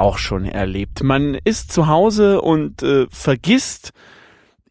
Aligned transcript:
auch 0.00 0.18
schon 0.18 0.44
erlebt? 0.44 1.02
Man 1.02 1.36
ist 1.44 1.70
zu 1.72 1.86
Hause 1.86 2.40
und 2.40 2.82
äh, 2.82 3.06
vergisst 3.10 3.92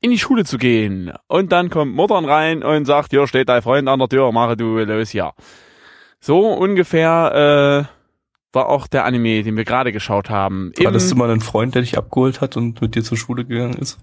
in 0.02 0.12
die 0.12 0.20
Schule 0.20 0.46
zu 0.46 0.58
gehen. 0.58 1.12
Und 1.28 1.52
dann 1.52 1.70
kommt 1.70 1.94
Muttern 1.94 2.26
rein 2.26 2.64
und 2.64 2.86
sagt, 2.86 3.12
hier 3.12 3.28
steht 3.28 3.50
dein 3.50 3.62
Freund 3.62 3.88
an 3.88 4.00
der 4.00 4.08
Tür, 4.10 4.32
mache 4.32 4.56
du 4.58 4.78
los 4.80 5.14
ja. 5.14 5.34
So 6.22 6.48
ungefähr 6.52 7.88
äh, 7.90 8.54
war 8.54 8.70
auch 8.70 8.88
der 8.88 9.06
Anime, 9.06 9.44
den 9.44 9.56
wir 9.58 9.66
gerade 9.66 9.92
geschaut 9.92 10.30
haben. 10.30 10.72
Hattest 10.84 11.12
du 11.12 11.16
mal 11.16 11.30
einen 11.30 11.42
Freund, 11.42 11.76
der 11.76 11.82
dich 11.84 11.98
abgeholt 11.98 12.42
hat 12.42 12.58
und 12.58 12.82
mit 12.82 12.96
dir 12.96 13.04
zur 13.04 13.18
Schule 13.18 13.46
gegangen 13.46 13.74
ist? 13.76 14.00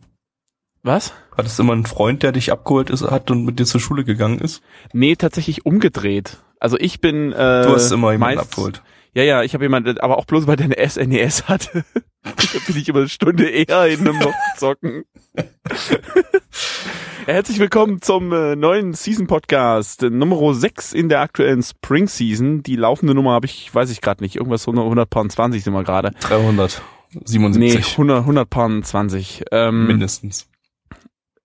Was? 0.83 1.12
Hattest 1.36 1.58
du 1.58 1.64
immer 1.64 1.72
einen 1.72 1.84
Freund, 1.86 2.22
der 2.22 2.30
dich 2.33 2.52
abgeholt 2.52 2.91
ist, 2.91 3.02
hat 3.02 3.30
und 3.30 3.45
mit 3.45 3.58
dir 3.58 3.66
zur 3.66 3.80
Schule 3.80 4.05
gegangen 4.05 4.38
ist? 4.38 4.62
Nee, 4.92 5.16
tatsächlich 5.16 5.66
umgedreht. 5.66 6.38
Also 6.61 6.78
ich 6.78 7.00
bin 7.00 7.33
äh, 7.33 7.62
Du 7.66 7.70
hast 7.74 7.91
immer 7.91 8.12
jemanden 8.12 8.36
meist- 8.36 8.50
abgeholt. 8.50 8.83
Ja, 9.16 9.23
ja, 9.23 9.43
ich 9.43 9.55
habe 9.55 9.65
jemanden, 9.65 9.97
aber 9.97 10.19
auch 10.19 10.27
bloß 10.27 10.47
weil 10.47 10.56
der 10.56 10.66
eine 10.66 10.77
SNES 10.91 11.48
hatte. 11.48 11.87
da 12.23 12.33
bin 12.66 12.77
ich 12.77 12.87
immer 12.87 12.98
eine 12.98 13.09
Stunde 13.09 13.48
eher 13.48 13.84
hin, 13.84 14.06
um 14.06 14.19
noch 14.19 14.34
zocken. 14.59 15.05
Herzlich 17.25 17.58
willkommen 17.58 18.03
zum 18.03 18.31
äh, 18.34 18.56
neuen 18.56 18.92
Season 18.92 19.27
Podcast, 19.27 20.03
äh, 20.03 20.11
Nummer 20.11 20.53
6 20.53 20.92
in 20.92 21.08
der 21.08 21.23
aktuellen 21.23 21.62
Spring 21.62 22.08
Season. 22.08 22.62
Die 22.62 22.77
laufende 22.77 23.14
Nummer 23.14 23.31
habe 23.31 23.47
ich, 23.47 23.75
weiß 23.75 23.89
ich 23.89 24.03
gerade 24.03 24.23
nicht, 24.23 24.36
irgendwas 24.36 24.69
100, 24.69 24.84
120 24.84 25.64
sind 25.64 25.73
wir 25.73 25.83
gerade. 25.83 26.11
377. 26.20 27.58
Nee, 27.58 27.75
100, 27.78 28.19
120. 28.19 29.45
Ähm, 29.51 29.86
mindestens. 29.86 30.47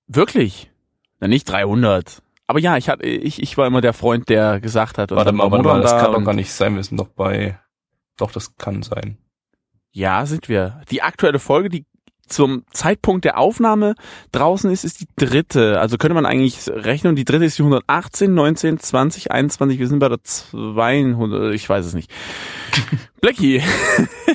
Wirklich? 0.08 0.70
Na, 1.22 1.30
nicht 1.30 1.50
300. 1.50 2.22
Aber 2.48 2.60
ja, 2.60 2.76
ich 2.76 2.90
hatte, 2.90 3.06
ich, 3.06 3.42
ich 3.42 3.58
war 3.58 3.66
immer 3.66 3.80
der 3.80 3.94
Freund, 3.94 4.28
der 4.28 4.60
gesagt 4.60 4.98
hat. 4.98 5.12
Warte 5.12 5.32
mal, 5.32 5.46
war 5.46 5.52
warte 5.52 5.64
mal, 5.64 5.82
das 5.82 5.92
da 5.92 6.02
kann 6.02 6.12
doch 6.12 6.26
gar 6.26 6.34
nicht 6.34 6.52
sein. 6.52 6.76
Wir 6.76 6.84
sind 6.84 7.00
doch 7.00 7.08
bei. 7.08 7.58
Doch, 8.22 8.32
das 8.32 8.56
kann 8.58 8.84
sein. 8.84 9.18
Ja, 9.92 10.26
sind 10.28 10.48
wir. 10.48 10.82
Die 10.92 11.02
aktuelle 11.02 11.40
Folge, 11.40 11.70
die 11.70 11.86
zum 12.28 12.64
Zeitpunkt 12.72 13.26
der 13.26 13.40
Aufnahme 13.40 13.96
draußen 14.32 14.70
ist, 14.72 14.86
ist 14.86 15.02
die 15.02 15.08
dritte. 15.18 15.80
Also 15.82 15.98
könnte 15.98 16.14
man 16.14 16.28
eigentlich 16.28 16.70
rechnen, 16.70 17.16
die 17.16 17.26
dritte 17.26 17.46
ist 17.46 17.58
die 17.58 17.64
118, 17.64 18.32
19, 18.34 18.80
20, 18.80 19.32
21, 19.32 19.80
wir 19.80 19.88
sind 19.88 19.98
bei 20.00 20.08
der 20.08 20.24
200, 20.24 21.54
ich 21.56 21.68
weiß 21.68 21.84
es 21.86 21.94
nicht. 21.96 22.12
Blackie, 23.22 23.62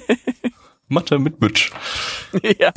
Mathe 0.89 1.19
mit 1.21 1.39
Bütsch. 1.39 1.71
ja. 2.43 2.73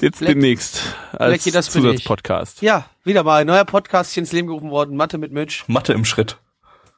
Jetzt 0.00 0.18
Black- 0.18 0.32
demnächst 0.32 0.80
als 1.12 1.34
Blackie, 1.44 1.50
das. 1.50 1.70
Zusatzpodcast. 1.70 2.62
Ja, 2.62 2.86
wieder 3.04 3.22
mal 3.22 3.42
ein 3.42 3.46
neuer 3.46 3.64
Podcast 3.66 4.12
hier 4.14 4.22
ins 4.22 4.32
Leben 4.32 4.48
gerufen 4.48 4.70
worden. 4.70 4.96
Mathe 4.96 5.18
mit 5.18 5.30
Mitch. 5.30 5.64
Mathe 5.68 5.92
im 5.92 6.04
Schritt. 6.06 6.38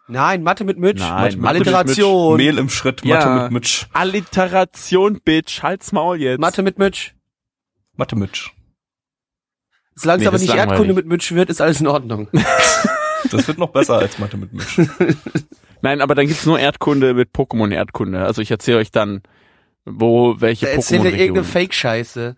Nein, 0.09 0.43
Mathe 0.43 0.65
mit 0.65 0.79
Mitch. 0.79 1.01
Nein, 1.01 1.11
Mathe 1.11 1.37
Mathe 1.39 1.59
mit 1.61 1.69
Alliteration. 1.69 2.37
Mehl 2.37 2.59
im 2.59 2.69
Schritt, 2.71 3.05
Ja. 3.05 3.17
Mathe 3.19 3.43
mit 3.45 3.53
Mitsch. 3.53 3.87
Alliteration, 3.93 5.21
Bitch, 5.23 5.63
halt's 5.63 5.93
Maul 5.93 6.21
jetzt. 6.21 6.41
Mathe 6.41 6.63
mit 6.63 6.79
Mitch. 6.79 7.13
Mathe 7.97 8.17
Mitsch. 8.17 8.51
Solange 9.95 10.19
Nee, 10.21 10.25
es 10.25 10.29
aber 10.29 10.39
nicht 10.39 10.49
langweilig. 10.49 10.71
Erdkunde 10.71 10.95
mit 10.95 11.07
Mitch 11.07 11.35
wird, 11.35 11.51
ist 11.51 11.61
alles 11.61 11.81
in 11.81 11.87
Ordnung. 11.87 12.29
Das 13.33 13.47
wird 13.49 13.59
noch 13.59 13.71
besser 13.71 13.99
als 13.99 14.19
Mathe 14.19 14.37
mit 14.37 14.53
Mitsch. 14.53 14.79
Nein, 15.83 16.01
aber 16.01 16.15
dann 16.15 16.27
gibt's 16.29 16.47
nur 16.47 16.59
Erdkunde 16.59 17.15
mit 17.15 17.31
Pokémon-Erdkunde. 17.35 18.25
Also 18.25 18.41
ich 18.41 18.51
erzähle 18.51 18.79
euch 18.79 18.93
dann, 18.93 19.23
wo 19.85 20.41
welche 20.41 20.67
Da 20.67 20.73
erzählt 20.73 21.05
er 21.05 21.13
irgendeine. 21.13 21.45
Fake-Scheiße. 21.45 22.37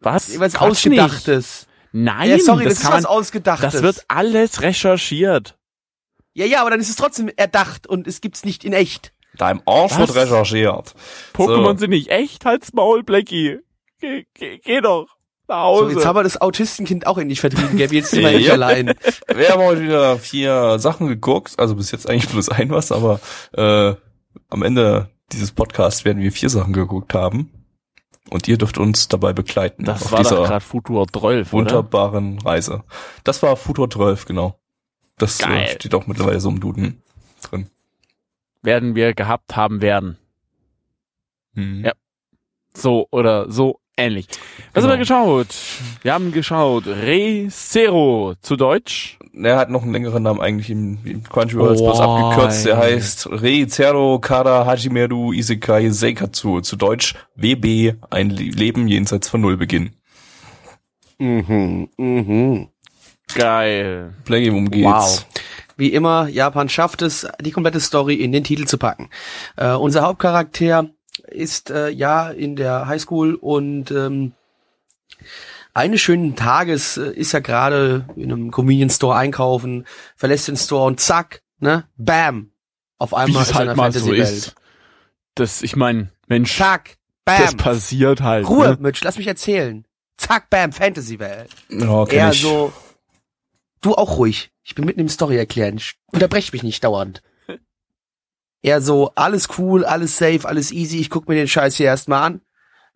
Was? 0.00 0.38
Was 0.40 0.54
Quatsch 0.54 0.86
nicht. 0.86 1.00
Ausgedachtes. 1.00 1.66
Nein, 1.92 2.28
Ja, 2.28 2.38
sorry, 2.40 2.64
das, 2.64 2.74
das, 2.74 2.78
ist 2.80 2.84
kann 2.84 2.92
was 2.96 3.02
man, 3.04 3.12
Ausgedachtes. 3.12 3.72
das 3.72 3.82
wird 3.82 4.04
alles 4.08 4.62
recherchiert. 4.62 5.56
Ja, 6.32 6.46
ja, 6.46 6.60
aber 6.60 6.70
dann 6.70 6.80
ist 6.80 6.90
es 6.90 6.96
trotzdem 6.96 7.30
erdacht 7.36 7.86
und 7.86 8.06
es 8.06 8.20
gibt's 8.20 8.44
nicht 8.44 8.64
in 8.64 8.72
echt. 8.72 9.12
Deinem 9.36 9.62
Arsch 9.66 9.92
Was? 9.92 10.14
wird 10.14 10.14
recherchiert. 10.14 10.94
Pokémon 11.34 11.72
So. 11.74 11.78
sind 11.78 11.90
nicht 11.90 12.10
echt, 12.10 12.44
halt's 12.44 12.72
Maul, 12.72 13.02
Blackie. 13.02 13.58
Geh, 14.00 14.24
geh, 14.34 14.58
geh 14.58 14.80
doch 14.80 15.06
nach 15.46 15.56
So, 15.56 15.62
Hause. 15.84 15.92
jetzt 15.94 16.04
haben 16.06 16.16
wir 16.16 16.22
das 16.22 16.40
Autistenkind 16.40 17.06
auch 17.06 17.18
endlich 17.18 17.40
vertrieben, 17.40 17.78
Gabi. 17.78 17.96
Jetzt 17.96 18.10
sind 18.10 18.22
wir 18.22 18.32
nicht 18.38 18.50
allein. 18.50 18.92
Wir 19.34 19.48
haben 19.50 19.62
heute 19.62 19.82
wieder 19.82 20.18
vier 20.18 20.78
Sachen 20.78 21.06
geguckt, 21.08 21.54
also 21.58 21.76
bis 21.76 21.90
jetzt 21.92 22.08
eigentlich 22.08 22.28
bloß 22.30 22.48
ein 22.50 22.70
was, 22.70 22.92
aber 22.92 23.20
äh, 23.52 23.94
am 24.48 24.62
Ende 24.62 25.10
dieses 25.32 25.52
Podcasts 25.52 26.04
werden 26.04 26.22
wir 26.22 26.32
vier 26.32 26.50
Sachen 26.50 26.72
geguckt 26.72 27.14
haben. 27.14 27.52
Und 28.28 28.46
ihr 28.46 28.58
dürft 28.58 28.78
uns 28.78 29.08
dabei 29.08 29.32
begleiten 29.32 29.84
das 29.84 30.04
auf 30.04 30.12
war 30.12 30.22
doch 30.22 30.28
dieser 30.30 30.42
gerade 30.44 30.64
Futur 30.64 31.06
12, 31.08 31.52
oder? 31.52 31.52
wunderbaren 31.52 32.38
Reise. 32.40 32.84
Das 33.24 33.42
war 33.42 33.56
Futur 33.56 33.90
12, 33.90 34.24
genau. 34.26 34.59
Das 35.18 35.38
Geil. 35.38 35.64
äh, 35.68 35.72
steht 35.74 35.94
auch 35.94 36.06
mittlerweile 36.06 36.40
so 36.40 36.48
im 36.48 36.60
Duden 36.60 37.02
drin. 37.42 37.68
Werden 38.62 38.94
wir 38.94 39.14
gehabt 39.14 39.56
haben 39.56 39.80
werden. 39.80 40.16
Hm. 41.54 41.84
Ja. 41.84 41.92
So 42.74 43.06
oder 43.10 43.50
so 43.50 43.80
ähnlich. 43.96 44.28
Was 44.28 44.82
Genau. 44.82 44.84
haben 44.84 44.90
wir 44.92 44.98
geschaut? 44.98 45.48
Wir 46.02 46.14
haben 46.14 46.32
geschaut 46.32 46.86
Re 46.86 47.48
Zero 47.50 48.34
zu 48.40 48.56
Deutsch. 48.56 49.18
Er 49.34 49.56
hat 49.58 49.70
noch 49.70 49.82
einen 49.82 49.92
längeren 49.92 50.22
Namen 50.22 50.40
eigentlich 50.40 50.70
im, 50.70 50.98
im 51.04 51.22
Crunchyroll 51.22 51.74
ist 51.74 51.80
bloß 51.82 51.98
Oh, 52.00 52.02
abgekürzt. 52.02 52.66
Der 52.66 52.76
ey. 52.76 52.92
heißt 52.94 53.28
Rei 53.30 53.64
Zero 53.66 54.18
Kara 54.20 54.66
Hajimeru 54.66 55.32
Isekai 55.32 55.90
Seikatsu. 55.90 56.60
Zu 56.60 56.76
Deutsch 56.76 57.14
WB, 57.36 57.94
ein 58.10 58.30
Le- 58.30 58.50
Leben 58.50 58.88
jenseits 58.88 59.28
von 59.28 59.40
Null 59.40 59.56
Beginn. 59.56 59.90
Mhm, 61.18 61.88
mhm. 61.98 62.68
Geil. 63.34 64.14
Play, 64.24 64.50
worum 64.50 64.70
geht's? 64.70 64.84
Wow. 64.86 65.26
Wie 65.76 65.92
immer, 65.92 66.28
Japan 66.28 66.68
schafft 66.68 67.00
es, 67.02 67.26
die 67.40 67.52
komplette 67.52 67.80
Story 67.80 68.14
in 68.16 68.32
den 68.32 68.44
Titel 68.44 68.66
zu 68.66 68.76
packen. 68.76 69.08
Äh, 69.56 69.72
unser 69.72 70.02
Hauptcharakter 70.02 70.90
ist 71.28 71.70
äh, 71.70 71.88
ja 71.88 72.28
in 72.30 72.56
der 72.56 72.86
Highschool 72.86 73.34
und 73.34 73.90
ähm, 73.90 74.32
eines 75.72 76.00
schönen 76.00 76.36
Tages 76.36 76.96
äh, 76.96 77.10
ist 77.12 77.32
er 77.32 77.40
gerade 77.40 78.04
in 78.16 78.30
einem 78.32 78.50
Convenience 78.50 78.96
Store 78.96 79.16
einkaufen, 79.16 79.86
verlässt 80.16 80.48
den 80.48 80.56
Store 80.56 80.84
und 80.86 81.00
zack, 81.00 81.42
ne, 81.60 81.84
bam, 81.96 82.50
auf 82.98 83.14
einmal 83.14 83.42
ist 83.42 83.50
er 83.50 83.52
in 83.52 83.56
halt 83.58 83.68
einer 83.70 83.76
mal 83.76 83.92
so 83.92 84.00
Fantasy-Welt. 84.00 84.28
ist. 84.28 84.54
Das, 85.34 85.62
ich 85.62 85.76
mein, 85.76 86.10
Mensch, 86.26 86.56
Zack, 86.58 86.96
das 87.24 87.54
bam, 87.54 87.56
passiert 87.56 88.20
halt. 88.20 88.48
Ruhe, 88.48 88.70
Ne? 88.70 88.76
Mitch, 88.80 89.00
lass 89.04 89.16
mich 89.16 89.26
erzählen. 89.26 89.86
Zack, 90.18 90.50
bam, 90.50 90.72
Fantasy-Welt. 90.72 91.48
Ja, 91.70 92.04
kenn 92.04 92.18
eher 92.18 92.30
ich. 92.32 92.42
so, 92.42 92.72
du 93.80 93.94
auch 93.94 94.16
ruhig. 94.18 94.52
Ich 94.62 94.74
bin 94.74 94.84
mitten 94.84 95.00
im 95.00 95.08
Story 95.08 95.36
erklären. 95.36 95.76
Ich- 95.76 95.96
Unterbrech 96.06 96.52
mich 96.52 96.62
nicht 96.62 96.82
dauernd. 96.84 97.22
Eher 98.62 98.80
so, 98.82 99.12
alles 99.14 99.48
cool, 99.58 99.84
alles 99.84 100.16
safe, 100.16 100.46
alles 100.46 100.70
easy. 100.72 100.98
Ich 100.98 101.10
guck 101.10 101.28
mir 101.28 101.34
den 101.34 101.48
Scheiß 101.48 101.76
hier 101.76 101.86
erstmal 101.86 102.22
an. 102.22 102.40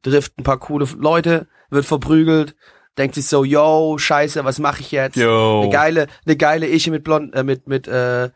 Trifft 0.02 0.38
ein 0.38 0.42
paar 0.44 0.58
coole 0.58 0.86
Leute, 0.98 1.48
wird 1.70 1.86
verprügelt, 1.86 2.54
denkt 2.98 3.14
sich 3.14 3.26
so, 3.26 3.42
yo, 3.42 3.96
scheiße, 3.96 4.44
was 4.44 4.58
mache 4.58 4.82
ich 4.82 4.90
jetzt? 4.92 5.16
Yo. 5.16 5.62
Eine 5.62 5.70
geile, 5.72 6.06
eine 6.26 6.36
geile 6.36 6.66
Ische 6.68 6.90
mit 6.90 7.04
blond, 7.04 7.34
äh, 7.34 7.42
mit, 7.42 7.66
mit, 7.66 7.88
äh, 7.88 8.30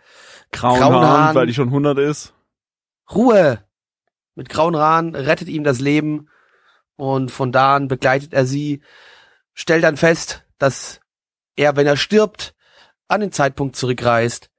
Grauen, 0.50 0.78
grauen 0.78 0.94
Haaren, 0.94 1.06
Haaren. 1.06 1.34
weil 1.36 1.46
die 1.46 1.52
schon 1.52 1.68
100 1.68 1.98
ist. 1.98 2.32
Ruhe. 3.14 3.62
Mit 4.34 4.48
grauen 4.48 4.76
Haaren 4.76 5.14
rettet 5.14 5.48
ihm 5.48 5.62
das 5.62 5.78
Leben 5.80 6.28
und 6.96 7.30
von 7.30 7.52
da 7.52 7.76
an 7.76 7.88
begleitet 7.88 8.32
er 8.32 8.46
sie, 8.46 8.80
stellt 9.52 9.84
dann 9.84 9.98
fest, 9.98 10.44
dass 10.58 11.00
er, 11.58 11.76
wenn 11.76 11.86
er 11.86 11.96
stirbt, 11.96 12.54
an 13.08 13.20
den 13.20 13.32
Zeitpunkt 13.32 13.76
zurückreist, 13.76 14.50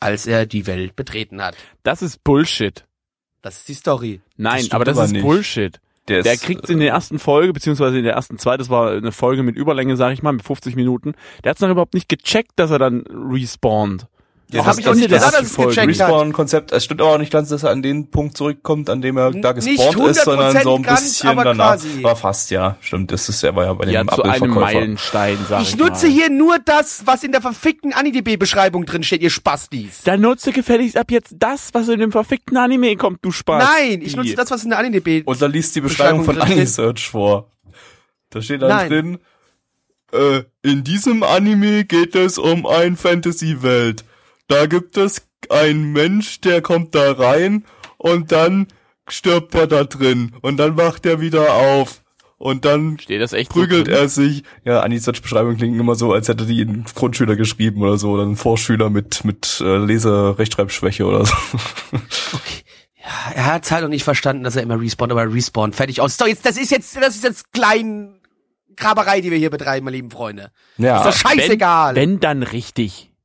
als 0.00 0.26
er 0.26 0.46
die 0.46 0.66
Welt 0.66 0.96
betreten 0.96 1.42
hat. 1.42 1.56
Das 1.82 2.02
ist 2.02 2.22
Bullshit. 2.22 2.84
Das 3.42 3.58
ist 3.58 3.68
die 3.68 3.74
Story. 3.74 4.20
Nein, 4.36 4.60
stimmt 4.60 4.74
aber 4.74 4.84
das 4.84 4.96
aber 4.96 5.06
ist 5.06 5.12
nicht. 5.12 5.22
Bullshit. 5.22 5.80
Der, 6.08 6.22
Der 6.22 6.34
ist, 6.34 6.42
kriegt 6.42 6.68
in 6.70 6.78
der 6.80 6.88
ersten 6.88 7.18
Folge, 7.18 7.52
beziehungsweise 7.52 7.98
in 7.98 8.04
der 8.04 8.14
ersten 8.14 8.38
zwei, 8.38 8.56
das 8.56 8.70
war 8.70 8.92
eine 8.92 9.12
Folge 9.12 9.42
mit 9.42 9.56
Überlänge, 9.56 9.96
sag 9.96 10.12
ich 10.12 10.22
mal, 10.22 10.32
mit 10.32 10.42
50 10.42 10.74
Minuten. 10.74 11.14
Der 11.44 11.50
hat's 11.50 11.60
noch 11.60 11.68
überhaupt 11.68 11.94
nicht 11.94 12.08
gecheckt, 12.08 12.52
dass 12.56 12.70
er 12.70 12.78
dann 12.78 13.04
respawnt. 13.06 14.06
Ja, 14.50 14.60
das 14.60 14.66
hab 14.66 14.78
ich 14.78 14.88
auch 14.88 14.94
nicht 14.94 15.10
der 15.10 15.18
gesagt, 15.18 15.34
dass 15.34 15.42
es 15.50 15.56
gecheckt 15.56 15.78
hat. 15.78 15.88
Respawn-Konzept, 16.08 16.72
es 16.72 16.82
stimmt 16.84 17.02
aber 17.02 17.10
auch 17.10 17.18
nicht 17.18 17.30
ganz, 17.30 17.50
dass 17.50 17.64
er 17.64 17.70
an 17.70 17.82
den 17.82 18.10
Punkt 18.10 18.34
zurückkommt, 18.34 18.88
an 18.88 19.02
dem 19.02 19.18
er 19.18 19.30
da 19.32 19.52
gespawnt 19.52 19.98
ist, 20.08 20.24
sondern 20.24 20.62
so 20.62 20.74
ein 20.76 20.82
100% 20.82 20.86
ganz, 20.86 21.02
bisschen 21.02 21.28
aber 21.28 21.44
danach. 21.44 21.72
quasi. 21.74 22.02
War 22.02 22.16
fast, 22.16 22.50
ja, 22.50 22.78
stimmt. 22.80 23.12
Das 23.12 23.28
ist, 23.28 23.42
er 23.42 23.54
war 23.54 23.66
ja 23.66 23.74
bei 23.74 23.86
Ja, 23.90 24.02
dem 24.02 24.08
zu 24.08 24.22
einem. 24.22 24.54
Meilenstein, 24.54 25.36
sag 25.46 25.60
ich, 25.60 25.68
Ich 25.68 25.76
nutze 25.76 26.06
mal. 26.06 26.12
hier 26.12 26.30
nur 26.30 26.58
das, 26.64 27.02
was 27.04 27.24
in 27.24 27.32
der 27.32 27.42
verfickten 27.42 27.92
AniDB-Beschreibung 27.92 28.86
drin 28.86 29.02
steht, 29.02 29.20
ihr 29.20 29.28
Spastis. 29.28 30.02
Dann 30.04 30.22
nutze 30.22 30.52
gefälligst 30.52 30.96
ab 30.96 31.10
jetzt 31.10 31.34
das, 31.38 31.68
was 31.74 31.86
in 31.88 32.00
dem 32.00 32.12
verfickten 32.12 32.56
Anime 32.56 32.96
kommt, 32.96 33.18
du 33.22 33.30
Spaß. 33.30 33.62
Nein, 33.62 34.00
ich 34.02 34.16
nutze 34.16 34.34
das, 34.34 34.50
was 34.50 34.64
in 34.64 34.70
der 34.70 34.78
AniDB 34.78 35.24
Und 35.26 35.42
dann 35.42 35.52
liest 35.52 35.76
die 35.76 35.82
Beschreibung 35.82 36.24
von 36.24 36.34
Beschreibung 36.36 36.54
drin 36.56 36.58
Anisearch 36.60 37.06
vor. 37.08 37.50
Da 38.30 38.40
steht 38.40 38.62
dann 38.62 38.68
Nein. 38.70 38.88
drin, 38.88 39.18
äh, 40.12 40.42
in 40.62 40.84
diesem 40.84 41.22
Anime 41.22 41.84
geht 41.84 42.14
es 42.14 42.38
um 42.38 42.64
ein 42.66 42.96
Fantasy-Welt. 42.96 44.04
Da 44.48 44.66
gibt 44.66 44.96
es 44.96 45.28
einen 45.50 45.92
Mensch, 45.92 46.40
der 46.40 46.62
kommt 46.62 46.94
da 46.94 47.12
rein 47.12 47.64
und 47.96 48.32
dann 48.32 48.66
stirbt 49.08 49.54
er 49.54 49.66
da 49.66 49.84
drin 49.84 50.34
und 50.42 50.56
dann 50.56 50.76
wacht 50.76 51.06
er 51.06 51.20
wieder 51.20 51.54
auf 51.54 52.02
und 52.38 52.64
dann 52.64 52.98
Steht 52.98 53.20
das 53.20 53.32
echt 53.32 53.50
prügelt 53.50 53.88
er 53.88 54.08
sich. 54.08 54.44
Ja, 54.64 54.80
Anisearch 54.80 55.22
Beschreibung 55.22 55.56
klingt 55.56 55.78
immer 55.78 55.94
so, 55.96 56.12
als 56.12 56.28
hätte 56.28 56.46
die 56.46 56.62
ein 56.62 56.84
Grundschüler 56.94 57.36
geschrieben 57.36 57.82
oder 57.82 57.98
so, 57.98 58.10
oder 58.10 58.24
ein 58.24 58.36
Vorschüler 58.36 58.90
mit, 58.90 59.24
mit 59.24 59.60
äh, 59.60 59.76
Lese-Rechtschreibschwäche 59.76 61.04
oder 61.04 61.24
so. 61.26 61.34
Er 63.34 63.46
hat 63.46 63.70
halt 63.70 63.82
noch 63.82 63.88
nicht 63.88 64.04
verstanden, 64.04 64.44
dass 64.44 64.56
er 64.56 64.62
immer 64.62 64.78
respawnt, 64.78 65.12
aber 65.12 65.32
respawnt. 65.32 65.74
Fertig 65.74 66.02
aus. 66.02 66.18
So, 66.18 66.26
jetzt, 66.26 66.44
das 66.44 66.58
ist 66.58 66.70
jetzt, 66.70 66.94
das 66.96 67.16
ist 67.16 67.24
jetzt 67.24 67.52
klein 67.52 68.20
Graberei, 68.76 69.20
die 69.20 69.30
wir 69.30 69.38
hier 69.38 69.50
betreiben, 69.50 69.84
meine 69.84 69.96
lieben 69.96 70.10
Freunde. 70.10 70.50
Ja, 70.76 70.98
Ist 70.98 71.24
doch 71.24 71.30
scheißegal. 71.30 71.94
Wenn, 71.94 72.10
wenn 72.12 72.20
dann 72.20 72.42
richtig, 72.42 73.10
ja? 73.10 73.17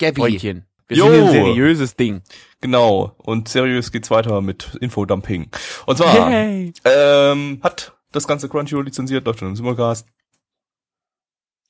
Gabby. 0.00 0.20
Freundchen. 0.20 0.64
Wir 0.88 0.96
Jo. 0.96 1.04
sind 1.10 1.22
ein 1.28 1.30
seriöses 1.32 1.94
Ding. 1.94 2.22
Genau. 2.60 3.14
Und 3.18 3.48
seriös 3.48 3.92
geht's 3.92 4.10
weiter 4.10 4.40
mit 4.40 4.76
Infodumping. 4.80 5.48
Und 5.86 5.96
zwar 5.98 6.30
Yay. 6.32 6.72
ähm, 6.84 7.60
hat 7.62 7.92
das 8.10 8.26
ganze 8.26 8.48
Crunchyroll 8.48 8.84
lizenziert, 8.84 9.24
läuft 9.24 9.38
schon 9.38 9.48
im 9.48 9.56
Simulcast. 9.56 10.08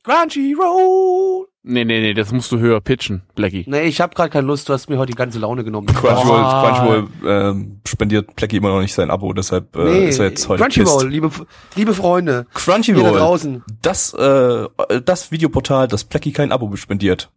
Crunchyroll. 0.02 1.46
Nee, 1.62 1.84
nee, 1.84 2.00
nee, 2.00 2.14
das 2.14 2.32
musst 2.32 2.50
du 2.52 2.58
höher 2.58 2.80
pitchen, 2.80 3.20
Blackie. 3.34 3.64
Nee, 3.68 3.82
ich 3.82 4.00
habe 4.00 4.14
gerade 4.14 4.30
keine 4.30 4.46
Lust, 4.46 4.66
du 4.66 4.72
hast 4.72 4.88
mir 4.88 4.96
heute 4.96 5.12
die 5.12 5.16
ganze 5.18 5.38
Laune 5.38 5.62
genommen. 5.62 5.88
Crunchyroll, 5.88 6.40
Oh. 6.42 6.62
Crunchyroll 6.62 7.08
ähm, 7.26 7.80
spendiert 7.86 8.34
Plecky 8.34 8.56
immer 8.56 8.70
noch 8.70 8.80
nicht 8.80 8.94
sein 8.94 9.10
Abo, 9.10 9.34
deshalb 9.34 9.76
äh, 9.76 9.84
Nee, 9.84 10.08
ist 10.08 10.18
er 10.18 10.30
jetzt 10.30 10.48
heute 10.48 10.62
Crunchyroll, 10.62 11.06
liebe, 11.10 11.30
liebe 11.76 11.92
Freunde. 11.92 12.32
Hier 12.32 12.42
da 12.54 12.72
Crunchyroll, 12.72 13.12
draußen. 13.18 13.62
das, 13.82 14.14
äh, 14.14 14.68
das 15.04 15.30
Videoportal, 15.32 15.86
das 15.88 16.04
Plecky 16.04 16.32
kein 16.32 16.50
Abo 16.50 16.74
spendiert. 16.76 17.30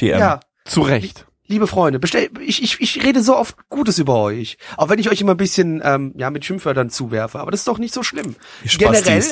TM. 0.00 0.18
Ja, 0.18 0.40
Zu 0.64 0.82
Recht. 0.82 1.26
liebe 1.46 1.66
Freunde, 1.66 1.98
bestell, 1.98 2.30
ich, 2.40 2.62
ich, 2.62 2.80
ich 2.80 3.02
rede 3.04 3.22
so 3.22 3.36
oft 3.36 3.56
Gutes 3.68 3.98
über 3.98 4.16
euch. 4.16 4.56
Auch 4.76 4.88
wenn 4.88 4.98
ich 4.98 5.10
euch 5.10 5.20
immer 5.20 5.34
ein 5.34 5.36
bisschen, 5.36 5.80
ähm, 5.84 6.12
ja, 6.16 6.30
mit 6.30 6.44
Schimpfwörtern 6.44 6.90
zuwerfe. 6.90 7.40
Aber 7.40 7.50
das 7.50 7.60
ist 7.60 7.68
doch 7.68 7.78
nicht 7.78 7.92
so 7.92 8.02
schlimm. 8.02 8.36
Generell, 8.64 9.24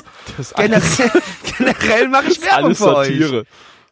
generell, 0.56 1.10
generell 1.58 2.08
mache 2.08 2.26
ich 2.28 2.42
Werbung 2.42 2.74
für 2.74 2.96
euch. 2.96 3.44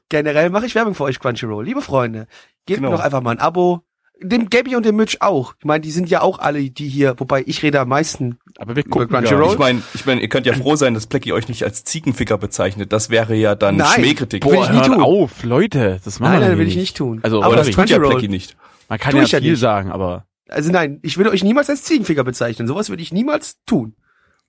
Generell 0.09 0.51
mache 0.51 0.67
ich 0.67 0.75
Werbung 0.75 0.95
für 0.95 1.05
euch, 1.05 1.19
Crunchyroll. 1.19 1.65
Liebe 1.65 1.83
Freunde, 1.83 2.27
gebt 2.67 2.79
Genau. 2.79 2.91
mir 2.91 2.97
doch 2.97 3.03
einfach 3.05 3.23
mal 3.23 3.31
ein 3.33 3.39
Abo. 3.41 3.83
Dem 4.23 4.49
Gabby 4.49 4.77
und 4.77 4.87
dem 4.87 4.97
Mitch 4.97 5.19
auch. 5.21 5.55
Ich 5.59 5.65
meine, 5.67 5.81
die 5.83 5.91
sind 5.91 6.09
ja 6.09 6.23
auch 6.23 6.39
alle, 6.39 6.71
die 6.71 6.89
hier, 6.89 7.15
wobei 7.19 7.43
ich 7.47 7.63
rede 7.63 7.81
am 7.81 7.89
meisten. 7.89 8.39
Aber 8.59 8.75
wir 8.75 8.83
gucken 8.83 9.09
Über 9.09 9.21
gar 9.21 9.39
nicht. 9.41 9.53
Ich 9.53 9.59
meine, 9.59 9.83
ich 9.93 10.07
mein, 10.07 10.21
ihr 10.21 10.29
könnt 10.29 10.47
ja 10.47 10.55
froh 10.55 10.75
sein, 10.77 10.95
dass 10.95 11.07
Plecky 11.07 11.33
euch 11.35 11.49
nicht 11.49 11.65
als 11.65 11.85
Ziegenficker 11.85 12.39
bezeichnet. 12.39 12.93
Das 12.93 13.11
wäre 13.11 13.35
ja 13.35 13.55
dann 13.55 13.77
Nein. 13.77 13.89
Schmähkritik. 13.95 14.43
Will 14.47 14.55
Boah, 14.55 14.65
ich 14.65 14.71
nie 14.71 14.77
hört 14.77 14.87
tun. 14.87 15.03
auf, 15.03 15.45
Leute. 15.45 16.01
Das 16.03 16.19
machen 16.19 16.33
Nein, 16.33 16.41
wir 16.41 16.49
nein, 16.49 16.59
will 16.59 16.65
nicht. 16.65 16.75
ich 16.77 16.81
nicht 16.81 16.97
tun. 16.97 17.21
Also, 17.23 17.43
Aber 17.43 17.57
das 17.57 17.67
nicht. 17.67 17.79
tut 17.79 17.91
ja 17.91 17.99
Plecky 17.99 18.29
nicht. 18.29 18.57
Man 18.89 18.99
kann 18.99 19.11
Tu 19.13 19.19
ja 19.19 19.25
ich 19.25 19.33
ja 19.33 19.41
viel 19.41 19.51
nicht. 19.51 19.61
sagen, 19.61 19.93
aber 19.93 20.25
Also 20.49 20.73
nein, 20.73 20.99
ich 21.03 21.19
würde 21.19 21.31
euch 21.31 21.45
niemals 21.45 21.69
als 21.69 21.83
Ziegenficker 21.83 22.25
bezeichnen. 22.25 22.67
Sowas 22.69 22.89
würde 22.89 23.03
ich 23.03 23.13
niemals 23.13 23.57
tun. 23.67 23.97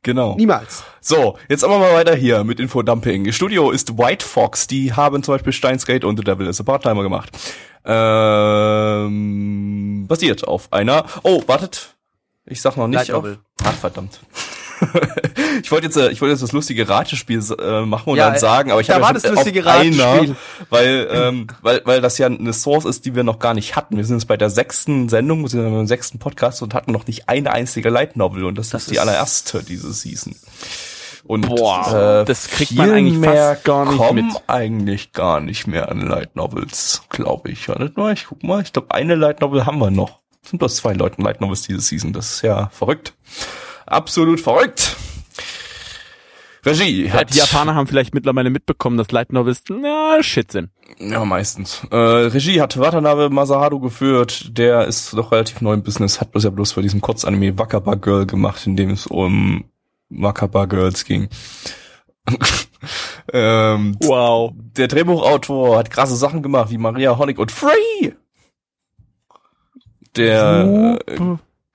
Genau. 0.04 0.36
Niemals. 0.36 0.84
So, 1.02 1.38
jetzt 1.50 1.64
aber 1.66 1.80
mal 1.80 1.92
weiter 1.94 2.16
hier 2.16 2.44
mit 2.44 2.60
Infodumping. 2.60 3.32
Studio 3.34 3.72
ist 3.72 3.98
White 3.98 4.24
Fox. 4.26 4.68
Die 4.68 4.94
haben 4.94 5.24
zum 5.24 5.34
Beispiel 5.34 5.52
Steins 5.52 5.86
Gate 5.88 6.06
und 6.06 6.18
The 6.18 6.24
Devil 6.24 6.48
is 6.48 6.62
a 6.62 6.64
Part-Timer 6.64 7.02
gemacht. 7.04 7.32
Ähm, 7.88 10.06
basiert 10.08 10.48
auf 10.48 10.72
einer. 10.74 11.06
Oh, 11.24 11.42
wartet. 11.48 11.96
Ich 12.46 12.62
sag 12.62 12.78
noch 12.78 12.88
nicht. 12.88 12.98
Light 13.00 13.12
Auf, 13.12 13.24
Novel. 13.24 13.40
ach, 13.64 13.74
verdammt. 13.74 14.20
ich 15.64 15.72
wollte 15.72 15.88
jetzt, 15.88 15.98
äh, 15.98 16.12
ich 16.12 16.22
wollte 16.22 16.34
jetzt 16.34 16.44
das 16.44 16.52
lustige 16.52 16.88
Ratespiel 16.88 17.42
äh, 17.60 17.82
machen 17.82 18.12
und 18.12 18.18
Ja, 18.18 18.30
dann 18.30 18.40
sagen, 18.40 18.70
aber 18.72 18.80
ich 18.80 18.86
da 18.88 19.02
habe 19.02 19.06
war 19.06 19.18
ja 19.18 19.30
lustige 19.32 19.62
auf 19.66 19.76
einer, 19.76 20.06
Ratespiel. 20.06 20.36
weil, 20.70 21.08
ähm, 21.12 21.48
weil, 21.62 21.82
weil 21.86 22.00
das 22.00 22.20
ja 22.20 22.28
eine 22.28 22.54
Source 22.54 22.86
ist, 22.86 23.06
die 23.06 23.16
wir 23.16 23.24
noch 23.24 23.40
gar 23.40 23.56
nicht 23.56 23.76
hatten. 23.76 23.98
Wir 23.98 24.06
sind 24.06 24.18
jetzt 24.18 24.28
bei 24.28 24.38
der 24.38 24.52
sechsten 24.52 25.10
Sendung, 25.10 25.42
wir 25.42 25.50
sind 25.50 25.64
beim 25.64 25.88
sechsten 25.88 26.20
Podcast 26.20 26.62
und 26.62 26.76
hatten 26.76 26.92
noch 26.92 27.08
nicht 27.08 27.28
eine 27.28 27.52
einzige 27.52 27.90
Light 27.90 28.16
Novel 28.18 28.46
und 28.46 28.56
das, 28.58 28.70
Das 28.70 28.84
ist 28.84 28.92
die 28.92 29.00
allererste 29.00 29.64
diese 29.64 29.92
Season. 29.92 30.36
Und 31.28 31.50
Boah, 31.50 32.22
äh, 32.22 32.26
das 32.26 32.48
kriegt 32.48 32.70
viel 32.70 32.78
man 32.78 32.92
eigentlich 32.92 33.18
mehr 33.18 33.56
fast 33.56 33.66
gar 33.66 33.86
nicht 33.86 33.98
kommen 33.98 34.28
mit. 34.28 34.36
eigentlich 34.48 35.12
gar 35.12 35.42
nicht 35.42 35.68
mehr 35.68 35.90
an 35.90 36.00
Light 36.02 36.36
Novels, 36.38 37.04
glaube 37.10 37.52
ich. 37.52 37.68
Wartet 37.68 37.98
mal, 37.98 38.14
ich 38.14 38.28
guck 38.28 38.44
mal. 38.44 38.62
Ich 38.62 38.72
glaube, 38.72 38.92
eine 38.92 39.16
Light 39.16 39.42
Novel 39.42 39.66
haben 39.66 39.80
wir 39.80 39.92
noch. 39.92 40.22
Es 40.42 40.52
sind 40.52 40.60
bloß 40.60 40.78
zwei 40.78 40.94
Leute 40.94 41.22
Light 41.22 41.42
Novels 41.42 41.64
diese 41.64 41.82
Season. 41.82 42.14
Das 42.14 42.32
ist 42.32 42.42
ja 42.44 42.70
verrückt. 42.70 43.14
Absolut 43.86 44.40
verrückt. 44.40 44.96
Regie 46.66 47.08
ja, 47.08 47.14
hat 47.14 47.34
die 47.34 47.38
Japaner 47.38 47.76
haben 47.76 47.88
vielleicht 47.88 48.14
mittlerweile 48.14 48.50
mitbekommen, 48.50 48.98
dass 48.98 49.12
Light 49.12 49.32
Novels, 49.34 49.64
na, 49.70 50.22
shit 50.22 50.52
sind. 50.52 50.70
Ja, 51.00 51.24
meistens. 51.26 51.82
Äh, 51.92 51.96
Regie 51.96 52.62
hat 52.62 52.80
Watanabe 52.80 53.30
Masahado 53.30 53.80
geführt. 53.80 54.58
Der 54.58 54.86
ist 54.86 55.14
doch 55.14 55.32
relativ 55.32 55.62
neu 55.62 55.74
im 55.74 55.84
Business. 55.84 56.22
Hat 56.22 56.32
bloß 56.32 56.46
ja 56.46 56.50
bloß 56.50 56.72
für 56.72 56.82
diesen 56.82 57.02
Kurzanime 57.02 57.58
Wakaba 57.58 57.96
Girl 57.96 58.26
gemacht, 58.26 58.66
in 58.66 58.76
dem 58.76 58.92
es 58.92 59.08
um 59.08 59.66
Wakaba 60.10 60.66
Girls 60.66 61.06
ging. 61.06 61.30
ähm, 63.34 63.96
Wow. 64.02 64.52
der 64.56 64.88
Drehbuchautor 64.88 65.78
hat 65.78 65.90
krasse 65.92 66.16
Sachen 66.16 66.42
gemacht, 66.44 66.70
wie 66.70 66.78
Maria 66.78 67.18
Honig 67.18 67.40
und 67.40 67.52
Free. 67.52 68.12
Der 70.16 71.00
äh, 71.08 71.20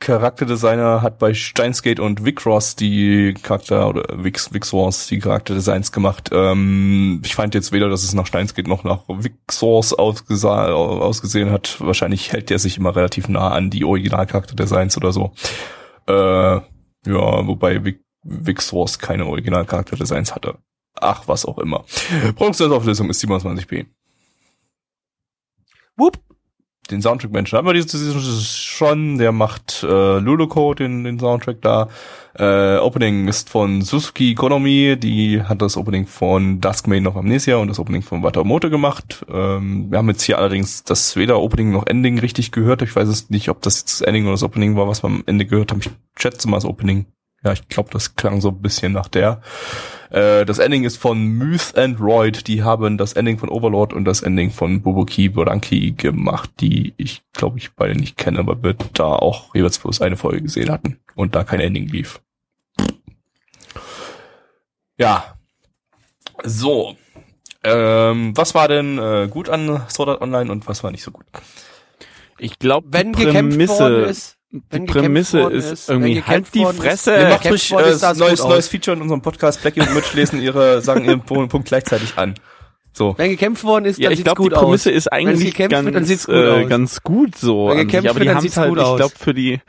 Charakterdesigner 0.00 1.00
hat 1.00 1.18
bei 1.18 1.32
Steinsgate 1.32 2.02
und 2.02 2.24
Vicross 2.24 2.74
die 2.74 3.34
Charakter 3.40 3.88
oder 3.88 4.24
Vix, 4.24 4.52
Vixors 4.52 5.06
die 5.06 5.20
Charakterdesigns 5.20 5.92
gemacht. 5.92 6.30
Ähm, 6.32 7.22
ich 7.24 7.36
fand 7.36 7.54
jetzt 7.54 7.70
weder, 7.70 7.88
dass 7.88 8.02
es 8.02 8.12
nach 8.14 8.26
Steinsgate 8.26 8.68
noch 8.68 8.82
nach 8.82 9.04
Vixors 9.08 9.96
ausgesa- 9.96 10.72
ausgesehen 10.72 11.50
hat. 11.52 11.76
Wahrscheinlich 11.80 12.32
hält 12.32 12.50
der 12.50 12.58
sich 12.58 12.78
immer 12.78 12.96
relativ 12.96 13.28
nah 13.28 13.50
an 13.52 13.70
die 13.70 13.84
Originalcharakterdesigns 13.84 14.96
oder 14.96 15.12
so. 15.12 15.32
Äh, 16.08 16.12
ja, 16.14 17.46
wobei 17.46 17.84
Vic, 17.84 18.00
Vixors 18.22 18.98
keine 18.98 19.26
Originalcharakterdesigns 19.26 20.34
hatte. 20.34 20.58
Ach, 21.00 21.26
was 21.26 21.44
auch 21.44 21.58
immer. 21.58 21.84
Produktionsauflösung 22.36 23.10
ist 23.10 23.24
27p. 23.24 23.86
Whoop. 25.96 26.18
Den 26.90 27.00
Soundtrack-Menschen 27.00 27.56
haben 27.56 27.66
wir 27.66 27.74
diese 27.74 27.96
Season 27.96 28.20
schon. 28.20 29.18
Der 29.18 29.30
macht 29.30 29.84
äh, 29.84 30.18
Luluko, 30.18 30.74
den, 30.74 31.04
den 31.04 31.18
Soundtrack 31.18 31.62
da. 31.62 31.88
Äh, 32.34 32.78
Opening 32.78 33.28
ist 33.28 33.48
von 33.50 33.82
Suzuki 33.82 34.34
Konomi. 34.34 34.96
Die 34.98 35.42
hat 35.42 35.62
das 35.62 35.76
Opening 35.76 36.06
von 36.06 36.60
Duskmane 36.60 37.08
of 37.08 37.16
Amnesia 37.16 37.56
und 37.56 37.68
das 37.68 37.78
Opening 37.78 38.02
von 38.02 38.22
Watamoto 38.22 38.68
gemacht. 38.68 39.24
Ähm, 39.28 39.90
wir 39.90 39.98
haben 39.98 40.08
jetzt 40.08 40.22
hier 40.22 40.38
allerdings 40.38 40.82
das 40.82 41.14
weder 41.14 41.40
Opening 41.40 41.70
noch 41.70 41.86
Ending 41.86 42.18
richtig 42.18 42.50
gehört. 42.50 42.82
Ich 42.82 42.94
weiß 42.94 43.08
es 43.08 43.30
nicht, 43.30 43.48
ob 43.48 43.62
das 43.62 43.80
jetzt 43.80 44.00
das 44.00 44.06
Ending 44.06 44.24
oder 44.24 44.32
das 44.32 44.42
Opening 44.42 44.76
war, 44.76 44.88
was 44.88 45.04
wir 45.04 45.08
am 45.08 45.22
Ende 45.26 45.46
gehört 45.46 45.70
haben. 45.70 45.80
Ich 45.80 45.90
schätze 46.20 46.48
mal 46.48 46.56
das 46.56 46.64
Opening. 46.64 47.06
Ja, 47.44 47.52
ich 47.52 47.68
glaube, 47.68 47.90
das 47.92 48.14
klang 48.14 48.40
so 48.40 48.48
ein 48.48 48.62
bisschen 48.62 48.92
nach 48.92 49.08
der. 49.08 49.40
Äh, 50.10 50.44
das 50.44 50.58
Ending 50.58 50.84
ist 50.84 50.96
von 50.96 51.18
Myth 51.24 51.76
and 51.76 51.98
Royd. 52.00 52.46
Die 52.46 52.62
haben 52.62 52.98
das 52.98 53.14
Ending 53.14 53.38
von 53.38 53.48
Overlord 53.48 53.92
und 53.92 54.04
das 54.04 54.22
Ending 54.22 54.50
von 54.50 54.82
Bubuki 54.82 55.28
Boranki 55.30 55.92
gemacht, 55.92 56.50
die 56.60 56.94
ich 56.98 57.22
glaube 57.32 57.58
ich 57.58 57.72
beide 57.74 57.98
nicht 57.98 58.16
kenne, 58.16 58.38
aber 58.38 58.62
wir 58.62 58.74
da 58.92 59.06
auch 59.06 59.54
jeweils 59.54 59.78
bloß 59.78 60.02
eine 60.02 60.16
Folge 60.16 60.42
gesehen 60.42 60.70
hatten 60.70 60.98
und 61.14 61.34
da 61.34 61.44
kein 61.44 61.60
Ending 61.60 61.88
lief. 61.88 62.20
Ja. 64.98 65.36
So. 66.44 66.96
Ähm, 67.64 68.36
was 68.36 68.54
war 68.54 68.68
denn 68.68 68.98
äh, 68.98 69.28
gut 69.30 69.48
an 69.48 69.82
Sword 69.88 70.08
Art 70.10 70.20
Online 70.20 70.50
und 70.50 70.66
was 70.66 70.84
war 70.84 70.90
nicht 70.90 71.04
so 71.04 71.10
gut? 71.10 71.24
Ich 72.38 72.58
glaube, 72.58 72.88
Wenn 72.90 73.12
die 73.12 73.24
gekämpft 73.24 73.56
worden 73.68 73.78
Prämisse, 73.78 74.10
ist, 74.10 74.36
die 74.52 74.80
Prämisse 74.80 75.40
ist, 75.40 75.72
ist, 75.72 75.88
irgendwie 75.88 76.22
halt 76.22 76.52
die 76.52 76.62
ist, 76.62 76.76
Fresse. 76.76 77.14
Äh, 77.14 77.30
machen 77.30 77.42
Captain 77.42 77.52
ruhig 77.52 77.72
äh, 77.72 77.90
ist 77.90 78.02
neues, 78.02 78.40
gut 78.40 78.48
neues 78.50 78.64
aus. 78.64 78.68
Feature 78.68 78.96
in 78.96 79.02
unserem 79.02 79.22
Podcast. 79.22 79.62
Blackie 79.62 79.80
und 79.80 79.94
Mitch 79.94 80.14
lesen 80.14 80.42
ihre, 80.42 80.82
sagen 80.82 81.04
ihren 81.06 81.22
Punkt 81.22 81.66
gleichzeitig 81.68 82.18
an. 82.18 82.34
So. 82.92 83.14
wenn 83.16 83.30
gekämpft 83.30 83.64
worden 83.64 83.86
ist, 83.86 83.98
ja, 83.98 84.04
dann 84.04 84.12
ich 84.12 84.18
sieht's 84.18 84.24
glaube, 84.26 84.42
die 84.42 84.48
gut 84.50 84.58
Prämisse 84.58 84.90
aus. 84.90 84.96
ist 84.96 85.06
Wenn 85.06 85.28
eigentlich 85.28 85.44
gekämpft 85.46 85.70
ganz, 85.70 85.84
wird, 85.86 85.94
dann 85.94 86.04
sieht's 86.04 86.26
gut 86.26 86.34
äh, 86.34 86.50
aus. 86.50 86.68
ganz 86.68 87.02
gut 87.02 87.36
so. 87.36 87.68
Wenn 87.68 87.78
sich, 87.78 87.86
gekämpft 87.86 88.10
aber 88.10 88.18
wird, 88.18 88.22
die 88.22 88.26
dann 88.26 88.36
haben 88.36 88.42
sieht's 88.42 88.56
halt, 88.58 88.68
gut 88.68 88.78
ich 88.78 88.84
aus. 88.84 88.96
glaube, 88.98 89.14
für 89.18 89.32
die, 89.34 89.60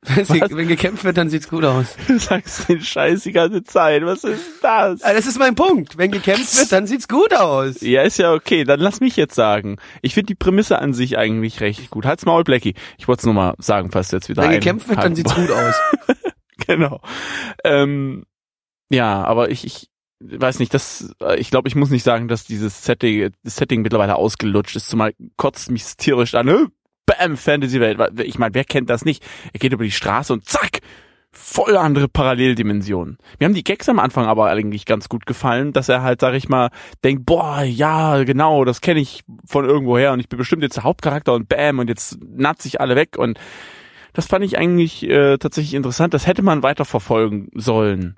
Wenn, 0.28 0.56
wenn 0.56 0.68
gekämpft 0.68 1.02
wird, 1.02 1.16
dann 1.16 1.28
sieht's 1.28 1.48
gut 1.48 1.64
aus. 1.64 1.96
Du 2.06 2.18
sagst 2.18 2.68
den 2.68 2.80
Scheiß 2.80 3.24
die 3.24 3.32
ganze 3.32 3.64
Zeit. 3.64 4.04
Was 4.04 4.22
ist 4.22 4.62
das? 4.62 5.02
Ah, 5.02 5.12
Das 5.12 5.26
ist 5.26 5.38
mein 5.40 5.56
Punkt. 5.56 5.98
Wenn 5.98 6.12
gekämpft 6.12 6.56
wird, 6.56 6.70
dann 6.70 6.86
sieht's 6.86 7.08
gut 7.08 7.34
aus. 7.34 7.80
Ja, 7.80 8.02
ist 8.02 8.16
ja 8.18 8.32
okay. 8.32 8.62
Dann 8.62 8.78
lass 8.78 9.00
mich 9.00 9.16
jetzt 9.16 9.34
sagen. 9.34 9.76
Ich 10.00 10.14
finde 10.14 10.26
die 10.28 10.34
Prämisse 10.36 10.78
an 10.78 10.94
sich 10.94 11.18
eigentlich 11.18 11.60
recht 11.60 11.90
gut. 11.90 12.06
Halt's 12.06 12.24
Maul, 12.24 12.44
Blackie. 12.44 12.74
Ich 12.96 13.08
wollte 13.08 13.20
es 13.20 13.24
nur 13.24 13.34
mal 13.34 13.54
sagen, 13.58 13.90
falls 13.90 14.08
du 14.10 14.16
jetzt 14.16 14.28
wieder 14.28 14.42
Wenn 14.42 14.50
ein- 14.50 14.60
gekämpft 14.60 14.88
wird, 14.88 15.02
dann 15.02 15.16
sieht's 15.16 15.34
gut 15.34 15.50
aus. 15.50 15.74
genau. 16.66 17.00
Ähm, 17.64 18.24
ja, 18.90 19.24
aber 19.24 19.50
ich, 19.50 19.64
ich 19.66 19.90
weiß 20.20 20.60
nicht, 20.60 20.72
das, 20.74 21.12
äh, 21.20 21.38
ich 21.40 21.50
glaube, 21.50 21.68
ich 21.68 21.74
muss 21.74 21.90
nicht 21.90 22.04
sagen, 22.04 22.28
dass 22.28 22.44
dieses 22.44 22.84
Setting, 22.84 23.30
das 23.42 23.56
Setting 23.56 23.82
mittlerweile 23.82 24.14
ausgelutscht 24.14 24.76
ist, 24.76 24.88
zumal 24.88 25.12
kotzt 25.36 25.70
mich 25.72 25.84
tierisch 25.96 26.34
an, 26.36 26.68
bam, 27.08 27.36
Fantasy-Welt. 27.36 28.20
Ich 28.24 28.38
meine, 28.38 28.54
wer 28.54 28.64
kennt 28.64 28.90
das 28.90 29.04
nicht? 29.04 29.24
Er 29.52 29.58
geht 29.58 29.72
über 29.72 29.84
die 29.84 29.90
Straße 29.90 30.32
und 30.32 30.44
zack, 30.44 30.80
voll 31.30 31.76
andere 31.76 32.08
Paralleldimensionen. 32.08 33.18
Mir 33.38 33.46
haben 33.46 33.54
die 33.54 33.64
Gags 33.64 33.88
am 33.88 33.98
Anfang 33.98 34.26
aber 34.26 34.48
eigentlich 34.48 34.84
ganz 34.84 35.08
gut 35.08 35.24
gefallen, 35.24 35.72
dass 35.72 35.88
er 35.88 36.02
halt, 36.02 36.20
sag 36.20 36.34
ich 36.34 36.48
mal, 36.48 36.70
denkt, 37.04 37.24
boah, 37.26 37.62
ja, 37.62 38.22
genau, 38.24 38.64
das 38.64 38.80
kenne 38.80 39.00
ich 39.00 39.22
von 39.46 39.64
irgendwoher 39.64 40.12
und 40.12 40.20
ich 40.20 40.28
bin 40.28 40.38
bestimmt 40.38 40.62
jetzt 40.62 40.76
der 40.76 40.84
Hauptcharakter 40.84 41.32
und 41.34 41.48
bam, 41.48 41.78
und 41.78 41.88
jetzt 41.88 42.18
naht 42.22 42.60
sich 42.60 42.80
alle 42.80 42.96
weg 42.96 43.16
und 43.16 43.38
das 44.12 44.26
fand 44.26 44.44
ich 44.44 44.58
eigentlich 44.58 45.08
äh, 45.08 45.38
tatsächlich 45.38 45.74
interessant. 45.74 46.12
Das 46.12 46.26
hätte 46.26 46.42
man 46.42 46.62
weiter 46.62 46.84
verfolgen 46.84 47.50
sollen, 47.54 48.16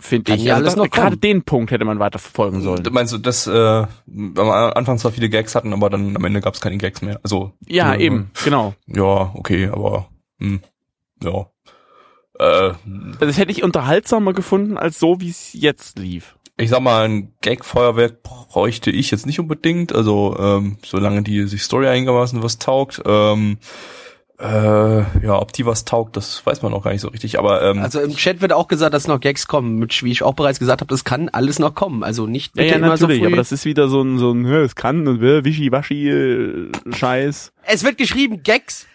finde 0.00 0.34
ich. 0.34 0.44
ja 0.44 0.54
Also 0.54 0.64
alles 0.64 0.74
das- 0.74 0.84
noch 0.84 0.90
Gerade 0.90 1.16
den 1.16 1.42
Punkt 1.42 1.70
hätte 1.70 1.84
man 1.84 1.98
weiter 1.98 2.18
verfolgen 2.18 2.60
sollen. 2.62 2.82
Meinst 2.90 3.12
du, 3.12 3.18
dass 3.18 3.46
äh, 3.46 3.52
am 3.52 4.38
Anfang 4.38 4.98
zwar 4.98 5.12
viele 5.12 5.28
Gags 5.28 5.54
hatten, 5.54 5.72
aber 5.72 5.90
dann 5.90 6.16
am 6.16 6.24
Ende 6.24 6.40
gab 6.40 6.54
es 6.54 6.60
keine 6.60 6.78
Gags 6.78 7.02
mehr? 7.02 7.20
Also 7.22 7.52
Ja, 7.66 7.94
äh, 7.94 8.04
eben, 8.04 8.30
genau. 8.44 8.74
Ja, 8.86 9.30
okay, 9.34 9.68
aber 9.72 10.08
hm, 10.38 10.60
ja. 11.22 11.46
Äh, 12.38 12.42
Also 12.42 12.76
Das 13.20 13.38
hätte 13.38 13.52
ich 13.52 13.62
unterhaltsamer 13.62 14.32
gefunden 14.32 14.76
als 14.78 14.98
so, 14.98 15.20
wie 15.20 15.28
es 15.30 15.52
jetzt 15.52 15.98
lief. 15.98 16.36
ich 16.56 16.70
sag 16.70 16.80
mal, 16.80 17.04
ein 17.08 17.32
Gag-Feuerwerk 17.42 18.22
bräuchte 18.22 18.90
ich 18.90 19.10
jetzt 19.10 19.26
nicht 19.26 19.40
unbedingt. 19.40 19.94
Also 19.94 20.36
ähm, 20.38 20.76
solange 20.84 21.22
die 21.22 21.44
sich 21.46 21.62
Story 21.62 21.86
einigermaßen 21.88 22.42
was 22.42 22.58
taugt. 22.58 23.00
Ähm, 23.06 23.58
äh, 24.42 25.24
ja, 25.24 25.38
ob 25.38 25.52
die 25.52 25.66
was 25.66 25.84
taugt, 25.84 26.16
das 26.16 26.44
weiß 26.46 26.62
man 26.62 26.72
auch 26.72 26.82
gar 26.82 26.92
nicht 26.92 27.02
so 27.02 27.08
richtig. 27.08 27.38
Aber 27.38 27.62
ähm, 27.62 27.78
Also 27.80 28.00
im 28.00 28.16
Chat 28.16 28.40
wird 28.40 28.52
auch 28.52 28.68
gesagt, 28.68 28.94
dass 28.94 29.06
noch 29.06 29.20
Gags 29.20 29.46
kommen. 29.46 29.78
Mit, 29.78 30.02
wie 30.02 30.10
ich 30.12 30.22
auch 30.22 30.34
bereits 30.34 30.58
gesagt 30.58 30.80
habe, 30.80 30.88
das 30.88 31.04
kann 31.04 31.28
alles 31.28 31.58
noch 31.58 31.74
kommen. 31.74 32.02
Also 32.02 32.26
nicht 32.26 32.56
Ja, 32.56 32.64
ja, 32.64 32.74
immer 32.76 32.88
natürlich, 32.88 33.18
so 33.18 33.22
früh. 33.24 33.26
aber 33.26 33.36
das 33.36 33.52
ist 33.52 33.64
wieder 33.64 33.88
so 33.88 34.02
ein, 34.02 34.18
so 34.18 34.32
ein, 34.32 34.44
es 34.46 34.74
kann, 34.74 35.06
und 35.06 35.22
äh, 35.22 35.44
wischi-waschi 35.44 36.08
äh, 36.08 36.72
Scheiß. 36.94 37.52
es 37.64 37.84
wird 37.84 37.98
geschrieben, 37.98 38.42
Gags 38.42 38.86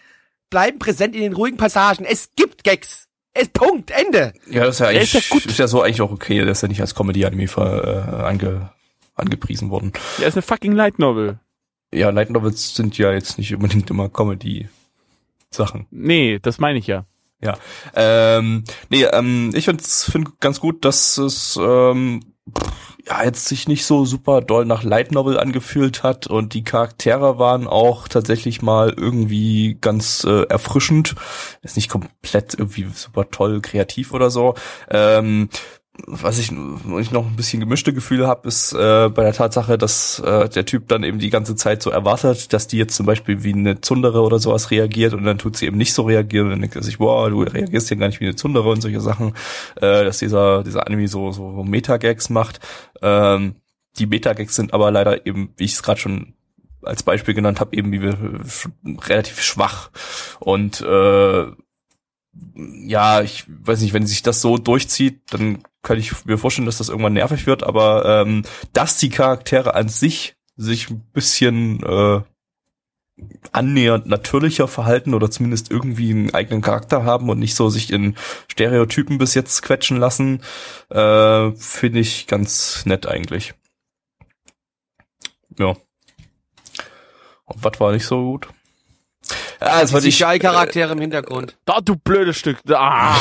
bleiben 0.49 0.79
präsent 0.79 1.15
in 1.15 1.21
den 1.21 1.33
ruhigen 1.33 1.57
Passagen. 1.57 2.05
Es 2.05 2.29
gibt 2.35 2.63
Gags. 2.63 3.07
Es 3.33 3.49
Punkt. 3.49 3.91
Ende. 3.91 4.33
ja, 4.49 4.63
das 4.65 4.75
ist 4.75 4.79
ja 4.79 4.87
eigentlich 4.87 5.13
ist 5.13 5.29
ja 5.29 5.35
gut. 5.35 5.45
ist 5.45 5.59
ja 5.59 5.67
so 5.67 5.81
eigentlich 5.81 6.01
auch 6.01 6.11
okay. 6.11 6.39
Ist 6.49 6.61
ja 6.61 6.67
nicht 6.69 6.79
als 6.81 6.95
Comedy-Anime 6.95 7.47
ver- 7.49 8.23
äh, 8.23 8.23
ange, 8.25 8.69
angepriesen 9.15 9.69
worden. 9.69 9.91
Ja, 10.19 10.27
ist 10.27 10.35
eine 10.35 10.41
fucking 10.41 10.71
Light 10.71 10.99
Novel. 10.99 11.39
Ja, 11.93 12.09
Light 12.11 12.29
Novels 12.29 12.75
sind 12.75 12.97
ja 12.97 13.11
jetzt 13.11 13.37
nicht 13.37 13.53
unbedingt 13.53 13.89
immer 13.89 14.07
Comedy-Sachen. 15.55 15.87
Nee, 15.91 16.39
das 16.39 16.59
meine 16.59 16.79
ich 16.79 16.87
ja. 16.87 17.05
Ja. 17.41 17.57
Ähm, 17.95 18.63
nee, 18.89 19.03
ähm, 19.03 19.51
ich 19.53 19.65
finde 19.65 19.83
find 19.83 20.39
ganz 20.39 20.59
gut, 20.59 20.85
dass 20.85 21.17
es 21.17 21.59
ähm, 21.61 22.21
ja 23.07 23.23
jetzt 23.23 23.45
sich 23.45 23.67
nicht 23.67 23.85
so 23.85 24.05
super 24.05 24.41
doll 24.41 24.65
nach 24.65 24.83
Light 24.83 25.11
Novel 25.11 25.37
angefühlt 25.37 26.01
hat 26.01 26.27
und 26.27 26.53
die 26.53 26.63
Charaktere 26.63 27.37
waren 27.37 27.67
auch 27.67 28.07
tatsächlich 28.07 28.61
mal 28.61 28.93
irgendwie 28.95 29.77
ganz 29.79 30.23
äh, 30.23 30.43
erfrischend. 30.43 31.15
Ist 31.61 31.75
nicht 31.75 31.89
komplett 31.89 32.55
irgendwie 32.57 32.87
super 32.93 33.29
toll 33.29 33.61
kreativ 33.61 34.13
oder 34.13 34.29
so. 34.29 34.55
Ähm, 34.89 35.49
was 36.07 36.39
ich, 36.39 36.51
wo 36.51 36.99
ich 36.99 37.11
noch 37.11 37.25
ein 37.25 37.35
bisschen 37.35 37.59
gemischte 37.59 37.93
Gefühle 37.93 38.27
habe, 38.27 38.47
ist 38.47 38.73
äh, 38.73 39.09
bei 39.09 39.23
der 39.23 39.33
Tatsache, 39.33 39.77
dass 39.77 40.19
äh, 40.19 40.49
der 40.49 40.65
Typ 40.65 40.87
dann 40.87 41.03
eben 41.03 41.19
die 41.19 41.29
ganze 41.29 41.55
Zeit 41.55 41.81
so 41.81 41.89
erwartet, 41.89 42.53
dass 42.53 42.67
die 42.67 42.77
jetzt 42.77 42.95
zum 42.95 43.05
Beispiel 43.05 43.43
wie 43.43 43.53
eine 43.53 43.81
Zundere 43.81 44.21
oder 44.21 44.39
sowas 44.39 44.71
reagiert 44.71 45.13
und 45.13 45.23
dann 45.23 45.37
tut 45.37 45.55
sie 45.57 45.65
eben 45.65 45.77
nicht 45.77 45.93
so 45.93 46.03
reagieren 46.03 46.47
und 46.47 46.51
dann 46.51 46.61
denkt 46.61 46.75
er 46.75 46.83
sich, 46.83 46.97
boah, 46.97 47.29
du 47.29 47.43
reagierst 47.43 47.89
ja 47.89 47.95
gar 47.95 48.07
nicht 48.07 48.19
wie 48.19 48.25
eine 48.25 48.35
Zundere 48.35 48.69
und 48.69 48.81
solche 48.81 49.01
Sachen, 49.01 49.33
äh, 49.77 50.03
dass 50.03 50.19
dieser, 50.19 50.63
dieser 50.63 50.85
Anime 50.85 51.07
so, 51.07 51.31
so 51.31 51.63
Meta-Gags 51.63 52.29
macht. 52.29 52.59
Ähm, 53.01 53.55
die 53.97 54.07
Meta-Gags 54.07 54.55
sind 54.55 54.73
aber 54.73 54.91
leider 54.91 55.25
eben, 55.25 55.53
wie 55.57 55.63
ich 55.63 55.73
es 55.73 55.83
gerade 55.83 55.99
schon 55.99 56.33
als 56.83 57.03
Beispiel 57.03 57.33
genannt 57.33 57.59
habe, 57.59 57.75
eben 57.75 57.91
wie 57.91 58.01
wir 58.01 58.17
relativ 59.07 59.41
schwach 59.41 59.89
und 60.39 60.81
äh, 60.81 61.45
ja, 62.55 63.21
ich 63.21 63.45
weiß 63.47 63.81
nicht, 63.81 63.93
wenn 63.93 64.07
sich 64.07 64.21
das 64.21 64.41
so 64.41 64.57
durchzieht, 64.57 65.21
dann 65.31 65.63
kann 65.81 65.99
ich 65.99 66.25
mir 66.25 66.37
vorstellen, 66.37 66.65
dass 66.65 66.77
das 66.79 66.89
irgendwann 66.89 67.13
nervig 67.13 67.47
wird, 67.47 67.63
aber 67.63 68.05
ähm, 68.05 68.43
dass 68.73 68.97
die 68.97 69.09
Charaktere 69.09 69.75
an 69.75 69.89
sich 69.89 70.35
sich 70.57 70.89
ein 70.89 71.01
bisschen 71.13 71.83
äh, 71.83 72.21
annähernd 73.51 74.07
natürlicher 74.07 74.67
verhalten 74.67 75.13
oder 75.13 75.31
zumindest 75.31 75.71
irgendwie 75.71 76.11
einen 76.11 76.33
eigenen 76.33 76.61
Charakter 76.61 77.03
haben 77.03 77.29
und 77.29 77.39
nicht 77.39 77.55
so 77.55 77.69
sich 77.69 77.91
in 77.91 78.15
Stereotypen 78.51 79.17
bis 79.17 79.33
jetzt 79.35 79.61
quetschen 79.61 79.97
lassen, 79.97 80.41
äh, 80.89 81.51
finde 81.51 81.99
ich 81.99 82.27
ganz 82.27 82.85
nett 82.85 83.07
eigentlich. 83.07 83.53
Ja. 85.57 85.75
Und 87.45 87.63
was 87.63 87.79
war 87.79 87.91
nicht 87.91 88.05
so 88.05 88.21
gut? 88.21 88.47
Ja, 89.61 89.81
das 89.81 89.93
wollte 89.93 90.03
Die 90.03 90.09
ich, 90.09 90.17
CGI-Charaktere 90.17 90.93
im 90.93 90.99
Hintergrund. 90.99 91.57
Da, 91.65 91.79
du 91.81 91.95
blödes 91.95 92.37
Stück. 92.37 92.57
Ah, 92.69 93.17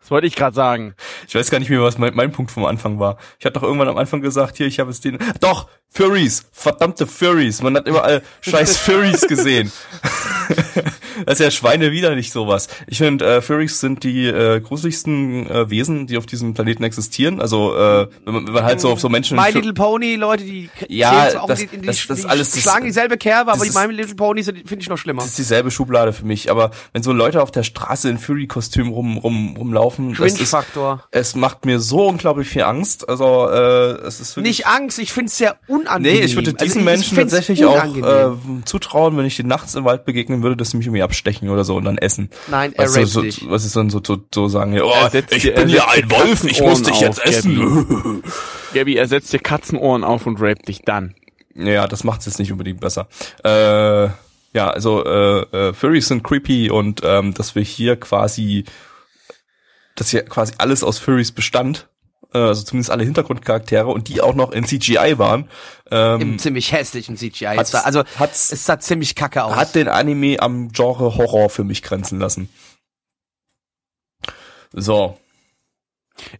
das 0.00 0.10
wollte 0.10 0.26
ich 0.26 0.34
gerade 0.34 0.54
sagen. 0.54 0.94
Ich 1.28 1.34
weiß 1.34 1.50
gar 1.50 1.58
nicht 1.58 1.70
mehr, 1.70 1.80
was 1.82 1.96
mein, 1.98 2.14
mein 2.14 2.32
Punkt 2.32 2.50
vom 2.50 2.64
Anfang 2.64 2.98
war. 2.98 3.18
Ich 3.38 3.46
hatte 3.46 3.54
doch 3.54 3.62
irgendwann 3.62 3.88
am 3.88 3.98
Anfang 3.98 4.20
gesagt, 4.20 4.56
hier, 4.56 4.66
ich 4.66 4.80
habe 4.80 4.90
es 4.90 5.00
den. 5.00 5.18
Doch, 5.40 5.68
Furries, 5.88 6.46
verdammte 6.52 7.06
Furries. 7.06 7.62
Man 7.62 7.76
hat 7.76 7.86
überall 7.86 8.22
scheiß 8.40 8.76
Furries 8.78 9.20
gesehen. 9.28 9.70
das 11.26 11.40
ist 11.40 11.44
ja 11.44 11.50
Schweine 11.50 11.92
wieder 11.92 12.14
nicht 12.14 12.32
sowas. 12.32 12.68
Ich 12.86 12.98
finde, 12.98 13.24
äh, 13.36 13.42
Furries 13.42 13.80
sind 13.80 14.04
die 14.04 14.26
äh, 14.26 14.60
gruseligsten 14.60 15.48
äh, 15.50 15.70
Wesen, 15.70 16.06
die 16.06 16.16
auf 16.16 16.26
diesem 16.26 16.54
Planeten 16.54 16.82
existieren. 16.84 17.40
Also, 17.40 17.74
äh, 17.76 18.08
wenn, 18.24 18.34
man, 18.34 18.46
wenn 18.46 18.52
man 18.54 18.64
halt 18.64 18.80
so 18.80 18.90
auf 18.90 19.00
so 19.00 19.08
Menschen. 19.08 19.36
My 19.36 19.50
Little 19.50 19.72
Pony, 19.74 20.16
Leute, 20.16 20.44
die 20.44 20.70
Ja, 20.88 21.28
zählen 21.28 21.38
auch 21.38 21.46
das- 21.46 21.60
in 21.60 21.68
die, 21.70 21.74
in 21.76 21.80
die, 21.82 21.86
das- 21.86 22.06
das 22.06 22.20
die 22.20 22.26
alles- 22.26 22.50
das- 22.50 22.62
schlagen 22.62 22.84
dieselbe 22.84 23.16
Kerbe, 23.16 23.52
aber 23.52 23.64
das 23.64 23.72
die 23.74 23.78
My 23.78 23.92
Little 23.92 24.42
sind- 24.42 24.68
finde 24.68 24.82
ich 24.82 24.88
noch 24.88 24.98
schlimmer. 24.98 25.22
das 25.22 25.30
ist 25.30 25.38
dieselbe 25.38 25.70
Schublade 25.70 26.12
für 26.12 26.24
mich, 26.26 26.50
aber 26.50 26.70
wenn 26.92 27.02
so 27.02 27.12
Leute 27.12 27.42
auf 27.42 27.50
der 27.50 27.62
Straße 27.62 28.08
in 28.08 28.18
Fury-Kostüm 28.18 28.88
rum, 28.88 29.16
rum, 29.18 29.56
rumlaufen, 29.56 30.14
das 30.18 30.34
ist, 30.40 30.54
es 31.10 31.34
macht 31.34 31.64
mir 31.64 31.80
so 31.80 32.06
unglaublich 32.08 32.48
viel 32.48 32.62
Angst. 32.62 33.08
Also 33.08 33.48
äh, 33.48 33.92
es 34.06 34.20
ist 34.20 34.36
wirklich 34.36 34.58
Nicht 34.58 34.66
Angst, 34.66 34.98
ich 34.98 35.12
finde 35.12 35.28
es 35.28 35.38
sehr 35.38 35.56
unangenehm. 35.68 36.18
Nee, 36.18 36.24
ich 36.24 36.34
würde 36.36 36.50
Also 36.52 36.64
diesen 36.64 36.80
ich 36.80 36.84
Menschen 36.84 37.16
tatsächlich 37.16 37.64
auch 37.64 37.74
unangenehm. 37.84 38.60
äh, 38.60 38.64
zutrauen, 38.64 39.16
wenn 39.16 39.24
ich 39.26 39.36
den 39.36 39.46
nachts 39.46 39.74
im 39.74 39.84
Wald 39.84 40.04
begegnen 40.04 40.42
würde, 40.42 40.56
dass 40.56 40.70
sie 40.70 40.76
mich 40.76 40.86
irgendwie 40.86 41.02
abstechen 41.12 41.50
oder 41.50 41.62
so 41.64 41.76
und 41.76 41.84
dann 41.84 41.98
essen. 41.98 42.30
Nein, 42.48 42.72
er 42.74 42.84
Weißt 42.86 42.96
du, 42.96 43.04
so, 43.06 43.20
dich. 43.20 43.48
was 43.50 43.64
ist 43.66 43.76
dann 43.76 43.90
so, 43.90 44.00
so, 44.04 44.18
so 44.34 44.48
sagen, 44.48 44.80
oh, 44.80 44.92
ich 45.30 45.42
dir- 45.42 45.52
bin 45.52 45.68
ja 45.68 45.86
ein 45.88 46.10
Wolf, 46.10 46.44
ich 46.44 46.60
muss 46.62 46.82
dich 46.82 47.00
jetzt 47.00 47.20
auf, 47.20 47.26
essen. 47.26 48.22
Gabby, 48.74 48.96
er 48.96 49.06
setzt 49.06 49.32
dir 49.32 49.38
Katzenohren 49.40 50.04
auf 50.04 50.26
und 50.26 50.40
raped 50.40 50.66
dich 50.68 50.80
dann. 50.82 51.14
ja, 51.54 51.86
das 51.86 52.02
macht 52.04 52.20
es 52.20 52.26
jetzt 52.26 52.38
nicht 52.38 52.50
unbedingt 52.50 52.80
besser. 52.80 53.08
Äh, 53.44 54.08
ja, 54.54 54.70
also 54.70 55.04
äh, 55.04 55.40
äh, 55.68 55.72
Furries 55.74 56.08
sind 56.08 56.22
creepy 56.24 56.70
und 56.70 57.02
ähm, 57.04 57.34
dass 57.34 57.54
wir 57.54 57.62
hier 57.62 57.96
quasi, 57.96 58.64
dass 59.96 60.08
hier 60.10 60.22
quasi 60.24 60.54
alles 60.58 60.82
aus 60.82 60.98
Furries 60.98 61.32
bestand, 61.32 61.88
also 62.40 62.62
zumindest 62.62 62.90
alle 62.90 63.04
Hintergrundcharaktere 63.04 63.86
und 63.86 64.08
die 64.08 64.20
auch 64.20 64.34
noch 64.34 64.52
in 64.52 64.64
CGI 64.64 65.18
waren, 65.18 65.48
ähm, 65.90 66.20
Im 66.20 66.38
ziemlich 66.38 66.72
hässlichen 66.72 67.16
CGI. 67.16 67.46
hat's- 67.56 67.68
Es 67.68 67.70
sah, 67.72 67.80
also 67.80 68.02
hat's- 68.18 68.52
es 68.52 68.64
sah 68.64 68.78
ziemlich 68.80 69.14
kacke 69.14 69.44
aus. 69.44 69.54
hat 69.56 69.74
den 69.74 69.88
Anime 69.88 70.36
am 70.40 70.68
Genre 70.72 71.16
Horror 71.16 71.50
für 71.50 71.64
mich 71.64 71.82
grenzen 71.82 72.18
lassen. 72.18 72.48
So. 74.72 75.18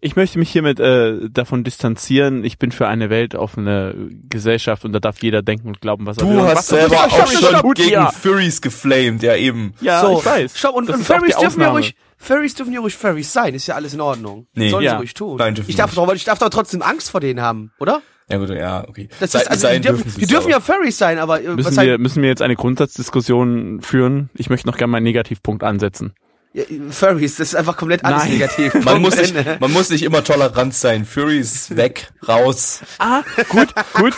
Ich 0.01 0.17
möchte 0.17 0.39
mich 0.39 0.51
hiermit 0.51 0.79
äh, 0.81 1.29
davon 1.31 1.65
distanzieren. 1.65 2.45
Ich 2.45 2.59
bin 2.59 2.73
für 2.73 2.87
eine 2.89 3.09
weltoffene 3.11 3.95
Gesellschaft 4.29 4.85
und 4.85 4.93
da 4.93 5.01
darf 5.01 5.23
jeder 5.23 5.43
denken 5.43 5.69
und 5.69 5.81
glauben, 5.81 6.05
was 6.07 6.19
er 6.19 6.29
will. 6.29 6.37
Du 6.37 6.43
hast 6.43 6.69
selber 6.69 7.05
auch 7.05 7.27
schon 7.27 7.37
stopp, 7.39 7.75
gegen 7.75 7.91
ja. 7.91 8.11
Furries 8.11 8.61
geflamed, 8.61 9.23
ja 9.23 9.35
eben. 9.35 9.75
Ja, 9.81 10.03
so, 10.03 10.19
ich 10.19 10.25
weiß. 10.27 10.59
Stopp, 10.59 10.77
und, 10.77 10.91
und 10.91 11.03
Furries 11.03 11.37
dürfen 11.37 11.63
ja 11.63 11.71
ruhig, 11.71 11.97
Furries 12.23 12.55
dürfen 12.55 12.73
ja 12.73 12.81
ruhig 12.81 12.97
Furries 12.97 13.33
sein, 13.33 13.55
ist 13.55 13.67
ja 13.67 13.75
alles 13.75 13.95
in 13.95 14.01
Ordnung. 14.01 14.47
Nee. 14.55 14.71
Sollen 14.71 14.85
Ja. 14.85 14.93
sie 14.93 14.97
ruhig 14.99 15.15
tun. 15.15 15.37
Nein, 15.39 15.55
dürfen 15.57 15.69
ich 15.71 15.77
darf 15.77 15.93
doch, 15.95 16.15
ich 16.15 16.25
darf 16.25 16.39
doch 16.39 16.51
trotzdem 16.51 16.81
Angst 16.81 17.11
vor 17.11 17.21
denen 17.21 17.41
haben, 17.41 17.73
oder? 17.81 18.01
Ja 18.29 18.39
gut, 18.39 18.51
ja, 18.51 18.89
okay. 18.89 19.09
Das 19.21 19.35
ist, 19.35 19.49
also, 19.51 19.61
sein 19.61 19.83
die 19.83 19.89
dürfen, 19.89 20.09
sie 20.09 20.21
die 20.21 20.27
dürfen 20.27 20.49
ja 20.51 20.61
Furries 20.61 20.97
sein, 20.97 21.19
aber 21.19 21.43
äh, 21.43 21.49
was 21.49 21.57
Müssen 21.57 21.77
halt, 21.79 21.89
wir, 21.89 21.99
müssen 21.99 22.23
wir 22.23 22.29
jetzt 22.29 22.41
eine 22.41 22.55
Grundsatzdiskussion 22.55 23.81
führen? 23.83 24.31
Ich 24.35 24.49
möchte 24.49 24.69
noch 24.69 24.77
gerne 24.77 24.93
meinen 24.93 25.03
Negativpunkt 25.03 25.65
ansetzen. 25.65 26.15
Ja, 26.55 26.65
Furries, 26.91 27.37
das 27.37 27.49
ist 27.49 27.55
einfach 27.57 27.77
komplett 27.77 28.05
alles 28.05 28.23
Nein. 28.25 28.33
negativ. 28.35 28.75
Man 28.85 29.01
muss, 29.03 29.17
nicht, 29.17 29.35
man 29.61 29.73
muss 29.73 29.89
nicht 29.91 30.03
immer 30.05 30.23
tolerant 30.23 30.75
sein. 30.75 31.07
Fury 31.07 31.39
ist 31.39 31.77
weg, 31.77 32.13
raus. 32.29 32.81
Ah, 32.99 33.23
gut, 33.49 33.69
gut. 33.95 34.13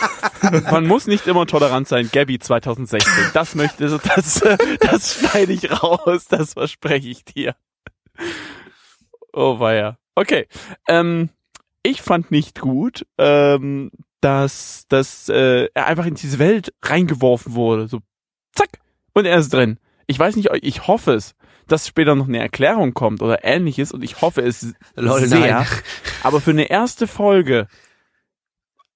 Man 0.69 0.85
muss 0.85 1.07
nicht 1.07 1.27
immer 1.27 1.45
tolerant 1.45 1.87
sein. 1.87 2.09
Gabby 2.11 2.37
2016. 2.37 3.11
Das 3.33 3.55
möchte, 3.55 3.87
das, 4.15 4.41
das 4.81 5.13
schneide 5.15 5.53
ich 5.53 5.71
raus. 5.81 6.25
Das 6.29 6.53
verspreche 6.53 7.07
ich 7.07 7.23
dir. 7.23 7.55
Oh 9.33 9.59
weia. 9.59 9.97
Okay. 10.15 10.47
Ähm, 10.87 11.29
ich 11.83 12.01
fand 12.01 12.31
nicht 12.31 12.61
gut, 12.61 13.05
ähm, 13.17 13.91
dass, 14.21 14.85
dass 14.87 15.29
äh, 15.29 15.69
er 15.73 15.85
einfach 15.87 16.05
in 16.05 16.15
diese 16.15 16.39
Welt 16.39 16.73
reingeworfen 16.81 17.53
wurde. 17.53 17.87
So, 17.87 17.99
zack. 18.53 18.79
Und 19.13 19.25
er 19.25 19.37
ist 19.37 19.53
drin. 19.53 19.77
Ich 20.07 20.17
weiß 20.17 20.35
nicht, 20.35 20.49
ich 20.61 20.87
hoffe 20.87 21.13
es, 21.13 21.35
dass 21.67 21.87
später 21.87 22.15
noch 22.15 22.27
eine 22.27 22.39
Erklärung 22.39 22.93
kommt 22.93 23.21
oder 23.21 23.43
ähnliches 23.43 23.91
und 23.91 24.03
ich 24.03 24.21
hoffe 24.21 24.41
es 24.41 24.73
Lol, 24.95 25.25
sehr. 25.25 25.39
nein. 25.39 25.67
Aber 26.23 26.41
für 26.41 26.51
eine 26.51 26.69
erste 26.69 27.07
Folge 27.07 27.67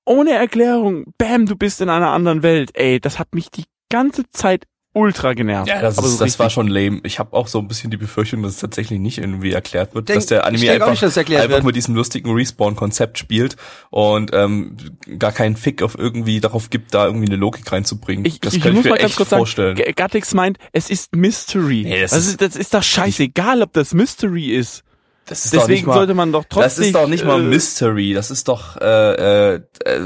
ohne 0.06 0.32
Erklärung, 0.32 1.14
bam, 1.18 1.46
du 1.46 1.56
bist 1.56 1.82
in 1.82 1.90
einer 1.90 2.10
anderen 2.10 2.42
Welt. 2.42 2.72
Ey, 2.74 3.00
das 3.00 3.20
hat 3.20 3.36
mich 3.36 3.52
die 3.52 3.66
ganze 3.90 4.28
Zeit 4.32 4.66
ultra 4.94 5.34
genervt. 5.34 5.68
Ja, 5.70 5.82
das, 5.82 5.98
ist, 5.98 6.18
so 6.18 6.26
das 6.26 6.40
war 6.40 6.50
schon 6.50 6.68
lame. 6.68 7.00
Ich 7.04 7.20
habe 7.20 7.34
auch 7.34 7.48
so 7.48 7.60
ein 7.60 7.68
bisschen 7.68 7.92
die 7.92 7.98
Befürchtung, 7.98 8.42
dass 8.44 8.54
es 8.54 8.60
tatsächlich 8.60 9.00
nicht 9.00 9.18
irgendwie 9.20 9.52
erklärt 9.52 9.94
wird, 9.96 10.10
Denk- 10.10 10.18
dass 10.18 10.26
der 10.26 10.40
ich 10.40 10.46
Anime 10.46 10.72
einfach, 10.72 10.90
nicht, 10.90 11.04
einfach 11.04 11.50
wird. 11.50 11.64
mit 11.64 11.76
diesem 11.76 11.96
lustigen 11.96 12.32
Respawn-Konzept 12.34 13.18
spielt 13.20 13.56
und 13.92 14.32
ähm, 14.34 14.78
gar 15.20 15.32
keinen 15.32 15.56
Fick 15.56 15.82
auf 15.84 15.98
irgendwie 15.98 16.40
darauf 16.40 16.70
gibt, 16.70 16.94
da 16.94 17.06
irgendwie 17.06 17.28
eine 17.28 17.36
Logik 17.38 17.72
reinzubringen. 17.72 18.26
Ich, 18.26 18.40
das 18.40 18.54
ich 18.56 18.62
kann 18.64 18.74
muss 18.74 18.80
ich 18.80 18.86
mir 18.86 18.90
mal 18.92 18.98
ganz 18.98 19.10
echt 19.12 19.18
kurz 19.18 19.30
vorstellen. 19.30 19.78
sagen, 19.78 19.94
Gattix 19.96 20.34
meint, 20.34 20.58
es 20.74 20.90
ist 20.90 21.16
Mystery. 21.16 21.84
Nee, 21.84 22.02
das 22.02 22.12
das, 22.12 22.28
ist- 22.28 22.42
das 22.42 22.56
ist 22.56 22.74
doch 22.74 22.84
scheißegal, 22.84 23.62
ob 23.62 23.74
das 23.74 23.94
Mystery 23.94 24.48
ist. 24.56 24.84
das 25.28 25.46
ist 25.46 25.54
Deswegen 25.54 25.86
mal, 25.88 25.94
sollte 25.94 26.16
man 26.16 26.32
doch 26.32 26.46
trotzdem. 26.50 26.64
das 26.64 26.78
ist 26.80 26.96
doch 26.96 27.08
nicht 27.08 27.24
mal 27.26 27.40
äh, 27.40 27.44
Mystery, 27.44 28.14
das 28.14 28.32
ist 28.32 28.48
doch, 28.48 28.76
äh, 28.78 29.54
äh, 29.54 29.62
äh, 29.86 30.00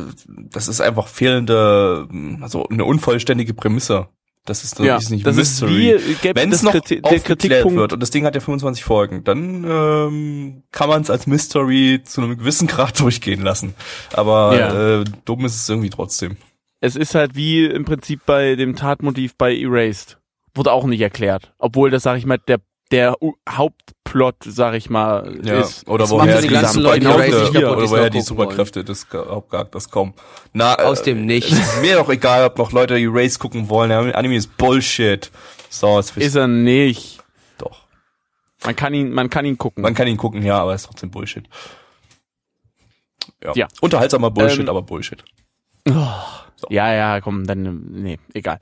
das 0.51 0.67
ist 0.67 0.81
einfach 0.81 1.07
fehlende, 1.07 2.07
also 2.41 2.67
eine 2.67 2.83
unvollständige 2.83 3.53
Prämisse. 3.53 4.09
Das 4.45 4.63
ist, 4.65 4.77
Ja, 4.79 4.97
ist 4.97 5.09
nicht 5.09 5.25
das 5.25 5.37
Mystery. 5.37 5.91
ist 5.91 6.07
wie, 6.07 6.13
gäbe 6.15 6.39
Wenn 6.39 6.51
es 6.51 6.63
noch 6.63 6.73
Kriti- 6.73 7.01
der 7.01 7.19
Kritikpunkt 7.21 7.77
wird 7.79 7.93
und 7.93 7.99
das 8.01 8.09
Ding 8.09 8.25
hat 8.25 8.35
ja 8.35 8.41
25 8.41 8.83
Folgen, 8.83 9.23
dann 9.23 9.63
ähm, 9.63 10.63
kann 10.71 10.89
man 10.89 11.01
es 11.01 11.09
als 11.09 11.27
Mystery 11.27 12.01
zu 12.03 12.21
einem 12.21 12.37
gewissen 12.37 12.67
Grad 12.67 12.99
durchgehen 12.99 13.41
lassen. 13.41 13.73
Aber 14.11 14.57
Ja. 14.59 14.99
äh, 15.01 15.03
dumm 15.23 15.45
ist 15.45 15.55
es 15.55 15.69
irgendwie 15.69 15.89
trotzdem. 15.89 16.35
Es 16.81 16.97
ist 16.97 17.15
halt 17.15 17.35
wie 17.35 17.63
im 17.65 17.85
Prinzip 17.85 18.21
bei 18.25 18.55
dem 18.55 18.75
Tatmotiv 18.75 19.35
bei 19.37 19.55
Erased. 19.55 20.17
Wurde 20.53 20.73
auch 20.73 20.85
nicht 20.85 20.99
erklärt. 20.99 21.53
Obwohl 21.57 21.89
das, 21.89 22.03
sag 22.03 22.17
ich 22.17 22.25
mal, 22.25 22.37
der, 22.37 22.59
der 22.91 23.21
U- 23.23 23.33
Hauptplot, 23.49 24.35
sag 24.45 24.75
ich 24.75 24.89
mal, 24.89 25.39
Ja. 25.43 25.61
ist. 25.61 25.87
Oder 25.87 26.03
Das 26.03 26.11
woher 26.11 26.41
die 26.41 26.47
die 26.47 26.53
ganzen 26.53 26.81
Leute, 26.81 26.99
die 26.99 27.05
Superkräfte 27.05 27.33
Erased 27.37 27.53
nicht 27.53 27.61
kaputt 27.63 27.77
oder 27.77 27.89
woher 27.89 28.09
die 28.09 28.21
Superkräfte 28.21 28.83
des 28.83 29.07
Hauptcharakters 29.11 29.89
kommen. 29.89 30.13
Na, 30.53 30.75
Aus 30.75 31.01
äh, 31.01 31.05
dem 31.05 31.25
Nichts. 31.25 31.51
Es 31.51 31.59
ist 31.75 31.81
mir 31.81 31.95
doch 31.95 32.09
egal, 32.09 32.45
ob 32.45 32.57
noch 32.57 32.71
Leute 32.71 32.97
Erase 32.99 33.39
gucken 33.39 33.69
wollen. 33.69 33.89
Der 33.89 34.15
Anime 34.17 34.35
ist 34.35 34.55
Bullshit. 34.57 35.31
So, 35.69 35.97
jetzt 35.97 36.15
Ist 36.17 36.35
er 36.35 36.47
nicht. 36.47 37.19
doch. 37.57 37.87
Man 38.63 38.75
kann 38.75 38.93
ihn, 38.93 39.11
man 39.11 39.29
kann 39.29 39.45
ihn 39.45 39.57
gucken. 39.57 39.81
Man 39.81 39.95
kann 39.95 40.07
ihn 40.07 40.17
gucken, 40.17 40.43
ja, 40.43 40.59
aber 40.59 40.73
es 40.75 40.81
ist 40.81 40.87
trotzdem 40.87 41.09
Bullshit. 41.09 41.45
Ja. 43.43 43.53
Ja. 43.55 43.67
Unterhaltsamer 43.81 44.29
Bullshit, 44.31 44.59
Ähm, 44.61 44.69
aber 44.69 44.81
Bullshit. 44.83 45.23
Ja, 46.69 46.93
ja, 46.93 47.21
komm, 47.21 47.45
dann, 47.45 47.85
nee, 47.91 48.19
egal. 48.33 48.59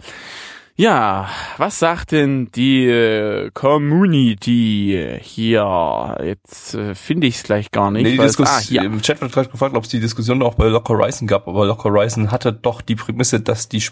Ja, 0.75 1.29
was 1.57 1.79
sagt 1.79 2.11
denn 2.11 2.49
die 2.55 2.85
äh, 2.85 3.51
Community 3.53 5.19
hier? 5.21 6.17
Jetzt 6.23 6.73
äh, 6.73 6.95
finde 6.95 7.27
ich 7.27 7.35
es 7.35 7.43
gleich 7.43 7.71
gar 7.71 7.91
nicht. 7.91 8.03
Nee, 8.03 8.13
die 8.13 8.17
Diskus 8.17 8.49
ah, 8.49 8.59
hier. 8.59 8.83
Im 8.83 9.01
Chat 9.01 9.21
wird 9.21 9.31
gerade 9.31 9.49
gefragt, 9.49 9.75
ob 9.75 9.83
es 9.83 9.89
die 9.89 9.99
Diskussion 9.99 10.41
auch 10.41 10.55
bei 10.55 10.67
Lock 10.67 10.87
Horizon 10.89 11.27
gab, 11.27 11.47
aber 11.47 11.65
Lock 11.65 11.83
Horizon 11.83 12.31
hatte 12.31 12.53
doch 12.53 12.81
die 12.81 12.95
Prämisse, 12.95 13.41
dass 13.41 13.69
die 13.69 13.83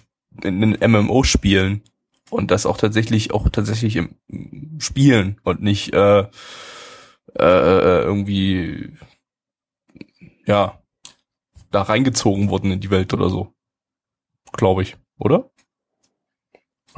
in 0.41 0.61
den 0.61 0.91
MMO 0.91 1.23
spielen 1.23 1.83
und 2.29 2.51
das 2.51 2.65
auch 2.65 2.77
tatsächlich 2.77 3.33
auch 3.33 3.49
tatsächlich 3.49 3.95
im 3.95 4.15
Spielen 4.79 5.39
und 5.43 5.61
nicht 5.61 5.93
äh, 5.93 6.19
äh, 6.19 6.25
äh, 7.37 8.01
irgendwie 8.03 8.93
ja 10.45 10.81
da 11.71 11.81
reingezogen 11.83 12.49
wurden 12.49 12.71
in 12.71 12.79
die 12.79 12.89
Welt 12.89 13.13
oder 13.13 13.29
so. 13.29 13.53
Glaube 14.53 14.81
ich, 14.81 14.97
oder? 15.19 15.51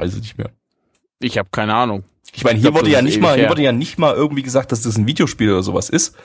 Weiß 0.02 0.16
ich 0.16 0.22
nicht 0.22 0.38
mehr. 0.38 0.50
Ich 1.20 1.38
habe 1.38 1.50
keine 1.52 1.76
Ahnung. 1.76 2.04
Ich 2.34 2.44
meine, 2.44 2.58
Ich 2.58 2.64
hier 2.64 2.72
glaub, 2.72 2.82
wurde 2.82 2.92
ja 2.92 3.02
nicht 3.02 3.22
mal, 3.22 3.36
hier 3.36 3.44
her. 3.44 3.50
wurde 3.50 3.62
ja 3.62 3.72
nicht 3.72 4.00
mal 4.00 4.16
irgendwie 4.16 4.42
gesagt, 4.42 4.72
dass 4.72 4.82
das 4.82 4.98
ein 4.98 5.06
Videospiel 5.06 5.52
oder 5.52 5.64
sowas 5.64 5.90
ist. 5.90 6.16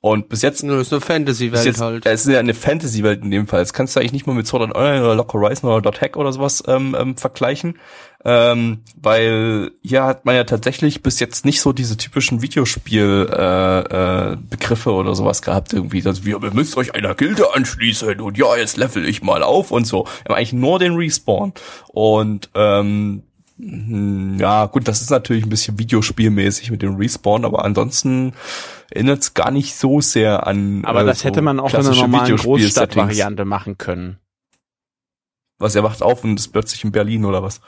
Und 0.00 0.28
bis 0.28 0.42
jetzt 0.42 0.62
Nur 0.62 0.80
ist 0.80 0.92
eine 0.92 1.00
Fantasy-Welt 1.00 1.64
jetzt, 1.64 1.80
halt. 1.80 2.06
es 2.06 2.26
ist 2.26 2.32
ja 2.32 2.40
eine 2.40 2.54
Fantasy-Welt 2.54 3.22
in 3.22 3.30
dem 3.30 3.46
Fall. 3.46 3.60
Das 3.60 3.72
kannst 3.72 3.94
du 3.94 4.00
eigentlich 4.00 4.12
nicht 4.12 4.26
mal 4.26 4.34
mit 4.34 4.46
Sword 4.46 4.62
Art 4.62 4.76
Online 4.76 5.04
oder 5.04 5.14
Lock 5.14 5.32
Horizon 5.32 5.70
oder 5.70 5.80
Dot 5.82 6.00
Hack 6.00 6.16
oder 6.16 6.32
sowas 6.32 6.62
ähm, 6.66 6.96
ähm, 6.98 7.16
vergleichen. 7.16 7.78
Ähm, 8.24 8.82
weil 9.00 9.72
hier 9.82 10.04
hat 10.04 10.24
man 10.24 10.34
ja 10.34 10.44
tatsächlich 10.44 11.02
bis 11.02 11.20
jetzt 11.20 11.44
nicht 11.44 11.60
so 11.60 11.72
diese 11.72 11.96
typischen 11.96 12.42
Videospiel-Begriffe 12.42 13.86
äh, 13.90 14.32
äh, 14.32 14.36
Begriffe 14.36 14.92
oder 14.92 15.14
sowas 15.14 15.42
gehabt 15.42 15.72
irgendwie. 15.72 16.04
Also 16.04 16.24
wir, 16.24 16.42
ihr 16.42 16.54
müsst 16.54 16.76
euch 16.76 16.94
einer 16.94 17.14
Gilde 17.14 17.54
anschließen 17.54 18.20
und 18.20 18.36
ja, 18.36 18.56
jetzt 18.56 18.76
level 18.76 19.06
ich 19.08 19.22
mal 19.22 19.42
auf 19.42 19.70
und 19.70 19.86
so. 19.86 20.04
Wir 20.04 20.30
haben 20.30 20.34
eigentlich 20.38 20.52
nur 20.52 20.78
den 20.78 20.96
Respawn. 20.96 21.52
Und 21.92 22.50
ähm, 22.54 23.22
hm, 23.58 24.38
ja, 24.38 24.66
gut, 24.66 24.86
das 24.88 25.00
ist 25.02 25.10
natürlich 25.10 25.44
ein 25.44 25.50
bisschen 25.50 25.78
videospielmäßig 25.78 26.70
mit 26.70 26.82
dem 26.82 26.96
Respawn, 26.96 27.44
aber 27.44 27.64
ansonsten 27.64 28.34
erinnert 28.90 29.22
es 29.22 29.34
gar 29.34 29.50
nicht 29.50 29.74
so 29.74 30.00
sehr 30.00 30.46
an. 30.46 30.84
Aber 30.84 31.02
äh, 31.02 31.06
das 31.06 31.20
so 31.20 31.24
hätte 31.24 31.42
man 31.42 31.60
auch 31.60 31.72
in 31.72 31.80
einer 31.80 31.94
normalen. 31.94 32.36
Großstadtvariante 32.36 33.44
machen 33.44 33.78
können. 33.78 34.18
Was 35.58 35.74
er 35.74 35.82
wacht 35.82 36.02
auf 36.02 36.22
und 36.22 36.38
ist 36.38 36.48
plötzlich 36.48 36.84
in 36.84 36.92
Berlin 36.92 37.24
oder 37.24 37.42
was? 37.42 37.60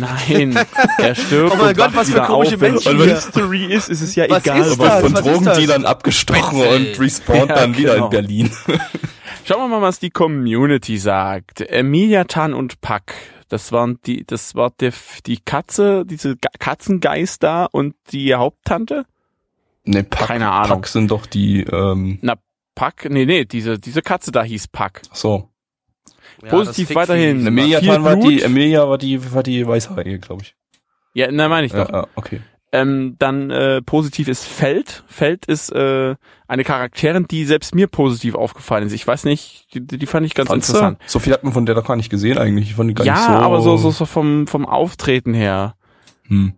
Nein, 0.00 0.58
er 0.98 1.14
stirbt. 1.14 1.52
Oh 1.54 1.56
mein 1.56 1.76
Gott, 1.76 1.94
was 1.94 2.10
für 2.10 2.20
komische 2.22 2.54
auf. 2.56 2.60
Wenn 2.60 2.72
Menschen 2.72 3.00
es 3.00 3.04
hier. 3.04 3.14
Mystery 3.14 3.64
ist, 3.72 3.88
ist 3.88 4.00
es 4.00 4.14
ja 4.16 4.28
Was 4.28 4.42
egal. 4.44 4.60
ist 4.60 4.78
Er 4.80 4.84
das? 4.86 5.00
von 5.02 5.12
Was 5.14 5.22
Drogendealern 5.22 5.84
abgestochen 5.84 6.60
und 6.60 7.00
respawnt 7.00 7.50
Ja, 7.50 7.54
dann 7.54 7.76
wieder 7.76 7.94
genau. 7.94 8.04
in 8.06 8.10
Berlin. 8.10 8.50
Schauen 9.44 9.60
wir 9.60 9.68
mal, 9.68 9.82
was 9.82 9.98
die 10.00 10.10
Community 10.10 10.98
sagt. 10.98 11.60
Emilia-Tan 11.60 12.54
und 12.54 12.80
Pack. 12.80 13.14
Das 13.48 13.70
waren 13.72 13.98
die, 14.04 14.24
das 14.26 14.54
war 14.56 14.72
der, 14.80 14.92
die 15.26 15.38
Katze, 15.38 16.04
diese 16.04 16.36
Katzengeist 16.58 17.42
da 17.42 17.64
und 17.64 17.94
die 18.12 18.34
Haupttante? 18.34 19.06
ne, 19.84 20.02
Pack, 20.04 20.28
Keine 20.28 20.50
Ahnung. 20.50 20.78
Pack 20.80 20.88
sind 20.88 21.10
doch 21.10 21.24
die, 21.24 21.62
ähm, 21.62 22.18
Na, 22.20 22.34
Pack? 22.74 23.06
Nee, 23.08 23.24
nee, 23.24 23.44
diese, 23.46 23.78
diese 23.78 24.02
Katze 24.02 24.32
da 24.32 24.42
hieß 24.42 24.68
Pack. 24.68 25.02
so. 25.12 25.48
Ja, 26.42 26.48
positiv 26.50 26.94
weiterhin. 26.94 27.46
Emilia 27.46 28.02
war 28.02 28.16
die, 28.16 28.42
Emilia 28.42 28.88
war 28.88 28.98
die, 28.98 29.32
war 29.32 29.42
die 29.42 29.66
Weißhaarige, 29.66 30.18
glaube 30.18 30.42
ich. 30.42 30.54
Ja, 31.14 31.28
na, 31.30 31.48
meine 31.48 31.66
ich 31.66 31.72
doch. 31.72 31.88
ja, 31.88 32.06
okay. 32.14 32.40
Ähm, 32.70 33.16
dann 33.18 33.50
äh, 33.50 33.80
positiv 33.80 34.28
ist 34.28 34.44
Feld. 34.44 35.02
Feld 35.06 35.46
ist 35.46 35.70
äh, 35.72 36.14
eine 36.46 36.64
Charakterin, 36.64 37.26
die 37.26 37.46
selbst 37.46 37.74
mir 37.74 37.86
positiv 37.86 38.34
aufgefallen 38.34 38.86
ist. 38.86 38.92
Ich 38.92 39.06
weiß 39.06 39.24
nicht, 39.24 39.68
die, 39.72 39.80
die 39.80 40.06
fand 40.06 40.26
ich 40.26 40.34
ganz 40.34 40.48
Fandst 40.50 40.68
du? 40.68 40.74
interessant. 40.74 40.98
So 41.06 41.18
viel 41.18 41.32
hat 41.32 41.44
man 41.44 41.54
von 41.54 41.64
der 41.64 41.74
doch 41.74 41.86
gar 41.86 41.96
nicht 41.96 42.10
gesehen 42.10 42.36
eigentlich. 42.36 42.68
Ich 42.68 42.74
fand 42.74 42.90
die 42.90 42.94
gar 42.94 43.06
Ja, 43.06 43.14
nicht 43.14 43.24
so, 43.24 43.32
aber 43.32 43.62
so, 43.62 43.78
so, 43.78 43.90
so 43.90 44.04
vom, 44.04 44.46
vom 44.46 44.66
Auftreten 44.66 45.32
her. 45.32 45.76
Hm. 46.26 46.52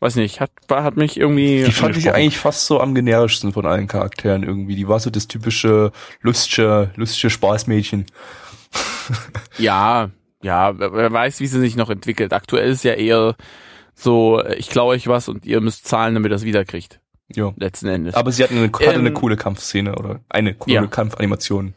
Weiß 0.00 0.16
nicht, 0.16 0.40
hat, 0.40 0.50
war, 0.66 0.82
hat 0.82 0.96
mich 0.96 1.16
irgendwie. 1.16 1.62
Die 1.62 1.70
fand 1.70 1.96
ich 1.96 2.12
eigentlich 2.12 2.36
fast 2.38 2.66
so 2.66 2.80
am 2.80 2.92
generischsten 2.92 3.52
von 3.52 3.64
allen 3.64 3.86
Charakteren 3.86 4.42
irgendwie. 4.42 4.74
Die 4.74 4.88
war 4.88 4.98
so 4.98 5.10
das 5.10 5.28
typische 5.28 5.92
lustige, 6.20 6.90
lustige 6.96 7.30
Spaßmädchen. 7.30 8.06
Ja, 9.58 10.10
ja, 10.42 10.78
wer, 10.78 11.12
weiß, 11.12 11.40
wie 11.40 11.46
sie 11.46 11.60
sich 11.60 11.76
noch 11.76 11.90
entwickelt. 11.90 12.32
Aktuell 12.32 12.70
ist 12.70 12.84
ja 12.84 12.94
eher 12.94 13.36
so, 13.94 14.40
äh, 14.40 14.56
ich 14.56 14.68
klaue 14.70 14.88
euch 14.94 15.06
was 15.06 15.28
und 15.28 15.44
ihr 15.46 15.60
müsst 15.60 15.86
zahlen, 15.86 16.14
damit 16.14 16.30
ihr 16.30 16.34
das 16.34 16.44
wiederkriegt. 16.44 17.00
Ja. 17.34 17.52
Letzten 17.56 17.88
Endes. 17.88 18.14
Aber 18.14 18.32
sie 18.32 18.42
hatten 18.42 18.56
eine, 18.58 18.66
hatte 18.72 18.90
eine 18.90 19.08
Ähm, 19.08 19.14
coole 19.14 19.36
Kampfszene 19.36 19.94
oder 19.96 20.20
eine 20.28 20.54
coole 20.54 20.74
Ja. 20.74 20.86
Kampfanimation. 20.86 21.74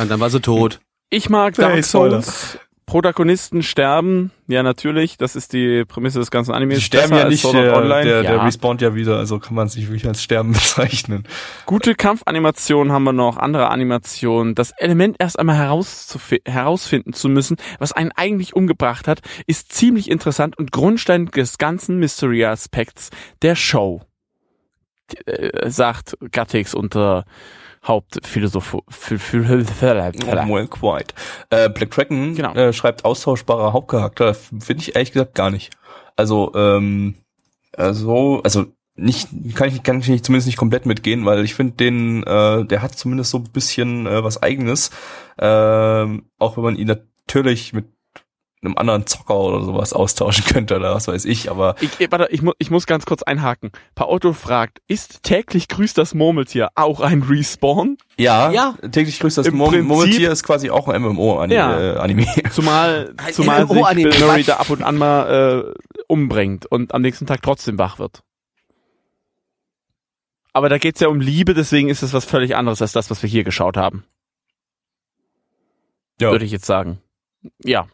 Und 0.00 0.10
dann 0.10 0.20
war 0.20 0.30
sie 0.30 0.40
tot. 0.40 0.80
Ich 1.10 1.28
mag 1.28 1.56
Hey, 1.58 1.64
Dark 1.64 1.84
Spoiler. 1.84 2.22
Souls. 2.22 2.58
Protagonisten 2.90 3.62
sterben, 3.62 4.32
ja 4.48 4.64
natürlich, 4.64 5.16
das 5.16 5.36
ist 5.36 5.52
die 5.52 5.84
Prämisse 5.84 6.18
des 6.18 6.32
ganzen 6.32 6.50
Animes. 6.50 6.78
Die 6.78 6.82
sterben 6.82 7.10
Besser 7.10 7.22
ja 7.22 7.28
nicht, 7.28 7.44
Art 7.44 7.54
der, 7.54 7.76
Online. 7.76 8.04
der, 8.04 8.22
der 8.22 8.34
ja. 8.34 8.42
respawnt 8.44 8.80
ja 8.80 8.96
wieder, 8.96 9.16
also 9.16 9.38
kann 9.38 9.54
man 9.54 9.68
sich 9.68 9.86
wirklich 9.86 10.08
als 10.08 10.20
Sterben 10.20 10.50
bezeichnen. 10.54 11.22
Gute 11.66 11.94
Kampfanimationen 11.94 12.92
haben 12.92 13.04
wir 13.04 13.12
noch, 13.12 13.36
andere 13.36 13.68
Animationen. 13.68 14.56
Das 14.56 14.72
Element 14.72 15.14
erst 15.20 15.38
einmal 15.38 15.56
herausfinden 15.56 17.12
zu 17.12 17.28
müssen, 17.28 17.58
was 17.78 17.92
einen 17.92 18.10
eigentlich 18.10 18.56
umgebracht 18.56 19.06
hat, 19.06 19.20
ist 19.46 19.72
ziemlich 19.72 20.10
interessant 20.10 20.58
und 20.58 20.72
Grundstein 20.72 21.26
des 21.26 21.58
ganzen 21.58 22.00
Mystery-Aspekts 22.00 23.10
der 23.42 23.54
Show, 23.54 24.00
äh, 25.26 25.70
sagt 25.70 26.18
Gattix 26.32 26.74
unter 26.74 27.24
Hauptphilosoph. 27.84 28.76
Phil- 28.88 29.18
Phil- 29.18 29.48
well, 29.48 30.66
quite. 30.68 31.14
Äh, 31.50 31.68
Black 31.70 31.90
Dragon 31.90 32.34
Genau. 32.34 32.54
äh, 32.54 32.72
schreibt 32.72 33.04
austauschbarer 33.04 33.72
Hauptcharakter. 33.72 34.34
Finde 34.34 34.76
ich 34.82 34.94
ehrlich 34.94 35.12
gesagt 35.12 35.34
gar 35.34 35.50
nicht. 35.50 35.70
Also, 36.16 36.52
ähm, 36.54 37.14
äh, 37.72 37.92
so, 37.92 38.42
also 38.42 38.66
nicht, 38.96 39.28
kann 39.54 39.68
ich, 39.68 39.82
kann 39.82 40.00
ich 40.00 40.08
nicht, 40.08 40.24
zumindest 40.26 40.46
nicht 40.46 40.58
komplett 40.58 40.84
mitgehen, 40.84 41.24
weil 41.24 41.42
ich 41.44 41.54
finde 41.54 41.74
den, 41.76 42.22
äh, 42.24 42.64
der 42.66 42.82
hat 42.82 42.98
zumindest 42.98 43.30
so 43.30 43.38
ein 43.38 43.44
bisschen 43.44 44.06
äh, 44.06 44.22
was 44.22 44.42
eigenes, 44.42 44.90
ähm, 45.38 46.26
auch 46.38 46.56
wenn 46.56 46.64
man 46.64 46.76
ihn 46.76 46.88
natürlich 46.88 47.72
mit 47.72 47.86
einem 48.62 48.76
anderen 48.76 49.06
Zocker 49.06 49.38
oder 49.40 49.62
sowas 49.64 49.92
austauschen 49.94 50.44
könnte 50.48 50.76
oder 50.76 50.94
was 50.94 51.08
weiß 51.08 51.24
ich, 51.24 51.50
aber 51.50 51.76
Ich, 51.80 52.10
warte, 52.10 52.28
ich, 52.30 52.42
mu 52.42 52.52
ich 52.58 52.70
muss 52.70 52.86
ganz 52.86 53.06
kurz 53.06 53.22
einhaken. 53.22 53.70
Paotto 53.94 54.32
fragt, 54.34 54.80
ist 54.86 55.22
täglich 55.22 55.66
grüßt 55.68 55.96
das 55.96 56.12
Murmeltier 56.14 56.68
auch 56.74 57.00
ein 57.00 57.22
Respawn? 57.22 57.96
ja, 58.18 58.50
Ja. 58.50 58.74
täglich 58.92 59.18
grüßt 59.18 59.38
das 59.38 59.50
Mur 59.50 59.68
Prinzip- 59.70 59.86
Murmeltier 59.88 60.30
ist 60.30 60.42
quasi 60.42 60.68
auch 60.70 60.88
ein 60.88 61.00
MMO-Anime. 61.00 61.54
Ja. 61.54 61.80
Äh, 61.94 61.96
Anime. 61.98 62.26
Zumal, 62.52 63.14
zumal 63.32 63.66
sich 63.66 63.76
MMO-Anime, 63.76 64.10
Bill 64.10 64.26
Murray 64.26 64.42
da 64.44 64.56
ab 64.56 64.68
und 64.68 64.82
an 64.82 64.98
mal 64.98 65.72
äh, 65.76 66.02
umbringt 66.08 66.66
und 66.66 66.92
am 66.92 67.00
nächsten 67.00 67.26
Tag 67.26 67.40
trotzdem 67.42 67.78
wach 67.78 67.98
wird. 67.98 68.22
Aber 70.52 70.68
da 70.68 70.78
geht's 70.78 71.00
ja 71.00 71.08
um 71.08 71.20
Liebe, 71.20 71.54
deswegen 71.54 71.88
ist 71.88 72.02
es 72.02 72.12
was 72.12 72.24
völlig 72.24 72.56
anderes 72.56 72.82
als 72.82 72.92
das, 72.92 73.10
was 73.10 73.22
wir 73.22 73.30
hier 73.30 73.44
geschaut 73.44 73.76
haben, 73.76 74.04
Ja. 76.20 76.30
würde 76.32 76.44
ich 76.44 76.50
jetzt 76.50 76.66
sagen. 76.66 76.98
Ja. 77.64 77.86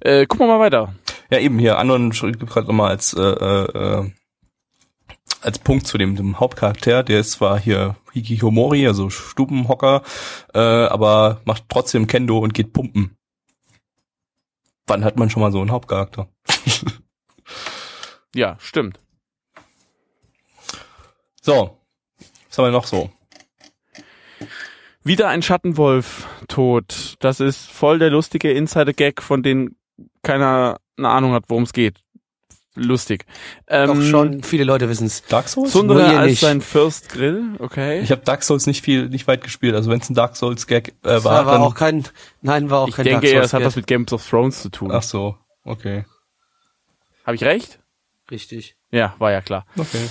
Äh, 0.00 0.26
gucken 0.26 0.46
wir 0.46 0.56
mal 0.58 0.60
weiter. 0.60 0.94
Ja, 1.30 1.38
eben 1.38 1.58
hier, 1.58 1.78
anderen 1.78 2.10
gibt 2.10 2.46
gerade 2.46 2.66
nochmal 2.66 2.90
als, 2.90 3.14
äh, 3.14 3.22
äh, 3.22 4.10
als 5.40 5.58
Punkt 5.58 5.86
zu 5.86 5.98
dem, 5.98 6.16
dem 6.16 6.38
Hauptcharakter, 6.38 7.02
der 7.02 7.20
ist 7.20 7.32
zwar 7.32 7.58
hier 7.58 7.96
Hikikomori, 8.12 8.86
also 8.86 9.10
Stubenhocker, 9.10 10.02
äh, 10.52 10.58
aber 10.58 11.40
macht 11.44 11.64
trotzdem 11.68 12.06
Kendo 12.06 12.38
und 12.38 12.54
geht 12.54 12.72
pumpen. 12.72 13.16
Wann 14.86 15.04
hat 15.04 15.16
man 15.16 15.30
schon 15.30 15.42
mal 15.42 15.52
so 15.52 15.60
einen 15.60 15.72
Hauptcharakter? 15.72 16.28
Ja, 18.34 18.56
stimmt. 18.58 18.98
So, 21.40 21.78
was 22.48 22.58
haben 22.58 22.64
wir 22.64 22.72
noch 22.72 22.86
so? 22.86 23.10
Wieder 25.04 25.28
ein 25.28 25.42
Schattenwolf 25.42 26.26
tot. 26.48 27.16
Das 27.20 27.40
ist 27.40 27.70
voll 27.70 27.98
der 27.98 28.10
lustige 28.10 28.52
Insider-Gag, 28.52 29.22
von 29.22 29.42
dem 29.42 29.76
keiner 30.22 30.80
eine 30.96 31.08
Ahnung 31.10 31.32
hat, 31.32 31.44
worum 31.48 31.64
es 31.64 31.72
geht. 31.72 32.00
Lustig. 32.76 33.24
Ähm, 33.68 33.86
Doch 33.86 34.02
schon, 34.02 34.42
viele 34.42 34.64
Leute 34.64 34.88
wissen's. 34.88 35.22
Dark 35.24 35.48
Souls? 35.48 35.74
Ihr 35.74 36.18
als 36.18 36.30
nicht. 36.30 36.40
sein 36.40 36.60
First 36.60 37.08
Grill, 37.08 37.54
okay. 37.60 38.00
Ich 38.00 38.10
habe 38.10 38.22
Dark 38.24 38.42
Souls 38.42 38.66
nicht 38.66 38.82
viel, 38.82 39.08
nicht 39.08 39.28
weit 39.28 39.44
gespielt. 39.44 39.76
Also 39.76 39.90
wenn 39.90 40.00
es 40.00 40.10
ein 40.10 40.14
Dark 40.14 40.36
Souls 40.36 40.66
Gag 40.66 40.94
äh, 41.04 41.22
war, 41.22 41.46
war, 41.46 41.52
dann 41.52 41.62
auch 41.62 41.76
kein, 41.76 42.04
nein, 42.42 42.70
war 42.70 42.80
auch 42.80 42.88
Ich 42.88 42.96
kein 42.96 43.04
denke 43.04 43.20
Dark 43.20 43.32
eher, 43.32 43.40
Souls 43.40 43.46
es 43.46 43.54
hat 43.54 43.64
was 43.64 43.76
mit 43.76 43.86
Games 43.86 44.12
of 44.12 44.28
Thrones 44.28 44.62
zu 44.62 44.70
tun. 44.70 44.90
ach 44.90 45.04
so, 45.04 45.36
okay, 45.62 46.04
Habe 47.24 47.36
ich 47.36 47.44
recht? 47.44 47.78
Richtig. 48.30 48.76
Ja, 48.90 49.14
war 49.18 49.30
ja 49.30 49.40
klar. 49.40 49.66
okay. 49.76 50.08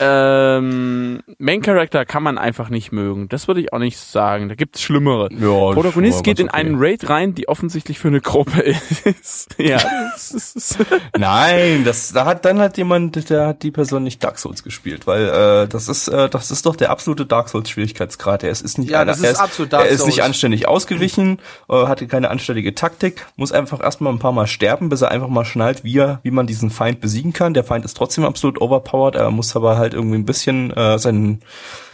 Ähm, 0.00 1.20
Main 1.38 1.62
Character 1.62 2.04
kann 2.04 2.22
man 2.22 2.38
einfach 2.38 2.68
nicht 2.68 2.92
mögen. 2.92 3.28
Das 3.28 3.48
würde 3.48 3.60
ich 3.60 3.72
auch 3.72 3.78
nicht 3.78 3.98
sagen. 3.98 4.48
Da 4.48 4.54
gibt's 4.54 4.82
Schlimmere. 4.82 5.28
Ja, 5.32 5.72
Protagonist 5.72 6.24
geht 6.24 6.40
in 6.40 6.48
einen 6.48 6.76
Raid 6.78 7.08
rein, 7.08 7.34
die 7.34 7.48
offensichtlich 7.48 7.98
für 7.98 8.08
eine 8.08 8.20
Gruppe 8.20 8.60
ist. 9.04 9.54
ja, 9.58 9.78
Nein, 11.18 11.84
das 11.84 12.12
da 12.12 12.24
hat 12.24 12.44
dann 12.44 12.58
hat 12.60 12.76
jemand, 12.76 13.30
der 13.30 13.48
hat 13.48 13.62
die 13.62 13.70
Person 13.70 14.04
nicht 14.04 14.22
Dark 14.22 14.38
Souls 14.38 14.62
gespielt, 14.62 15.06
weil 15.06 15.28
äh, 15.28 15.68
das 15.68 15.88
ist 15.88 16.08
äh, 16.08 16.28
das 16.28 16.50
ist 16.50 16.66
doch 16.66 16.76
der 16.76 16.90
absolute 16.90 17.26
Dark 17.26 17.48
Souls 17.48 17.70
Schwierigkeitsgrad. 17.70 18.42
Er 18.42 18.50
ist, 18.50 18.62
ist 18.62 18.78
nicht 18.78 18.90
Ja, 18.90 19.00
einer, 19.00 19.12
das 19.12 19.18
ist 19.18 19.24
er 19.24 19.30
ist, 19.32 19.40
absolut 19.40 19.72
Dark 19.72 19.84
er 19.84 19.90
ist 19.90 20.06
nicht 20.06 20.22
anständig 20.22 20.68
ausgewichen, 20.68 21.38
äh, 21.68 21.86
hatte 21.86 22.06
keine 22.06 22.30
anständige 22.30 22.74
Taktik, 22.74 23.26
muss 23.36 23.52
einfach 23.52 23.82
erstmal 23.82 24.12
ein 24.12 24.18
paar 24.18 24.32
Mal 24.32 24.46
sterben, 24.46 24.88
bis 24.88 25.02
er 25.02 25.10
einfach 25.10 25.28
mal 25.28 25.44
schnallt, 25.44 25.84
wie 25.84 25.98
er, 25.98 26.20
wie 26.22 26.30
man 26.30 26.46
diesen 26.46 26.70
Feind 26.70 27.00
besiegen 27.00 27.32
kann. 27.32 27.54
Der 27.54 27.64
Feind 27.64 27.84
ist 27.84 27.96
trotzdem 27.96 28.24
absolut 28.24 28.60
overpowered, 28.60 29.14
er 29.14 29.30
muss 29.30 29.54
aber 29.56 29.65
halt 29.76 29.94
irgendwie 29.94 30.16
ein 30.18 30.24
bisschen 30.24 30.70
äh, 30.72 30.98
seinen 30.98 31.40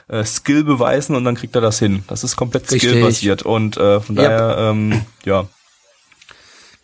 äh, 0.08 0.24
Skill 0.24 0.64
beweisen 0.64 1.16
und 1.16 1.24
dann 1.24 1.34
kriegt 1.36 1.54
er 1.54 1.60
das 1.62 1.78
hin. 1.78 2.04
Das 2.08 2.24
ist 2.24 2.36
komplett 2.36 2.70
Richtig. 2.70 2.90
skillbasiert 2.90 3.42
und 3.42 3.76
äh, 3.78 4.00
von 4.00 4.16
Yep. 4.16 4.24
daher 4.24 4.56
ähm, 4.58 5.02
ja. 5.24 5.46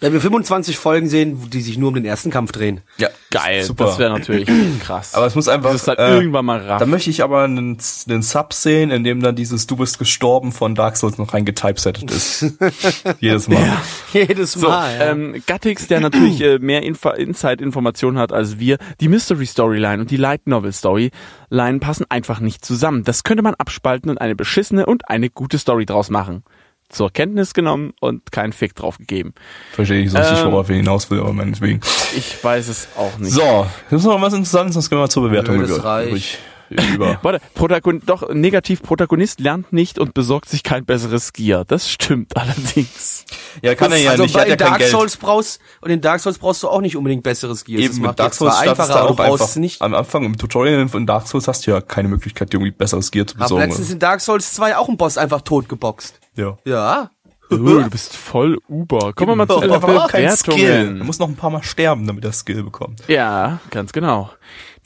Wenn 0.00 0.12
wir 0.12 0.20
25 0.20 0.78
Folgen 0.78 1.08
sehen, 1.08 1.50
die 1.50 1.60
sich 1.60 1.76
nur 1.76 1.88
um 1.88 1.94
den 1.94 2.04
ersten 2.04 2.30
Kampf 2.30 2.52
drehen. 2.52 2.82
Ja, 2.98 3.08
geil. 3.32 3.64
Super. 3.64 3.86
Das 3.86 3.98
wäre 3.98 4.12
natürlich 4.16 4.48
krass. 4.80 5.14
Aber 5.14 5.26
es 5.26 5.34
muss 5.34 5.48
einfach 5.48 5.72
das 5.72 5.82
ist 5.82 5.88
halt 5.88 5.98
äh, 5.98 6.14
irgendwann 6.16 6.44
mal 6.44 6.60
raff. 6.60 6.78
Da 6.78 6.86
möchte 6.86 7.10
ich 7.10 7.24
aber 7.24 7.42
einen, 7.42 7.78
einen 8.08 8.22
Sub 8.22 8.52
sehen, 8.52 8.90
in 8.92 9.02
dem 9.02 9.20
dann 9.20 9.34
dieses 9.34 9.66
Du 9.66 9.76
bist 9.76 9.98
gestorben 9.98 10.52
von 10.52 10.76
Dark 10.76 10.96
Souls 10.96 11.18
noch 11.18 11.34
reingetypesettet 11.34 12.10
ist. 12.12 12.46
Jedes 13.18 13.48
Mal. 13.48 13.76
Jedes 14.12 14.52
So, 14.52 14.68
Mal. 14.68 14.96
ja. 14.98 15.10
ähm, 15.10 15.42
Gattix, 15.46 15.88
der 15.88 15.98
natürlich 15.98 16.40
äh, 16.42 16.58
mehr 16.60 16.82
Info 16.84 17.10
Inside-Informationen 17.10 18.18
hat 18.18 18.32
als 18.32 18.60
wir, 18.60 18.78
die 19.00 19.08
Mystery-Storyline 19.08 20.00
und 20.00 20.10
die 20.12 20.16
Light-Novel-Storyline 20.16 21.78
passen 21.80 22.06
einfach 22.08 22.40
nicht 22.40 22.64
zusammen. 22.64 23.04
Das 23.04 23.24
könnte 23.24 23.42
man 23.42 23.54
abspalten 23.54 24.10
und 24.10 24.20
eine 24.20 24.36
beschissene 24.36 24.86
und 24.86 25.08
eine 25.08 25.30
gute 25.30 25.58
Story 25.58 25.86
draus 25.86 26.10
machen. 26.10 26.44
Zur 26.88 27.10
Kenntnis 27.12 27.52
genommen 27.52 27.92
und 28.00 28.32
keinen 28.32 28.52
Fick 28.52 28.74
drauf 28.74 28.96
gegeben. 28.98 29.34
Verstehe 29.72 30.02
ich 30.02 30.10
so 30.10 30.16
richtig, 30.18 30.38
Ähm, 30.38 30.52
worauf 30.52 30.70
ich 30.70 30.76
hinaus 30.76 31.10
will, 31.10 31.20
aber 31.20 31.32
meinetwegen. 31.34 31.80
Ich 32.16 32.42
weiß 32.42 32.68
es 32.68 32.88
auch 32.96 33.18
nicht. 33.18 33.32
So, 33.32 33.66
das 33.90 34.00
ist 34.00 34.06
noch 34.06 34.20
was 34.22 34.32
Interessantes, 34.32 34.74
sonst 34.74 34.88
gehen 34.88 34.98
wir 34.98 35.08
zur 35.10 35.24
Bewertung 35.24 35.60
das 35.60 35.70
über. 35.70 36.02
Übrig- 36.04 36.38
über. 36.94 37.18
Warte, 37.22 37.40
Protagon 37.54 38.02
doch, 38.04 38.28
negativ, 38.32 38.82
Protagonist 38.82 39.40
lernt 39.40 39.72
nicht 39.72 39.98
und 39.98 40.12
besorgt 40.12 40.50
sich 40.50 40.62
kein 40.62 40.84
besseres 40.84 41.32
Gear. 41.32 41.64
Das 41.66 41.90
stimmt 41.90 42.36
allerdings. 42.36 43.24
Ja, 43.62 43.74
kann 43.74 43.90
er 43.92 43.98
ja 43.98 44.10
also 44.10 44.24
nicht, 44.24 44.34
bei 44.34 44.40
hat 44.42 44.48
ja 44.48 44.56
kein 44.56 44.68
Dark 44.68 44.78
Geld. 44.80 44.90
Souls 44.90 45.16
brauchst 45.16 45.60
und 45.80 45.90
in 45.90 46.00
Dark 46.02 46.20
Souls 46.20 46.38
brauchst 46.38 46.62
du 46.62 46.68
auch 46.68 46.80
nicht 46.82 46.96
unbedingt 46.96 47.22
besseres 47.22 47.64
Gear. 47.64 47.80
Das 47.80 47.86
Eben 47.90 48.02
macht 48.02 48.10
mit 48.12 48.18
Dark 48.18 48.34
Souls 48.34 48.54
startest 48.54 48.80
einfacher, 48.80 48.92
du 48.92 48.98
aber 48.98 49.08
du 49.08 49.14
brauchst 49.16 49.42
einfach 49.42 49.56
nicht. 49.56 49.80
am 49.82 49.94
Anfang 49.94 50.24
im 50.24 50.36
Tutorial 50.36 50.88
von 50.88 51.06
Dark 51.06 51.26
Souls 51.26 51.48
hast 51.48 51.66
du 51.66 51.70
ja 51.70 51.80
keine 51.80 52.08
Möglichkeit, 52.08 52.52
dir 52.52 52.58
irgendwie 52.58 52.72
besseres 52.72 53.10
Gear 53.10 53.26
zu 53.26 53.36
besorgen. 53.38 53.64
letztens 53.64 53.90
in 53.90 53.98
Dark 53.98 54.20
Souls 54.20 54.52
2 54.54 54.76
auch 54.76 54.88
einen 54.88 54.96
Boss 54.98 55.16
einfach 55.18 55.40
tot 55.40 55.68
geboxt. 55.70 56.20
Ja. 56.38 56.56
Ja. 56.64 57.10
Oh, 57.50 57.56
du 57.56 57.90
bist 57.90 58.14
voll 58.14 58.58
Uber. 58.68 59.14
Kommen 59.14 59.30
wir 59.30 59.36
mal 59.36 59.48
zu 59.48 59.60
den. 59.60 59.70
Er 59.70 59.80
Bewertungen. 59.80 60.98
muss 61.06 61.18
noch 61.18 61.28
ein 61.28 61.36
paar 61.36 61.50
Mal 61.50 61.62
sterben, 61.62 62.06
damit 62.06 62.24
er 62.24 62.32
Skill 62.32 62.62
bekommt. 62.62 63.02
Ja, 63.08 63.60
ganz 63.70 63.92
genau. 63.92 64.30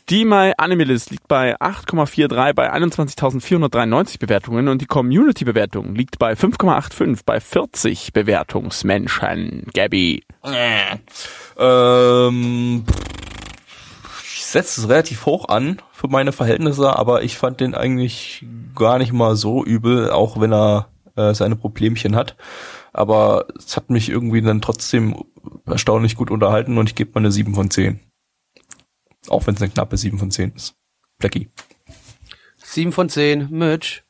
Die 0.09 0.25
My 0.25 0.53
Animalist 0.59 1.11
liegt 1.11 1.29
bei 1.29 1.57
8,43 1.61 2.53
bei 2.55 2.73
21.493 2.73 4.19
Bewertungen 4.19 4.69
und 4.69 4.83
die 4.83 4.87
Community-Bewertung 4.87 5.95
liegt 5.95 6.19
bei 6.19 6.33
5,85 6.33 7.21
bei 7.25 7.41
40 7.41 8.13
Bewertungsmenschen. 8.13 9.67
Gabby. 9.73 10.25
Ähm, 11.57 12.85
ich 14.35 14.45
setze 14.45 14.81
es 14.81 14.89
relativ 14.89 15.25
hoch 15.25 15.49
an 15.49 15.81
für 15.93 16.09
meine 16.09 16.33
Verhältnisse, 16.33 16.97
aber 16.97 17.23
ich 17.23 17.39
fand 17.39 17.61
den 17.61 17.75
eigentlich 17.75 18.45
gar 18.75 18.99
nicht 18.99 19.13
mal 19.13 19.37
so 19.37 19.65
übel, 19.65 20.11
auch 20.11 20.41
wenn 20.41 20.53
er 20.53 20.89
äh, 21.31 21.35
seine 21.35 21.57
Problemchen 21.57 22.17
hat. 22.17 22.37
Aber 22.93 23.47
es 23.57 23.77
hat 23.77 23.91
mich 23.91 24.09
irgendwie 24.09 24.43
dann 24.43 24.61
trotzdem 24.61 25.17
erstaunlich 25.67 26.17
gut 26.17 26.31
unterhalten 26.31 26.79
und 26.79 26.89
ich 26.89 26.95
gebe 26.95 27.13
mal 27.15 27.21
eine 27.21 27.33
7 27.33 27.55
von 27.55 27.71
10. 27.71 28.01
Auch 29.29 29.47
wenn 29.47 29.55
es 29.55 29.63
eine 29.63 29.71
knappe 29.71 29.97
7 29.97 30.19
von 30.19 30.31
10 30.31 30.53
ist. 30.55 30.75
Blackie. 31.19 31.49
7 32.59 32.93
von 32.93 33.09
10. 33.09 33.49
Mitch. 33.51 34.03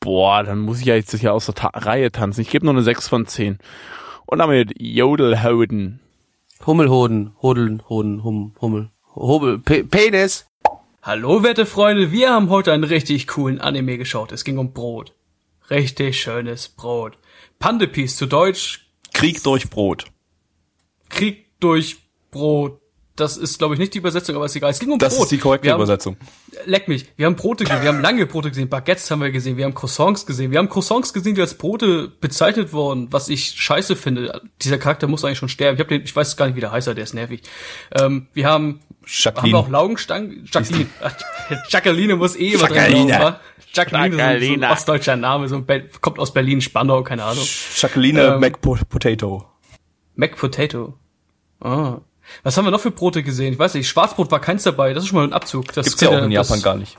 Boah, 0.00 0.44
dann 0.44 0.60
muss 0.60 0.80
ich 0.80 0.86
ja 0.86 0.94
jetzt 0.94 1.14
hier 1.14 1.32
aus 1.32 1.46
der 1.46 1.54
Ta 1.54 1.70
Reihe 1.74 2.12
tanzen. 2.12 2.40
Ich 2.42 2.50
gebe 2.50 2.64
nur 2.64 2.74
eine 2.74 2.82
6 2.82 3.08
von 3.08 3.26
10. 3.26 3.58
Und 4.26 4.38
damit 4.38 4.74
Jodelhoden. 4.80 6.00
Hummelhoden. 6.66 7.34
Hodeln, 7.42 7.82
Hoden, 7.88 8.22
Hum, 8.22 8.54
Hummel. 8.60 8.90
Hobel. 9.14 9.58
Pe 9.58 9.84
Penis. 9.84 10.46
Hallo, 11.02 11.42
werte 11.42 11.64
Freunde, 11.64 12.12
wir 12.12 12.30
haben 12.30 12.50
heute 12.50 12.72
einen 12.72 12.84
richtig 12.84 13.26
coolen 13.28 13.60
Anime 13.60 13.96
geschaut. 13.96 14.30
Es 14.30 14.44
ging 14.44 14.58
um 14.58 14.74
Brot. 14.74 15.14
Richtig 15.70 16.20
schönes 16.20 16.68
Brot. 16.68 17.18
Pandepiece 17.58 18.16
zu 18.16 18.26
Deutsch, 18.26 18.86
Krieg 19.12 19.42
durch 19.42 19.68
Brot. 19.68 20.06
Krieg 21.08 21.46
durch 21.60 21.96
Brot. 22.30 22.80
Das 23.16 23.36
ist, 23.36 23.58
glaube 23.58 23.74
ich, 23.74 23.80
nicht 23.80 23.94
die 23.94 23.98
Übersetzung, 23.98 24.36
aber 24.36 24.44
ist 24.46 24.54
egal. 24.54 24.70
Es 24.70 24.78
ging 24.78 24.92
um 24.92 24.98
Das 25.00 25.16
Brot. 25.16 25.24
ist 25.24 25.32
die 25.32 25.38
korrekte 25.38 25.70
haben, 25.72 25.78
Übersetzung. 25.78 26.16
Leck 26.66 26.86
mich. 26.86 27.06
Wir 27.16 27.26
haben 27.26 27.34
Brote 27.34 27.64
gesehen, 27.64 27.82
wir 27.82 27.88
haben 27.88 28.00
lange 28.00 28.26
Brote 28.26 28.50
gesehen, 28.50 28.68
Baguettes 28.68 29.10
haben 29.10 29.20
wir 29.20 29.32
gesehen, 29.32 29.56
wir 29.56 29.64
haben 29.64 29.74
Croissants 29.74 30.24
gesehen, 30.24 30.52
wir 30.52 30.60
haben 30.60 30.68
Croissants 30.68 31.12
gesehen, 31.12 31.34
die 31.34 31.40
als 31.40 31.54
Brote 31.54 32.12
bezeichnet 32.20 32.72
wurden, 32.72 33.12
was 33.12 33.28
ich 33.28 33.50
scheiße 33.60 33.96
finde. 33.96 34.40
Dieser 34.62 34.78
Charakter 34.78 35.08
muss 35.08 35.24
eigentlich 35.24 35.38
schon 35.38 35.48
sterben. 35.48 35.74
Ich, 35.76 35.80
hab 35.80 35.88
den, 35.88 36.02
ich 36.02 36.14
weiß 36.14 36.36
gar 36.36 36.46
nicht, 36.46 36.54
wie 36.54 36.60
der 36.60 36.70
heißt, 36.70 36.86
der 36.86 36.96
ist 36.96 37.12
nervig. 37.12 37.42
Ähm, 37.92 38.28
wir 38.34 38.46
haben 38.46 38.80
haben 39.08 39.24
wir 39.24 39.58
auch 39.58 39.62
Jacqueline. 39.64 39.68
Laugenstangen? 39.70 40.48
Jacqueline. 40.52 40.86
Jacqueline 41.68 42.16
muss 42.16 42.36
eh 42.36 42.52
immer 42.52 42.66
drin 42.68 42.76
Jacqueline. 42.76 43.08
sein, 43.12 43.20
wa? 43.22 43.40
Jacqueline, 43.72 44.06
ist 44.08 44.12
ein- 44.12 44.18
so 44.18 44.22
ein 44.22 44.32
Jacqueline. 44.40 44.70
ostdeutscher 44.70 45.16
Name, 45.16 45.48
so 45.48 45.56
ein 45.56 45.66
Be 45.66 45.88
kommt 46.00 46.18
aus 46.18 46.32
Berlin, 46.32 46.60
Spandau, 46.60 47.02
keine 47.02 47.24
Ahnung. 47.24 47.44
Jacqueline 47.76 48.20
Ähm, 48.34 48.40
McPotato. 48.40 49.46
Mac 50.14 50.36
Potato. 50.36 50.94
Ah. 51.60 51.98
Was 52.42 52.56
haben 52.56 52.64
wir 52.66 52.70
noch 52.70 52.80
für 52.80 52.90
Brote 52.90 53.22
gesehen? 53.22 53.52
Ich 53.54 53.58
weiß 53.58 53.74
nicht, 53.74 53.88
Schwarzbrot 53.88 54.30
war 54.30 54.40
keins 54.40 54.62
dabei, 54.64 54.92
das 54.92 55.04
ist 55.04 55.08
schon 55.10 55.18
mal 55.18 55.24
ein 55.24 55.32
Abzug. 55.32 55.72
Das 55.72 55.86
Gibt's 55.86 56.00
ja 56.02 56.08
auch 56.10 56.22
in 56.22 56.30
das, 56.30 56.48
Japan 56.48 56.62
gar 56.62 56.76
nicht. 56.76 56.98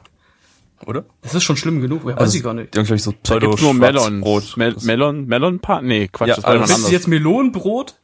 Oder? 0.85 1.03
Das 1.21 1.35
ist 1.35 1.43
schon 1.43 1.57
schlimm 1.57 1.81
genug, 1.81 2.07
ja, 2.09 2.17
weiß 2.17 2.33
ich 2.33 2.41
gar 2.41 2.53
nicht. 2.53 2.75
Ich, 2.75 3.03
so 3.03 3.11
Da 3.11 3.17
pseudo 3.21 3.49
gibt's 3.49 3.61
nur 3.61 3.73
Melon. 3.73 4.21
Schwarzbrot. 4.23 4.57
Mel 4.57 4.73
Das- 4.73 4.83
Melon, 4.85 5.25
Melon 5.25 5.59
Part? 5.59 5.83
Nee, 5.83 6.07
Quatsch, 6.07 6.29
Ja, 6.29 6.35
das 6.35 6.43
war 6.45 6.51
also 6.51 6.73
Willst 6.73 6.87
du 6.87 6.91
jetzt 6.93 7.07
Melonenbrot 7.09 7.95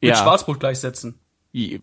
mit 0.00 0.10
Ja. 0.10 0.16
Schwarzbrot 0.16 0.58
gleichsetzen? 0.60 1.18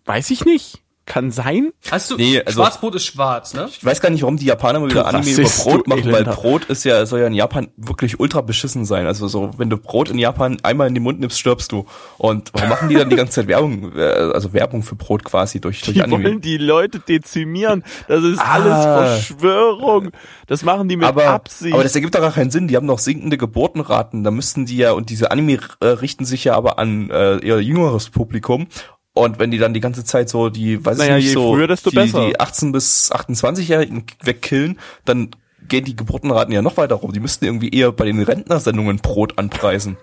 Weiß 0.04 0.30
ich 0.30 0.44
nicht. 0.44 0.81
Kann 1.04 1.32
sein. 1.32 1.72
Hast 1.90 2.10
du, 2.12 2.16
Nee, 2.16 2.40
also- 2.40 2.60
Schwarzbrot 2.62 2.94
ist 2.94 3.04
schwarz, 3.06 3.54
ne? 3.54 3.66
Ich 3.68 3.84
weiß 3.84 4.00
gar 4.00 4.10
nicht, 4.10 4.22
warum 4.22 4.36
die 4.36 4.44
Japaner 4.46 4.78
mal 4.78 4.88
wieder 4.88 5.02
Du 5.02 5.08
Anime 5.08 5.30
über 5.32 5.48
Brot 5.48 5.88
machen, 5.88 6.12
weil. 6.12 6.22
Brot 6.24 6.64
ist 6.66 6.84
ja, 6.84 7.04
soll 7.06 7.20
ja 7.20 7.26
in 7.26 7.34
Japan 7.34 7.68
wirklich 7.76 8.20
ultra 8.20 8.40
beschissen 8.40 8.84
sein. 8.84 9.06
Also 9.06 9.26
so, 9.26 9.50
wenn 9.56 9.68
du 9.68 9.78
Brot 9.78 10.10
in 10.10 10.18
Japan 10.18 10.58
einmal 10.62 10.86
in 10.86 10.94
den 10.94 11.02
Mund 11.02 11.18
nimmst, 11.18 11.40
stirbst 11.40 11.72
du. 11.72 11.86
Und 12.18 12.50
warum 12.52 12.68
machen 12.68 12.88
die 12.88 12.94
dann 12.94 13.10
die 13.10 13.16
ganze 13.16 13.32
Zeit 13.32 13.48
Werbung, 13.48 13.96
äh, 13.96 14.00
also 14.00 14.52
Werbung 14.52 14.84
für 14.84 14.94
Brot 14.94 15.24
quasi 15.24 15.60
durch, 15.60 15.80
durch 15.82 15.94
Die 15.96 16.02
Anime? 16.02 16.22
wollen 16.24 16.40
die 16.40 16.56
Leute 16.58 17.00
dezimieren. 17.00 17.82
Das 18.06 18.22
ist 18.22 18.38
Ah. 18.38 18.52
alles 18.52 18.84
Verschwörung. 18.84 20.10
Das 20.46 20.62
machen 20.62 20.88
die 20.88 20.96
mit 20.96 21.06
aber, 21.06 21.26
Absicht. 21.30 21.74
aber 21.74 21.82
das 21.82 21.94
ergibt 21.96 22.14
doch 22.14 22.20
gar 22.20 22.32
keinen 22.32 22.50
Sinn. 22.52 22.68
Die 22.68 22.76
haben 22.76 22.86
noch 22.86 23.00
sinkende 23.00 23.38
Geburtenraten. 23.38 24.22
Da 24.22 24.30
müssten 24.30 24.66
die 24.66 24.76
ja, 24.76 24.92
und 24.92 25.10
diese 25.10 25.30
Anime 25.32 25.58
äh, 25.80 25.86
richten 25.86 26.24
sich 26.24 26.44
ja 26.44 26.54
aber 26.54 26.78
an 26.78 27.10
äh, 27.10 27.44
eher 27.44 27.60
jüngeres 27.60 28.10
Publikum. 28.10 28.68
Und 29.14 29.38
wenn 29.38 29.50
die 29.50 29.58
dann 29.58 29.74
die 29.74 29.80
ganze 29.80 30.04
Zeit 30.04 30.28
so 30.30 30.48
die, 30.48 30.84
weiß 30.84 30.96
Naja, 30.98 31.16
ich 31.18 31.24
nicht, 31.24 31.28
je 31.28 31.34
so 31.34 31.52
früher, 31.52 31.66
desto 31.66 31.90
die, 31.90 31.96
besser. 31.96 32.26
die 32.26 32.40
18 32.40 32.72
bis 32.72 33.12
28-Jährigen 33.12 34.04
wegkillen, 34.22 34.78
dann 35.04 35.30
gehen 35.68 35.84
die 35.84 35.96
Geburtenraten 35.96 36.52
ja 36.52 36.62
noch 36.62 36.76
weiter 36.78 36.94
rum. 36.96 37.12
Die 37.12 37.20
müssten 37.20 37.44
irgendwie 37.44 37.68
eher 37.70 37.92
bei 37.92 38.06
den 38.06 38.22
Rentnersendungen 38.22 38.98
Brot 38.98 39.38
anpreisen. 39.38 39.96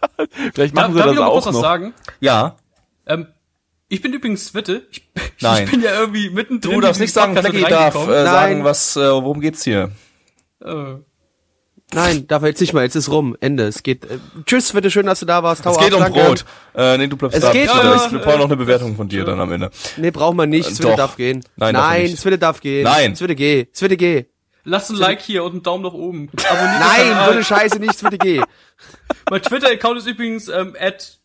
Vielleicht 0.54 0.76
Darf, 0.76 0.88
machen 0.88 0.92
sie 0.94 0.98
darf 0.98 1.06
das 1.08 1.14
ich 1.14 1.20
noch 1.20 1.26
auch 1.26 1.46
was 1.46 1.54
noch. 1.54 1.60
sagen? 1.60 1.94
Ja, 2.20 2.56
Ähm, 3.06 3.26
ich 3.88 4.02
bin 4.02 4.12
übrigens 4.12 4.52
Witte. 4.54 4.86
Ich, 4.90 5.08
Nein. 5.40 5.64
ich 5.64 5.70
bin 5.70 5.82
ja 5.82 5.94
irgendwie 6.00 6.30
mittendrin. 6.30 6.72
du 6.74 6.80
darfst 6.80 7.00
nicht 7.00 7.12
sagen, 7.12 7.34
mit 7.34 7.70
darf 7.70 7.94
äh, 7.94 8.24
sagen, 8.24 8.54
Nein. 8.56 8.64
was, 8.64 8.96
äh, 8.96 9.00
worum 9.00 9.40
geht's 9.40 9.62
hier? 9.64 9.92
Äh, 10.64 10.94
Nein, 11.94 12.26
darf 12.26 12.42
er 12.42 12.48
jetzt 12.48 12.60
nicht 12.60 12.72
mal, 12.72 12.82
jetzt 12.82 12.96
ist 12.96 13.08
rum, 13.10 13.36
Ende. 13.40 13.64
Es 13.64 13.82
geht. 13.84 14.04
Äh, 14.10 14.18
tschüss, 14.44 14.72
bitte 14.72 14.90
schön, 14.90 15.06
dass 15.06 15.20
du 15.20 15.26
da 15.26 15.42
warst. 15.44 15.64
Hau 15.64 15.70
Es 15.70 15.76
ab, 15.78 15.84
geht 15.84 15.94
um 15.94 16.00
danke. 16.00 16.20
Brot. 16.20 16.44
Äh, 16.74 16.98
nee, 16.98 17.06
du 17.06 17.16
bleibst 17.16 17.36
Es 17.38 17.44
da. 17.44 17.52
geht 17.52 17.72
bitte. 17.72 17.92
um- 17.92 17.96
Ich- 18.06 18.12
Wir 18.12 18.18
brauchen 18.18 18.38
noch 18.40 18.46
eine 18.46 18.56
Bewertung 18.56 18.96
von 18.96 19.08
dir 19.08 19.24
dann 19.24 19.38
am 19.40 19.52
Ende. 19.52 19.70
Nee, 19.96 20.10
braucht 20.10 20.34
man 20.36 20.50
nicht. 20.50 20.68
Es 20.68 20.80
Äh, 20.80 20.96
darf 20.96 21.16
gehen. 21.16 21.44
Nein, 21.56 21.74
Nein, 21.74 22.06
es 22.06 22.24
würde 22.24 22.38
darf 22.38 22.60
gehen. 22.60 22.82
Nein. 22.84 23.12
Es 23.12 23.20
würde 23.20 23.36
gehen. 23.36 23.68
Es 23.72 23.80
würde 23.80 23.96
gehen. 23.96 24.26
lasst 24.64 24.90
ein 24.90 24.96
Like 24.96 25.20
hier 25.20 25.44
und 25.44 25.52
einen 25.52 25.62
Daumen 25.62 25.84
nach 25.84 25.92
oben. 25.92 26.28
Abonniert 26.48 26.80
Nein, 26.80 27.24
so 27.24 27.30
eine 27.30 27.44
Scheiße 27.44 27.78
nicht, 27.78 27.94
es 27.94 28.02
würde 28.02 28.18
gehen. 28.18 28.44
Mein 29.30 29.42
Twitter-Account 29.42 29.98
ist 29.98 30.06
übrigens 30.08 30.48
ähm, 30.48 30.74
at 30.78 31.18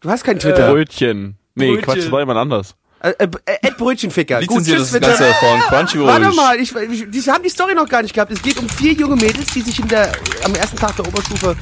Du 0.00 0.08
hast 0.10 0.22
kein 0.22 0.38
Twitter. 0.38 0.70
Brötchen. 0.70 1.38
Nee, 1.56 1.70
Brötchen. 1.72 1.84
Quatsch, 1.84 1.98
das 2.04 2.10
war 2.12 2.20
jemand 2.20 2.38
anders. 2.38 2.76
Äh, 3.06 3.14
äh, 3.18 3.28
äh, 3.62 3.70
Brötchenficker. 3.76 4.40
Gut, 4.42 4.64
tschüss, 4.64 4.90
das. 4.90 5.00
Ganze 5.00 5.24
von 5.34 5.60
Crunchyroll. 5.60 6.08
Warte 6.08 6.34
mal, 6.34 6.56
ich, 6.58 6.74
ich, 6.74 7.08
die 7.08 7.30
haben 7.30 7.42
die 7.44 7.48
Story 7.50 7.74
noch 7.74 7.88
gar 7.88 8.02
nicht 8.02 8.14
gehabt. 8.14 8.32
Es 8.32 8.42
geht 8.42 8.58
um 8.58 8.68
vier 8.68 8.94
junge 8.94 9.14
Mädels, 9.14 9.46
die 9.54 9.60
sich 9.60 9.78
in 9.78 9.86
der, 9.86 10.10
am 10.44 10.54
ersten 10.54 10.76
Tag 10.76 10.96
der 10.96 11.06
Oberstufe 11.06 11.56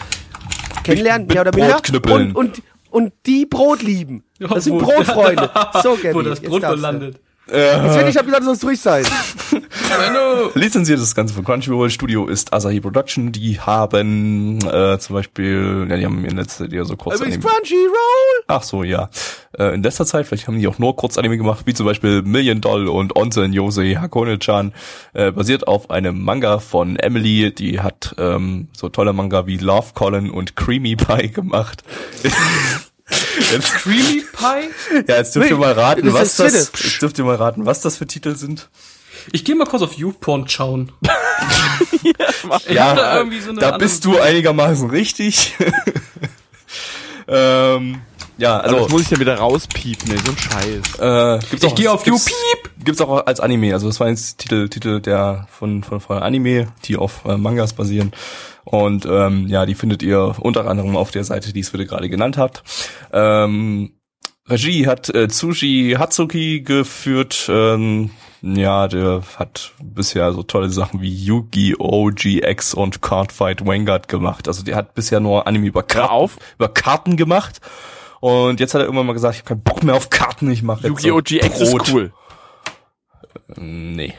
kennenlernen, 0.82 1.26
mehr 1.26 1.42
oder 1.42 1.54
minder. 1.54 1.80
Und, 2.10 2.34
und, 2.34 2.62
und 2.90 3.12
die 3.26 3.44
Brot 3.44 3.82
lieben. 3.82 4.24
Das 4.38 4.64
sind 4.64 4.78
Brotfreunde. 4.78 5.50
So, 5.82 5.96
Gabby, 5.96 6.14
wo 6.14 6.22
das 6.22 6.40
Brot 6.40 6.62
landet. 6.62 7.20
Jetzt 7.46 7.98
will 7.98 8.08
ich, 8.08 8.16
hab 8.16 8.24
gesagt, 8.24 8.42
es 8.42 8.48
muss 8.48 8.60
durch 8.60 8.80
sein. 8.80 9.04
Menno. 9.52 10.50
Lizenziert 10.54 11.00
das 11.00 11.14
Ganze 11.14 11.34
von 11.34 11.44
Crunchyroll. 11.44 11.90
Studio 11.90 12.26
ist 12.26 12.52
Asahi 12.52 12.80
Production. 12.80 13.32
Die 13.32 13.60
haben 13.60 14.58
äh, 14.66 14.98
zum 14.98 15.14
Beispiel, 15.14 15.86
ja, 15.88 15.96
die 15.96 16.04
haben 16.04 16.24
in 16.24 16.36
letzter 16.36 16.64
Zeit 16.64 16.72
eher 16.72 16.84
so 16.84 16.96
kurz 16.96 17.16
Übrigens 17.16 17.36
Anime. 17.36 17.50
Crunchyroll. 17.50 18.44
Ach 18.46 18.62
so, 18.62 18.82
ja. 18.82 19.10
Äh, 19.58 19.74
in 19.74 19.82
letzter 19.82 20.06
Zeit, 20.06 20.26
vielleicht 20.26 20.48
haben 20.48 20.58
die 20.58 20.66
auch 20.66 20.78
nur 20.78 20.96
Kurzanime 20.96 21.36
gemacht, 21.36 21.66
wie 21.66 21.74
zum 21.74 21.86
Beispiel 21.86 22.22
Million 22.22 22.60
Doll 22.60 22.88
und 22.88 23.16
Onsen 23.16 23.52
Yosei 23.52 23.94
Hakone-chan, 23.94 24.72
äh, 25.12 25.30
basiert 25.30 25.68
auf 25.68 25.90
einem 25.90 26.22
Manga 26.22 26.58
von 26.58 26.96
Emily, 26.96 27.54
die 27.54 27.80
hat 27.80 28.14
ähm, 28.18 28.68
so 28.72 28.88
tolle 28.88 29.12
Manga 29.12 29.46
wie 29.46 29.58
Love 29.58 29.88
Colin 29.94 30.30
und 30.30 30.56
Creamy 30.56 30.96
Pie 30.96 31.30
gemacht. 31.30 31.82
Creamy 33.06 34.24
Pie? 34.32 35.04
ja, 35.08 35.16
jetzt 35.16 35.34
dürft 35.34 35.50
ihr 35.50 35.56
mal 35.56 35.72
raten, 35.72 36.12
was 36.12 36.36
das, 36.36 36.52
jetzt 36.52 37.02
dürft 37.02 37.18
ihr 37.18 37.24
mal 37.24 37.36
raten, 37.36 37.66
was 37.66 37.80
das 37.80 37.96
für 37.96 38.06
Titel 38.06 38.36
sind. 38.36 38.68
Ich 39.32 39.44
gehe 39.44 39.54
mal 39.54 39.66
kurz 39.66 39.82
auf 39.82 39.94
YouPorn 39.94 40.48
schauen. 40.48 40.92
Ja, 42.68 42.94
da 42.94 43.24
so 43.42 43.50
eine 43.50 43.60
da 43.60 43.78
bist 43.78 44.04
du 44.04 44.18
einigermaßen 44.18 44.90
richtig. 44.90 45.54
ähm, 47.28 48.02
ja, 48.38 48.58
Also, 48.58 48.74
also 48.76 48.84
das 48.84 48.92
muss 48.92 49.02
ich 49.02 49.08
dann 49.08 49.20
wieder 49.20 49.36
rauspiepen, 49.36 50.10
ey, 50.10 50.18
so 50.18 50.30
ein 50.32 50.38
Scheiß. 50.38 50.98
Äh, 50.98 51.46
gibt's 51.50 51.64
Ich 51.64 51.70
auch- 51.70 51.74
gehe 51.74 51.90
auf 51.92 52.02
gibt's- 52.04 52.28
YouPeep. 52.30 52.84
Gibt's 52.84 53.00
auch 53.00 53.26
als 53.26 53.40
Anime. 53.40 53.72
Also 53.72 53.86
das 53.86 54.00
war 54.00 54.08
jetzt 54.08 54.38
Titel, 54.38 54.68
Titel 54.68 55.00
der 55.00 55.46
von, 55.50 55.82
von, 55.82 56.00
von 56.00 56.18
Anime, 56.18 56.68
die 56.84 56.96
auf 56.96 57.24
äh, 57.24 57.36
Mangas 57.36 57.72
basieren. 57.72 58.12
Und 58.64 59.06
ähm, 59.06 59.46
ja, 59.48 59.66
die 59.66 59.74
findet 59.74 60.02
ihr 60.02 60.34
unter 60.40 60.66
anderem 60.68 60.96
auf 60.96 61.10
der 61.10 61.24
Seite, 61.24 61.52
die 61.52 61.60
es 61.60 61.72
wieder 61.72 61.84
gerade 61.84 62.08
genannt 62.08 62.36
habt. 62.38 62.62
Ähm, 63.12 63.92
Regie 64.48 64.86
hat 64.86 65.08
äh, 65.14 65.28
Tsushi 65.28 65.96
Hatsuki 65.98 66.60
geführt. 66.60 67.46
Ähm, 67.50 68.10
ja, 68.42 68.88
der 68.88 69.22
hat 69.38 69.72
bisher 69.82 70.32
so 70.34 70.42
tolle 70.42 70.68
Sachen 70.68 71.00
wie 71.00 71.08
Yu-Gi-Oh! 71.14 72.10
GX 72.14 72.74
und 72.74 73.00
Cardfight 73.00 73.64
Vanguard 73.64 74.08
gemacht. 74.08 74.48
Also 74.48 74.62
der 74.62 74.76
hat 74.76 74.94
bisher 74.94 75.20
nur 75.20 75.46
Anime 75.46 75.66
über 75.68 75.82
Karten, 75.82 76.10
auf. 76.12 76.36
über 76.56 76.68
Karten 76.68 77.16
gemacht. 77.16 77.60
Und 78.24 78.58
jetzt 78.58 78.72
hat 78.72 78.80
er 78.80 78.86
irgendwann 78.86 79.04
mal 79.04 79.12
gesagt, 79.12 79.34
ich 79.34 79.40
habe 79.40 79.48
keinen 79.50 79.62
Bock 79.64 79.82
mehr 79.82 79.94
auf 79.94 80.08
Karten, 80.08 80.50
ich 80.50 80.62
mache 80.62 80.88
jetzt 80.88 81.04
Yu-Gi-Oh! 81.04 81.16
so 81.18 81.22
GX 81.22 81.70
Brot. 81.70 81.82
ist 81.82 81.92
cool. 81.92 82.12
Nee. 83.56 84.14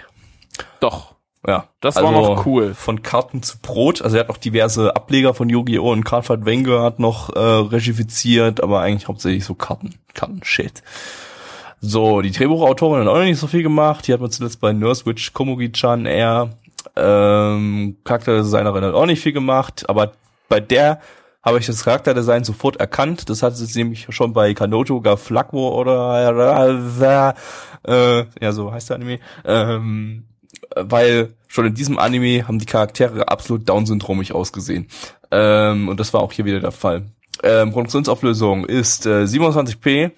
Doch. 0.79 1.15
Ja. 1.47 1.69
Das 1.79 1.95
war 1.95 2.11
noch 2.11 2.45
cool. 2.45 2.75
Von 2.75 3.01
Karten 3.01 3.41
zu 3.41 3.57
Brot. 3.57 4.03
Also 4.03 4.17
er 4.17 4.19
hat 4.19 4.27
noch 4.27 4.37
diverse 4.37 4.95
Ableger 4.95 5.33
von 5.33 5.49
Yu-Gi-Oh! 5.49 5.91
und 5.91 6.03
Cardfight 6.03 6.45
Vanguard 6.45 6.99
noch 6.99 7.35
äh, 7.35 7.39
regifiziert, 7.39 8.61
aber 8.61 8.81
eigentlich 8.81 9.07
hauptsächlich 9.07 9.43
so 9.43 9.55
Karten. 9.55 9.95
Karten-Shit. 10.13 10.83
So, 11.81 12.21
die 12.21 12.31
Drehbuchautorin 12.31 13.01
hat 13.01 13.07
auch 13.07 13.17
noch 13.17 13.23
nicht 13.23 13.39
so 13.39 13.47
viel 13.47 13.63
gemacht. 13.63 14.07
Die 14.07 14.13
hat 14.13 14.21
man 14.21 14.29
zuletzt 14.29 14.61
bei 14.61 14.71
Nurse 14.71 15.07
Witch 15.07 15.33
Komugi-chan 15.33 16.05
eher. 16.05 16.51
Ähm, 16.95 17.97
Charakterdesignerin 18.03 18.83
hat 18.83 18.93
auch 18.93 19.07
nicht 19.07 19.23
viel 19.23 19.33
gemacht, 19.33 19.89
aber 19.89 20.11
bei 20.47 20.59
der 20.59 21.01
habe 21.45 21.59
ich 21.59 21.67
das 21.67 21.83
Charakterdesign 21.83 22.43
sofort 22.43 22.77
erkannt. 22.77 23.29
Das 23.29 23.43
hat 23.43 23.55
sie 23.55 23.77
nämlich 23.77 24.07
schon 24.09 24.33
bei 24.33 24.53
Kanojo 24.55 24.99
ga 24.99 25.15
Flakwo 25.15 25.69
oder 25.79 26.19
äh, 27.87 28.25
ja, 28.41 28.51
so 28.51 28.73
heißt 28.73 28.89
der 28.89 28.95
Anime. 28.95 29.19
Ähm, 29.45 30.23
weil 30.75 31.33
schon 31.47 31.67
in 31.67 31.75
diesem 31.75 31.99
Anime 31.99 32.47
haben 32.47 32.57
die 32.57 32.65
Charaktere 32.65 33.29
absolut 33.29 33.69
Down-syndromig 33.69 34.33
ausgesehen. 34.33 34.87
Ähm, 35.31 35.87
und 35.87 35.99
das 35.99 36.13
war 36.13 36.21
auch 36.21 36.31
hier 36.31 36.45
wieder 36.45 36.59
der 36.59 36.71
Fall. 36.71 37.03
Ähm, 37.43 37.71
Produktionsauflösung 37.71 38.65
ist 38.65 39.05
äh, 39.05 39.23
27p. 39.23 40.11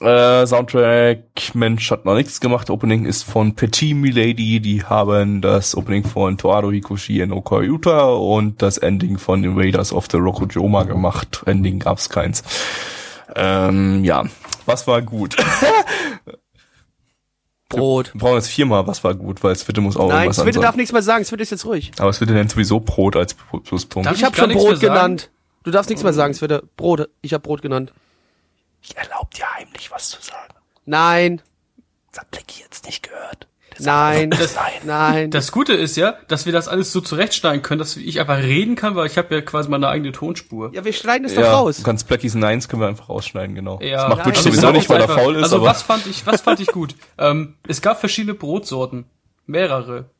Äh, 0.00 0.46
Soundtrack, 0.46 1.54
Mensch, 1.54 1.90
hat 1.90 2.04
noch 2.04 2.14
nichts 2.14 2.40
gemacht. 2.40 2.68
Opening 2.68 3.06
ist 3.06 3.22
von 3.22 3.54
Petit 3.54 3.94
Milady. 3.94 4.60
Die 4.60 4.82
haben 4.84 5.40
das 5.40 5.76
Opening 5.76 6.04
von 6.04 6.36
Toado 6.36 6.70
Hikoshi 6.72 7.24
no 7.26 7.40
Koyuta 7.40 8.06
und 8.08 8.60
das 8.60 8.78
Ending 8.78 9.18
von 9.18 9.44
Invaders 9.44 9.92
of 9.92 10.08
the 10.10 10.16
Rokujoma 10.18 10.82
gemacht. 10.82 11.42
Ending 11.46 11.78
gab's 11.78 12.10
keins. 12.10 12.42
Ähm, 13.36 14.04
ja, 14.04 14.24
was 14.66 14.86
war 14.86 15.00
gut? 15.00 15.36
Brot. 17.68 18.12
Wir 18.14 18.20
brauchen 18.20 18.34
jetzt 18.34 18.48
viermal, 18.48 18.86
was 18.86 19.02
war 19.04 19.14
gut, 19.14 19.42
weil 19.42 19.56
Switte 19.56 19.80
muss 19.80 19.96
auch 19.96 20.08
Nein, 20.08 20.16
irgendwas 20.16 20.36
Switte 20.36 20.48
ansagen. 20.48 20.62
darf 20.62 20.76
nichts 20.76 20.92
mehr 20.92 21.02
sagen. 21.02 21.24
Switte 21.24 21.42
ist 21.42 21.50
jetzt 21.50 21.64
ruhig. 21.64 21.92
Aber 21.98 22.12
Switte 22.12 22.32
nennt 22.32 22.50
sowieso 22.50 22.80
Brot 22.80 23.16
als 23.16 23.34
Pluspunkt. 23.34 24.06
Darf 24.06 24.16
Ich 24.16 24.24
habe 24.24 24.36
gar 24.36 24.46
schon 24.50 24.56
Brot 24.56 24.80
genannt. 24.80 25.30
Du 25.62 25.70
darfst 25.70 25.88
nichts 25.88 26.02
mehr 26.04 26.12
sagen, 26.12 26.34
Switte. 26.34 26.64
Brot. 26.76 27.08
Ich 27.22 27.32
habe 27.32 27.42
Brot 27.42 27.62
genannt. 27.62 27.92
Ich 28.86 28.96
erlaube 28.96 29.30
dir 29.34 29.50
heimlich 29.54 29.90
was 29.90 30.10
zu 30.10 30.20
sagen. 30.20 30.54
Nein. 30.84 31.40
Das 32.12 32.20
hat 32.20 32.30
Blackie 32.30 32.60
jetzt 32.60 32.84
nicht 32.84 33.02
gehört. 33.02 33.48
Nein. 33.80 34.30
Nein. 34.84 35.30
Das 35.30 35.50
Gute 35.50 35.72
ist 35.72 35.96
ja, 35.96 36.12
dass 36.28 36.46
wir 36.46 36.52
das 36.52 36.68
alles 36.68 36.92
so 36.92 37.00
zurechtschneiden 37.00 37.62
können, 37.62 37.78
dass 37.80 37.96
ich 37.96 38.20
einfach 38.20 38.38
reden 38.38 38.76
kann, 38.76 38.94
weil 38.94 39.06
ich 39.06 39.18
habe 39.18 39.34
ja 39.34 39.40
quasi 39.40 39.68
meine 39.68 39.88
eigene 39.88 40.12
Tonspur. 40.12 40.72
ja, 40.74 40.84
wir 40.84 40.92
schneiden 40.92 41.24
es 41.24 41.34
doch 41.34 41.42
Ja, 41.42 41.54
raus. 41.54 41.78
du 41.78 41.82
kannst 41.82 42.06
Blackies 42.06 42.34
Nines 42.34 42.68
können 42.68 42.82
wir 42.82 42.88
einfach 42.88 43.08
rausschneiden, 43.08 43.54
genau. 43.54 43.80
Ja, 43.80 44.08
das 44.08 44.16
macht. 44.16 44.26
Witch 44.26 44.36
Also 44.36 44.50
sowieso 44.50 44.70
nicht, 44.70 44.88
weil 44.88 45.00
er 45.00 45.08
faul 45.08 45.36
ist, 45.36 45.44
Also 45.44 45.56
aber 45.56 45.66
was 45.66 45.82
fand 45.82 46.06
ich, 46.06 46.24
was 46.26 46.42
fand 46.42 46.60
ich 46.60 46.68
gut? 46.68 46.94
ähm, 47.18 47.56
es 47.66 47.80
gab 47.82 47.98
verschiedene 47.98 48.34
Brotsorten. 48.34 49.06
Mehrere. 49.46 50.10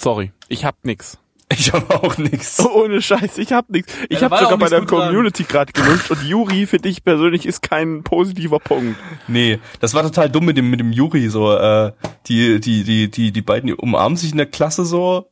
Sorry, 0.00 0.32
ich 0.48 0.64
hab 0.64 0.84
nix. 0.84 1.18
Ich 1.48 1.72
habe 1.72 1.94
auch 1.94 2.18
nichts. 2.18 2.64
Ohne 2.64 3.00
Scheiß, 3.00 3.38
ich 3.38 3.52
hab 3.52 3.70
nix. 3.70 3.92
Ich 4.08 4.18
da 4.18 4.24
hab 4.24 4.32
war 4.32 4.40
sogar 4.40 4.58
bei 4.58 4.68
nichts 4.68 4.70
der. 4.70 4.86
Community 4.86 5.44
gerade 5.44 5.72
gelutscht 5.72 6.10
und 6.10 6.22
Juri 6.24 6.66
für 6.66 6.78
dich 6.78 7.04
persönlich 7.04 7.46
ist 7.46 7.62
kein 7.62 8.02
positiver 8.02 8.58
Punkt. 8.58 8.98
Nee, 9.28 9.60
das 9.80 9.94
war 9.94 10.02
total 10.02 10.28
dumm 10.28 10.46
mit 10.46 10.56
dem 10.56 10.70
mit 10.70 10.80
dem 10.80 10.92
Yuri 10.92 11.28
so 11.28 11.52
äh, 11.56 11.92
die 12.26 12.60
die 12.60 12.82
die 12.84 13.10
die 13.10 13.32
die 13.32 13.42
beiden 13.42 13.72
umarmen 13.74 14.16
sich 14.16 14.32
in 14.32 14.38
der 14.38 14.46
Klasse 14.46 14.84
so 14.84 15.30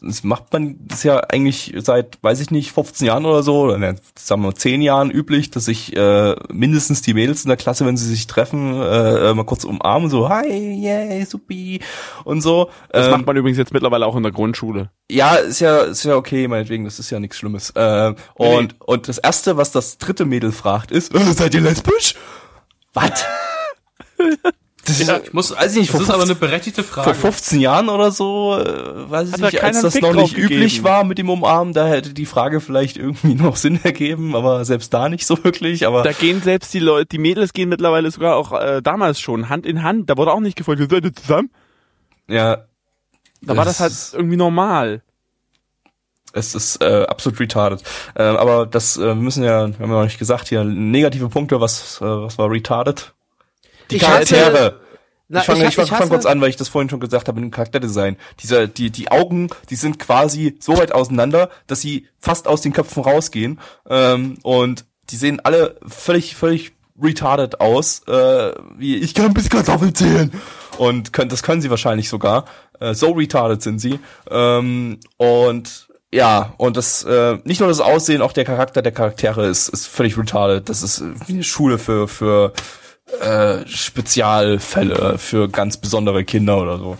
das 0.00 0.24
macht 0.24 0.52
man, 0.52 0.76
das 0.80 1.02
ja 1.02 1.18
eigentlich 1.20 1.74
seit, 1.78 2.18
weiß 2.22 2.40
ich 2.40 2.50
nicht, 2.50 2.72
15 2.72 3.06
Jahren 3.06 3.24
oder 3.26 3.42
so, 3.42 3.62
oder 3.62 3.78
ne, 3.78 3.96
sagen 4.18 4.42
wir 4.42 4.54
10 4.54 4.82
Jahren 4.82 5.10
üblich, 5.10 5.50
dass 5.50 5.64
sich 5.66 5.96
äh, 5.96 6.34
mindestens 6.52 7.02
die 7.02 7.14
Mädels 7.14 7.44
in 7.44 7.48
der 7.48 7.56
Klasse, 7.56 7.86
wenn 7.86 7.96
sie 7.96 8.06
sich 8.08 8.26
treffen, 8.26 8.74
äh, 8.80 9.32
mal 9.34 9.44
kurz 9.44 9.64
umarmen, 9.64 10.10
so, 10.10 10.28
hi, 10.28 10.46
yay, 10.48 11.24
supi, 11.24 11.80
und 12.24 12.40
so. 12.40 12.70
Das 12.90 13.06
Ähm, 13.06 13.12
macht 13.12 13.26
man 13.26 13.36
übrigens 13.36 13.58
jetzt 13.58 13.72
mittlerweile 13.72 14.06
auch 14.06 14.16
in 14.16 14.22
der 14.22 14.32
Grundschule. 14.32 14.90
ja, 15.10 15.36
ist 15.36 15.60
ja, 15.60 15.78
ist 15.78 16.04
ja 16.04 16.16
okay, 16.16 16.48
meinetwegen, 16.48 16.84
das 16.84 16.98
ist 16.98 17.10
ja 17.10 17.20
nichts 17.20 17.36
Schlimmes. 17.38 17.70
Äh, 17.70 18.14
und, 18.34 18.80
und 18.80 19.08
das 19.08 19.18
erste, 19.18 19.56
was 19.56 19.72
das 19.72 19.98
dritte 19.98 20.24
Mädel 20.24 20.52
fragt, 20.52 20.90
ist, 20.90 21.12
seid 21.36 21.54
ihr 21.54 21.60
lesbisch? 21.60 22.14
Was? 22.92 23.24
Das 24.84 25.00
ist, 25.00 25.08
Ja, 25.08 25.18
ich 25.22 25.32
muss, 25.32 25.50
weiß 25.56 25.72
ich 25.72 25.78
nicht, 25.80 25.88
das 25.94 25.96
vor 25.96 26.02
ist 26.02 26.10
aber 26.10 26.26
15 26.26 26.36
eine 26.36 26.48
berechtigte 26.50 26.82
vor 26.84 27.04
Frage. 27.04 27.14
15 27.18 27.60
Jahren 27.60 27.88
oder 27.88 28.10
so, 28.10 28.56
äh, 28.58 29.10
weiß 29.10 29.30
ich 29.30 29.36
nicht, 29.38 29.62
als 29.62 29.80
das 29.80 29.92
Fick 29.94 30.02
noch 30.02 30.12
nicht 30.14 30.36
üblich 30.36 30.58
gegeben. 30.74 30.84
war 30.84 31.04
mit 31.04 31.18
dem 31.18 31.30
Umarmen, 31.30 31.72
da 31.72 31.86
hätte 31.86 32.12
die 32.12 32.26
Frage 32.26 32.60
vielleicht 32.60 32.96
irgendwie 32.96 33.34
noch 33.42 33.56
Sinn 33.56 33.80
ergeben, 33.82 34.36
aber 34.36 34.64
selbst 34.64 34.92
da 34.92 35.08
nicht 35.08 35.26
so 35.26 35.42
wirklich, 35.44 35.86
aber 35.86 36.02
Da 36.02 36.12
gehen 36.12 36.42
selbst 36.42 36.72
die 36.74 36.80
Leute, 36.80 37.06
die 37.06 37.18
Mädels 37.18 37.52
gehen 37.52 37.68
mittlerweile 37.68 38.10
sogar 38.10 38.36
auch 38.36 38.52
äh, 38.52 38.82
damals 38.82 39.20
schon 39.20 39.48
Hand 39.48 39.64
in 39.66 39.82
Hand. 39.82 40.10
Da 40.10 40.16
wurde 40.16 40.32
auch 40.32 40.40
nicht 40.40 40.56
gefragt, 40.56 40.80
seid 40.90 41.04
ihr 41.04 41.12
zusammen? 41.14 41.50
ja, 42.28 42.64
Da 43.42 43.56
war 43.56 43.64
das 43.64 43.80
halt 43.80 43.92
ist- 43.92 44.14
irgendwie 44.14 44.36
normal. 44.36 45.02
Es 46.36 46.54
ist 46.56 46.82
äh, 46.82 47.04
absolut 47.08 47.38
retarded. 47.38 47.82
Äh, 48.16 48.22
aber 48.24 48.66
das 48.66 48.96
äh, 48.96 49.06
wir 49.06 49.14
müssen 49.14 49.44
ja, 49.44 49.68
wir 49.68 49.74
haben 49.78 49.90
ja 49.90 49.96
noch 49.98 50.02
nicht 50.04 50.18
gesagt, 50.18 50.48
hier 50.48 50.64
negative 50.64 51.28
Punkte, 51.28 51.60
was, 51.60 52.00
äh, 52.00 52.04
was 52.04 52.38
war 52.38 52.50
retarded? 52.50 53.12
Die 53.90 53.98
Charaktere. 53.98 54.80
Na, 55.28 55.40
ich 55.40 55.46
fange 55.46 55.62
ich- 55.62 55.68
ich, 55.68 55.74
fang, 55.74 55.84
ich 55.84 55.90
fang 55.90 56.00
hasse- 56.00 56.08
kurz 56.10 56.26
an, 56.26 56.40
weil 56.40 56.50
ich 56.50 56.56
das 56.56 56.68
vorhin 56.68 56.90
schon 56.90 57.00
gesagt 57.00 57.28
habe 57.28 57.40
mit 57.40 57.50
dem 57.50 57.50
Charakterdesign. 57.54 58.16
Diese, 58.42 58.68
die, 58.68 58.90
die 58.90 59.10
Augen, 59.10 59.48
die 59.70 59.76
sind 59.76 59.98
quasi 59.98 60.56
so 60.60 60.76
weit 60.76 60.92
auseinander, 60.92 61.48
dass 61.66 61.80
sie 61.80 62.08
fast 62.18 62.46
aus 62.46 62.60
den 62.60 62.72
Köpfen 62.74 63.02
rausgehen. 63.02 63.58
Ähm, 63.88 64.36
und 64.42 64.84
die 65.10 65.16
sehen 65.16 65.40
alle 65.42 65.76
völlig, 65.86 66.36
völlig 66.36 66.72
retarded 67.02 67.60
aus. 67.60 68.02
Äh, 68.06 68.52
wie 68.76 68.96
ich 68.96 69.14
kann 69.14 69.32
bis 69.34 69.48
Kartoffeln 69.48 69.94
zählen. 69.94 70.30
Und 70.76 71.12
können, 71.12 71.30
das 71.30 71.42
können 71.42 71.62
sie 71.62 71.70
wahrscheinlich 71.70 72.08
sogar. 72.08 72.44
Äh, 72.80 72.94
so 72.94 73.12
retarded 73.12 73.62
sind 73.62 73.78
sie. 73.78 73.98
Ähm, 74.30 74.98
und 75.16 75.88
ja, 76.12 76.52
und 76.58 76.76
das, 76.76 77.02
äh, 77.02 77.38
nicht 77.44 77.60
nur 77.60 77.68
das 77.68 77.80
Aussehen, 77.80 78.22
auch 78.22 78.32
der 78.32 78.44
Charakter 78.44 78.82
der 78.82 78.92
Charaktere 78.92 79.46
ist, 79.46 79.68
ist 79.68 79.86
völlig 79.86 80.16
retarded. 80.18 80.68
Das 80.68 80.82
ist 80.82 81.02
wie 81.26 81.32
eine 81.32 81.42
Schule 81.42 81.78
für, 81.78 82.06
für 82.08 82.52
äh, 83.20 83.66
Spezialfälle, 83.68 85.18
für 85.18 85.48
ganz 85.48 85.76
besondere 85.76 86.24
Kinder 86.24 86.60
oder 86.60 86.78
so. 86.78 86.96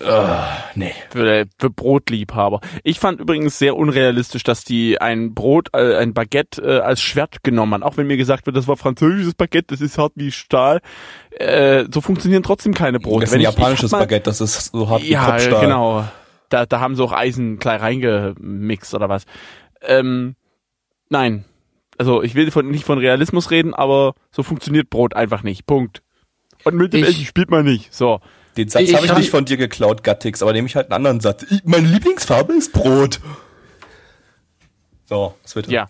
Äh, 0.00 0.26
nee. 0.74 0.92
Für, 1.10 1.46
für 1.56 1.70
Brotliebhaber. 1.70 2.60
Ich 2.82 2.98
fand 2.98 3.20
übrigens 3.20 3.58
sehr 3.60 3.76
unrealistisch, 3.76 4.42
dass 4.42 4.64
die 4.64 5.00
ein 5.00 5.34
Brot, 5.34 5.68
äh, 5.72 5.96
ein 5.98 6.14
Baguette 6.14 6.60
äh, 6.62 6.80
als 6.80 7.00
Schwert 7.00 7.44
genommen 7.44 7.74
haben. 7.74 7.82
Auch 7.84 7.96
wenn 7.96 8.08
mir 8.08 8.16
gesagt 8.16 8.46
wird, 8.46 8.56
das 8.56 8.66
war 8.66 8.76
französisches 8.76 9.34
Baguette, 9.34 9.68
das 9.68 9.80
ist 9.80 9.96
hart 9.96 10.12
wie 10.16 10.32
Stahl. 10.32 10.80
Äh, 11.30 11.84
so 11.92 12.00
funktionieren 12.00 12.42
trotzdem 12.42 12.74
keine 12.74 12.98
Brote. 12.98 13.20
Das 13.20 13.30
ist 13.30 13.34
ein 13.36 13.40
ich- 13.42 13.48
ich 13.48 13.54
japanisches 13.54 13.92
hab 13.92 14.00
mal- 14.00 14.04
Baguette, 14.06 14.24
das 14.30 14.40
ist 14.40 14.72
so 14.72 14.88
hart 14.90 15.02
wie 15.04 15.10
Ja, 15.10 15.26
Kopfstahl. 15.30 15.60
genau. 15.60 16.04
Da, 16.48 16.66
da 16.66 16.80
haben 16.80 16.96
sie 16.96 17.02
auch 17.04 17.12
Eisen 17.12 17.58
gleich 17.60 17.80
reingemixt 17.80 18.94
oder 18.94 19.08
was. 19.08 19.24
Ähm, 19.80 20.34
nein. 21.08 21.44
Also 21.98 22.22
ich 22.22 22.34
will 22.34 22.50
von, 22.50 22.68
nicht 22.70 22.84
von 22.84 22.98
Realismus 22.98 23.50
reden, 23.50 23.74
aber 23.74 24.14
so 24.32 24.42
funktioniert 24.42 24.90
Brot 24.90 25.14
einfach 25.14 25.42
nicht. 25.42 25.66
Punkt. 25.66 26.02
Und 26.64 26.76
mit 26.76 26.92
dem 26.92 27.02
Ich- 27.04 27.10
Essen 27.10 27.24
spielt 27.26 27.50
man 27.50 27.64
nicht. 27.64 27.92
So. 27.94 28.20
Den 28.56 28.68
Satz 28.68 28.92
habe 28.92 29.04
ich 29.04 29.10
hab- 29.10 29.18
nicht 29.18 29.30
von 29.30 29.44
dir 29.44 29.56
geklaut, 29.56 30.04
Gattix, 30.04 30.40
aber 30.42 30.52
nehme 30.52 30.66
ich 30.66 30.76
halt 30.76 30.86
einen 30.86 30.94
anderen 30.94 31.20
Satz. 31.20 31.44
Ich, 31.50 31.64
meine 31.64 31.86
Lieblingsfarbe 31.88 32.52
ist 32.52 32.72
Brot. 32.72 33.20
So, 35.06 35.34
was 35.42 35.56
wird 35.56 35.68
Ja. 35.68 35.88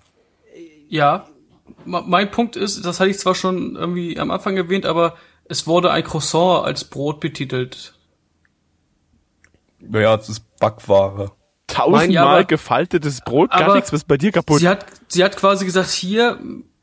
Ja, 0.89 1.27
mein 1.85 2.31
Punkt 2.31 2.57
ist, 2.57 2.85
das 2.85 3.01
hatte 3.01 3.11
ich 3.11 3.19
zwar 3.19 3.35
schon 3.35 3.77
irgendwie 3.77 4.19
am 4.19 4.31
Anfang 4.31 4.57
erwähnt, 4.57 4.87
aber 4.87 5.17
es 5.47 5.67
wurde 5.67 5.91
ein 5.91 6.05
Croissant 6.05 6.65
als 6.65 6.85
Brot 6.85 7.21
betitelt. 7.21 7.95
Ja, 9.81 10.17
das 10.17 10.29
ist 10.29 10.45
Backware. 10.59 11.33
Tausendmal 11.75 12.11
Ja, 12.11 12.25
aber- 12.27 12.45
gefaltetes 12.45 13.21
Brot, 13.21 13.51
gar 13.51 13.63
aber 13.63 13.75
nichts, 13.75 13.93
was 13.93 14.01
ist 14.03 14.09
bei 14.09 14.17
dir 14.17 14.33
kaputt? 14.33 14.61
Sie 14.61 14.69
hat, 14.69 14.87
sie 15.09 15.25
hat 15.25 15.37
quasi 15.37 15.65
gesagt, 15.65 15.91
hier, 15.91 16.39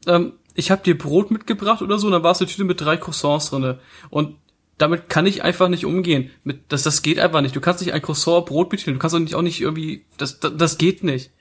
ähm, 0.07 0.33
ich 0.53 0.69
habe 0.71 0.83
dir 0.83 0.97
Brot 0.97 1.31
mitgebracht 1.31 1.81
oder 1.81 1.97
so, 1.97 2.07
und 2.07 2.13
dann 2.13 2.23
war 2.23 2.31
es 2.31 2.39
eine 2.41 2.49
Tüte 2.49 2.63
mit 2.65 2.81
drei 2.81 2.97
Croissants 2.97 3.49
drinne. 3.49 3.79
Und 4.09 4.35
damit 4.77 5.09
kann 5.09 5.25
ich 5.25 5.43
einfach 5.43 5.69
nicht 5.69 5.85
umgehen. 5.85 6.31
Mit, 6.43 6.71
das, 6.71 6.83
das 6.83 7.01
geht 7.03 7.19
einfach 7.19 7.41
nicht. 7.41 7.55
Du 7.55 7.61
kannst 7.61 7.81
nicht 7.81 7.93
ein 7.93 8.01
Croissant 8.01 8.45
Brot 8.47 8.69
betiteln. 8.69 8.95
Du 8.95 8.99
kannst 8.99 9.15
auch 9.15 9.19
nicht, 9.19 9.35
auch 9.35 9.41
nicht 9.43 9.61
irgendwie, 9.61 10.05
das, 10.17 10.39
das, 10.39 10.57
das 10.57 10.77
geht 10.77 11.03
nicht. 11.03 11.31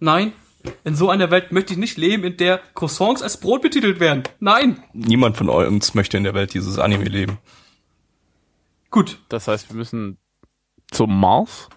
Nein. 0.00 0.32
In 0.84 0.94
so 0.94 1.08
einer 1.08 1.30
Welt 1.30 1.50
möchte 1.50 1.72
ich 1.72 1.78
nicht 1.78 1.96
leben, 1.96 2.24
in 2.24 2.36
der 2.36 2.60
Croissants 2.74 3.22
als 3.22 3.38
Brot 3.38 3.62
betitelt 3.62 4.00
werden. 4.00 4.24
Nein. 4.38 4.82
Niemand 4.92 5.36
von 5.36 5.48
uns 5.48 5.94
möchte 5.94 6.16
in 6.18 6.24
der 6.24 6.34
Welt 6.34 6.52
dieses 6.52 6.78
Anime 6.78 7.04
leben. 7.04 7.38
Gut. 8.90 9.18
Das 9.28 9.48
heißt, 9.48 9.70
wir 9.70 9.76
müssen 9.76 10.18
zum 10.90 11.18
Mars? 11.18 11.68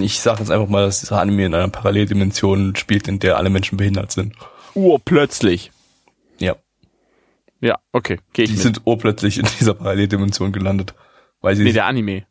Ich 0.00 0.20
sage 0.20 0.40
jetzt 0.40 0.50
einfach 0.50 0.68
mal, 0.68 0.84
dass 0.86 1.00
dieser 1.00 1.20
Anime 1.20 1.46
in 1.46 1.54
einer 1.54 1.68
Paralleldimension 1.68 2.76
spielt, 2.76 3.08
in 3.08 3.18
der 3.18 3.36
alle 3.36 3.50
Menschen 3.50 3.76
behindert 3.76 4.12
sind. 4.12 4.34
Urplötzlich. 4.74 5.70
Ja. 6.38 6.56
Ja, 7.60 7.78
okay, 7.92 8.18
geh 8.32 8.42
ich 8.42 8.50
Die 8.50 8.56
mit. 8.56 8.62
sind 8.62 8.82
urplötzlich 8.84 9.38
in 9.38 9.46
dieser 9.58 9.74
Paralleldimension 9.74 10.52
gelandet. 10.52 10.94
Weil 11.40 11.56
sie 11.56 11.64
nee, 11.64 11.72
der 11.72 11.86
Anime. 11.86 12.24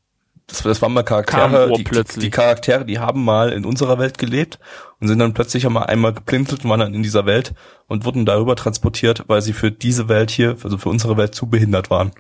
Das, 0.48 0.64
das 0.64 0.82
waren 0.82 0.94
mal 0.94 1.04
Charaktere, 1.04 1.72
die, 1.78 1.84
die, 1.84 2.20
die 2.20 2.30
Charaktere, 2.30 2.86
die 2.86 3.00
haben 3.00 3.26
mal 3.26 3.52
in 3.52 3.66
unserer 3.66 4.00
Welt 4.00 4.18
gelebt 4.18 4.60
und 5.00 5.10
sind 5.10 5.20
dann 5.20 5.34
plötzlich 5.34 5.66
einmal 5.66 5.88
einmal 5.88 6.14
geplinselt 6.14 6.64
und 6.64 6.70
waren 6.70 6.80
dann 6.80 6.94
in 6.94 7.04
dieser 7.04 7.26
Welt 7.26 7.54
und 7.88 8.06
wurden 8.06 8.26
darüber 8.26 8.56
transportiert, 8.56 9.26
weil 9.28 9.42
sie 9.42 9.52
für 9.52 9.72
diese 9.72 10.08
Welt 10.08 10.32
hier, 10.32 10.56
also 10.64 10.78
für 10.78 10.88
unsere 10.88 11.18
Welt 11.18 11.36
zu 11.36 11.48
behindert 11.48 11.90
waren. 11.90 12.12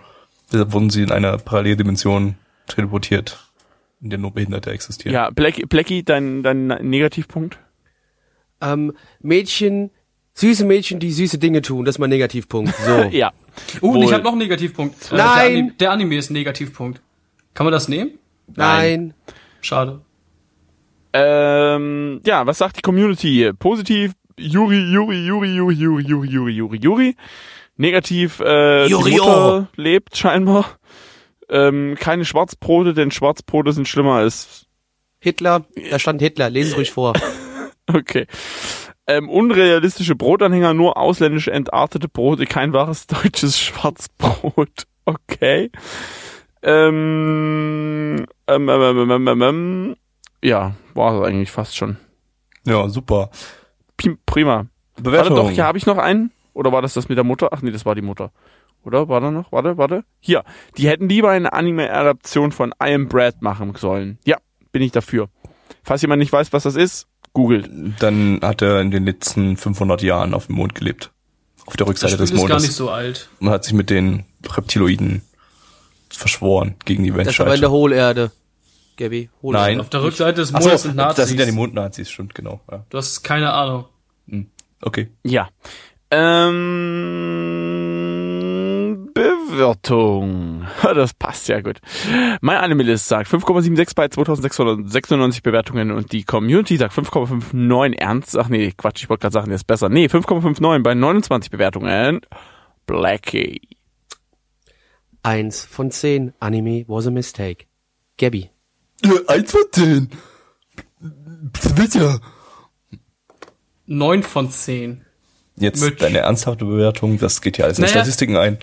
Deshalb 0.51 0.73
wurden 0.73 0.89
sie 0.89 1.03
in 1.03 1.11
eine 1.11 1.37
Paralleldimension 1.37 2.35
teleportiert, 2.67 3.46
in 4.01 4.09
der 4.09 4.19
nur 4.19 4.31
Behinderte 4.31 4.71
existieren. 4.71 5.13
Ja, 5.13 5.29
Black, 5.29 5.69
Blackie, 5.69 6.03
dein, 6.03 6.43
dein 6.43 6.67
Negativpunkt? 6.67 7.59
Ähm, 8.61 8.93
Mädchen, 9.21 9.91
süße 10.33 10.65
Mädchen, 10.65 10.99
die 10.99 11.11
süße 11.11 11.37
Dinge 11.37 11.61
tun, 11.61 11.85
das 11.85 11.95
ist 11.95 11.99
mein 11.99 12.09
Negativpunkt. 12.09 12.73
So. 12.75 13.03
Ja. 13.11 13.31
Uh, 13.81 13.95
Wohl. 13.95 14.03
ich 14.03 14.13
habe 14.13 14.23
noch 14.23 14.33
einen 14.33 14.39
Negativpunkt. 14.39 15.11
Äh, 15.11 15.15
Nein. 15.15 15.17
Der 15.17 15.41
Anime, 15.41 15.71
der 15.79 15.91
Anime 15.91 16.17
ist 16.17 16.29
ein 16.29 16.33
Negativpunkt. 16.33 17.01
Kann 17.55 17.65
man 17.65 17.73
das 17.73 17.87
nehmen? 17.87 18.19
Nein. 18.55 19.15
Schade. 19.61 20.01
Ähm, 21.13 22.21
ja, 22.23 22.45
was 22.45 22.59
sagt 22.59 22.77
die 22.77 22.81
Community? 22.81 23.51
Positiv, 23.57 24.13
Juri, 24.37 24.77
Juri, 24.91 25.25
Juri, 25.25 25.55
Juri, 25.55 25.73
Juri, 25.75 26.03
Juri, 26.03 26.27
Juri, 26.27 26.51
Juri, 26.51 26.77
Juri. 26.77 27.15
Negativ, 27.77 28.39
äh, 28.39 28.85
die 28.85 28.91
Juri, 28.91 29.11
Mutter 29.11 29.69
lebt 29.75 30.15
scheinbar. 30.15 30.76
Ähm, 31.49 31.95
keine 31.99 32.25
Schwarzbrote, 32.25 32.93
denn 32.93 33.11
Schwarzbrote 33.11 33.71
sind 33.71 33.87
schlimmer 33.87 34.15
als, 34.15 34.65
Hitler, 35.19 35.65
da 35.89 35.99
stand 35.99 36.21
Hitler, 36.21 36.49
lesen 36.49 36.71
Sie 36.71 36.75
ruhig 36.75 36.91
vor. 36.91 37.13
okay. 37.87 38.27
Ähm, 39.07 39.29
unrealistische 39.29 40.15
Brotanhänger, 40.15 40.73
nur 40.73 40.97
ausländische 40.97 41.51
entartete 41.51 42.09
Brote, 42.09 42.45
kein 42.45 42.73
wahres 42.73 43.07
deutsches 43.07 43.59
Schwarzbrot. 43.59 44.83
Okay. 45.09 45.71
Ähm, 46.61 48.25
ähm, 48.45 48.69
ähm, 48.69 48.69
ähm, 48.69 49.09
ähm, 49.09 49.27
ähm, 49.27 49.41
ähm, 49.41 49.95
ja, 50.43 50.73
war 50.95 51.15
es 51.15 51.25
eigentlich 51.25 51.49
fast 51.49 51.77
schon. 51.77 51.95
ja 52.65 52.89
super. 52.89 53.29
Prima. 54.25 54.65
Warte 54.97 55.01
Bewertung. 55.01 55.35
doch, 55.37 55.49
hier 55.49 55.63
habe 55.63 55.77
ich 55.77 55.85
noch 55.85 55.97
einen. 55.97 56.31
Oder 56.53 56.73
war 56.73 56.81
das 56.81 56.93
das 56.93 57.07
mit 57.07 57.17
der 57.17 57.23
Mutter? 57.23 57.49
Ach 57.53 57.61
nee, 57.61 57.71
das 57.71 57.85
war 57.85 57.95
die 57.95 58.01
Mutter. 58.01 58.31
Oder? 58.83 59.09
War 59.09 59.19
da 59.21 59.31
noch? 59.31 59.51
Warte, 59.51 59.77
warte. 59.77 60.03
Hier. 60.19 60.43
Die 60.77 60.87
hätten 60.87 61.09
lieber 61.09 61.29
eine 61.31 61.51
Anime-Adaption 61.53 62.51
von 62.51 62.71
I 62.81 62.93
Am 62.93 63.07
Brad 63.09 63.41
machen 63.41 63.73
sollen. 63.75 64.17
Ja, 64.25 64.37
bin 64.71 64.81
ich 64.81 64.91
dafür. 64.91 65.29
Falls 65.83 66.01
jemand 66.01 66.19
nicht 66.19 66.31
weiß, 66.31 66.53
was 66.53 66.63
das 66.63 66.75
ist, 66.75 67.07
googelt. 67.33 67.69
Dann 67.99 68.39
hat 68.41 68.61
er 68.61 68.79
in 68.81 68.91
den 68.91 69.05
letzten 69.05 69.57
500 69.57 70.01
Jahren 70.01 70.33
auf 70.33 70.47
dem 70.47 70.55
Mond 70.55 70.75
gelebt. 70.75 71.11
Auf 71.65 71.75
der 71.75 71.85
Das 71.85 71.89
Rückseite 71.89 72.13
Spiel 72.13 72.21
des 72.21 72.31
ist 72.31 72.37
gar 72.37 72.47
Mondes. 72.47 72.63
nicht 72.63 72.75
so 72.75 72.89
alt. 72.89 73.29
und 73.41 73.49
hat 73.49 73.63
sich 73.65 73.73
mit 73.73 73.89
den 73.89 74.23
Reptiloiden 74.49 75.21
verschworen 76.09 76.75
gegen 76.85 77.03
die 77.03 77.09
Das 77.09 77.17
war 77.17 77.21
in 77.21 77.25
Menschheit. 77.25 77.61
der 77.61 77.71
Hohlerde. 77.71 78.31
Gabby, 78.95 79.29
Hohlerde. 79.41 79.65
Nein. 79.65 79.79
Auf 79.81 79.89
der 79.89 80.01
Rückseite 80.03 80.39
des 80.41 80.51
Mondes 80.53 80.71
so, 80.83 80.87
sind 80.87 80.95
Nazis. 80.95 81.15
das 81.17 81.29
sind 81.29 81.39
ja 81.39 81.45
die 81.45 81.51
Mondnazis, 81.51 82.09
stimmt, 82.09 82.33
genau. 82.33 82.61
Ja. 82.71 82.85
du 82.89 82.97
hast 82.97 83.21
keine 83.23 83.51
Ahnung. 83.51 83.85
Okay. 84.81 85.09
Ja. 85.23 85.49
Ähm, 86.09 87.56
Bewertung. 89.17 90.65
Das 90.83 91.13
passt 91.13 91.47
ja 91.47 91.61
gut. 91.61 91.79
Mein 92.41 92.57
Anime-List 92.57 93.07
sagt 93.07 93.29
5,76 93.29 93.95
bei 93.95 94.07
2696 94.07 95.43
Bewertungen 95.43 95.91
und 95.91 96.11
die 96.11 96.23
Community 96.23 96.77
sagt 96.77 96.93
5,59 96.93 97.95
ernst. 97.97 98.37
Ach 98.37 98.47
nee, 98.49 98.71
Quatsch, 98.75 99.03
ich 99.03 99.09
wollte 99.09 99.21
gerade 99.21 99.33
sagen, 99.33 99.47
der 99.47 99.55
ist 99.55 99.67
besser. 99.67 99.89
Nee, 99.89 100.05
5,59 100.05 100.79
bei 100.83 100.93
29 100.93 101.51
Bewertungen. 101.51 102.21
Blackie. 102.85 103.61
Eins 105.23 105.65
von 105.65 105.91
zehn. 105.91 106.33
Anime 106.39 106.85
was 106.87 107.07
a 107.07 107.11
mistake. 107.11 107.65
Gabby. 108.17 108.49
eins 109.27 109.51
von 109.51 109.61
zehn. 109.71 110.09
Bitte. 111.75 112.19
Neun 113.85 114.23
von 114.23 114.49
zehn. 114.51 115.03
Jetzt 115.55 115.81
Mit- 115.83 116.01
deine 116.01 116.19
ernsthafte 116.19 116.65
Bewertung, 116.65 117.17
das 117.19 117.41
geht 117.41 117.57
ja 117.57 117.65
alles 117.65 117.77
in 117.79 117.83
Naja. 117.83 117.93
Statistiken 117.95 118.37
ein. 118.37 118.57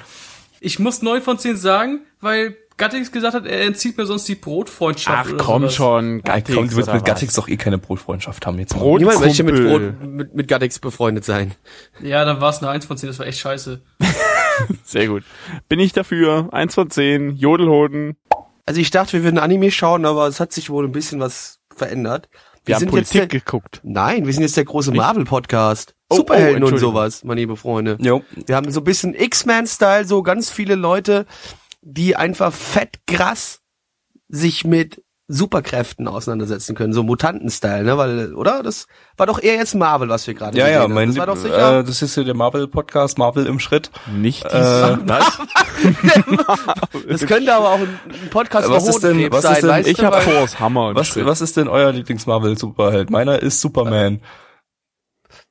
Ich 0.64 0.78
muss 0.78 1.02
neun 1.02 1.22
von 1.22 1.38
zehn 1.38 1.56
sagen, 1.56 2.00
weil 2.20 2.56
Gattix 2.76 3.12
gesagt 3.12 3.34
hat, 3.34 3.46
er 3.46 3.62
entzieht 3.66 3.96
mir 3.96 4.06
sonst 4.06 4.26
die 4.26 4.34
Brotfreundschaft. 4.34 5.26
Ach 5.28 5.32
oder 5.34 5.44
komm 5.44 5.62
sowas. 5.62 5.74
schon, 5.74 6.22
Gattix. 6.22 6.56
komm, 6.56 6.68
du 6.68 6.76
willst 6.76 6.92
mit? 6.92 7.04
Gattix 7.04 7.34
doch 7.34 7.46
eh 7.48 7.56
keine 7.56 7.78
Brotfreundschaft 7.78 8.44
haben 8.46 8.58
jetzt. 8.58 8.74
Brot- 8.74 8.98
Niemand 9.00 9.20
möchte 9.20 9.44
mit. 9.44 9.54
Brot, 9.62 10.02
mit, 10.02 10.34
mit 10.34 10.48
Gattix 10.48 10.78
befreundet 10.80 11.24
sein. 11.24 11.54
Ja, 12.02 12.24
dann 12.24 12.40
war 12.40 12.50
es 12.50 12.58
eine 12.58 12.70
eins 12.70 12.86
von 12.86 12.96
zehn, 12.96 13.08
das 13.08 13.18
war 13.20 13.26
echt 13.26 13.38
scheiße. 13.38 13.80
Sehr 14.84 15.08
gut. 15.08 15.22
Bin 15.68 15.78
ich 15.80 15.92
dafür. 15.92 16.48
Eins 16.52 16.74
von 16.74 16.90
zehn. 16.90 17.36
Jodelhoden. 17.36 18.16
Also 18.66 18.80
ich 18.80 18.90
dachte, 18.90 19.12
wir 19.14 19.24
würden 19.24 19.38
Anime 19.38 19.70
schauen, 19.70 20.04
aber 20.06 20.26
es 20.26 20.40
hat 20.40 20.52
sich 20.52 20.70
wohl 20.70 20.84
ein 20.86 20.92
bisschen 20.92 21.20
was 21.20 21.60
verändert. 21.76 22.28
Wir, 22.64 22.76
haben 22.76 22.82
jetzt 22.82 22.90
Politik 22.90 23.30
der, 23.30 23.40
geguckt. 23.40 23.80
Nein, 23.82 24.24
wir 24.24 24.32
sind 24.32 24.42
jetzt 24.42 24.56
der 24.56 24.64
große 24.64 24.92
Marvel-Podcast. 24.92 25.94
Oh, 26.08 26.16
Superhelden 26.16 26.64
oh, 26.64 26.68
und 26.68 26.78
sowas, 26.78 27.24
meine 27.24 27.40
liebe 27.40 27.56
Freunde. 27.56 27.98
Jo. 28.00 28.22
Wir 28.46 28.56
haben 28.56 28.70
so 28.70 28.80
ein 28.80 28.84
bisschen 28.84 29.14
X-Men-Style, 29.14 30.06
so 30.06 30.22
ganz 30.22 30.50
viele 30.50 30.74
Leute, 30.74 31.26
die 31.82 32.16
einfach 32.16 32.52
fett 32.52 33.00
krass 33.06 33.60
sich 34.28 34.64
mit 34.64 35.02
Superkräften 35.26 36.06
auseinandersetzen 36.06 36.74
können, 36.74 36.92
so 36.92 37.02
Mutanten-Style, 37.02 37.82
ne, 37.84 37.96
weil, 37.96 38.34
oder? 38.34 38.62
Das 38.62 38.86
war 39.16 39.26
doch 39.26 39.40
eher 39.42 39.54
jetzt 39.56 39.74
Marvel, 39.74 40.10
was 40.10 40.26
wir 40.26 40.34
gerade 40.34 40.58
Ja, 40.58 40.66
gesehen 40.66 40.82
ja, 40.82 40.88
mein 40.88 41.08
Das 41.08 41.16
war 41.16 41.26
doch 41.26 41.36
sicher. 41.36 41.78
Äh, 41.78 41.84
das 41.84 42.02
ist 42.02 42.14
ja 42.16 42.24
der 42.24 42.34
Marvel-Podcast, 42.34 43.16
Marvel 43.16 43.46
im 43.46 43.58
Schritt. 43.58 43.90
Nicht 44.12 44.44
die 44.44 44.48
Äh, 44.56 44.98
Was? 45.06 45.38
das 47.08 47.26
könnte 47.26 47.54
aber 47.54 47.70
auch 47.70 47.78
ein, 47.78 47.98
Podcast 48.30 48.68
Was 48.68 48.86
ist 48.86 49.02
denn- 49.02 49.32
was 49.32 49.44
ist 49.44 49.50
sein, 49.50 49.60
denn- 49.62 49.70
weißt 49.70 49.88
Ich 49.88 49.96
du? 49.96 50.04
hab 50.04 50.12
weil- 50.12 50.24
Thors 50.24 50.60
Hammer 50.60 50.88
und 50.88 50.96
Was, 50.96 51.06
Schritt. 51.08 51.24
was 51.24 51.40
ist 51.40 51.56
denn 51.56 51.68
euer 51.68 51.90
Lieblings-Marvel-Superheld? 51.92 53.08
Meiner 53.08 53.38
ist 53.40 53.62
Superman. 53.62 54.20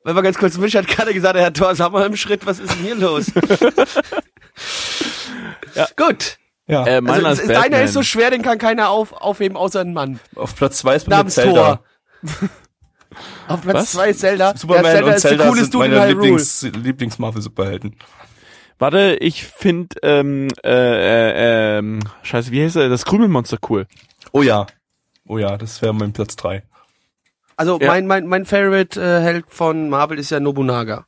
Weil 0.04 0.16
wir 0.16 0.22
ganz 0.22 0.38
kurz, 0.38 0.56
Misch 0.58 0.76
hat 0.76 0.88
gerade 0.88 1.14
gesagt, 1.16 1.36
er 1.36 1.48
hat 1.48 1.58
Thors 1.58 1.80
Hammer 1.80 2.06
im 2.06 2.16
Schritt, 2.16 2.46
was 2.46 2.60
ist 2.60 2.72
denn 2.74 2.84
hier 2.84 2.96
los? 2.96 3.32
Ja. 5.74 5.88
Gut. 5.98 6.38
Ja, 6.68 6.86
Äh, 6.88 7.02
meiner 7.02 7.28
Also, 7.30 7.42
ist 7.42 7.50
deiner 7.50 7.62
Batman. 7.62 7.84
ist 7.84 7.94
so 7.94 8.04
schwer, 8.04 8.32
den 8.32 8.42
kann 8.42 8.58
keiner 8.58 8.90
auf, 8.90 9.12
aufheben, 9.14 9.58
außer 9.58 9.82
ein 9.82 9.94
Mann. 9.94 10.20
auf 10.36 10.56
Platz 10.56 10.78
zwei 10.80 10.96
ist 10.96 11.06
bei 11.06 11.10
mir 11.12 11.18
Namens 11.18 11.36
Zelda. 11.36 11.82
Thor. 12.22 12.50
Auf 13.48 13.62
Platz 13.62 13.76
Was? 13.76 13.92
zwei 13.92 14.10
ist 14.10 14.22
Zelda. 14.22 14.56
Superman 14.58 14.86
ja, 14.86 14.92
Zelda 14.92 15.08
und 15.10 15.14
ist 15.16 15.22
Zelda 15.22 15.44
der 15.44 15.48
coolste 15.52 15.66
sind 15.66 15.80
meine 15.80 15.96
Hyrule. 16.08 16.14
Lieblings, 16.14 16.62
Lieblings-Marvel-Superhelden. 16.64 17.96
Warte, 18.80 19.18
ich 19.20 19.46
find, 19.46 19.96
ähm, 20.02 20.48
äh, 20.64 20.70
äh, 20.72 21.78
ähm, 21.78 22.00
scheiße, 22.24 22.52
wie 22.52 22.64
heißt 22.64 22.76
er? 22.78 22.90
Das 22.90 23.06
Krümelmonster 23.06 23.58
cool. 23.70 23.86
Oh 24.32 24.42
ja. 24.42 24.66
Oh 25.28 25.38
ja, 25.38 25.58
das 25.58 25.82
wäre 25.84 25.94
mein 25.94 26.12
Platz 26.12 26.36
drei. 26.36 26.64
Also 27.56 27.80
Ja. 27.80 27.88
mein, 27.88 28.08
mein, 28.08 28.26
mein 28.26 28.46
Favorite 28.46 29.00
äh, 29.00 29.22
Held 29.22 29.46
von 29.48 29.90
Marvel 29.90 30.18
ist 30.18 30.32
ja 30.32 30.40
Nobunaga. 30.40 31.06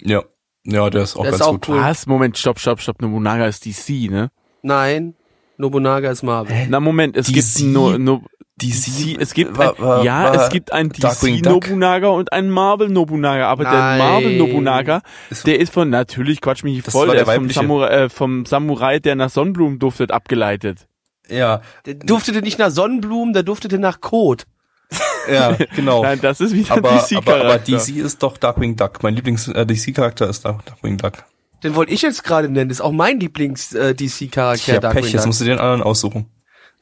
Ja. 0.00 0.22
Ja, 0.64 0.88
der 0.88 1.02
ist 1.02 1.14
auch 1.16 1.22
Der 1.24 1.32
ist 1.32 1.38
ganz 1.40 1.48
auch 1.48 1.52
gut. 1.54 1.68
cool. 1.68 1.76
Was? 1.82 2.06
Moment, 2.06 2.38
stopp, 2.38 2.58
stopp, 2.58 2.80
stopp. 2.80 3.02
Nobunaga 3.02 3.46
ist 3.46 3.66
DC, 3.66 4.10
ne? 4.10 4.30
Nein, 4.68 5.14
Nobunaga 5.56 6.10
ist 6.10 6.22
Marvel. 6.22 6.66
Na 6.68 6.78
Moment, 6.80 7.16
es 7.16 7.26
DC? 7.26 7.34
gibt 7.34 7.72
no, 7.74 7.98
no, 7.98 8.22
DC, 8.60 9.16
es 9.20 9.34
gibt 9.34 9.56
war- 9.56 9.74
ein, 9.76 9.82
war- 9.84 10.04
ja, 10.04 10.24
war 10.24 10.34
es 10.44 10.48
gibt 10.50 10.72
ein 10.72 10.90
Darkwing 10.90 11.36
DC 11.36 11.42
Duck? 11.42 11.64
Nobunaga 11.68 12.08
und 12.08 12.32
ein 12.32 12.50
Marvel 12.50 12.88
Nobunaga, 12.88 13.48
aber 13.48 13.64
der 13.64 13.72
Nein. 13.72 13.98
Marvel 13.98 14.36
Nobunaga, 14.38 15.00
Ist- 15.30 15.46
der 15.46 15.58
ist 15.58 15.72
von 15.72 15.90
natürlich 15.90 16.40
Quatsch 16.40 16.62
mich 16.64 16.74
nicht 16.76 16.90
voll, 16.90 17.06
der, 17.08 17.24
der 17.24 17.34
ist 17.34 17.34
vom. 17.34 17.50
Samurai, 17.50 17.88
äh, 18.04 18.08
vom 18.08 18.46
Samurai, 18.46 18.98
der 19.00 19.14
nach 19.16 19.30
Sonnenblumen 19.30 19.78
duftet, 19.78 20.12
abgeleitet. 20.12 20.86
Ja, 21.28 21.60
Der 21.86 21.94
duftete 21.94 22.40
nicht 22.42 22.58
nach 22.58 22.70
Sonnenblumen, 22.70 23.32
der 23.34 23.42
duftete 23.42 23.78
nach 23.78 24.00
Kot. 24.00 24.44
ja, 25.30 25.56
genau. 25.76 26.02
Nein, 26.02 26.18
das 26.22 26.40
ist 26.40 26.52
wieder 26.54 26.72
aber, 26.76 26.90
DC 27.06 27.16
aber, 27.18 27.44
aber. 27.44 27.58
DC 27.58 27.96
ist 27.96 28.22
doch 28.22 28.38
Darkwing 28.38 28.76
Duck. 28.76 29.02
Mein 29.02 29.14
Lieblings-DC-Charakter 29.14 30.28
ist 30.28 30.44
Dark- 30.46 30.64
Darkwing 30.64 30.96
Duck. 30.96 31.24
Den 31.62 31.74
wollte 31.74 31.92
ich 31.92 32.02
jetzt 32.02 32.22
gerade 32.24 32.48
nennen. 32.48 32.68
Das 32.68 32.78
ist 32.78 32.82
auch 32.82 32.92
mein 32.92 33.18
Lieblings-DC-Charakter. 33.20 34.80
Ja, 34.82 34.90
Pech, 34.90 35.12
jetzt 35.12 35.26
musst 35.26 35.40
du 35.40 35.44
den 35.44 35.58
anderen 35.58 35.82
aussuchen. 35.82 36.26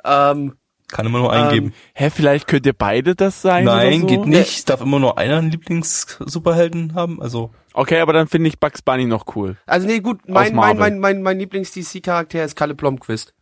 ähm, 0.05 0.57
Kann 0.89 1.07
immer 1.07 1.19
nur 1.19 1.33
eingeben. 1.33 1.73
Hä, 1.95 2.11
vielleicht 2.11 2.47
könnt 2.47 2.67
ihr 2.67 2.75
beide 2.75 3.15
das 3.15 3.41
sein 3.43 3.65
Nein, 3.65 3.87
oder 3.87 4.01
so? 4.01 4.07
geht 4.07 4.27
nicht. 4.27 4.59
Es 4.59 4.65
darf 4.67 4.81
immer 4.83 4.99
nur 5.01 5.17
einer 5.19 5.39
einen 5.39 5.51
Lieblings-Superhelden 5.51 6.95
haben. 6.95 7.21
Also, 7.23 7.51
Okay, 7.73 8.01
aber 8.01 8.13
dann 8.15 8.27
finde 8.27 8.49
ich 8.49 8.59
Bugs 8.59 8.81
Bunny 8.81 9.05
noch 9.05 9.37
cool. 9.37 9.57
also 9.67 9.87
nee, 9.87 10.01
gut, 10.01 10.27
mein, 10.29 10.55
mein, 10.55 10.79
mein, 10.79 10.99
mein, 10.99 11.21
mein 11.23 11.39
Lieblings-DC-Charakter 11.39 12.43
ist 12.45 12.57
Kalle 12.57 12.75
Blomqvist. 12.75 13.35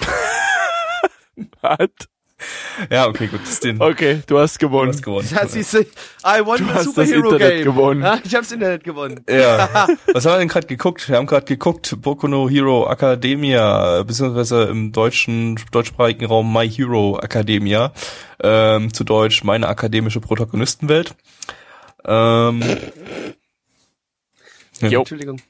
Hat? 1.62 2.08
ja, 2.90 3.06
okay, 3.06 3.26
gut. 3.26 3.40
Das 3.42 3.50
ist 3.50 3.64
den, 3.64 3.80
Okay, 3.80 4.22
du 4.26 4.38
hast 4.38 4.56
du 4.60 4.66
gewonnen. 4.68 4.92
hast 4.92 5.02
gewonnen. 5.02 5.28
Das 5.32 5.54
ist, 5.54 5.74
I 5.74 5.84
won 6.44 6.58
Du 6.58 6.64
the 6.64 6.70
hast 6.72 6.96
das 6.98 7.10
Internet 7.10 7.38
Game. 7.50 7.64
gewonnen. 7.64 8.02
Ja, 8.02 8.18
ich 8.24 8.34
hab's 8.34 8.50
Internet 8.52 8.84
gewonnen. 8.84 9.20
Ja. 9.28 9.68
Was 10.12 10.24
haben 10.26 10.34
wir 10.34 10.38
denn 10.38 10.48
gerade 10.48 10.66
geguckt? 10.66 11.08
Wir 11.08 11.16
haben 11.16 11.26
gerade 11.26 11.46
geguckt, 11.46 11.96
Boku 12.00 12.26
no 12.28 12.48
Hero 12.48 12.88
Academia, 12.90 14.02
beziehungsweise 14.02 14.64
im 14.64 14.92
deutschen, 14.92 15.58
deutschsprachigen 15.72 16.24
Raum 16.26 16.52
My 16.52 16.68
Hero 16.70 17.18
Academia, 17.22 17.92
ähm, 18.42 18.92
zu 18.94 19.04
Deutsch 19.04 19.44
meine 19.44 19.68
akademische 19.68 20.20
Protagonistenwelt. 20.20 21.14
Ähm, 22.06 22.62
Jo. 24.80 25.00
Entschuldigung. 25.00 25.40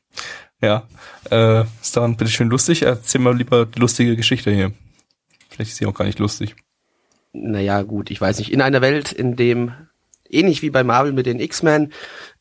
ja, 0.61 0.82
äh, 1.30 1.62
ist 1.80 1.97
daran 1.97 2.16
bitteschön 2.16 2.51
lustig? 2.51 2.82
Erzähl 2.82 3.20
mal 3.20 3.36
lieber 3.36 3.64
die 3.64 3.78
lustige 3.78 4.16
Geschichte 4.16 4.51
hier. 4.51 4.72
Vielleicht 5.49 5.70
ist 5.70 5.76
sie 5.76 5.86
auch 5.86 5.95
gar 5.95 6.05
nicht 6.05 6.18
lustig. 6.18 6.57
Naja, 7.33 7.83
gut, 7.83 8.11
ich 8.11 8.20
weiß 8.20 8.39
nicht. 8.39 8.53
In 8.53 8.61
einer 8.61 8.81
Welt, 8.81 9.12
in 9.12 9.37
dem, 9.37 9.72
ähnlich 10.28 10.62
wie 10.62 10.70
bei 10.70 10.83
Marvel 10.83 11.12
mit 11.12 11.26
den 11.26 11.41
X-Men, 11.41 11.93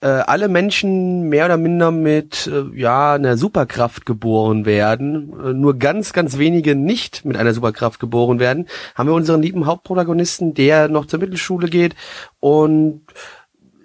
äh, 0.02 0.08
alle 0.08 0.48
Menschen 0.48 1.30
mehr 1.30 1.46
oder 1.46 1.58
minder 1.58 1.92
mit, 1.92 2.48
äh, 2.48 2.76
ja, 2.76 3.14
einer 3.14 3.38
Superkraft 3.38 4.06
geboren 4.06 4.66
werden, 4.66 5.34
äh, 5.44 5.54
nur 5.54 5.78
ganz, 5.78 6.14
ganz 6.14 6.38
wenige 6.38 6.76
nicht 6.76 7.26
mit 7.26 7.38
einer 7.38 7.54
Superkraft 7.54 8.00
geboren 8.00 8.40
werden, 8.40 8.68
haben 8.96 9.10
wir 9.10 9.14
unseren 9.14 9.42
lieben 9.42 9.66
Hauptprotagonisten, 9.66 10.54
der 10.54 10.88
noch 10.88 11.06
zur 11.06 11.20
Mittelschule 11.20 11.70
geht 11.70 11.96
und 12.40 13.02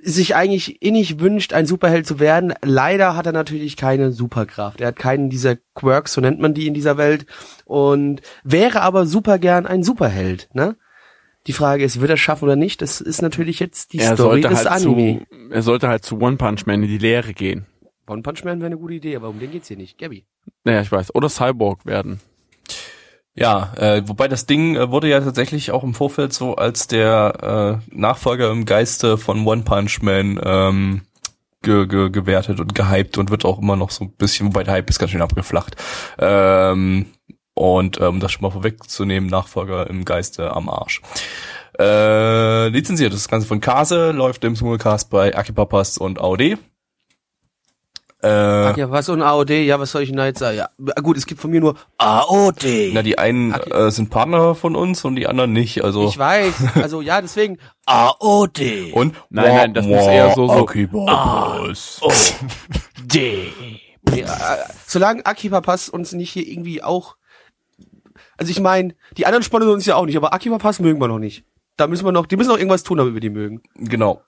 sich 0.05 0.35
eigentlich 0.37 0.83
innig 0.83 1.19
wünscht, 1.19 1.55
ein 1.55 1.67
Superheld 1.67 2.07
zu 2.07 2.21
werden. 2.21 2.53
Leider 2.63 3.17
hat 3.17 3.27
er 3.27 3.33
natürlich 3.33 3.77
keine 3.77 4.13
Superkraft. 4.13 4.83
Er 4.83 4.89
hat 4.89 4.97
keinen 4.97 5.31
dieser 5.31 5.57
Quirks, 5.75 6.13
so 6.13 6.21
nennt 6.21 6.41
man 6.41 6.53
die 6.53 6.67
in 6.67 6.75
dieser 6.75 6.99
Welt. 6.99 7.25
Und 7.65 8.21
wäre 8.43 8.83
aber 8.83 9.07
super 9.07 9.39
gern 9.39 9.67
ein 9.67 9.83
Superheld, 9.83 10.51
ne? 10.53 10.77
Die 11.47 11.53
Frage 11.53 11.85
ist, 11.85 12.01
wird 12.01 12.11
er 12.11 12.17
schaffen 12.17 12.45
oder 12.45 12.57
nicht? 12.57 12.81
Das 12.81 13.01
ist 13.01 13.21
natürlich 13.21 13.61
jetzt 13.61 13.93
die 13.93 13.99
Er 13.99 14.15
Story 14.15 14.41
des 14.41 14.57
halt 14.59 14.67
Anime. 14.69 15.21
zu, 15.21 15.37
er 15.51 15.63
sollte 15.63 15.89
halt 15.89 16.05
zu 16.05 16.19
One 16.21 16.37
Punch 16.37 16.67
Man 16.67 16.83
in 16.83 16.89
die 16.89 16.99
Lehre 16.99 17.35
gehen. 17.35 17.67
One 18.07 18.23
Punch 18.23 18.45
Man 18.45 18.61
wäre 18.61 18.67
eine 18.67 18.79
gute 18.79 18.95
Idee, 18.95 19.17
aber 19.17 19.29
um 19.29 19.39
den 19.39 19.51
geht's 19.51 19.69
hier 19.69 19.77
nicht. 19.77 19.99
Gabby. 19.99 20.25
Naja, 20.65 20.81
ich 20.81 20.91
weiß. 20.91 21.15
Oder 21.15 21.29
Cyborg 21.29 21.85
werden. 21.85 22.21
Ja, 23.35 23.73
äh, 23.77 24.03
wobei 24.07 24.29
das 24.29 24.47
Ding 24.47 24.77
äh, 24.77 24.91
wurde 24.91 25.09
ja 25.09 25.21
tatsächlich 25.21 25.73
auch 25.73 25.83
im 25.83 25.93
Vorfeld 25.95 26.33
so 26.33 26.55
als 26.55 26.87
der 26.87 27.81
äh, 27.91 27.97
Nachfolger 27.97 28.51
im 28.51 28.65
Geiste 28.65 29.19
von 29.19 29.45
One 29.47 29.63
Punch 29.63 30.03
Man 30.03 30.41
ähm, 30.43 31.03
ge 31.63 31.87
ge 31.87 32.11
gewertet 32.11 32.61
und 32.61 32.75
gehypt 32.75 33.19
und 33.19 33.31
wird 33.31 33.45
auch 33.45 33.59
immer 33.61 33.75
noch 33.75 33.91
so 33.91 34.05
ein 34.05 34.13
bisschen, 34.13 34.47
wobei 34.47 34.63
der 34.63 34.75
Hype 34.75 34.89
ist 34.89 34.99
ganz 35.01 35.11
schön 35.11 35.23
abgeflacht. 35.23 35.77
Ähm, 36.19 37.07
und 37.55 37.99
ähm, 38.01 38.07
um 38.09 38.21
das 38.21 38.33
schon 38.33 38.43
mal 38.43 38.51
vorwegzunehmen, 38.51 39.29
Nachfolger 39.31 39.89
im 39.89 40.05
Geiste 40.05 40.55
am 40.55 40.69
Arsch. 40.69 41.01
Äh, 41.79 42.69
lizenziert 42.69 43.13
das 43.13 43.29
Ganze 43.29 43.47
von 43.47 43.61
Kase, 43.61 44.13
läuft 44.13 44.45
im 44.45 44.55
Simulcast 44.57 45.11
bei 45.11 45.37
Akipapas 45.37 45.99
und 45.99 46.21
AOD. 46.21 46.57
Äh, 48.23 48.29
Ach 48.29 48.77
ja, 48.77 48.91
was 48.91 49.09
und 49.11 49.21
AOD? 49.21 49.51
Ja, 49.51 49.79
was 49.79 49.91
soll 49.91 50.03
ich 50.03 50.09
denn 50.09 50.17
da 50.17 50.25
jetzt 50.27 50.39
sagen? 50.39 50.57
Ja, 50.57 50.69
gut, 51.03 51.19
es 51.19 51.27
gibt 51.27 51.41
von 51.43 51.51
mir 51.51 51.61
nur 51.61 51.75
AOD. 51.99 52.93
na, 52.95 53.03
die 53.03 53.19
einen 53.19 53.53
äh, 53.53 53.91
sind 53.91 54.09
Partner 54.09 54.55
von 54.55 54.77
uns 54.77 55.05
und 55.05 55.17
die 55.17 55.27
anderen 55.27 55.53
nicht. 55.53 55.85
Also 55.85 56.09
ich 56.09 56.17
weiß. 56.17 56.55
Also 56.77 57.03
ja, 57.03 57.21
deswegen 57.21 57.59
AOD. 57.85 58.93
und 58.95 59.15
Nein, 59.29 59.55
nein, 59.55 59.75
das 59.75 59.85
muss 59.85 60.07
eher 60.07 60.33
so- 60.35 60.47
so- 60.47 60.53
Akipapas. 60.65 62.01
D. 63.03 63.53
Nee, 64.11 64.21
äh, 64.21 64.27
solange 64.87 65.27
Akiba 65.27 65.61
Pass 65.61 65.89
uns 65.91 66.13
nicht 66.13 66.31
hier 66.31 66.47
irgendwie 66.47 66.83
auch. 66.83 67.17
Also 68.37 68.51
ich 68.51 68.61
meine, 68.61 68.95
die 69.17 69.27
anderen 69.27 69.43
sponsern 69.43 69.71
uns 69.71 69.87
ja 69.87 69.97
auch 69.97 70.07
nicht, 70.07 70.17
aber 70.17 70.33
Akiba 70.35 70.59
Pass 70.59 70.81
mögen 70.81 71.01
wir 71.01 71.09
noch 71.09 71.19
nicht. 71.19 71.45
Da 71.77 71.87
müssen 71.87 72.05
wir 72.05 72.13
noch, 72.13 72.27
die 72.27 72.37
müssen 72.37 72.51
noch 72.51 72.59
irgendwas 72.59 72.83
tun, 72.83 72.99
damit 72.99 73.15
wir 73.15 73.21
die 73.21 73.31
mögen. 73.31 73.63
Genau. 73.77 74.23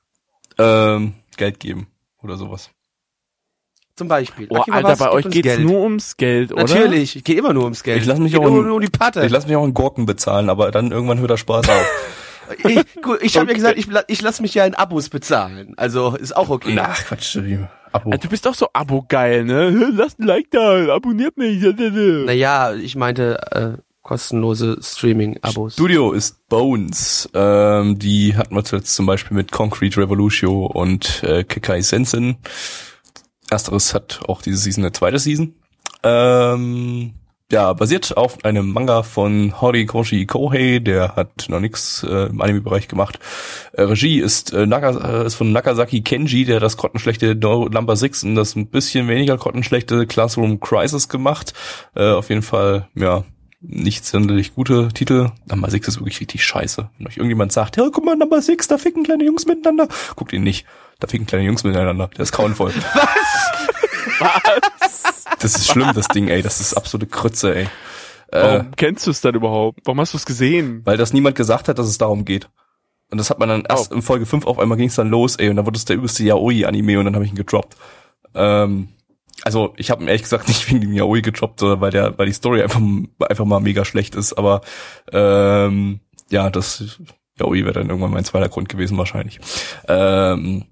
Ähm, 0.58 1.14
Geld 1.36 1.60
geben 1.60 1.86
oder 2.22 2.36
sowas. 2.36 2.70
Zum 3.96 4.08
Beispiel. 4.08 4.46
Oh, 4.50 4.56
Akiba 4.58 4.76
Alter, 4.76 4.88
Pass 4.90 4.98
bei 4.98 5.10
euch 5.10 5.24
geht's 5.30 5.42
Geld. 5.48 5.60
nur 5.60 5.80
ums 5.82 6.16
Geld, 6.16 6.52
oder? 6.52 6.62
Natürlich, 6.62 7.24
geht 7.24 7.38
immer 7.38 7.52
nur 7.54 7.64
ums 7.64 7.82
Geld. 7.82 8.00
Ich 8.02 8.06
lass 8.06 8.18
mich 8.18 8.32
geht 8.32 8.40
auch 8.42 8.46
in- 8.48 8.66
nur 8.66 8.74
um 8.76 8.80
die 8.80 8.88
Patte. 8.90 9.24
Ich 9.24 9.30
lasse 9.32 9.46
mich 9.46 9.56
auch 9.56 9.64
in 9.64 9.74
Gurken 9.74 10.04
bezahlen, 10.06 10.50
aber 10.50 10.70
dann 10.70 10.90
irgendwann 10.92 11.18
hört 11.18 11.30
der 11.30 11.36
Spaß 11.38 11.68
auf. 11.68 12.14
ich, 12.64 12.84
gut, 13.02 13.22
ich 13.22 13.36
habe 13.38 13.48
ja 13.48 13.54
gesagt, 13.54 13.78
ich, 13.78 13.88
ich 14.08 14.20
lass 14.22 14.40
mich 14.40 14.54
ja 14.54 14.66
in 14.66 14.74
Abos 14.74 15.08
bezahlen. 15.08 15.72
Also 15.78 16.14
ist 16.14 16.36
auch 16.36 16.50
okay. 16.50 16.72
Na, 16.74 16.88
Quatsch. 16.88 17.38
Abo. 17.92 18.10
Ah, 18.12 18.16
Du 18.18 18.28
bist 18.28 18.44
doch 18.44 18.54
so 18.54 18.68
Abo-geil, 18.74 19.44
ne? 19.44 19.70
Lasst 19.94 20.18
ein 20.20 20.26
Like 20.26 20.50
da, 20.50 20.92
abonniert 20.94 21.38
mich. 21.38 21.62
Naja, 21.62 22.74
ich 22.74 22.96
meinte, 22.96 23.38
äh, 23.52 23.82
kostenlose 24.06 24.78
Streaming-Abos. 24.80 25.72
Studio 25.72 26.12
ist 26.12 26.48
Bones. 26.48 27.28
Ähm, 27.34 27.98
die 27.98 28.36
hatten 28.36 28.54
wir 28.54 28.62
zuletzt 28.62 28.94
zum 28.94 29.04
Beispiel 29.04 29.36
mit 29.36 29.50
Concrete 29.50 30.00
Revolution 30.00 30.68
und 30.68 31.24
äh, 31.24 31.42
Kekai 31.42 31.80
Sensen. 31.82 32.36
Ersteres 33.50 33.94
hat 33.94 34.20
auch 34.28 34.42
diese 34.42 34.58
Season 34.58 34.84
eine 34.84 34.92
zweite 34.92 35.18
Season. 35.18 35.56
Ähm, 36.04 37.14
ja, 37.50 37.72
basiert 37.72 38.16
auf 38.16 38.44
einem 38.44 38.72
Manga 38.72 39.02
von 39.02 39.60
Horikoshi 39.60 40.26
Kohei, 40.26 40.78
der 40.78 41.16
hat 41.16 41.46
noch 41.48 41.60
nichts 41.60 42.04
äh, 42.08 42.26
im 42.26 42.40
Anime-Bereich 42.40 42.86
gemacht. 42.86 43.18
Äh, 43.72 43.82
Regie 43.82 44.20
ist, 44.20 44.52
äh, 44.52 44.66
Naga, 44.66 45.22
äh, 45.22 45.26
ist 45.26 45.34
von 45.34 45.50
Nakazaki 45.50 46.02
Kenji, 46.02 46.44
der 46.44 46.60
das 46.60 46.76
grottenschlechte 46.76 47.34
No 47.34 47.68
Number 47.68 47.96
6 47.96 48.22
und 48.22 48.34
das 48.36 48.54
ein 48.54 48.68
bisschen 48.68 49.08
weniger 49.08 49.36
grottenschlechte 49.36 50.06
Classroom 50.06 50.60
Crisis 50.60 51.08
gemacht. 51.08 51.54
Äh, 51.96 52.10
auf 52.10 52.28
jeden 52.28 52.42
Fall, 52.42 52.88
ja, 52.94 53.24
nicht 53.60 54.04
sonderlich 54.04 54.54
gute 54.54 54.88
Titel. 54.88 55.30
Number 55.48 55.70
6 55.70 55.88
ist 55.88 55.98
wirklich 55.98 56.20
richtig 56.20 56.44
scheiße. 56.44 56.90
Wenn 56.98 57.06
euch 57.06 57.16
irgendjemand 57.16 57.52
sagt, 57.52 57.76
ja, 57.76 57.88
guck 57.92 58.04
mal, 58.04 58.16
Number 58.16 58.40
6, 58.40 58.68
da 58.68 58.78
ficken 58.78 59.02
kleine 59.02 59.24
Jungs 59.24 59.46
miteinander. 59.46 59.88
Guckt 60.14 60.32
ihn 60.32 60.42
nicht. 60.42 60.66
Da 61.00 61.08
ficken 61.08 61.26
kleine 61.26 61.44
Jungs 61.44 61.64
miteinander. 61.64 62.08
Der 62.08 62.22
ist 62.22 62.32
grauenvoll. 62.32 62.72
Das 65.38 65.54
ist 65.54 65.70
schlimm, 65.70 65.90
das 65.94 66.08
Ding, 66.08 66.28
ey. 66.28 66.42
Das 66.42 66.60
ist 66.60 66.74
absolute 66.74 67.06
Krütze, 67.06 67.54
ey. 67.54 67.64
Äh, 68.28 68.42
Warum 68.42 68.70
kennst 68.76 69.06
du 69.06 69.10
es 69.10 69.20
dann 69.20 69.34
überhaupt? 69.34 69.80
Warum 69.84 70.00
hast 70.00 70.14
du 70.14 70.16
es 70.16 70.24
gesehen? 70.26 70.80
weil 70.84 70.96
das 70.96 71.12
niemand 71.12 71.36
gesagt 71.36 71.68
hat, 71.68 71.78
dass 71.78 71.86
es 71.86 71.98
darum 71.98 72.24
geht. 72.24 72.48
Und 73.10 73.18
das 73.18 73.30
hat 73.30 73.38
man 73.38 73.48
dann 73.48 73.64
erst 73.68 73.92
in 73.92 74.02
Folge 74.02 74.26
5 74.26 74.46
auf 74.46 74.58
einmal 74.58 74.78
ging's 74.78 74.96
dann 74.96 75.10
los, 75.10 75.36
ey, 75.36 75.48
und 75.48 75.56
dann 75.56 75.66
wurde 75.66 75.76
es 75.76 75.84
der 75.84 75.96
übelste 75.96 76.24
Yaoi-Anime 76.24 76.98
und 76.98 77.04
dann 77.04 77.14
habe 77.14 77.24
ich 77.24 77.30
ihn 77.30 77.36
gedroppt. 77.36 77.76
Ähm, 78.34 78.88
also 79.42 79.74
ich 79.76 79.90
habe 79.90 80.02
ihn 80.02 80.08
ehrlich 80.08 80.22
gesagt 80.22 80.48
nicht 80.48 80.68
wegen 80.68 80.80
dem 80.80 80.92
Yaoi 80.92 81.22
gedroppt, 81.22 81.60
sondern 81.60 81.80
weil 81.80 81.90
der, 81.90 82.18
weil 82.18 82.26
die 82.26 82.32
Story 82.32 82.62
einfach, 82.62 82.80
einfach 83.28 83.44
mal 83.44 83.60
mega 83.60 83.84
schlecht 83.84 84.14
ist. 84.14 84.32
Aber 84.34 84.62
ähm, 85.12 86.00
ja, 86.30 86.50
das 86.50 87.00
Yaoi 87.38 87.64
wäre 87.64 87.74
dann 87.74 87.88
irgendwann 87.88 88.12
mein 88.12 88.24
zweiter 88.24 88.48
Grund 88.48 88.68
gewesen 88.68 88.98
wahrscheinlich. 88.98 89.38
Ähm, 89.88 90.64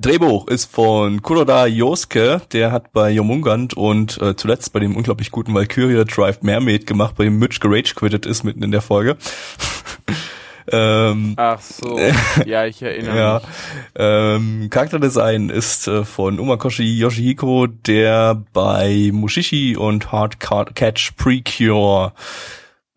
Drehbuch 0.00 0.48
ist 0.48 0.72
von 0.72 1.20
Kuroda 1.20 1.66
Yosuke, 1.66 2.40
der 2.52 2.72
hat 2.72 2.92
bei 2.92 3.10
Jomungand 3.10 3.74
und 3.74 4.20
äh, 4.22 4.34
zuletzt 4.34 4.72
bei 4.72 4.80
dem 4.80 4.96
unglaublich 4.96 5.30
guten 5.30 5.52
Valkyria 5.52 6.04
Drive 6.04 6.40
Mermaid 6.40 6.86
gemacht, 6.86 7.16
bei 7.16 7.24
dem 7.24 7.38
Mitch 7.38 7.60
gerage 7.60 7.94
quittet 7.94 8.24
ist 8.24 8.42
mitten 8.42 8.62
in 8.62 8.70
der 8.70 8.80
Folge. 8.80 9.18
ähm, 10.70 11.34
Ach 11.36 11.60
so. 11.60 11.98
ja, 12.46 12.66
ich 12.66 12.82
erinnere 12.82 13.16
ja, 13.16 13.34
mich. 13.34 13.48
ähm, 13.96 14.68
Charakterdesign 14.70 15.50
ist 15.50 15.88
äh, 15.88 16.04
von 16.04 16.38
Umakoshi 16.38 16.98
Yoshihiko, 16.98 17.66
der 17.66 18.42
bei 18.52 19.10
Mushishi 19.12 19.76
und 19.76 20.12
Hard 20.12 20.40
Catch 20.40 21.16
Precure 21.16 22.12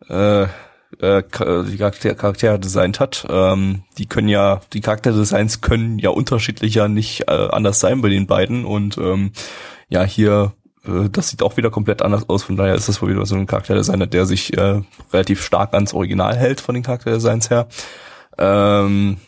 äh, 0.08 0.46
äh, 1.00 1.22
die 1.64 1.76
Charakter 1.76 2.14
Charaktere 2.14 2.58
designt 2.58 3.00
hat. 3.00 3.26
Ähm, 3.28 3.82
die 3.98 4.06
können 4.06 4.28
ja, 4.28 4.60
die 4.72 4.80
Charakterdesigns 4.80 5.60
können 5.60 5.98
ja 5.98 6.10
unterschiedlicher 6.10 6.88
nicht 6.88 7.28
äh, 7.28 7.48
anders 7.50 7.80
sein 7.80 8.00
bei 8.00 8.08
den 8.08 8.26
beiden 8.26 8.64
und 8.64 8.98
ähm, 8.98 9.32
ja, 9.88 10.04
hier 10.04 10.52
äh, 10.86 11.08
das 11.10 11.28
sieht 11.28 11.42
auch 11.42 11.56
wieder 11.56 11.70
komplett 11.70 12.02
anders 12.02 12.28
aus, 12.28 12.42
von 12.42 12.56
daher 12.56 12.74
ist 12.74 12.88
das 12.88 13.00
wohl 13.02 13.10
wieder 13.10 13.26
so 13.26 13.34
ein 13.34 13.46
Charakterdesigner, 13.46 14.06
der 14.06 14.26
sich 14.26 14.56
äh, 14.56 14.82
relativ 15.12 15.42
stark 15.42 15.74
ans 15.74 15.94
Original 15.94 16.36
hält 16.36 16.60
von 16.60 16.74
den 16.74 16.82
Charakterdesigns 16.82 17.50
her. 17.50 17.66
Ähm, 18.38 19.18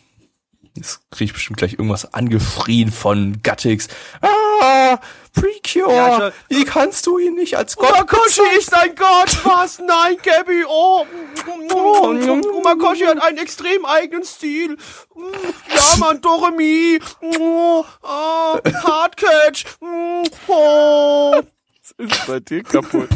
Jetzt 0.77 0.99
kriege 1.11 1.25
ich 1.25 1.33
bestimmt 1.33 1.57
gleich 1.57 1.73
irgendwas 1.73 2.13
angefrien 2.13 2.91
von 2.91 3.41
Gattix. 3.41 3.87
Ah, 4.21 4.99
Precure! 5.33 5.93
Ja, 5.93 6.17
schon. 6.17 6.31
wie 6.49 6.65
kannst 6.65 7.05
du 7.05 7.17
ihn 7.17 7.35
nicht 7.35 7.57
als 7.57 7.75
Gott 7.75 7.91
Umakoshi 7.91 8.41
ist 8.57 8.73
ein 8.73 8.95
Gott! 8.95 9.37
Was? 9.43 9.79
Nein, 9.79 10.17
Gabby! 10.23 10.63
Oh! 10.67 11.05
Umakoshi 12.57 13.05
hat 13.05 13.21
einen 13.21 13.37
extrem 13.37 13.85
eigenen 13.85 14.23
Stil. 14.23 14.77
Ja, 15.15 15.97
Mann, 15.97 16.21
Doremi! 16.21 16.99
Oh, 17.39 17.83
Hardcatch! 18.03 19.65
Oh. 20.47 21.41
Was 21.81 21.91
ist 21.97 22.27
bei 22.27 22.39
dir 22.39 22.63
kaputt? 22.63 23.09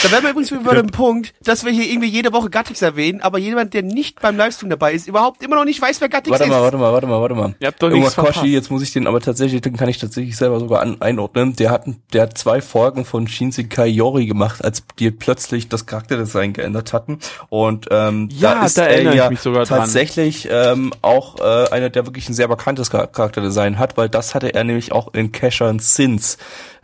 Da 0.00 0.12
wären 0.12 0.22
wir 0.22 0.30
übrigens 0.30 0.52
wieder 0.52 0.62
bei 0.62 0.74
dem 0.76 0.86
Punkt, 0.90 1.34
dass 1.42 1.64
wir 1.64 1.72
hier 1.72 1.84
irgendwie 1.90 2.06
jede 2.08 2.32
Woche 2.32 2.50
Gattix 2.50 2.82
erwähnen, 2.82 3.20
aber 3.20 3.38
jemand, 3.38 3.74
der 3.74 3.82
nicht 3.82 4.20
beim 4.20 4.36
Livestream 4.36 4.70
dabei 4.70 4.92
ist, 4.92 5.08
überhaupt 5.08 5.42
immer 5.42 5.56
noch 5.56 5.64
nicht 5.64 5.82
weiß, 5.82 6.00
wer 6.00 6.08
Gattix 6.08 6.30
Warte 6.30 6.44
ist. 6.44 6.50
mal, 6.50 6.62
warte 6.62 6.76
mal, 6.78 6.92
warte 6.92 7.06
mal, 7.08 7.20
warte 7.20 7.34
mal. 7.34 7.54
Ihr 7.58 7.66
habt 7.66 7.82
doch 7.82 7.90
nichts 7.90 8.16
Umakoshi, 8.16 8.32
verpasst. 8.32 8.46
jetzt 8.52 8.70
muss 8.70 8.82
ich 8.82 8.92
den 8.92 9.08
aber 9.08 9.20
tatsächlich, 9.20 9.60
den 9.60 9.76
kann 9.76 9.88
ich 9.88 9.98
tatsächlich 9.98 10.36
selber 10.36 10.60
sogar 10.60 10.82
an, 10.82 11.02
einordnen. 11.02 11.56
Der 11.56 11.70
hat, 11.70 11.84
der 12.12 12.22
hat 12.22 12.38
zwei 12.38 12.60
Folgen 12.60 13.04
von 13.04 13.26
Shinsekai 13.26 13.88
Yori 13.88 14.26
gemacht, 14.26 14.64
als 14.64 14.84
die 15.00 15.10
plötzlich 15.10 15.68
das 15.68 15.84
Charakterdesign 15.86 16.52
geändert 16.52 16.92
hatten. 16.92 17.18
Und 17.48 17.86
ähm, 17.90 18.28
Ja, 18.32 18.54
da 18.54 18.66
ist 18.66 18.78
da 18.78 18.84
er 18.86 19.14
ja 19.14 19.28
mich 19.28 19.40
sogar 19.40 19.64
dran. 19.64 19.80
tatsächlich 19.80 20.48
ähm, 20.48 20.92
auch 21.02 21.40
äh, 21.40 21.70
einer, 21.72 21.90
der 21.90 22.06
wirklich 22.06 22.28
ein 22.28 22.34
sehr 22.34 22.46
bekanntes 22.46 22.92
Char- 22.92 23.08
Charakterdesign 23.08 23.80
hat, 23.80 23.96
weil 23.96 24.08
das 24.08 24.36
hatte 24.36 24.54
er 24.54 24.62
nämlich 24.62 24.92
auch 24.92 25.12
in 25.12 25.32
Casher 25.32 25.74
Sins. 25.80 26.38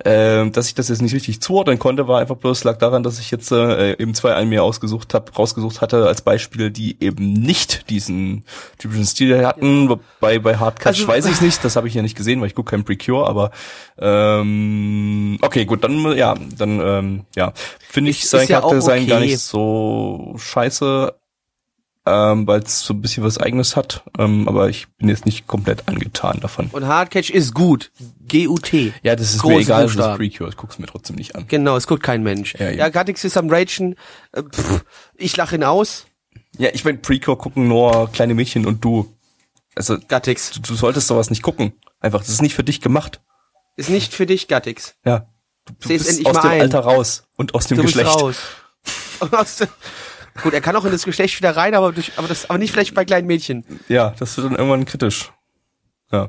Ähm, 0.04 0.52
dass 0.52 0.66
ich 0.66 0.74
das 0.74 0.88
jetzt 0.88 1.02
nicht 1.02 1.14
richtig 1.14 1.40
zuordnen 1.40 1.78
konnte, 1.78 2.08
war 2.08 2.20
einfach 2.20 2.36
bloß 2.36 2.64
lag 2.64 2.78
daran, 2.78 3.02
dass 3.02 3.18
ich 3.18 3.30
jetzt 3.30 3.52
äh, 3.52 3.92
eben 3.92 4.14
zwei 4.14 4.34
an 4.34 4.48
mir 4.48 4.64
ausgesucht 4.64 5.14
hab, 5.14 5.38
rausgesucht 5.38 5.80
hatte 5.80 6.06
als 6.06 6.22
Beispiel, 6.22 6.70
die 6.70 6.96
eben 7.00 7.32
nicht 7.32 7.90
diesen 7.90 8.44
typischen 8.78 9.06
Stil 9.06 9.46
hatten. 9.46 9.88
Bei 10.20 10.38
bei 10.38 10.56
Hardcatch 10.56 11.00
Also- 11.00 11.08
weiß 11.08 11.26
ich 11.26 11.40
nicht, 11.42 11.64
das 11.64 11.76
habe 11.76 11.86
ich 11.86 11.94
ja 11.94 12.02
nicht 12.02 12.16
gesehen, 12.16 12.40
weil 12.40 12.48
ich 12.48 12.54
gucke 12.54 12.70
kein 12.70 12.84
Precure, 12.84 13.28
aber 13.28 13.50
ähm, 13.98 15.38
okay, 15.42 15.64
gut, 15.64 15.84
dann 15.84 16.16
ja, 16.16 16.34
dann 16.58 16.80
ähm, 16.80 17.24
ja, 17.36 17.52
finde 17.78 18.10
ich 18.10 18.28
sein 18.28 18.48
ja 18.48 18.58
auch 18.58 18.70
Charakterdesign 18.70 19.06
gar 19.06 19.18
okay. 19.18 19.26
nicht 19.26 19.38
so 19.40 20.34
scheiße, 20.36 21.14
ähm, 22.06 22.46
weil 22.46 22.60
es 22.60 22.80
so 22.80 22.92
ein 22.94 23.00
bisschen 23.00 23.24
was 23.24 23.38
eigenes 23.38 23.76
hat, 23.76 24.04
ähm, 24.18 24.46
aber 24.48 24.68
ich 24.68 24.88
bin 24.98 25.08
jetzt 25.08 25.24
nicht 25.26 25.46
komplett 25.46 25.88
angetan 25.88 26.38
davon. 26.40 26.68
Und 26.72 26.86
Hardcatch 26.86 27.30
ist 27.30 27.54
gut. 27.54 27.90
G-U-T. 28.26 28.92
Ja, 29.02 29.16
das 29.16 29.34
ist 29.34 29.40
Große 29.42 29.54
mir 29.54 29.60
egal, 29.62 29.82
das 29.82 29.90
ist 29.92 29.96
Buchstaben. 29.96 30.16
Precure, 30.18 30.48
ich 30.50 30.56
guck's 30.56 30.78
mir 30.78 30.86
trotzdem 30.86 31.16
nicht 31.16 31.34
an. 31.36 31.46
Genau, 31.48 31.76
es 31.76 31.86
guckt 31.86 32.02
kein 32.02 32.22
Mensch. 32.22 32.54
Ja, 32.58 32.70
Ja, 32.70 32.84
eben. 32.86 32.92
Gattix 32.92 33.24
ist 33.24 33.36
am 33.36 33.48
Ragen. 33.50 33.96
Äh, 34.32 34.42
pff, 34.42 34.84
ich 35.16 35.36
lache 35.36 35.54
ihn 35.56 35.64
aus. 35.64 36.06
Ja, 36.58 36.70
ich 36.72 36.84
mein, 36.84 37.00
Precure 37.02 37.36
gucken 37.36 37.68
nur 37.68 38.10
kleine 38.12 38.34
Mädchen 38.34 38.66
und 38.66 38.84
du. 38.84 39.12
Also, 39.74 39.98
Gattix. 40.06 40.52
du, 40.52 40.60
du 40.60 40.74
solltest 40.74 41.08
sowas 41.08 41.30
nicht 41.30 41.42
gucken. 41.42 41.72
Einfach, 42.00 42.20
das 42.20 42.28
ist 42.28 42.42
nicht 42.42 42.54
für 42.54 42.62
dich 42.64 42.80
gemacht. 42.80 43.20
Ist 43.76 43.90
nicht 43.90 44.12
für 44.14 44.24
dich, 44.26 44.46
Gattix. 44.46 44.94
Ja. 45.04 45.26
Du, 45.64 45.72
du 45.80 45.88
Seh's 45.88 46.04
bist 46.04 46.10
endlich 46.10 46.26
aus 46.28 46.34
mal 46.36 46.42
dem 46.42 46.50
ein. 46.50 46.60
Alter 46.60 46.80
raus 46.80 47.24
und 47.36 47.54
aus 47.54 47.66
dem 47.66 47.78
Du 47.78 47.82
bist 47.82 47.94
Geschlecht. 47.96 48.14
raus. 48.20 48.36
Aus 49.32 49.56
dem- 49.56 49.68
Gut, 50.42 50.52
er 50.52 50.60
kann 50.60 50.74
auch 50.76 50.84
in 50.84 50.90
das 50.90 51.04
Geschlecht 51.04 51.38
wieder 51.38 51.56
rein, 51.56 51.74
aber, 51.74 51.92
durch, 51.92 52.12
aber, 52.16 52.28
das, 52.28 52.50
aber 52.50 52.58
nicht 52.58 52.72
vielleicht 52.72 52.94
bei 52.94 53.04
kleinen 53.04 53.26
Mädchen. 53.26 53.64
Ja, 53.88 54.14
das 54.18 54.36
wird 54.36 54.46
dann 54.46 54.56
irgendwann 54.56 54.84
kritisch. 54.84 55.32
Ja. 56.10 56.28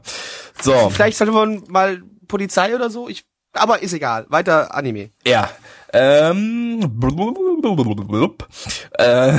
So. 0.62 0.90
Vielleicht 0.90 1.18
sollte 1.18 1.34
man 1.34 1.64
mal 1.68 2.02
Polizei 2.28 2.76
oder 2.76 2.90
so. 2.90 3.10
Ich, 3.10 3.26
aber 3.54 3.82
ist 3.82 3.94
egal. 3.94 4.26
Weiter 4.30 4.74
Anime. 4.74 5.12
Ja. 5.26 5.50
Ähm, 5.94 6.82
blub, 6.88 8.48
äh, 8.94 9.38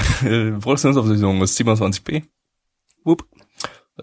Produktionsaufsicherung 0.52 1.42
ist 1.42 1.58
27p. 1.58 2.22
Whoop. 3.04 3.24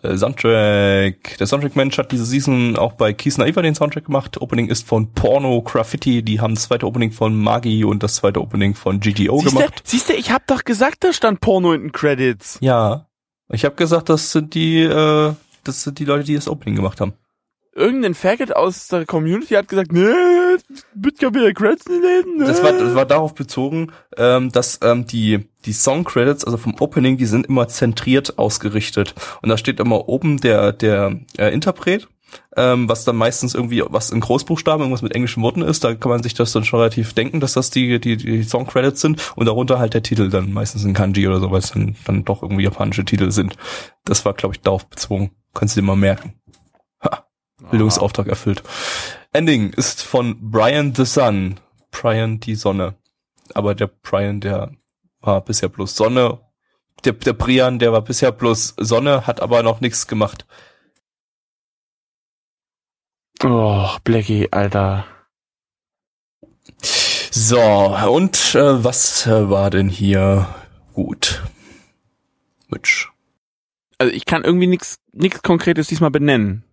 Äh, 0.02 0.18
Soundtrack. 0.18 1.38
Der 1.38 1.48
Soundtrack-Mensch 1.48 1.98
hat 1.98 2.12
diese 2.12 2.26
Season 2.26 2.78
auch 2.78 2.94
bei 2.94 3.14
Kies 3.14 3.38
Naiva 3.38 3.62
den 3.62 3.76
Soundtrack 3.76 4.06
gemacht. 4.06 4.41
Opening 4.41 4.68
ist 4.68 4.88
von 4.88 5.14
Porno 5.14 5.62
Graffiti. 5.62 6.24
Die 6.24 6.41
haben 6.41 6.56
das 6.56 6.64
zweite 6.64 6.88
Opening 6.88 7.12
von 7.12 7.36
Magi 7.38 7.84
und 7.84 8.02
das 8.02 8.16
zweite 8.16 8.41
Opening 8.41 8.74
von 8.74 9.00
GGO 9.00 9.39
Siehste, 9.39 9.56
gemacht. 9.56 9.82
siehste, 9.84 10.14
ich 10.14 10.32
hab 10.32 10.48
doch 10.48 10.64
gesagt, 10.64 11.04
da 11.04 11.14
stand 11.14 11.41
Porno 11.41 11.74
in 11.74 11.82
den 11.82 11.91
Credits. 11.91 12.58
Ja. 12.62 13.08
Ich 13.50 13.66
habe 13.66 13.76
gesagt, 13.76 14.10
das 14.10 14.32
sind 14.32 14.56
die, 14.56 14.82
äh, 14.82 15.34
das 15.64 15.84
sind 15.84 16.00
die 16.00 16.06
Leute, 16.06 16.24
die 16.24 16.36
das 16.36 16.48
Opening 16.48 16.76
gemacht 16.76 17.00
haben. 17.00 17.14
Irgendein 17.76 18.13
Faggot 18.13 18.55
aus 18.55 18.88
der 18.88 19.05
Community 19.05 19.55
hat 19.55 19.67
gesagt, 19.67 19.91
nee, 19.91 20.01
gar 21.19 21.34
wieder 21.34 21.53
Credits 21.53 21.88
lesen, 21.88 22.38
ne? 22.38 22.45
Das 22.45 22.63
war, 22.63 22.74
das 22.74 22.95
war 22.95 23.05
darauf 23.05 23.34
bezogen, 23.34 23.91
ähm, 24.17 24.51
dass 24.51 24.80
ähm, 24.84 25.05
die 25.07 25.47
die 25.65 25.74
Song 25.74 26.03
Credits, 26.03 26.43
also 26.43 26.57
vom 26.57 26.76
Opening, 26.80 27.17
die 27.17 27.26
sind 27.26 27.47
immer 27.47 27.67
zentriert 27.67 28.38
ausgerichtet 28.38 29.15
und 29.41 29.49
da 29.49 29.57
steht 29.57 29.80
immer 29.80 30.07
oben 30.09 30.39
der 30.39 30.74
der 30.74 31.19
äh, 31.38 31.53
Interpret, 31.53 32.07
ähm, 32.57 32.89
was 32.89 33.05
dann 33.05 33.15
meistens 33.15 33.55
irgendwie 33.55 33.84
was 33.88 34.09
in 34.09 34.19
Großbuchstaben 34.19 34.82
irgendwas 34.82 35.01
mit 35.01 35.15
englischen 35.15 35.41
Worten 35.43 35.61
ist. 35.61 35.84
Da 35.84 35.95
kann 35.95 36.09
man 36.09 36.24
sich 36.24 36.34
das 36.34 36.51
dann 36.51 36.65
schon 36.65 36.80
relativ 36.80 37.13
denken, 37.13 37.39
dass 37.39 37.53
das 37.53 37.69
die 37.69 37.99
die 37.99 38.17
die 38.17 38.43
Song 38.43 38.67
Credits 38.67 39.01
sind 39.01 39.34
und 39.36 39.45
darunter 39.45 39.80
halt 39.80 39.93
der 39.93 40.03
Titel 40.03 40.30
dann 40.30 40.51
meistens 40.51 40.84
in 40.84 40.93
Kanji 40.93 41.28
oder 41.28 41.39
so, 41.39 41.51
weil 41.51 41.59
es 41.59 41.71
dann 41.71 41.95
dann 42.05 42.26
doch 42.26 42.43
irgendwie 42.43 42.63
japanische 42.63 43.05
Titel 43.05 43.32
sind. 43.32 43.55
Das 44.05 44.26
war 44.26 44.34
glaube 44.34 44.55
ich 44.55 44.61
darauf 44.61 44.86
bezogen. 44.88 45.32
Kannst 45.53 45.76
du 45.76 45.82
dir 45.82 45.88
mal 45.88 45.95
merken. 45.95 46.34
Bildungsauftrag 47.74 48.28
erfüllt. 48.28 48.61
Ending 49.32 49.74
ist 49.74 50.03
von 50.03 50.51
Brian 50.51 50.93
the 50.93 51.05
Sun. 51.05 51.59
Brian 51.89 52.39
die 52.39 52.53
Sonne. 52.53 52.93
Aber 53.55 53.74
der 53.74 53.88
Brian, 53.88 54.41
der 54.41 54.74
war 55.21 55.41
bisher 55.41 55.69
bloß 55.69 55.95
Sonne. 55.95 56.39
Der, 57.03 57.13
der 57.13 57.34
Brian, 57.34 57.80
der 57.80 57.91
war 57.91 58.03
bisher 58.03 58.32
bloß 58.32 58.76
Sonne, 58.78 59.26
hat 59.26 59.41
aber 59.41 59.63
noch 59.63 59.82
nichts 59.82 60.05
gemacht. 60.05 60.45
Oh, 63.43 63.89
Blackie, 64.03 64.49
Alter. 64.51 65.05
So, 67.32 67.59
und 67.59 68.53
äh, 68.53 68.84
was 68.84 69.26
äh, 69.26 69.49
war 69.49 69.71
denn 69.71 69.89
hier 69.89 70.47
gut? 70.93 71.41
Mitch. 72.67 73.09
Also 73.97 74.13
ich 74.13 74.26
kann 74.26 74.43
irgendwie 74.43 74.67
nichts 74.67 74.99
nichts 75.11 75.41
Konkretes 75.41 75.88
diesmal 75.88 76.11
benennen. 76.11 76.65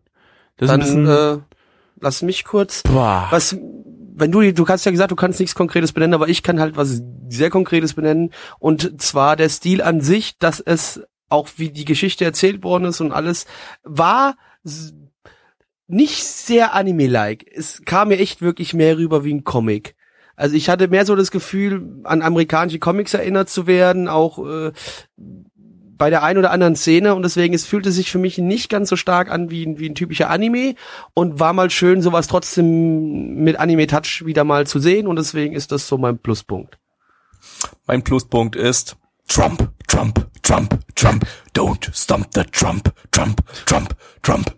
Das 0.61 0.69
Dann 0.69 0.81
bisschen, 0.81 1.09
äh, 1.09 1.39
lass 2.01 2.21
mich 2.21 2.45
kurz. 2.45 2.83
boah. 2.83 3.29
Was, 3.31 3.57
wenn 4.15 4.31
du, 4.31 4.53
du 4.53 4.69
hast 4.69 4.85
ja 4.85 4.93
gesagt, 4.93 5.11
du 5.11 5.17
kannst 5.17 5.41
nichts 5.41 5.55
Konkretes 5.55 5.93
benennen, 5.93 6.13
aber 6.13 6.29
ich 6.29 6.43
kann 6.43 6.61
halt 6.61 6.77
was 6.77 7.03
sehr 7.31 7.49
Konkretes 7.49 7.95
benennen. 7.95 8.31
Und 8.59 9.01
zwar 9.01 9.37
der 9.37 9.49
Stil 9.49 9.81
an 9.81 10.03
sich, 10.03 10.37
dass 10.39 10.61
es 10.61 11.03
auch 11.31 11.49
wie 11.57 11.71
die 11.71 11.87
Geschichte 11.87 12.27
erzählt 12.27 12.63
worden 12.63 12.85
ist 12.85 13.01
und 13.01 13.13
alles, 13.13 13.47
war 13.85 14.37
nicht 15.87 16.23
sehr 16.23 16.75
Anime-like. 16.75 17.47
Es 17.51 17.81
kam 17.87 18.09
mir 18.09 18.19
echt 18.19 18.43
wirklich 18.43 18.75
mehr 18.75 18.99
rüber 18.99 19.25
wie 19.25 19.33
ein 19.33 19.45
Comic. 19.45 19.95
Also 20.37 20.57
ich 20.57 20.69
hatte 20.69 20.89
mehr 20.89 21.07
so 21.07 21.17
das 21.17 21.31
Gefühl, 21.31 22.01
an 22.05 22.21
amerikanische 22.21 22.79
Comics 22.79 23.15
erinnert 23.15 23.49
zu 23.49 23.67
werden, 23.67 24.09
auch 24.09 24.39
äh, 24.39 24.73
bei 26.01 26.09
der 26.11 26.23
einen 26.23 26.39
oder 26.39 26.51
anderen 26.51 26.77
Szene 26.77 27.15
und 27.15 27.23
deswegen 27.23 27.53
es 27.53 27.67
fühlte 27.67 27.93
sich 27.93 28.11
für 28.11 28.19
mich 28.19 28.39
nicht 28.39 28.71
ganz 28.71 28.89
so 28.89 28.97
stark 28.97 29.31
an 29.31 29.51
wie, 29.51 29.67
ein- 29.67 29.79
wie 29.79 29.87
ein 29.87 29.95
typischer 29.95 30.31
Anime 30.31 30.75
und 31.13 31.39
war 31.39 31.53
mal 31.53 31.69
schön, 31.71 32.01
sowas 32.01 32.27
trotzdem 32.27 33.35
mit 33.45 33.61
Anime-Touch 33.61 34.25
wieder 34.25 34.45
mal 34.45 34.67
zu 34.67 34.81
sehen 34.81 35.07
und 35.07 35.17
deswegen 35.17 35.55
ist 35.55 35.73
das 35.73 35.87
so 35.87 35.99
mein 35.99 36.19
Pluspunkt. 36.19 36.79
Mein 37.87 38.03
Pluspunkt 38.03 38.57
ist 38.57 38.97
Trump, 39.29 39.71
Trump, 39.87 40.27
Trump, 40.43 40.79
Trump. 40.95 41.27
Don't 41.55 41.91
stump 41.95 42.29
the 42.35 42.45
Trump, 42.51 42.93
Trump, 43.13 43.43
Trump, 43.67 43.95
Trump. 44.23 44.55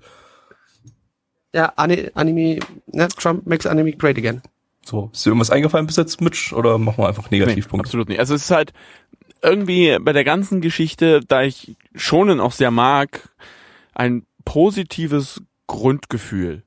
Ja, 1.54 1.72
Ani 1.76 2.08
Anime, 2.14 2.60
ne, 2.86 3.08
Trump 3.08 3.46
makes 3.46 3.66
Anime 3.66 3.92
great 3.92 4.16
again. 4.16 4.42
So, 4.84 5.10
ist 5.12 5.24
dir 5.24 5.30
irgendwas 5.30 5.50
eingefallen 5.50 5.86
bis 5.86 5.96
jetzt, 5.96 6.20
Mitch? 6.20 6.52
Oder 6.52 6.78
machen 6.78 6.98
wir 6.98 7.08
einfach 7.08 7.30
Nee, 7.30 7.38
Negativpunkte? 7.40 7.86
absolut 7.88 8.08
nicht. 8.08 8.18
Also 8.18 8.34
es 8.34 8.42
ist 8.44 8.50
halt 8.50 8.72
irgendwie 9.42 9.98
bei 10.00 10.12
der 10.12 10.24
ganzen 10.24 10.60
Geschichte, 10.60 11.20
da 11.26 11.42
ich 11.42 11.76
Shonen 11.94 12.40
auch 12.40 12.52
sehr 12.52 12.70
mag, 12.70 13.28
ein 13.94 14.24
positives 14.44 15.42
Grundgefühl. 15.66 16.62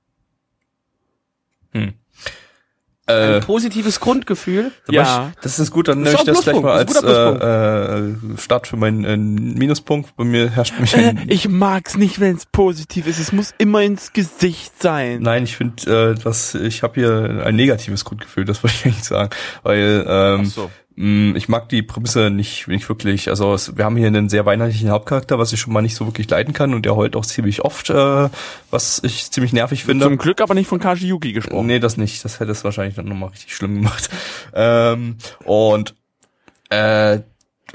Äh, 3.08 3.36
Ein 3.36 3.42
positives 3.42 4.00
Grundgefühl. 4.00 4.72
Ja. 4.90 5.32
Ich, 5.36 5.42
das 5.42 5.60
ist 5.60 5.70
gut, 5.70 5.88
dann 5.88 6.02
nehme 6.02 6.16
ich 6.16 6.24
das 6.24 6.42
gleich 6.42 6.60
mal 6.60 6.72
als 6.72 7.04
äh, 7.04 7.08
äh, 7.08 8.16
Start 8.40 8.66
für 8.66 8.78
meinen 8.78 9.04
äh, 9.04 9.16
Minuspunkt. 9.16 10.16
Bei 10.16 10.24
mir 10.24 10.50
herrscht 10.50 10.80
mich 10.80 10.96
Äh, 10.96 11.10
ein, 11.10 11.26
ich 11.28 11.48
mag's 11.48 11.98
nicht, 11.98 12.20
wenn 12.20 12.36
es 12.36 12.48
positiv 12.48 13.06
ist. 13.06 13.20
Es 13.20 13.32
muss 13.32 13.54
immer 13.60 13.84
ins 13.84 14.12
Gesicht 14.14 14.82
sein. 14.82 15.22
Nein, 15.22 15.44
ich 15.44 15.56
finde, 15.56 16.16
äh, 16.18 16.24
das, 16.24 16.56
ich 16.56 16.82
habe 16.82 16.96
hier 16.96 17.44
ein 17.46 17.56
negatives 17.56 18.06
Grundgefühl, 18.06 18.44
das 18.46 18.64
wollte 18.64 18.76
ich 18.76 18.86
eigentlich 18.86 19.04
sagen, 19.04 19.30
weil 19.62 20.04
ähm, 20.08 20.42
Ach 20.42 20.52
so. 20.52 20.72
Mh, 20.96 21.36
ich 21.36 21.50
mag 21.50 21.70
die 21.70 21.82
Prämisse 21.82 22.30
nicht, 22.30 22.68
nicht 22.68 22.88
wirklich. 22.90 23.30
Also 23.30 23.54
es, 23.54 23.78
wir 23.78 23.86
haben 23.86 23.98
hier 23.98 24.08
einen 24.08 24.30
sehr 24.30 24.46
weihnachtlichen 24.46 24.90
Hauptcharakter, 24.90 25.40
was 25.40 25.54
ich 25.54 25.60
schon 25.60 25.74
mal 25.74 25.82
nicht 25.82 25.96
so 25.96 26.06
wirklich 26.06 26.30
leiden 26.30 26.54
kann 26.54 26.74
und 26.74 26.86
der 26.86 26.96
heult 26.96 27.16
auch 27.16 27.26
ziemlich 27.26 27.62
oft, 27.62 27.90
äh, 27.90 28.30
was 28.72 29.02
ich 29.04 29.32
ziemlich 29.32 29.54
nervig 29.54 29.84
finde. 29.84 30.06
Zum 30.06 30.18
Glück 30.18 30.42
aber 30.42 30.54
nicht 30.54 30.68
von 30.68 30.80
Kaji 30.80 31.08
Yuki 31.08 31.34
gesprochen. 31.34 31.68
Nee, 31.68 31.80
das 31.80 31.98
nicht. 31.98 32.24
Das 32.26 32.40
hätte 32.40 32.52
es 32.52 32.64
wahrscheinlich 32.64 32.96
dann 32.96 33.06
nochmal 33.06 33.30
richtig 33.30 33.56
schlimm 33.56 33.76
gemacht. 33.76 34.10
Ähm, 34.58 35.18
und, 35.44 35.96
äh, 36.70 37.20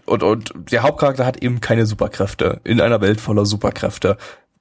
und, 0.06 0.22
und 0.22 0.54
der 0.70 0.82
Hauptcharakter 0.82 1.26
hat 1.26 1.42
eben 1.42 1.60
keine 1.60 1.84
Superkräfte 1.84 2.60
in 2.64 2.80
einer 2.80 3.00
Welt 3.00 3.20
voller 3.20 3.44
Superkräfte. 3.44 4.16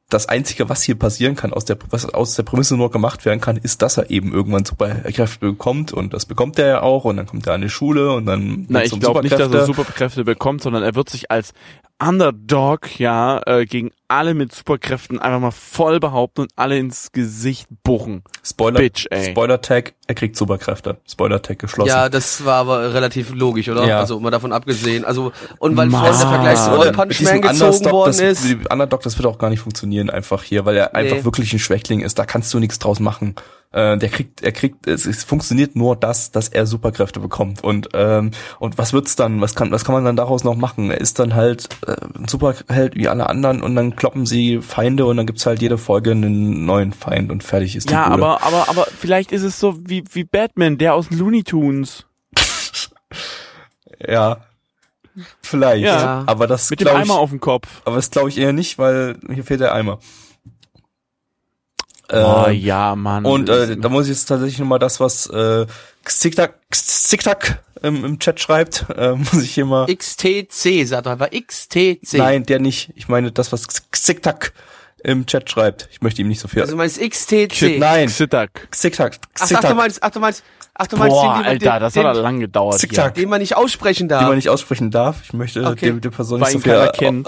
Das 0.09 0.27
Einzige, 0.27 0.69
was 0.69 0.81
hier 0.81 0.95
passieren 0.95 1.35
kann, 1.35 1.53
aus 1.53 1.65
der, 1.65 1.77
was 1.91 2.11
aus 2.11 2.33
der 2.33 2.43
Prämisse 2.43 2.75
nur 2.75 2.89
gemacht 2.89 3.25
werden 3.25 3.39
kann, 3.39 3.57
ist, 3.57 3.83
dass 3.83 3.97
er 3.97 4.09
eben 4.09 4.33
irgendwann 4.33 4.65
Superkräfte 4.65 5.39
bekommt 5.39 5.93
und 5.93 6.13
das 6.13 6.25
bekommt 6.25 6.57
er 6.57 6.67
ja 6.67 6.81
auch 6.81 7.05
und 7.05 7.17
dann 7.17 7.27
kommt 7.27 7.45
er 7.45 7.53
an 7.53 7.61
die 7.61 7.69
Schule 7.69 8.11
und 8.13 8.25
dann 8.25 8.65
Na, 8.69 8.83
ich 8.83 8.99
glaube 8.99 9.21
nicht, 9.21 9.37
dass 9.37 9.53
er. 9.53 9.65
Superkräfte 9.65 10.23
bekommt, 10.23 10.63
sondern 10.63 10.81
er 10.81 10.95
wird 10.95 11.09
sich 11.09 11.29
als 11.29 11.53
Underdog, 12.01 12.97
ja, 12.99 13.41
äh, 13.45 13.65
gegen 13.65 13.91
alle 14.07 14.33
mit 14.33 14.53
Superkräften 14.55 15.19
einfach 15.19 15.39
mal 15.39 15.51
voll 15.51 15.99
behaupten 15.99 16.41
und 16.41 16.51
alle 16.55 16.77
ins 16.79 17.11
Gesicht 17.11 17.67
buchen. 17.83 18.23
Spoiler, 18.41 18.79
Bitch, 18.79 19.05
ey. 19.11 19.31
Spoiler 19.31 19.61
Tag, 19.61 19.93
er 20.07 20.15
kriegt 20.15 20.35
Superkräfte. 20.35 20.97
Spoiler 21.07 21.41
Tag 21.41 21.59
geschlossen. 21.59 21.89
Ja, 21.89 22.09
das 22.09 22.43
war 22.45 22.55
aber 22.55 22.93
relativ 22.93 23.33
logisch, 23.33 23.67
oder? 23.69 23.85
Ja. 23.85 23.99
Also 23.99 24.19
mal 24.19 24.31
davon 24.31 24.53
abgesehen. 24.53 25.03
Also 25.05 25.31
und 25.59 25.75
weil 25.77 25.89
vorhin 25.91 26.17
der 26.17 26.27
Vergleich 26.27 26.57
zu 26.63 26.71
One 26.71 26.85
Mit 26.85 26.95
Punch 26.95 27.21
Man 27.21 27.41
gezogen 27.41 27.65
Underdog, 27.75 27.91
worden 27.91 28.17
das, 28.17 28.19
ist. 28.19 28.43
die 28.45 28.55
Underdog, 28.71 29.01
das 29.01 29.17
wird 29.17 29.27
auch 29.27 29.37
gar 29.37 29.49
nicht 29.49 29.59
funktionieren 29.59 30.09
einfach 30.09 30.41
hier, 30.41 30.65
weil 30.65 30.77
er 30.77 30.95
einfach 30.95 31.17
Nee. 31.17 31.25
wirklich 31.25 31.53
ein 31.53 31.59
Schwächling 31.59 31.99
ist. 31.99 32.17
Da 32.17 32.25
kannst 32.25 32.53
du 32.53 32.59
nichts 32.59 32.79
draus 32.79 32.99
machen. 32.99 33.35
Äh, 33.71 33.99
der 33.99 34.09
kriegt, 34.09 34.41
er 34.41 34.51
kriegt, 34.51 34.87
es, 34.87 35.05
es 35.05 35.23
funktioniert 35.23 35.75
nur 35.75 35.95
das, 35.95 36.31
dass 36.31 36.49
er 36.49 36.65
Superkräfte 36.65 37.19
bekommt. 37.19 37.63
Und 37.63 37.89
ähm, 37.93 38.31
und 38.57 38.79
was 38.79 38.93
wird's 38.93 39.15
dann? 39.15 39.41
Was 39.41 39.53
kann, 39.53 39.71
was 39.71 39.85
kann 39.85 39.93
man 39.93 40.03
dann 40.05 40.15
daraus 40.15 40.43
noch 40.43 40.55
machen? 40.55 40.89
Er 40.89 40.99
ist 40.99 41.19
dann 41.19 41.35
halt 41.35 41.69
äh, 41.85 41.95
ein 42.17 42.27
Superheld 42.27 42.95
wie 42.95 43.07
alle 43.07 43.29
anderen 43.29 43.61
und 43.61 43.75
dann 43.75 43.95
kloppen 43.95 44.25
sie 44.25 44.59
Feinde 44.61 45.05
und 45.05 45.17
dann 45.17 45.27
gibt's 45.27 45.45
halt 45.45 45.61
jede 45.61 45.77
Folge 45.77 46.11
einen 46.11 46.65
neuen 46.65 46.93
Feind 46.93 47.31
und 47.31 47.43
fertig 47.43 47.75
ist 47.75 47.89
die 47.89 47.93
Ja, 47.93 48.09
Bude. 48.09 48.23
aber, 48.25 48.43
aber, 48.43 48.69
aber 48.69 48.85
vielleicht 48.85 49.31
ist 49.31 49.43
es 49.43 49.59
so 49.59 49.75
wie, 49.87 50.03
wie 50.13 50.23
Batman, 50.23 50.79
der 50.79 50.95
aus 50.95 51.11
Looney 51.11 51.43
Tunes. 51.43 52.05
ja. 54.07 54.37
Vielleicht. 55.41 55.83
Ja. 55.85 56.23
Aber 56.27 56.47
das 56.47 56.69
Mit 56.69 56.79
dem 56.79 56.85
glaub 56.85 56.95
ich, 56.97 57.01
Eimer 57.03 57.19
auf 57.19 57.29
dem 57.29 57.39
Kopf. 57.39 57.67
aber 57.85 57.97
das 57.97 58.09
glaube 58.09 58.29
ich 58.29 58.37
eher 58.37 58.53
nicht, 58.53 58.79
weil 58.79 59.17
hier 59.31 59.43
fehlt 59.43 59.59
der 59.59 59.73
Eimer. 59.75 59.99
Oh 62.11 62.45
Ähm, 62.47 62.59
ja, 62.59 62.95
Mann. 62.95 63.25
Und 63.25 63.49
äh, 63.49 63.77
da 63.77 63.89
muss 63.89 64.05
ich 64.05 64.09
jetzt 64.11 64.25
tatsächlich 64.25 64.59
nochmal 64.59 64.79
das, 64.79 64.99
was 64.99 65.27
äh, 65.27 65.65
Xiktak, 66.03 66.55
Xiktak 66.71 67.61
im, 67.83 68.03
im 68.03 68.19
Chat 68.19 68.39
schreibt, 68.39 68.85
äh, 68.95 69.11
muss 69.15 69.41
ich 69.43 69.53
hier 69.53 69.65
mal. 69.65 69.85
XTC, 69.85 70.85
sagt 70.87 71.05
er 71.05 71.13
einfach 71.13 71.29
XTC. 71.31 72.13
Nein, 72.13 72.43
der 72.45 72.59
nicht. 72.59 72.91
Ich 72.95 73.07
meine 73.07 73.31
das, 73.31 73.51
was 73.51 73.67
Xiktak 73.91 74.53
im 75.03 75.25
Chat 75.25 75.49
schreibt. 75.49 75.87
Ich 75.91 76.01
möchte 76.01 76.21
ihm 76.21 76.27
nicht 76.27 76.39
so 76.39 76.47
viel. 76.47 76.61
Also 76.61 76.73
du 76.73 76.77
meinst 76.77 76.99
XTC. 76.99 77.77
Nein, 77.79 78.09
Zittack. 78.09 78.67
Xiktak. 78.71 79.17
Ach, 79.39 79.51
ach, 79.53 79.63
du 79.63 79.75
meinst, 79.75 80.03
ach, 80.03 80.09
du 80.11 80.19
meinst, 80.19 80.43
ach, 80.73 80.87
du 80.87 80.97
meinst 80.97 81.15
Boah, 81.15 81.35
den, 81.43 81.59
den, 81.59 81.67
Alter, 81.69 81.79
das 81.79 81.93
den, 81.93 82.05
hat 82.05 82.15
lang 82.17 82.39
gedauert. 82.39 82.79
Zick-Zack. 82.79 83.15
hier. 83.15 83.23
den 83.23 83.29
man 83.29 83.39
nicht 83.41 83.55
aussprechen 83.55 84.07
darf. 84.07 84.21
die 84.21 84.27
man 84.27 84.35
nicht 84.35 84.49
aussprechen 84.49 84.91
darf. 84.91 85.21
Ich 85.23 85.33
möchte 85.33 85.65
Okay. 85.65 85.91
der, 85.91 85.93
der 85.99 86.09
Person 86.09 86.39
nicht 86.39 86.51
so 86.51 86.59
viel 86.59 86.73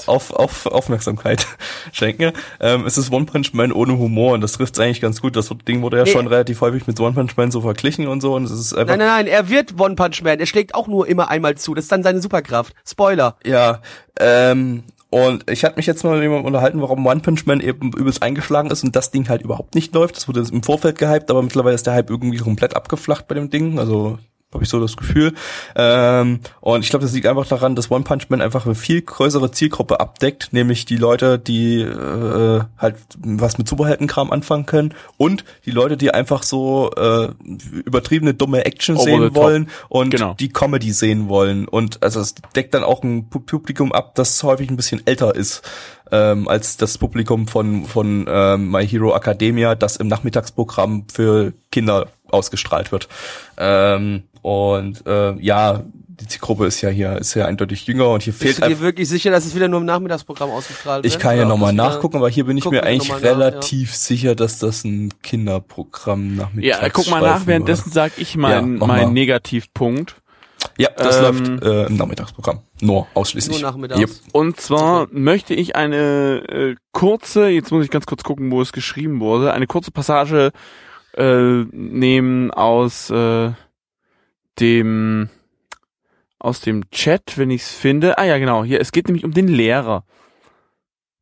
auf, 0.08 0.32
auf 0.32 0.66
Aufmerksamkeit 0.66 1.46
schenken. 1.92 2.34
Ähm, 2.60 2.86
es 2.86 2.98
ist 2.98 3.12
One 3.12 3.26
Punch 3.26 3.54
Man 3.54 3.72
ohne 3.72 3.98
Humor 3.98 4.34
und 4.34 4.42
das 4.42 4.54
trifft 4.54 4.80
eigentlich 4.80 5.02
ganz 5.02 5.22
gut. 5.22 5.36
Das 5.36 5.50
Ding 5.68 5.82
wurde 5.82 5.98
ja 5.98 6.04
Nee. 6.04 6.12
schon 6.12 6.28
relativ 6.28 6.62
häufig 6.62 6.88
mit 6.88 7.00
One 7.00 7.14
Punch 7.14 7.38
Man 7.38 7.52
so 7.52 7.62
verglichen 7.62 8.08
und 8.08 8.22
so 8.22 8.36
und 8.36 8.46
es 8.46 8.52
ist 8.52 8.74
einfach 8.74 8.98
Nein, 8.98 9.00
nein, 9.00 9.26
nein, 9.26 9.28
er 9.28 9.50
wird 9.50 9.80
One 9.80 9.96
Punch 9.96 10.22
Man. 10.22 10.40
Er 10.40 10.46
schlägt 10.46 10.76
auch 10.76 10.88
nur 10.88 11.08
immer 11.08 11.30
einmal 11.30 11.56
zu. 11.56 11.74
Das 11.74 11.86
ist 11.86 11.92
dann 11.92 12.04
seine 12.04 12.22
Superkraft. 12.22 12.74
Spoiler. 12.86 13.38
Ja, 13.46 13.82
ähm, 14.20 14.84
und 15.12 15.50
ich 15.52 15.66
hatte 15.66 15.76
mich 15.76 15.86
jetzt 15.86 16.04
mal 16.06 16.14
mit 16.14 16.24
jemandem 16.24 16.46
unterhalten, 16.46 16.82
warum 16.82 17.06
One 17.06 17.20
Punch 17.20 17.46
Man 17.46 17.60
eben 17.60 17.92
übelst 17.92 18.24
eingeschlagen 18.24 18.72
ist 18.72 18.84
und 18.86 18.96
das 18.96 19.12
Ding 19.12 19.28
halt 19.28 19.42
überhaupt 19.42 19.76
nicht 19.76 19.94
läuft. 19.94 20.16
Das 20.16 20.30
wurde 20.30 20.44
im 20.50 20.64
Vorfeld 20.64 20.98
gehypt, 20.98 21.30
aber 21.30 21.44
mittlerweile 21.44 21.76
ist 21.76 21.86
der 21.86 21.94
Hype 21.94 22.10
irgendwie 22.10 22.38
komplett 22.38 22.78
abgeflacht 22.78 23.28
bei 23.28 23.36
dem 23.36 23.50
Ding. 23.50 23.78
Also 23.78 24.20
habe 24.54 24.64
ich 24.64 24.70
so 24.70 24.80
das 24.80 24.98
Gefühl. 24.98 25.34
Ähm, 25.76 26.40
und 26.60 26.84
ich 26.84 26.90
glaube, 26.90 27.06
das 27.06 27.14
liegt 27.14 27.26
einfach 27.28 27.48
daran, 27.48 27.76
dass 27.76 27.90
One 27.90 28.04
Punch 28.04 28.26
Man 28.30 28.42
einfach 28.42 28.66
eine 28.66 28.76
viel 28.76 29.02
größere 29.02 29.52
Zielgruppe 29.52 30.00
abdeckt, 30.00 30.50
nämlich 30.52 30.86
die 30.86 30.98
Leute, 30.98 31.40
die 31.40 31.82
äh, 31.82 32.62
halt 32.78 32.96
was 33.18 33.58
mit 33.58 33.68
Superheldenkram 33.68 34.32
anfangen 34.32 34.66
können 34.66 34.94
und 35.18 35.46
die 35.66 35.72
Leute, 35.72 35.98
die 35.98 36.14
einfach 36.14 36.44
so 36.44 36.92
äh, 36.98 37.30
übertriebene 37.86 38.34
dumme 38.34 38.66
Action 38.66 38.96
Over 38.98 39.04
sehen 39.06 39.36
wollen 39.36 39.70
und 39.90 40.12
Genau. 40.12 40.34
die 40.34 40.50
Comedy 40.50 40.92
sehen 40.92 41.30
wollen. 41.30 41.68
Und 41.68 42.04
also 42.04 42.20
es 42.20 42.36
deckt 42.56 42.74
dann 42.74 42.84
auch 42.84 43.04
ein 43.04 43.30
Pu- 43.30 43.46
Publikum 43.46 43.92
ab, 43.92 44.16
das 44.16 44.42
häufig 44.44 44.70
ein 44.70 44.76
bisschen 44.76 45.02
älter 45.06 45.36
ist 45.36 45.62
ähm, 46.12 46.48
als 46.50 46.76
das 46.76 46.98
Publikum 46.98 47.48
von 47.48 47.86
von 47.86 48.26
ähm, 48.30 48.70
My 48.70 48.86
Hero 48.86 49.16
Academia, 49.16 49.76
das 49.76 49.96
im 49.96 50.08
Nachmittagsprogramm 50.08 51.06
für 51.12 51.54
Kinder 51.72 52.08
ausgestrahlt 52.30 52.92
wird. 52.92 53.08
Ähm, 53.58 54.24
und 54.42 55.06
äh, 55.06 55.34
ja, 55.40 55.84
die 56.08 56.28
Zielgruppe 56.28 56.68
ist 56.68 56.82
ja 56.82 56.90
hier 56.90 57.18
ist 57.18 57.34
ja 57.34 57.46
eindeutig 57.46 57.88
jünger 57.88 58.10
und 58.10 58.22
hier 58.22 58.34
Bist 58.34 58.44
fehlt 58.60 58.64
du 58.64 58.76
dir 58.76 58.80
wirklich 58.80 59.10
sicher, 59.10 59.32
dass 59.32 59.46
es 59.46 59.56
wieder 59.56 59.68
nur 59.68 59.80
im 59.80 59.86
Nachmittagsprogramm 59.86 60.52
ausgestrahlt 60.52 61.04
wird? 61.04 61.14
Ich 61.14 61.20
kann 61.20 61.36
ja 61.36 61.42
Oder 61.44 61.50
nochmal 61.50 61.74
nachgucken, 61.74 62.18
aber 62.18 62.30
hier 62.30 62.46
bin 62.46 62.58
ich 62.58 62.66
mir 62.66 62.84
eigentlich 62.84 63.10
mal 63.10 63.22
nach, 63.22 63.24
relativ 63.24 63.96
sicher, 63.96 64.36
dass 64.36 64.60
das 64.60 64.84
ein 64.84 65.12
Kinderprogramm 65.24 66.36
nachmittags 66.36 66.82
Ja, 66.82 66.90
guck 66.90 67.10
mal 67.10 67.22
nach, 67.22 67.48
währenddessen 67.48 67.92
sag 67.92 68.14
ich 68.18 68.36
Ja, 68.36 68.40
meinen 68.40 68.78
mach 68.78 68.88
mein 68.88 69.06
mal. 69.06 69.12
Negativpunkt. 69.14 70.16
Ja, 70.78 70.90
das 70.96 71.18
Ähm, 71.18 71.22
läuft 71.24 71.64
äh, 71.64 71.86
im 71.88 71.96
Nachmittagsprogramm. 71.98 72.60
Nur 72.82 73.08
ausschließlich. 73.16 73.62
Nur 73.62 73.72
nachmittags. 73.72 74.00
Yep. 74.00 74.10
Und 74.32 74.62
zwar 74.62 75.08
möchte 75.12 75.56
ich 75.56 75.76
eine 75.76 76.44
äh, 76.48 76.76
kurze, 76.92 77.48
jetzt 77.48 77.72
muss 77.72 77.84
ich 77.84 77.90
ganz 77.90 78.06
kurz 78.06 78.24
gucken, 78.24 78.52
wo 78.52 78.62
es 78.62 78.72
geschrieben 78.72 79.20
wurde, 79.22 79.54
eine 79.54 79.66
kurze 79.66 79.90
Passage 79.90 80.52
äh, 81.18 81.64
nehmen 81.72 82.52
aus 82.52 83.10
äh, 83.10 83.52
dem 84.60 85.30
aus 86.40 86.60
dem 86.62 86.90
Chat, 86.90 87.38
wenn 87.38 87.52
ich 87.52 87.62
es 87.62 87.72
finde. 87.72 88.18
Ah 88.18 88.26
ja, 88.26 88.38
genau, 88.38 88.64
hier, 88.64 88.82
es 88.82 88.92
geht 88.92 89.08
nämlich 89.08 89.26
um 89.26 89.32
den 89.34 89.48
Lehrer. 89.48 90.04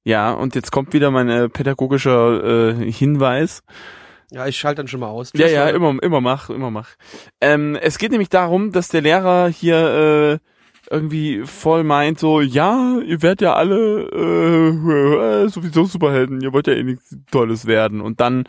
Ja, 0.04 0.32
und 0.32 0.56
jetzt 0.56 0.72
kommt 0.72 0.94
wieder 0.94 1.12
mein 1.12 1.30
äh, 1.30 1.50
pädagogischer 1.50 2.80
äh, 2.80 2.92
Hinweis. 2.92 3.64
Ja, 4.32 4.48
ich 4.48 4.58
schalte 4.58 4.78
dann 4.78 4.88
schon 4.88 5.00
mal 5.00 5.08
aus. 5.08 5.32
Ja, 5.34 5.46
Tschüss, 5.46 5.54
ja, 5.54 5.66
Leute. 5.66 5.76
immer, 5.78 6.04
immer 6.04 6.22
mach, 6.22 6.50
immer 6.50 6.72
mach. 6.72 6.90
Ähm, 7.42 7.76
es 7.76 7.98
geht 7.98 8.12
nämlich 8.12 8.30
darum, 8.30 8.72
dass 8.72 8.88
der 8.88 9.02
Lehrer 9.02 9.50
hier 9.50 10.40
äh, 10.42 10.49
irgendwie 10.92 11.44
voll 11.46 11.84
meint, 11.84 12.20
so, 12.20 12.42
ja, 12.42 12.98
ihr 13.06 13.22
werdet 13.22 13.42
ja 13.42 13.54
alle 13.54 14.04
äh, 15.46 15.48
sowieso 15.50 15.86
Superhelden, 15.86 16.42
ihr 16.42 16.54
wollt 16.54 16.68
ja 16.68 16.74
eh 16.74 16.84
nichts 16.84 17.16
Tolles 17.32 17.66
werden. 17.66 18.02
Und 18.02 18.20
dann 18.20 18.46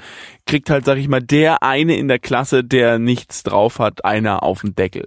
kriegt 0.47 0.70
halt, 0.70 0.84
sag 0.84 0.99
ich 0.99 1.09
mal, 1.09 1.20
der 1.22 1.62
eine 1.62 1.97
in 1.97 2.09
der 2.09 2.18
Klasse, 2.18 2.64
der 2.64 2.99
nichts 2.99 3.43
drauf 3.43 3.78
hat, 3.78 4.05
einer 4.05 4.43
auf 4.43 4.62
den 4.62 4.74
Deckel. 4.74 5.07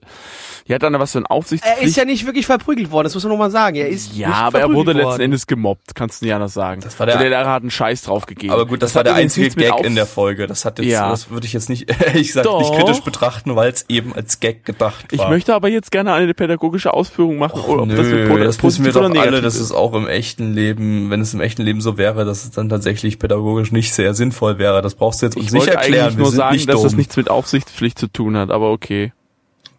Hier 0.66 0.76
hat 0.76 0.84
dann 0.84 0.94
was 1.00 1.12
für 1.12 1.18
ein 1.20 1.26
Er 1.26 1.32
Aufsichtspflicht. 1.32 1.88
ist 1.90 1.98
ja 1.98 2.06
nicht 2.06 2.26
wirklich 2.26 2.46
verprügelt 2.46 2.92
worden, 2.92 3.06
das 3.06 3.14
muss 3.16 3.24
man 3.24 3.32
nochmal 3.34 3.52
sagen. 3.52 3.76
Er 3.76 3.90
ist 3.90 4.16
ja, 4.16 4.28
nicht 4.30 4.38
aber 4.38 4.60
er 4.60 4.74
wurde 4.74 4.94
letzten 4.94 5.06
worden. 5.08 5.22
Endes 5.22 5.48
gemobbt, 5.48 5.96
kannst 5.96 6.22
du 6.22 6.26
nicht 6.26 6.34
anders 6.36 6.54
sagen. 6.54 6.82
Das 6.82 6.98
war 7.00 7.06
der- 7.06 7.18
der 7.18 7.30
Lehrer 7.30 7.50
hat 7.50 7.62
einen 7.64 7.72
Scheiß 7.72 8.04
drauf 8.04 8.26
gegeben. 8.26 8.54
Aber 8.54 8.66
gut, 8.66 8.82
das, 8.82 8.92
Das 8.92 8.96
war 8.96 9.04
der 9.04 9.16
einzige 9.16 9.50
Gag 9.50 9.72
auf- 9.72 9.86
in 9.86 9.96
der 9.96 10.06
Folge. 10.06 10.48
Das 10.48 10.66
hat 10.66 10.80
jetzt, 10.80 10.88
Ja. 10.92 11.10
das 11.10 11.30
würde 11.30 11.46
ich 11.46 11.54
jetzt 11.54 11.70
nicht, 11.70 11.90
ehrlich 12.06 12.28
gesagt, 12.28 12.48
nicht 12.60 12.74
kritisch 12.74 13.02
betrachten, 13.02 13.56
weil 13.56 13.72
es 13.72 13.86
eben 13.90 14.14
als 14.14 14.40
Gag 14.40 14.64
gedacht 14.66 15.08
Ich 15.12 15.20
war. 15.20 15.30
möchte 15.30 15.54
aber 15.56 15.68
jetzt 15.68 15.92
gerne 15.92 16.14
eine 16.14 16.34
pädagogische 16.34 16.94
Ausführung 16.94 17.23
machen, 17.32 17.60
Och, 17.60 17.70
oder 17.70 17.82
ob 17.84 17.88
nö, 17.90 17.96
das, 17.96 18.08
mit 18.08 18.42
das, 18.48 18.64
wissen 18.64 18.86
wir 18.86 18.92
doch 18.92 19.10
alle, 19.16 19.42
dass 19.42 19.56
es 19.56 19.72
auch 19.72 19.94
im 19.94 20.08
echten 20.08 20.54
Leben, 20.54 21.10
wenn 21.10 21.22
es 21.22 21.34
im 21.34 21.40
echten 21.42 21.62
Leben 21.64 21.80
so 21.82 21.98
wäre, 21.98 22.26
dass 22.26 22.44
es 22.44 22.52
dann 22.52 22.70
tatsächlich 22.70 23.20
pädagogisch 23.20 23.72
nicht 23.72 23.94
sehr 23.94 24.14
sinnvoll 24.14 24.58
wäre. 24.58 24.82
Das 24.82 24.96
brauchst 24.96 25.22
du 25.22 25.28
jetzt 25.28 25.36
uns 25.36 25.46
Ich 25.48 25.52
nicht 25.52 25.62
wollte 25.68 25.74
erklären. 25.76 26.04
eigentlich 26.06 26.18
Wir 26.18 26.24
nur 26.24 26.32
sagen, 26.32 26.58
dass 26.66 26.76
dumm. 26.76 26.84
das 26.84 26.96
nichts 26.96 27.16
mit 27.18 27.30
Aufsichtspflicht 27.30 27.98
zu 28.00 28.08
tun 28.08 28.36
hat, 28.38 28.50
aber 28.52 28.72
okay. 28.72 29.14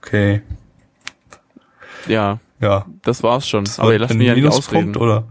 Okay, 0.00 0.42
Ja, 2.06 2.38
ja. 2.60 2.86
das 3.02 3.22
war's 3.22 3.48
schon. 3.48 3.64
Das 3.64 3.78
aber 3.78 3.88
war 3.88 3.92
ihr 3.94 3.98
lasst 4.00 4.14
mich 4.14 4.26
ja 4.26 4.34
nicht 4.34 4.46
ausreden. 4.46 4.96
oder? 4.96 5.28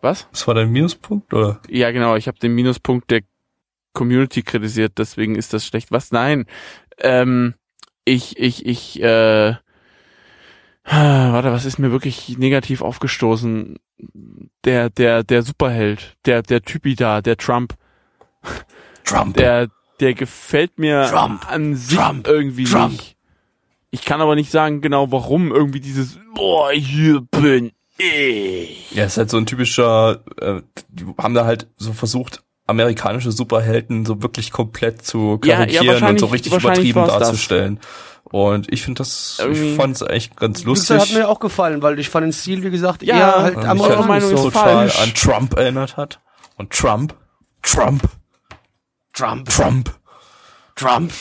Was? 0.00 0.26
Das 0.32 0.46
war 0.48 0.54
dein 0.54 0.70
Minuspunkt, 0.70 1.32
oder? 1.32 1.60
Ja, 1.68 1.90
genau, 1.92 2.16
ich 2.16 2.26
habe 2.26 2.38
den 2.38 2.54
Minuspunkt 2.54 3.10
der 3.10 3.20
Community 3.92 4.42
kritisiert, 4.42 4.92
deswegen 4.96 5.34
ist 5.36 5.52
das 5.52 5.66
schlecht. 5.66 5.92
Was? 5.92 6.10
Nein. 6.12 6.46
Ähm, 6.98 7.54
ich, 8.04 8.38
ich, 8.38 8.64
ich, 8.66 9.00
äh, 9.02 9.54
warte, 10.84 11.52
was 11.52 11.64
ist 11.64 11.78
mir 11.78 11.92
wirklich 11.92 12.36
negativ 12.38 12.82
aufgestoßen? 12.82 13.78
Der, 14.64 14.90
der, 14.90 15.22
der 15.22 15.42
Superheld, 15.42 16.16
der, 16.26 16.42
der 16.42 16.62
Typi 16.62 16.96
da, 16.96 17.20
der 17.20 17.36
Trump, 17.36 17.74
Trump. 19.04 19.36
der, 19.36 19.68
der 20.00 20.14
gefällt 20.14 20.78
mir 20.78 21.06
Trump. 21.08 21.48
an 21.50 21.76
sich 21.76 21.96
Trump. 21.96 22.26
irgendwie 22.26 22.64
Trump. 22.64 22.92
nicht. 22.92 23.16
Ich 23.90 24.04
kann 24.04 24.20
aber 24.20 24.34
nicht 24.34 24.50
sagen 24.50 24.80
genau 24.80 25.12
warum 25.12 25.52
irgendwie 25.52 25.80
dieses, 25.80 26.18
boah, 26.34 26.72
hier 26.72 27.20
bin 27.20 27.72
ich. 27.98 28.90
Ja, 28.92 29.04
ist 29.04 29.18
halt 29.18 29.30
so 29.30 29.36
ein 29.36 29.46
typischer, 29.46 30.24
äh, 30.40 30.62
die 30.88 31.04
haben 31.18 31.34
da 31.34 31.44
halt 31.44 31.68
so 31.76 31.92
versucht, 31.92 32.42
amerikanische 32.66 33.32
Superhelden 33.32 34.06
so 34.06 34.22
wirklich 34.22 34.50
komplett 34.50 35.04
zu 35.04 35.38
Ja, 35.44 35.60
ja, 35.60 35.66
karikieren 35.66 36.04
und 36.04 36.20
so 36.20 36.26
richtig 36.26 36.54
übertrieben 36.54 37.00
war's 37.00 37.30
das. 37.30 37.48
Und 38.32 38.72
ich 38.72 38.82
finde 38.82 38.98
das, 38.98 39.36
Irgendwie- 39.40 39.70
ich 39.72 39.76
fand 39.76 39.94
es 39.94 40.00
echt 40.02 40.36
ganz 40.36 40.64
Wie 40.64 40.72
gesagt, 40.72 40.90
hat 40.90 40.98
lustig. 41.00 41.16
mir 41.18 41.28
auch 41.28 41.38
gefallen, 41.38 41.82
weil 41.82 41.98
ich 41.98 42.08
fand 42.08 42.24
den 42.24 42.32
Stil, 42.32 42.62
wie 42.64 42.70
gesagt, 42.70 43.02
Ja, 43.02 43.14
eher 43.14 43.42
halt 43.42 43.56
am 43.58 43.80
halt 43.82 44.06
Meinung 44.08 44.32
ist 44.32 44.42
total 44.42 44.88
falsch. 44.88 45.00
an 45.00 45.14
Trump 45.14 45.56
erinnert 45.56 45.96
hat. 45.98 46.18
Und 46.56 46.70
Trump, 46.72 47.14
Trump, 47.62 48.02
Trump, 49.12 49.48
Trump. 49.50 49.90
Trump. 50.74 51.12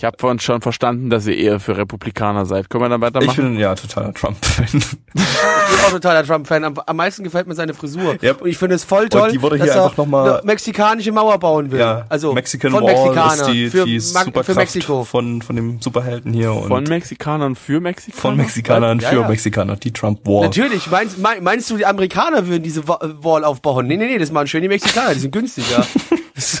Ich 0.00 0.04
habe 0.06 0.16
vorhin 0.18 0.40
schon 0.40 0.62
verstanden, 0.62 1.10
dass 1.10 1.26
ihr 1.26 1.36
eher 1.36 1.60
für 1.60 1.76
Republikaner 1.76 2.46
seid. 2.46 2.70
Können 2.70 2.84
wir 2.84 2.88
dann 2.88 3.02
Ich 3.02 3.06
weitermachen? 3.14 3.36
bin 3.50 3.58
ja 3.58 3.74
totaler 3.74 4.14
Trump-Fan. 4.14 4.64
Ich 4.72 4.72
bin 5.12 5.84
auch 5.86 5.90
totaler 5.90 6.24
Trump-Fan. 6.24 6.64
Am, 6.64 6.74
am 6.86 6.96
meisten 6.96 7.22
gefällt 7.22 7.46
mir 7.46 7.54
seine 7.54 7.74
Frisur. 7.74 8.16
Yep. 8.22 8.40
Und 8.40 8.48
ich 8.48 8.56
finde 8.56 8.76
es 8.76 8.84
voll 8.84 9.10
toll, 9.10 9.30
die 9.30 9.42
wurde 9.42 9.56
hier 9.56 9.66
dass 9.66 9.76
er 9.76 9.84
einfach 9.84 9.98
noch 9.98 10.06
mal- 10.06 10.36
eine 10.38 10.46
mexikanische 10.46 11.12
Mauer 11.12 11.38
bauen 11.38 11.70
will. 11.70 11.80
ja, 11.80 12.06
also 12.08 12.32
Mexican 12.32 12.70
von 12.70 12.82
Wall 12.84 12.94
Mexikanern 12.94 13.38
ist 13.40 13.46
die, 13.48 13.68
für, 13.68 13.84
die 13.84 14.00
Superkraft 14.00 14.46
für 14.46 14.54
Mexiko. 14.54 15.04
von 15.04 15.42
von 15.42 15.56
dem 15.56 15.82
Superhelden 15.82 16.32
hier 16.32 16.50
und 16.54 16.68
Von 16.68 16.84
Mexikanern 16.84 17.54
für 17.54 17.80
Mexikaner? 17.80 18.20
von 18.22 18.36
Mexikanern 18.38 19.00
Ja, 19.00 19.08
für 19.10 19.20
ja. 19.20 19.28
Mexikaner, 19.28 19.76
die 19.76 19.92
Trump 19.92 20.20
Wall. 20.26 20.44
Natürlich, 20.46 20.90
meinst, 20.90 21.18
mein, 21.18 21.42
meinst 21.44 21.68
du, 21.68 21.76
die 21.76 21.84
Amerikaner 21.84 22.46
würden 22.46 22.62
diese 22.62 22.88
Wa- 22.88 23.00
Wall 23.20 23.44
aufbauen? 23.44 23.86
Nee, 23.86 23.98
nee, 23.98 24.06
nee, 24.06 24.16
das 24.18 24.32
machen 24.32 24.46
schön 24.46 24.62
die 24.62 24.68
Mexikaner, 24.68 25.12
die 25.12 25.20
sind 25.20 25.30
günstiger. 25.32 25.84
das 26.40 26.52
ist 26.54 26.58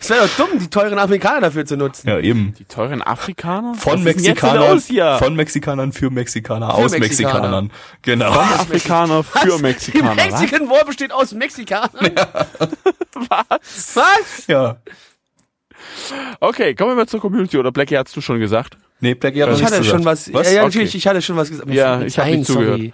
so- 0.00 0.14
wäre 0.14 0.26
doch 0.28 0.36
dumm, 0.46 0.58
die 0.58 0.68
teuren 0.68 0.98
Amerikaner 0.98 1.40
dafür 1.42 1.64
zu 1.66 1.76
nutzen. 1.76 2.08
Ja, 2.08 2.18
eben. 2.18 2.54
Die 2.58 2.64
teuren 2.64 3.02
Afrikaner? 3.02 3.74
Von 3.74 3.92
Was 3.92 3.98
ist 4.00 4.04
denn 4.04 4.06
jetzt 4.06 4.16
denn 4.26 4.32
Mexikanern, 4.50 4.74
los 4.74 4.86
hier? 4.86 5.16
von 5.18 5.34
Mexikanern 5.36 5.92
für 5.92 6.10
Mexikaner, 6.10 6.66
Für 6.68 6.74
aus 6.74 6.92
Mexikaner. 6.92 7.32
Mexikanern. 7.34 7.72
Genau. 8.02 8.32
Von 8.32 8.42
Afrikaner 8.60 9.22
für 9.24 9.52
Was? 9.54 9.60
Mexikaner. 9.62 10.14
Die 10.16 10.30
Mexican 10.30 10.68
Wall 10.70 10.84
besteht 10.84 11.12
aus 11.12 11.32
Mexikanern? 11.32 11.90
Was? 13.14 13.96
Was? 13.96 14.46
Ja. 14.46 14.76
Okay, 16.40 16.74
kommen 16.74 16.90
wir 16.92 16.96
mal 16.96 17.06
zur 17.08 17.20
Community. 17.20 17.56
Oder 17.58 17.72
Blackie 17.72 17.96
hast 17.96 18.16
du 18.16 18.20
schon 18.20 18.38
gesagt? 18.40 18.76
Nee, 19.00 19.14
Blackie 19.14 19.42
hat 19.42 19.50
Ich 19.56 19.64
hatte 19.64 19.82
schon 19.84 19.98
gesagt. 19.98 20.04
was, 20.04 20.32
Was? 20.32 20.46
ja, 20.46 20.52
ja, 20.52 20.60
Okay. 20.60 20.66
natürlich, 20.68 20.94
ich 20.94 21.06
hatte 21.06 21.22
schon 21.22 21.36
was 21.36 21.48
gesagt. 21.50 21.68
Ja, 21.70 22.02
ich 22.02 22.18
hab 22.18 22.26
ein, 22.26 22.38
nicht 22.38 22.46
zugehört. 22.46 22.78
sorry. 22.78 22.92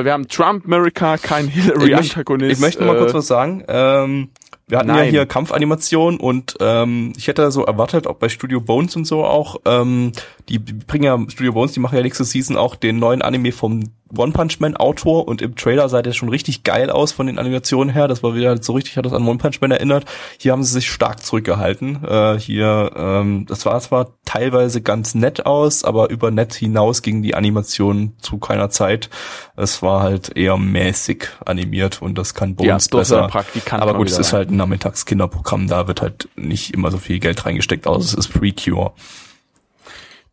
Äh, 0.00 0.04
wir 0.04 0.12
haben 0.12 0.26
Trump, 0.26 0.64
America, 0.64 1.18
kein 1.18 1.48
Ich, 1.48 1.56
möchte- 1.56 1.72
Hillary-Antagonist. 1.74 2.52
ich 2.52 2.58
möchte 2.60 2.82
mal 2.84 2.96
äh, 2.96 2.98
kurz 2.98 3.14
was 3.14 3.26
sagen. 3.26 3.62
Ähm, 3.68 4.30
wir 4.68 4.78
hatten 4.78 4.88
ja 4.88 4.96
nein. 4.96 5.10
hier 5.10 5.26
Kampfanimation 5.26 6.18
und 6.20 6.56
ähm, 6.60 7.12
ich 7.16 7.26
hätte 7.26 7.50
so 7.50 7.64
erwartet, 7.64 8.06
auch 8.06 8.16
bei 8.16 8.28
Studio 8.28 8.60
Bones 8.60 8.94
und 8.96 9.06
so 9.06 9.24
auch, 9.24 9.56
ähm, 9.64 10.12
die, 10.48 10.58
die 10.58 10.74
bringen 10.74 11.04
ja, 11.04 11.18
Studio 11.28 11.52
Bones, 11.52 11.72
die 11.72 11.80
machen 11.80 11.96
ja 11.96 12.02
nächste 12.02 12.24
Season 12.24 12.56
auch 12.56 12.76
den 12.76 12.98
neuen 12.98 13.22
Anime 13.22 13.52
vom 13.52 13.82
One 14.16 14.32
Punch 14.32 14.60
Man 14.60 14.76
Autor 14.76 15.28
und 15.28 15.42
im 15.42 15.54
Trailer 15.54 15.88
sah 15.88 16.02
der 16.02 16.12
schon 16.12 16.28
richtig 16.28 16.62
geil 16.62 16.90
aus 16.90 17.12
von 17.12 17.26
den 17.26 17.38
Animationen 17.38 17.92
her. 17.92 18.08
Das 18.08 18.22
war 18.22 18.34
wieder 18.34 18.62
so 18.62 18.72
richtig, 18.72 18.96
hat 18.96 19.06
das 19.06 19.12
an 19.12 19.26
One 19.26 19.38
Punch 19.38 19.60
Man 19.60 19.70
erinnert. 19.70 20.04
Hier 20.38 20.52
haben 20.52 20.62
sie 20.62 20.72
sich 20.72 20.90
stark 20.90 21.22
zurückgehalten. 21.22 22.04
Äh, 22.04 22.38
hier, 22.38 22.92
ähm, 22.96 23.46
das 23.46 23.66
war 23.66 23.78
zwar 23.80 24.08
teilweise 24.24 24.80
ganz 24.80 25.14
nett 25.14 25.46
aus, 25.46 25.84
aber 25.84 26.10
über 26.10 26.30
nett 26.30 26.54
hinaus 26.54 27.02
ging 27.02 27.22
die 27.22 27.34
Animation 27.34 28.12
zu 28.20 28.38
keiner 28.38 28.70
Zeit. 28.70 29.10
Es 29.56 29.82
war 29.82 30.02
halt 30.02 30.36
eher 30.36 30.56
mäßig 30.56 31.28
animiert 31.44 32.00
und 32.02 32.16
das 32.18 32.34
kann 32.34 32.50
Ja, 32.60 32.74
Bones 32.74 32.92
ein 32.92 32.98
besser. 32.98 33.28
Praktikant 33.28 33.82
Aber 33.82 33.94
gut, 33.94 34.08
es 34.08 34.18
ist 34.18 34.32
rein. 34.32 34.38
halt 34.38 34.50
ein 34.50 34.56
Nachmittagskinderprogramm, 34.56 35.68
da 35.68 35.86
wird 35.88 36.02
halt 36.02 36.28
nicht 36.36 36.74
immer 36.74 36.90
so 36.90 36.98
viel 36.98 37.18
Geld 37.18 37.44
reingesteckt, 37.44 37.86
außer 37.86 38.00
es 38.00 38.14
ist 38.14 38.28
Precure. 38.28 38.92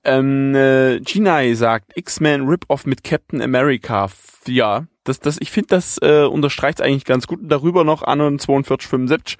Ähm, 0.05 0.53
äh, 0.55 0.99
Ginai 0.99 1.53
sagt, 1.55 1.97
X-Men 1.97 2.47
Rip-Off 2.47 2.85
mit 2.85 3.03
Captain 3.03 3.41
America. 3.41 4.09
Ja, 4.47 4.85
das, 5.03 5.19
das, 5.19 5.37
ich 5.39 5.51
finde, 5.51 5.69
das 5.69 5.97
äh, 6.01 6.23
unterstreicht 6.23 6.81
eigentlich 6.81 7.05
ganz 7.05 7.27
gut. 7.27 7.39
Darüber 7.43 7.83
noch 7.83 8.03
Anno 8.03 8.25
4275. 8.25 9.37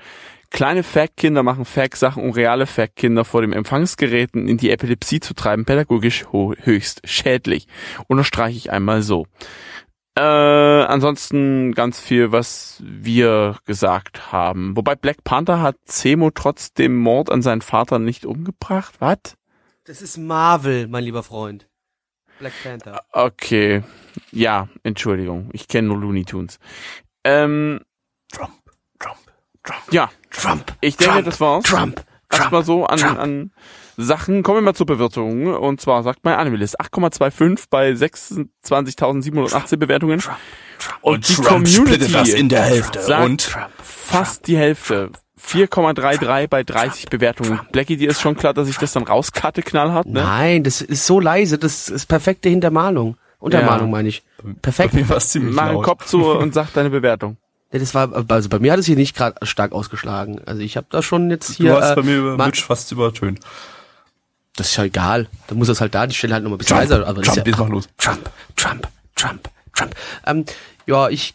Kleine 0.52 0.84
Fact-Kinder 0.84 1.44
machen 1.44 1.66
Fact-Sachen, 1.66 2.24
um 2.24 2.32
reale 2.32 2.66
Fact-Kinder 2.66 3.26
vor 3.26 3.42
dem 3.42 3.54
Empfangsgeräten 3.54 4.48
in 4.48 4.58
die 4.58 4.72
Epilepsie 4.72 5.20
zu 5.20 5.34
treiben, 5.34 5.66
pädagogisch 5.66 6.26
höchst 6.32 7.02
schädlich. 7.04 7.68
Unterstreiche 8.08 8.58
ich 8.58 8.72
einmal 8.72 9.02
so. 9.02 9.26
Äh, 10.18 10.22
ansonsten 10.22 11.74
ganz 11.74 12.00
viel, 12.00 12.32
was 12.32 12.82
wir 12.86 13.58
gesagt 13.66 14.32
haben. 14.32 14.78
Wobei 14.78 14.96
Black 14.96 15.24
Panther 15.26 15.62
hat 15.62 15.76
Zemo 15.84 16.32
trotz 16.32 16.74
dem 16.74 16.96
Mord 16.96 17.30
an 17.30 17.42
seinen 17.42 17.62
Vater 17.62 18.00
nicht 18.00 18.26
umgebracht. 18.26 18.96
Was? 19.00 19.36
Das 19.88 20.02
ist 20.02 20.18
Marvel, 20.18 20.88
mein 20.88 21.04
lieber 21.04 21.22
Freund. 21.22 21.68
Black 22.40 22.54
Panther. 22.64 23.04
Okay. 23.12 23.84
Ja, 24.32 24.68
Entschuldigung. 24.82 25.50
Ich 25.54 25.68
kenne 25.68 25.90
nur 25.90 26.00
Looney 26.00 26.26
Tunes. 26.26 26.58
Ähm, 27.24 27.82
Trump, 28.32 28.54
Trump, 28.98 29.20
Trump. 29.64 29.84
ja, 29.92 30.10
Trump. 30.32 30.76
ich 30.82 30.98
denke, 30.98 31.14
Trump, 31.14 31.26
das 31.26 31.40
war's. 31.40 31.64
Trump. 31.66 32.04
Erstmal 32.32 32.64
so 32.66 32.86
an, 32.86 32.98
Trump. 32.98 33.20
an 33.20 33.52
Sachen. 33.96 34.42
Kommen 34.42 34.58
wir 34.58 34.62
mal 34.64 34.74
zur 34.74 34.88
Bewertung. 34.88 35.54
Und 35.54 35.80
zwar 35.80 36.02
sagt 36.02 36.22
mein 36.24 36.34
Animalist 36.34 36.82
8,25 36.82 37.66
bei 37.70 37.92
26.718 37.92 39.78
Bewertungen. 39.78 40.20
Und, 41.02 41.30
die 41.30 41.36
Community 41.36 42.48
der 42.48 42.64
Hälfte. 42.64 43.02
sagt 43.02 43.24
und 43.24 43.56
fast 43.84 44.48
die 44.48 44.58
Hälfte. 44.58 45.12
4,33 45.48 46.48
bei 46.48 46.64
30 46.64 47.06
Bewertungen. 47.10 47.60
Blackie, 47.72 47.98
dir 47.98 48.10
ist 48.10 48.22
schon 48.22 48.36
klar, 48.36 48.54
dass 48.54 48.68
ich 48.68 48.78
das 48.78 48.94
dann 48.94 49.04
rauskatte 49.04 49.62
knallhart, 49.62 50.08
ne? 50.08 50.22
Nein, 50.22 50.64
das 50.64 50.82
ist 50.82 51.06
so 51.06 51.20
leise, 51.20 51.58
das 51.58 51.90
ist 51.90 52.08
perfekte 52.08 52.50
Hintermalung. 52.50 53.18
Untermalung 53.40 53.88
Ja. 53.88 53.92
meine 53.92 54.10
ich. 54.10 54.24
bei 54.44 54.54
Perfekt. 54.62 54.94
mir 54.94 55.08
war 55.10 55.18
es 55.18 55.30
ziemlich 55.30 55.54
Mach 55.56 55.70
den. 55.70 55.82
Kopf 55.82 56.06
zu 56.06 56.26
und 56.32 56.54
sag 56.54 56.74
deine 56.74 56.90
Bewertung. 56.90 57.38
Ja, 57.72 57.80
das 57.80 57.94
war, 57.94 58.10
also 58.32 58.48
bei 58.48 58.60
mir 58.60 58.72
hat 58.72 58.80
es 58.80 58.86
hier 58.86 58.96
nicht 58.96 59.18
gerade 59.18 59.46
stark 59.46 59.74
ausgeschlagen. 59.74 60.40
Also 60.46 60.62
ich 60.62 60.78
habe 60.78 60.88
da 60.90 61.02
schon 61.02 61.30
jetzt 61.30 61.50
Du 61.60 61.64
hier. 61.64 61.76
hast 61.76 61.92
äh, 61.92 61.96
bei 61.96 62.04
mir 62.04 62.18
über 62.20 62.38
Mitch 62.46 62.64
fast 62.64 62.90
übertönt. 62.94 63.40
Das 64.56 64.70
ist 64.70 64.78
ja 64.78 64.86
egal. 64.86 65.28
Da 65.48 65.56
muss 65.56 65.68
das 65.68 65.82
halt 65.82 65.94
da, 65.94 66.08
die 66.08 66.16
Stelle 66.16 66.36
halt 66.36 66.44
noch 66.44 66.52
mal 66.52 66.56
ein 66.56 66.60
bisschen 66.60 66.78
Trump, 66.78 66.90
leiser. 66.90 67.08
Aber 67.08 67.22
das 67.22 67.26
Trump, 67.34 67.38
ist 67.40 67.48
jetzt 67.48 67.58
ja, 67.58 67.64
mach 67.66 67.70
los. 67.72 67.90
Trump, 67.98 68.30
Trump, 68.56 68.88
Trump, 69.16 69.50
Trump. 69.74 69.96
Ähm, 70.26 70.46
ja, 70.86 71.10
ich 71.10 71.34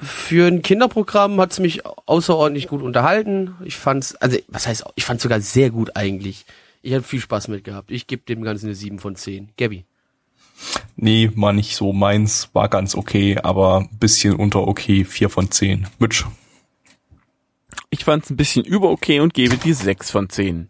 für 0.00 0.46
ein 0.46 0.62
Kinderprogramm 0.62 1.40
hat's 1.40 1.58
mich 1.58 1.84
außerordentlich 1.84 2.68
gut 2.68 2.82
unterhalten. 2.82 3.54
Ich 3.64 3.76
fand's, 3.76 4.14
also 4.16 4.38
was 4.48 4.66
heißt, 4.66 4.84
ich 4.94 5.04
fand's 5.04 5.22
sogar 5.22 5.40
sehr 5.40 5.70
gut 5.70 5.96
eigentlich. 5.96 6.44
Ich 6.82 6.92
habe 6.92 7.02
viel 7.02 7.20
Spaß 7.20 7.48
mit 7.48 7.64
gehabt. 7.64 7.90
Ich 7.90 8.06
gebe 8.06 8.22
dem 8.22 8.42
Ganzen 8.42 8.66
eine 8.66 8.74
7 8.74 8.98
von 8.98 9.16
10. 9.16 9.50
Gabby. 9.56 9.84
Nee, 10.96 11.30
war 11.34 11.52
nicht 11.52 11.76
so. 11.76 11.92
Meins 11.92 12.50
war 12.52 12.68
ganz 12.68 12.94
okay, 12.94 13.38
aber 13.42 13.88
ein 13.90 13.98
bisschen 13.98 14.34
unter 14.34 14.66
okay. 14.66 15.04
Vier 15.04 15.30
von 15.30 15.50
zehn. 15.50 15.86
Mitch. 15.98 16.24
Ich 17.90 18.00
Ich 18.00 18.04
fand's 18.04 18.30
ein 18.30 18.36
bisschen 18.36 18.64
über 18.64 18.90
okay 18.90 19.20
und 19.20 19.34
gebe 19.34 19.56
die 19.56 19.72
6 19.72 20.10
von 20.10 20.28
10. 20.28 20.68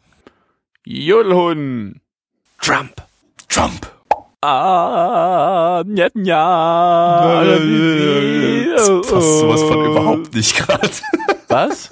Jodelhund. 0.84 2.00
Trump. 2.60 2.94
Trump. 3.48 3.97
Ah, 4.40 5.82
ja, 5.94 6.06
ja. 6.14 7.44
Das 8.76 8.88
passt 8.88 9.38
sowas 9.40 9.62
von 9.62 9.84
überhaupt 9.84 10.32
nicht 10.34 10.56
gerade. 10.56 10.88
Was? 11.48 11.90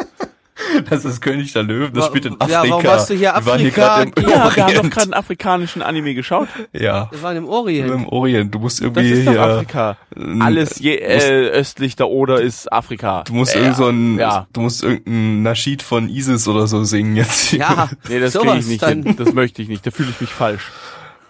Das 0.89 1.05
ist 1.05 1.21
König 1.21 1.53
der 1.53 1.65
Löwen, 1.65 1.93
das 1.93 2.07
spielt 2.07 2.25
in 2.27 2.33
ja, 2.35 2.39
Afrika. 2.61 2.63
warum 2.71 2.85
hast 2.87 3.11
du 3.11 3.15
hier 3.15 3.33
Wir 3.35 3.47
waren 3.47 3.61
Afrika? 3.61 3.81
gerade 4.05 4.11
im 4.17 4.23
Ja, 4.31 4.57
wir 4.57 4.65
haben 4.65 4.75
doch 4.75 4.91
gerade 4.91 5.03
einen 5.03 5.15
afrikanischen 5.15 5.83
Anime 5.83 6.15
geschaut. 6.15 6.49
Ja, 6.73 7.09
Das 7.13 7.23
war 7.23 7.35
im 7.35 7.47
Orient. 7.49 7.91
im 7.91 8.07
Orient. 8.09 8.55
Du 8.55 8.59
musst 8.61 8.79
Das 8.81 8.85
irgendwie 8.87 9.11
ist 9.11 9.27
doch 9.27 9.33
hier, 9.33 9.43
Afrika. 9.43 9.97
Alles 10.41 10.79
je, 10.79 10.95
äh, 10.97 11.49
östlich 11.51 11.97
der 11.97 12.09
Oder 12.09 12.41
ist 12.41 12.73
Afrika. 12.73 13.23
Du 13.27 13.35
musst 13.35 13.55
äh, 13.55 13.59
irgend 13.61 13.77
so 13.77 13.89
ein, 13.89 14.19
Ja. 14.19 14.47
du 14.53 14.61
musst 14.63 14.83
irgendein 14.83 15.43
Naschid 15.43 15.83
von 15.83 16.09
ISIS 16.09 16.47
oder 16.49 16.67
so 16.69 16.85
singen 16.85 17.17
jetzt. 17.17 17.53
Ja, 17.53 17.91
Nee, 18.09 18.21
das 18.21 18.35
kriege 18.35 18.57
ich 18.59 18.67
nicht 18.67 18.85
hin. 18.85 19.15
Das 19.19 19.33
möchte 19.35 19.61
ich 19.63 19.69
nicht. 19.69 19.85
Da 19.87 19.91
fühle 19.91 20.11
ich 20.11 20.21
mich 20.21 20.31
falsch. 20.31 20.71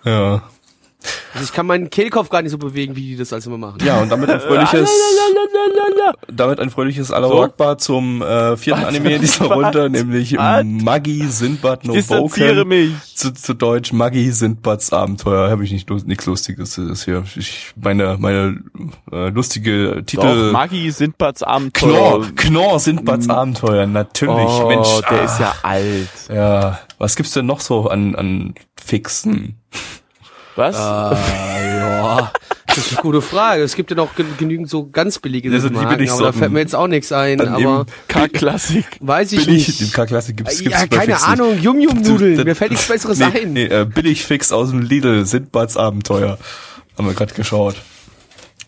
Ja. 0.04 0.42
Also 1.34 1.44
ich 1.44 1.52
kann 1.52 1.66
meinen 1.66 1.90
Kehlkopf 1.90 2.28
gar 2.30 2.42
nicht 2.42 2.52
so 2.52 2.58
bewegen, 2.58 2.96
wie 2.96 3.02
die 3.02 3.16
das 3.16 3.32
alles 3.32 3.46
immer 3.46 3.58
machen. 3.58 3.78
Ja, 3.84 4.00
und 4.00 4.08
damit 4.10 4.30
ein 4.30 4.40
fröhliches, 4.40 4.90
damit 6.32 6.60
ein 6.60 6.70
fröhliches 6.70 7.10
Allahu 7.12 7.32
So. 7.34 7.42
Akbar 7.44 7.78
zum 7.78 8.22
äh, 8.22 8.56
vierten 8.56 8.82
Was? 8.82 8.88
Anime 8.88 9.14
in 9.14 9.20
dieser? 9.20 9.46
Runde, 9.46 9.90
nämlich 9.90 10.36
Was? 10.36 10.64
Maggi 10.64 11.26
Sindbad 11.28 11.84
no 11.84 11.94
Boken. 11.94 12.68
mich. 12.68 12.92
Zu, 13.14 13.32
zu 13.32 13.54
Deutsch 13.54 13.92
Maggi 13.92 14.30
Sindbads 14.30 14.92
Abenteuer. 14.92 15.50
Habe 15.50 15.64
ich 15.64 15.72
nicht 15.72 15.88
nichts 16.06 16.26
Lustiges 16.26 16.76
das 16.76 16.84
ist 16.90 17.04
hier. 17.04 17.24
Ich, 17.36 17.72
meine 17.76 18.16
meine 18.18 18.60
äh, 19.12 19.28
lustige 19.30 19.96
Doch, 19.96 20.02
Titel. 20.06 20.52
Maggi 20.52 20.90
Sindbads 20.90 21.42
Abenteuer. 21.42 22.20
Knorr, 22.20 22.26
Knorr 22.36 22.80
Sindbads 22.80 23.28
Abenteuer. 23.28 23.86
Natürlich, 23.86 24.34
Oh, 24.36 24.68
Mensch. 24.68 24.88
der 25.10 25.20
ah. 25.20 25.24
ist 25.24 25.40
ja 25.40 25.54
alt. 25.62 26.08
Ja, 26.32 26.78
was 26.98 27.16
gibt's 27.16 27.32
denn 27.32 27.46
noch 27.46 27.60
so 27.60 27.88
an 27.88 28.14
an 28.14 28.54
Fixen? 28.76 29.56
Was? 30.56 30.74
Äh, 30.76 31.78
ja, 31.78 32.32
das 32.66 32.78
ist 32.78 32.92
eine 32.94 33.02
gute 33.02 33.22
Frage. 33.22 33.62
Es 33.62 33.74
gibt 33.74 33.90
ja 33.90 33.96
noch 33.96 34.14
gen- 34.14 34.36
genügend 34.38 34.68
so 34.70 34.88
ganz 34.90 35.18
billige 35.18 35.50
die 35.50 35.56
Marken, 35.56 35.76
aber 35.76 35.84
da 35.90 35.94
Billigsorten. 35.96 36.38
fällt 36.38 36.52
mir 36.52 36.60
jetzt 36.60 36.74
auch 36.74 36.86
nichts 36.88 37.12
ein. 37.12 37.40
Aber 37.40 37.86
K-Klassik. 38.08 38.86
weiß 39.00 39.32
ich 39.32 39.44
billig, 39.46 39.68
nicht. 39.68 39.80
den 39.80 39.92
K-Klasse 39.92 40.34
gibt's, 40.34 40.58
gibt's 40.60 40.80
ja, 40.80 40.86
keine 40.86 41.12
Fix. 41.12 41.24
Ahnung, 41.24 41.58
Yum-Yum-Nudeln. 41.60 42.42
Mir 42.44 42.54
fällt 42.56 42.70
nichts 42.72 42.88
Besseres 42.88 43.18
nee, 43.18 43.24
ein. 43.26 43.52
Nee, 43.52 43.64
äh, 43.66 43.84
Billigfix 43.84 44.50
aus 44.52 44.70
dem 44.70 44.80
Lidl, 44.80 45.24
Sindbads 45.26 45.76
Abenteuer. 45.76 46.38
Haben 46.96 47.06
wir 47.06 47.14
gerade 47.14 47.34
geschaut. 47.34 47.76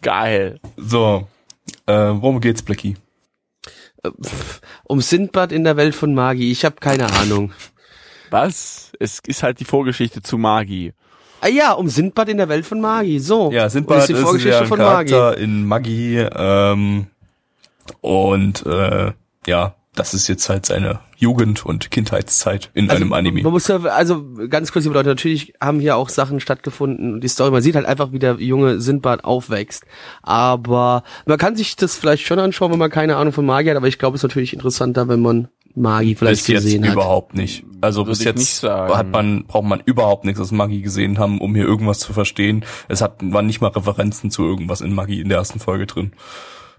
Geil. 0.02 0.60
So, 0.76 1.26
äh, 1.86 1.92
worum 1.94 2.40
geht's, 2.40 2.62
Blackie? 2.62 2.96
Um 4.84 5.00
Sindbad 5.00 5.52
in 5.52 5.64
der 5.64 5.76
Welt 5.76 5.94
von 5.94 6.14
Magi. 6.14 6.50
Ich 6.52 6.64
habe 6.64 6.76
keine 6.80 7.10
Ahnung. 7.14 7.52
Was? 8.30 8.92
Es 9.00 9.20
ist 9.26 9.42
halt 9.42 9.58
die 9.60 9.64
Vorgeschichte 9.64 10.22
zu 10.22 10.38
Magi. 10.38 10.92
Ah 11.40 11.48
ja, 11.48 11.72
um 11.72 11.88
Sindbad 11.88 12.28
in 12.28 12.36
der 12.36 12.48
Welt 12.48 12.66
von 12.66 12.80
Magi. 12.80 13.18
So. 13.20 13.50
Ja, 13.52 13.68
Sindbad 13.68 13.98
das 13.98 14.04
ist, 14.04 14.10
ist 14.10 14.16
die 14.16 14.20
ja 14.20 14.26
Vorgeschichte 14.26 14.60
ein 14.60 14.66
von 14.66 14.78
Magi. 14.78 15.42
In 15.42 15.64
Maggi, 15.66 16.18
ähm, 16.18 17.06
und 18.00 18.66
äh, 18.66 19.12
ja, 19.46 19.74
das 19.94 20.14
ist 20.14 20.28
jetzt 20.28 20.48
halt 20.48 20.66
seine 20.66 21.00
Jugend- 21.16 21.66
und 21.66 21.90
Kindheitszeit 21.90 22.70
in 22.74 22.88
einem 22.90 23.12
Anime. 23.12 23.42
Man 23.42 23.52
muss 23.52 23.66
ja, 23.66 23.78
also 23.78 24.24
ganz 24.48 24.70
kurz, 24.70 24.84
liebe 24.84 24.94
Leute, 24.94 25.08
natürlich 25.08 25.54
haben 25.60 25.80
hier 25.80 25.96
auch 25.96 26.08
Sachen 26.08 26.38
stattgefunden 26.38 27.14
und 27.14 27.20
die 27.20 27.28
Story, 27.28 27.50
man 27.50 27.62
sieht 27.62 27.74
halt 27.74 27.86
einfach, 27.86 28.12
wie 28.12 28.20
der 28.20 28.34
junge 28.34 28.80
Sindbad 28.80 29.24
aufwächst. 29.24 29.84
Aber 30.22 31.02
man 31.26 31.38
kann 31.38 31.56
sich 31.56 31.74
das 31.74 31.96
vielleicht 31.96 32.24
schon 32.24 32.38
anschauen, 32.38 32.70
wenn 32.70 32.78
man 32.78 32.90
keine 32.90 33.16
Ahnung 33.16 33.32
von 33.32 33.46
Magi 33.46 33.68
hat, 33.68 33.76
aber 33.76 33.88
ich 33.88 33.98
glaube, 33.98 34.14
es 34.14 34.20
ist 34.20 34.28
natürlich 34.28 34.52
interessanter, 34.52 35.08
wenn 35.08 35.20
man 35.20 35.48
Magi 35.80 36.14
vielleicht 36.14 36.40
bis 36.40 36.46
jetzt 36.48 36.64
gesehen 36.64 36.86
hat. 36.86 36.94
überhaupt 36.94 37.34
nicht. 37.34 37.64
Also 37.80 38.00
Würde 38.00 38.10
bis 38.10 38.24
jetzt 38.24 38.38
nicht 38.38 38.54
sagen. 38.54 38.94
hat 38.94 39.08
man 39.10 39.44
braucht 39.46 39.64
man 39.66 39.80
überhaupt 39.84 40.24
nichts 40.24 40.40
aus 40.40 40.50
Maggi 40.52 40.80
gesehen 40.82 41.18
haben, 41.18 41.40
um 41.40 41.54
hier 41.54 41.64
irgendwas 41.64 41.98
zu 42.00 42.12
verstehen. 42.12 42.64
Es 42.88 43.00
hat 43.00 43.16
waren 43.22 43.46
nicht 43.46 43.60
mal 43.60 43.68
Referenzen 43.68 44.30
zu 44.30 44.44
irgendwas 44.44 44.80
in 44.80 44.94
Maggi 44.94 45.20
in 45.20 45.28
der 45.28 45.38
ersten 45.38 45.60
Folge 45.60 45.86
drin. 45.86 46.12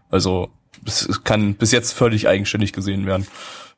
Also 0.10 0.50
es, 0.86 1.24
kann 1.24 1.56
bis 1.56 1.72
jetzt 1.72 1.94
völlig 1.94 2.28
eigenständig 2.28 2.74
gesehen 2.74 3.06
werden. 3.06 3.28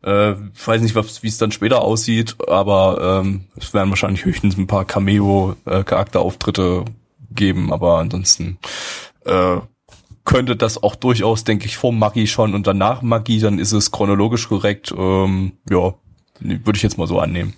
Äh, 0.03 0.31
ich 0.53 0.67
weiß 0.67 0.81
nicht, 0.81 0.95
was- 0.95 1.23
wie 1.23 1.27
es 1.27 1.37
dann 1.37 1.51
später 1.51 1.81
aussieht, 1.81 2.35
aber 2.47 3.21
ähm, 3.23 3.45
es 3.55 3.73
werden 3.73 3.89
wahrscheinlich 3.89 4.25
höchstens 4.25 4.57
ein 4.57 4.67
paar 4.67 4.85
Cameo-Charakterauftritte 4.85 6.85
geben, 7.33 7.71
aber 7.71 7.99
ansonsten 7.99 8.57
äh, 9.25 9.57
könnte 10.25 10.55
das 10.55 10.81
auch 10.81 10.95
durchaus, 10.95 11.43
denke 11.43 11.65
ich, 11.65 11.77
vor 11.77 11.93
Maggi 11.93 12.27
schon 12.27 12.53
und 12.53 12.67
danach 12.67 13.01
Maggi, 13.01 13.39
dann 13.39 13.59
ist 13.59 13.71
es 13.71 13.91
chronologisch 13.91 14.47
korrekt. 14.47 14.93
Ähm, 14.97 15.53
ja, 15.69 15.93
würde 16.39 16.77
ich 16.77 16.83
jetzt 16.83 16.97
mal 16.97 17.07
so 17.07 17.19
annehmen. 17.19 17.53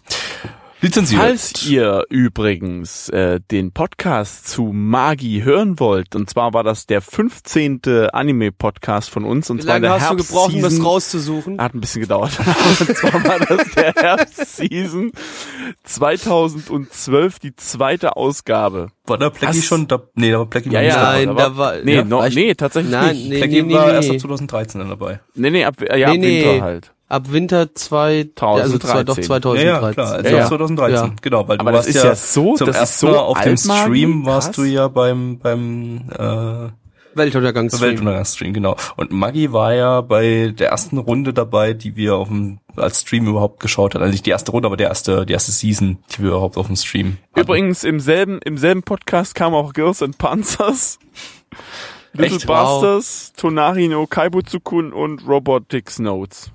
Lizenziert. 0.83 1.21
Falls 1.21 1.65
ihr 1.65 2.03
übrigens 2.09 3.07
äh, 3.07 3.39
den 3.51 3.71
Podcast 3.71 4.49
zu 4.49 4.63
Magi 4.73 5.41
hören 5.41 5.79
wollt, 5.79 6.13
und 6.13 6.29
zwar 6.29 6.53
war 6.53 6.63
das 6.65 6.85
der 6.87 6.99
15. 7.01 7.79
Anime-Podcast 8.11 9.09
von 9.09 9.23
uns, 9.23 9.49
und 9.49 9.59
Wie 9.59 9.61
zwar 9.63 9.77
in 9.77 9.83
lange 9.83 9.95
der 9.99 10.09
hast 10.09 10.11
du 10.11 10.17
gebraucht, 10.17 10.53
um 10.53 10.61
das 10.61 10.73
Herbstseason- 10.73 10.83
rauszusuchen? 10.83 11.61
Hat 11.61 11.73
ein 11.73 11.79
bisschen 11.79 12.01
gedauert. 12.01 12.31
Und 12.81 12.97
zwar 12.97 13.13
war 13.23 13.39
das 13.39 13.71
der 13.75 13.93
Herbstseason 13.95 15.11
2012, 15.85 17.39
die 17.39 17.55
zweite 17.55 18.17
Ausgabe. 18.17 18.87
war 19.05 19.17
da 19.17 19.31
Hast- 19.41 19.63
schon? 19.63 19.87
Da, 19.87 20.01
nee, 20.15 20.31
da 20.31 20.39
war 20.39 20.47
Plecky 20.49 20.69
Ja, 20.69 20.81
noch 20.81 20.83
nicht 20.83 20.95
ja. 20.95 21.01
dabei. 21.01 21.25
Nein, 21.25 21.35
da 21.37 21.43
da 21.49 21.57
war, 21.57 21.75
Nee, 21.81 21.95
ja, 21.95 22.03
no, 22.03 22.17
war 22.19 22.29
nee, 22.29 22.53
tatsächlich 22.55 22.91
Nein, 22.91 23.15
nicht. 23.15 23.29
nee, 23.29 23.37
Plecky 23.39 23.63
nee, 23.63 23.73
war 23.73 23.87
nee, 23.87 23.93
erst 23.93 24.09
nee. 24.09 24.15
ab 24.15 24.21
2013 24.21 24.79
dann 24.79 24.89
dabei. 24.89 25.19
Nee, 25.35 25.49
nee, 25.49 25.63
ab, 25.65 25.75
ja, 25.79 26.07
ab 26.07 26.13
Nee, 26.13 26.17
nee. 26.17 26.43
Winter 26.45 26.61
halt. 26.65 26.92
Ab 27.13 27.31
Winter 27.31 27.73
2000, 27.75 28.63
also 28.63 28.77
zwei, 28.79 29.03
doch 29.03 29.15
2013. 29.19 29.25
2013. 29.25 29.67
Ja, 29.67 29.81
ja, 29.81 29.93
klar, 29.93 30.11
also 30.13 30.29
Ja, 30.29 30.37
ja. 30.37 30.47
2013, 30.47 30.95
Ja. 31.09 31.13
genau, 31.21 31.47
weil 31.47 31.59
Aber 31.59 31.71
du 31.71 31.77
das 31.77 31.85
warst 31.85 31.89
ist 31.89 32.03
ja, 32.03 32.09
ja 32.09 32.15
so- 32.15 32.55
zum 32.55 32.67
das 32.67 32.75
ist 32.75 32.79
ersten 32.81 33.05
so 33.07 33.11
Mal 33.11 33.17
auf 33.19 33.41
dem 33.41 33.57
Stream 33.57 34.25
warst 34.25 34.47
krass. 34.47 34.55
du 34.55 34.63
ja 34.63 34.87
beim 34.87 35.37
beim 35.39 36.01
äh, 36.17 36.69
Weltuntergangsstream. 37.15 37.89
Weltuntergangsstream, 37.91 38.53
genau. 38.53 38.75
Und 38.95 39.11
Maggi 39.11 39.53
war 39.53 39.73
ja 39.75 40.01
bei 40.01 40.51
der 40.57 40.69
ersten 40.69 40.97
Runde 40.97 41.31
dabei, 41.33 41.73
die 41.73 41.95
wir 41.95 42.15
auf 42.15 42.27
dem 42.29 42.57
als 42.75 43.01
Stream 43.01 43.27
überhaupt 43.27 43.59
geschaut 43.59 43.93
haben. 43.93 44.01
Also 44.01 44.11
nicht 44.13 44.25
die 44.25 44.31
erste 44.31 44.49
Runde, 44.51 44.65
aber 44.65 44.77
der 44.77 44.87
erste, 44.87 45.23
die 45.27 45.33
erste 45.33 45.51
Season, 45.51 45.99
die 46.15 46.23
wir 46.23 46.29
überhaupt 46.31 46.57
auf 46.57 46.65
dem 46.65 46.75
Stream. 46.75 47.17
hatten. 47.33 47.41
Übrigens, 47.41 47.83
im 47.83 47.99
selben, 47.99 48.39
im 48.43 48.57
selben 48.57 48.81
Podcast 48.81 49.35
kam 49.35 49.53
auch 49.53 49.73
Girls 49.73 50.01
and 50.01 50.17
Panzers. 50.17 50.97
Little 52.13 52.37
Echt? 52.37 52.47
Busters, 52.47 53.33
Tonari 53.37 53.87
no 53.87 54.07
Kaibutsukun 54.07 54.91
und 54.93 55.27
Robotics 55.27 55.99
Notes. 55.99 56.51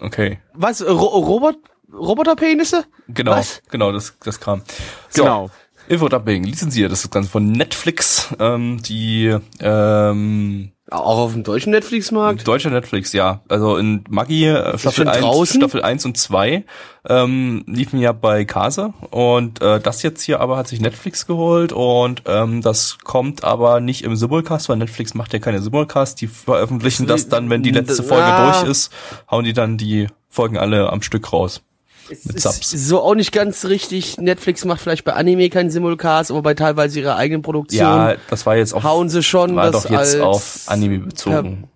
Okay. 0.00 0.38
Was? 0.54 0.82
Ro 0.82 0.92
Robot 0.92 1.56
Roboterpenisse? 1.92 2.84
Genau, 3.08 3.32
Was? 3.32 3.62
genau, 3.70 3.92
das, 3.92 4.16
das 4.20 4.40
kam. 4.40 4.62
So, 5.08 5.22
Genau. 5.22 5.50
Infodubbing, 5.88 6.44
lizenziert, 6.44 6.92
das 6.92 6.98
ist 6.98 7.04
das 7.06 7.10
Ganze 7.10 7.30
von 7.30 7.50
Netflix, 7.50 8.34
ähm, 8.38 8.82
die 8.82 9.34
ähm, 9.60 10.72
Auch 10.90 11.18
auf 11.18 11.32
dem 11.32 11.42
deutschen 11.44 11.70
Netflix-Markt? 11.72 12.48
deutsche 12.48 12.70
Netflix, 12.70 13.12
ja. 13.12 13.42
Also 13.48 13.76
in 13.76 14.04
Maggi 14.08 14.46
äh, 14.46 14.78
Staffel 14.78 14.92
schon 15.04 15.08
1, 15.08 15.20
draußen? 15.20 15.60
Staffel 15.60 15.82
1 15.82 16.04
und 16.06 16.16
2 16.16 16.64
ähm, 17.08 17.62
liefen 17.66 17.98
ja 18.00 18.12
bei 18.12 18.44
Kase 18.46 18.94
und 19.10 19.60
äh, 19.60 19.80
das 19.80 20.02
jetzt 20.02 20.22
hier 20.22 20.40
aber 20.40 20.56
hat 20.56 20.68
sich 20.68 20.80
Netflix 20.80 21.26
geholt 21.26 21.72
und 21.72 22.22
ähm, 22.26 22.62
das 22.62 22.98
kommt 23.04 23.44
aber 23.44 23.80
nicht 23.80 24.02
im 24.02 24.16
Simulcast, 24.16 24.68
weil 24.70 24.76
Netflix 24.78 25.12
macht 25.14 25.32
ja 25.34 25.38
keine 25.38 25.60
Simulcast, 25.60 26.20
die 26.20 26.26
veröffentlichen 26.26 27.06
Das- 27.06 27.22
das 27.22 27.28
dann, 27.28 27.50
wenn 27.50 27.62
die 27.62 27.70
letzte 27.70 28.02
Folge 28.02 28.24
Ah. 28.24 28.60
durch 28.60 28.70
ist, 28.70 28.90
hauen 29.30 29.44
die 29.44 29.52
dann 29.52 29.76
die 29.76 30.06
Folgen 30.30 30.56
alle 30.58 30.90
am 30.92 31.02
Stück 31.02 31.32
raus. 31.32 31.62
Mit 32.10 32.36
ist 32.36 32.70
so 32.70 33.00
auch 33.00 33.14
nicht 33.14 33.32
ganz 33.32 33.64
richtig. 33.64 34.18
Netflix 34.18 34.64
macht 34.64 34.80
vielleicht 34.80 35.04
bei 35.04 35.12
Anime 35.12 35.50
keinen 35.50 35.70
Simulcast, 35.70 36.30
aber 36.30 36.42
bei 36.42 36.54
teilweise 36.54 37.00
ihrer 37.00 37.16
eigenen 37.16 37.42
Produktion 37.42 37.80
Ja, 37.80 38.14
das 38.30 38.46
war 38.46 38.56
jetzt 38.56 38.72
auf 38.72 38.82
hauen 38.82 39.08
sie 39.08 39.22
schon 39.22 39.56
war 39.56 39.70
das 39.70 39.84
doch 39.84 39.90
jetzt 39.90 40.14
als, 40.14 40.20
auf 40.20 40.62
Anime 40.66 40.98
bezogen. 41.00 41.68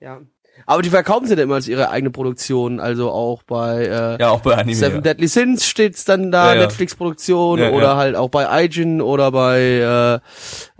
Ja. 0.00 0.20
Aber 0.66 0.82
die 0.82 0.90
verkaufen 0.90 1.26
sie 1.26 1.34
dann 1.34 1.44
immer 1.44 1.56
als 1.56 1.66
ihre 1.66 1.90
eigene 1.90 2.10
Produktion, 2.10 2.78
also 2.78 3.10
auch 3.10 3.42
bei 3.42 3.84
äh, 3.84 4.20
Ja, 4.20 4.30
auch 4.30 4.40
bei 4.40 4.54
Anime. 4.54 4.76
Seven 4.76 4.96
ja. 4.96 5.00
Deadly 5.00 5.26
Sins 5.26 5.66
steht's 5.66 6.04
dann 6.04 6.30
da, 6.30 6.54
Ja. 6.54 6.60
Netflix-Produktion 6.60 7.60
oder 7.60 7.96
halt 7.96 8.14
auch 8.16 8.28
bei 8.28 8.48
Aijin 8.48 9.00
oder 9.00 9.32
bei 9.32 10.20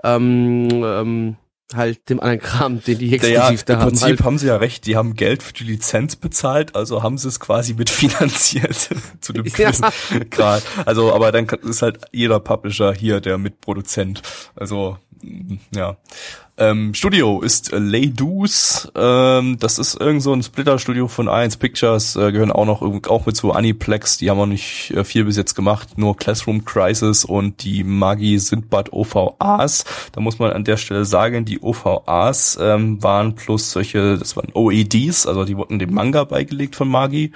äh, 0.05 0.07
ähm, 0.09 0.69
ähm, 0.71 1.37
halt 1.77 2.09
dem 2.09 2.21
anderen 2.21 2.41
Kram, 2.41 2.83
den 2.83 2.99
die 2.99 3.09
Ja, 3.09 3.15
exklusiv 3.17 3.65
da 3.65 3.75
im 3.75 3.81
haben. 3.81 3.89
Prinzip 3.89 4.07
Halt. 4.09 4.23
haben 4.25 4.39
sie 4.39 4.47
ja 4.47 4.57
recht, 4.57 4.87
die 4.87 4.97
haben 4.97 5.15
Geld 5.15 5.43
für 5.43 5.53
die 5.53 5.65
Lizenz 5.65 6.17
bezahlt, 6.17 6.75
also 6.77 7.03
haben 7.03 7.19
sie 7.19 7.29
es 7.29 7.41
quasi 7.41 7.75
mitfinanziert 7.75 8.91
zu 9.21 9.33
dem 9.33 9.45
Ja. 9.57 9.71
Grad. 10.31 10.63
Also, 10.85 11.15
aber 11.15 11.33
dann 11.33 11.47
ist 11.47 11.83
halt 11.83 12.01
jeder 12.13 12.41
Publisher 12.41 12.93
hier 12.95 13.21
der 13.21 13.39
Mitproduzent. 13.39 14.23
Also 14.57 14.99
Ja. 15.75 15.97
Ähm, 16.59 16.93
Studio 16.93 17.41
ist 17.41 17.73
äh, 17.73 17.79
Leydus. 17.79 18.93
Ähm, 18.95 19.57
das 19.59 19.79
ist 19.79 19.99
irgend 19.99 20.23
so 20.23 20.35
ein 20.35 20.43
Splitter-Studio 20.43 21.09
von 21.09 21.29
A1 21.29 21.59
Pictures. 21.59 22.15
Äh, 22.15 22.31
gehören 22.31 22.53
auch 22.53 22.67
noch 22.67 22.83
auch 23.09 23.25
mit 23.25 23.37
zu 23.37 23.53
Aniplex. 23.53 24.19
Die 24.19 24.29
haben 24.29 24.39
auch 24.39 24.47
nicht 24.47 24.91
äh, 24.91 25.03
viel 25.03 25.25
bis 25.25 25.39
jetzt 25.39 25.55
gemacht. 25.55 25.97
Nur 25.97 26.15
Classroom 26.15 26.67
Crisis 26.67 27.25
und 27.25 27.65
die 27.65 27.85
Magi 27.85 28.39
Sindbad 28.39 28.93
OVAs. 28.93 29.87
Da 30.13 30.21
muss 30.21 30.39
man 30.39 30.53
an 30.53 30.65
der 30.65 30.77
Stelle 30.77 31.07
sagen, 31.07 31.47
die 31.47 31.61
OVAs 31.61 32.59
ähm, 32.61 33.03
waren 33.03 33.35
plus 33.35 33.73
solche, 33.73 34.19
das 34.19 34.37
waren 34.37 34.51
OEDs, 34.53 35.27
also 35.27 35.45
die 35.45 35.57
wurden 35.57 35.79
dem 35.79 35.95
Manga 35.95 36.25
beigelegt 36.25 36.77
von 36.77 36.89
Magi 36.89 37.33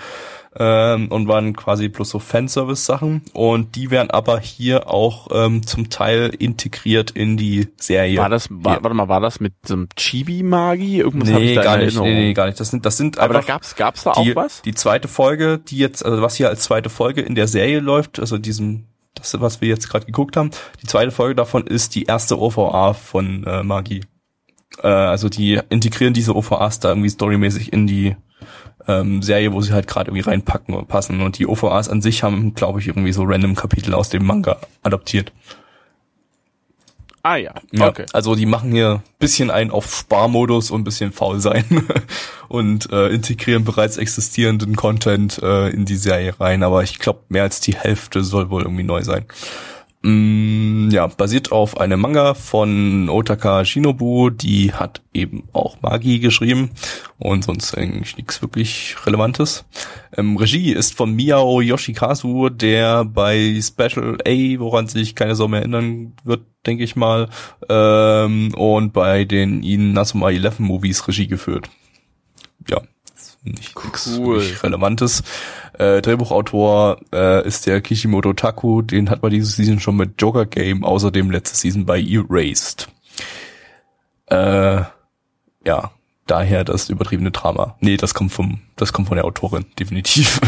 ähm, 0.58 1.08
und 1.08 1.28
waren 1.28 1.54
quasi 1.54 1.88
bloß 1.88 2.10
so 2.10 2.18
Fanservice-Sachen 2.18 3.22
und 3.32 3.76
die 3.76 3.90
werden 3.90 4.10
aber 4.10 4.40
hier 4.40 4.88
auch 4.88 5.28
ähm, 5.32 5.66
zum 5.66 5.90
Teil 5.90 6.30
integriert 6.38 7.10
in 7.10 7.36
die 7.36 7.68
Serie. 7.76 8.18
War 8.18 8.28
das, 8.28 8.48
war, 8.50 8.82
warte 8.82 8.94
mal, 8.94 9.08
war 9.08 9.20
das 9.20 9.40
mit 9.40 9.54
so 9.64 9.74
einem 9.74 9.88
Chibi-Magi? 9.96 10.98
Irgendwas 10.98 11.32
hab 11.32 11.40
ich 11.40 11.50
Nee, 11.50 11.54
da 11.54 11.62
gar 11.62 11.76
nicht, 11.78 11.98
nee, 12.00 12.14
nee, 12.14 12.32
gar 12.32 12.46
nicht. 12.46 12.58
Das 12.58 12.70
sind, 12.70 12.86
das 12.86 12.96
sind 12.96 13.18
Aber 13.18 13.34
da 13.34 13.40
gab's, 13.40 13.76
gab's 13.76 14.04
da 14.04 14.12
die, 14.12 14.32
auch 14.32 14.36
was? 14.36 14.62
die 14.62 14.74
zweite 14.74 15.08
Folge, 15.08 15.58
die 15.58 15.78
jetzt, 15.78 16.04
also 16.04 16.22
was 16.22 16.36
hier 16.36 16.48
als 16.48 16.62
zweite 16.62 16.88
Folge 16.88 17.20
in 17.20 17.34
der 17.34 17.48
Serie 17.48 17.80
läuft, 17.80 18.18
also 18.18 18.38
diesem, 18.38 18.84
das, 19.14 19.38
was 19.40 19.60
wir 19.60 19.68
jetzt 19.68 19.88
gerade 19.88 20.06
geguckt 20.06 20.36
haben, 20.36 20.50
die 20.82 20.86
zweite 20.86 21.10
Folge 21.10 21.34
davon 21.34 21.66
ist 21.66 21.94
die 21.94 22.04
erste 22.04 22.38
OVA 22.40 22.94
von 22.94 23.44
äh, 23.44 23.62
Magi. 23.62 24.02
Äh, 24.82 24.88
also 24.88 25.28
die 25.28 25.60
integrieren 25.68 26.14
diese 26.14 26.34
OVAs 26.34 26.80
da 26.80 26.88
irgendwie 26.88 27.10
storymäßig 27.10 27.72
in 27.72 27.86
die 27.86 28.16
ähm, 28.88 29.22
Serie, 29.22 29.52
wo 29.52 29.60
sie 29.60 29.72
halt 29.72 29.86
gerade 29.86 30.10
irgendwie 30.10 30.28
reinpacken 30.28 30.74
und 30.74 30.88
passen. 30.88 31.20
Und 31.20 31.38
die 31.38 31.46
OVAs 31.46 31.88
an 31.88 32.02
sich 32.02 32.22
haben, 32.22 32.54
glaube 32.54 32.80
ich, 32.80 32.88
irgendwie 32.88 33.12
so 33.12 33.24
random 33.24 33.54
Kapitel 33.54 33.94
aus 33.94 34.08
dem 34.08 34.24
Manga 34.24 34.58
adaptiert. 34.82 35.32
Ah 37.26 37.34
ja, 37.34 37.54
Ja, 37.72 37.88
okay. 37.88 38.06
Also 38.12 38.36
die 38.36 38.46
machen 38.46 38.70
hier 38.70 39.02
bisschen 39.18 39.50
ein 39.50 39.72
auf 39.72 39.92
Sparmodus 39.92 40.70
und 40.70 40.82
ein 40.82 40.84
bisschen 40.84 41.10
faul 41.10 41.40
sein 41.40 41.64
und 42.48 42.88
äh, 42.92 43.08
integrieren 43.08 43.64
bereits 43.64 43.96
existierenden 43.96 44.76
Content 44.76 45.42
äh, 45.42 45.70
in 45.70 45.86
die 45.86 45.96
Serie 45.96 46.38
rein. 46.38 46.62
Aber 46.62 46.84
ich 46.84 47.00
glaube, 47.00 47.22
mehr 47.28 47.42
als 47.42 47.58
die 47.58 47.74
Hälfte 47.74 48.22
soll 48.22 48.48
wohl 48.50 48.62
irgendwie 48.62 48.84
neu 48.84 49.02
sein. 49.02 49.24
Mm, 50.06 50.88
ja, 50.90 51.08
basiert 51.08 51.50
auf 51.50 51.80
einem 51.80 51.98
Manga 51.98 52.34
von 52.34 53.08
Otaka 53.08 53.64
Shinobu, 53.64 54.30
die 54.30 54.72
hat 54.72 55.02
eben 55.12 55.48
auch 55.52 55.82
Magi 55.82 56.20
geschrieben 56.20 56.70
und 57.18 57.42
sonst 57.42 57.76
eigentlich 57.76 58.16
nichts 58.16 58.40
wirklich 58.40 58.94
Relevantes. 59.04 59.64
Ähm, 60.16 60.36
Regie 60.36 60.70
ist 60.72 60.96
von 60.96 61.12
Miyao 61.12 61.60
Yoshikazu, 61.60 62.50
der 62.50 63.04
bei 63.04 63.60
Special 63.60 64.18
A, 64.24 64.60
woran 64.60 64.86
sich 64.86 65.16
keine 65.16 65.34
Sau 65.34 65.48
mehr 65.48 65.62
erinnern 65.62 66.12
wird, 66.22 66.42
denke 66.66 66.84
ich 66.84 66.94
mal, 66.94 67.28
ähm, 67.68 68.54
und 68.54 68.92
bei 68.92 69.24
den 69.24 69.64
Inazuma 69.64 70.30
11 70.30 70.60
Movies 70.60 71.08
Regie 71.08 71.26
geführt. 71.26 71.68
Ja, 72.68 72.80
nicht 73.42 73.74
nix 73.84 74.06
Cool. 74.18 74.36
wirklich 74.36 74.62
Relevantes. 74.62 75.22
Äh, 75.78 76.02
Drehbuchautor 76.02 76.98
äh, 77.12 77.46
ist 77.46 77.66
der 77.66 77.80
Kishimoto 77.80 78.32
Taku, 78.32 78.82
den 78.82 79.10
hat 79.10 79.22
man 79.22 79.30
diese 79.30 79.46
Season 79.46 79.80
schon 79.80 79.96
mit 79.96 80.20
Joker 80.20 80.46
Game, 80.46 80.84
außerdem 80.84 81.30
letzte 81.30 81.56
Season 81.56 81.84
bei 81.84 82.00
Erased. 82.00 82.88
Äh, 84.26 84.82
ja, 85.64 85.90
daher 86.26 86.64
das 86.64 86.88
übertriebene 86.88 87.30
Drama. 87.30 87.76
Nee, 87.80 87.96
das 87.96 88.14
kommt 88.14 88.32
vom, 88.32 88.60
das 88.76 88.92
kommt 88.92 89.08
von 89.08 89.16
der 89.16 89.24
Autorin, 89.24 89.66
definitiv. 89.78 90.40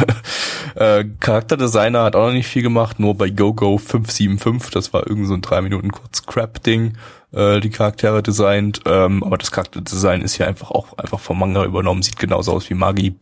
äh, 0.74 1.04
Charakterdesigner 1.20 2.04
hat 2.04 2.16
auch 2.16 2.26
noch 2.26 2.32
nicht 2.32 2.48
viel 2.48 2.62
gemacht, 2.62 2.98
nur 2.98 3.14
bei 3.14 3.30
GoGo 3.30 3.78
575, 3.78 4.70
das 4.70 4.92
war 4.92 5.06
irgend 5.06 5.28
so 5.28 5.34
ein 5.34 5.42
drei 5.42 5.60
Minuten 5.60 5.92
kurz 5.92 6.24
Crap-Ding, 6.26 6.96
äh, 7.32 7.60
die 7.60 7.70
Charaktere 7.70 8.22
designt, 8.22 8.80
ähm, 8.86 9.22
aber 9.22 9.38
das 9.38 9.50
Charakterdesign 9.50 10.22
ist 10.22 10.34
hier 10.34 10.48
einfach 10.48 10.70
auch 10.70 10.96
einfach 10.98 11.20
vom 11.20 11.38
Manga 11.38 11.64
übernommen, 11.64 12.02
sieht 12.02 12.18
genauso 12.18 12.52
aus 12.52 12.68
wie 12.70 12.74
Magi. 12.74 13.14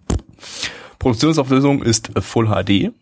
Produktionsauflösung 0.99 1.82
ist 1.82 2.11
Full 2.20 2.47
HD. 2.47 2.92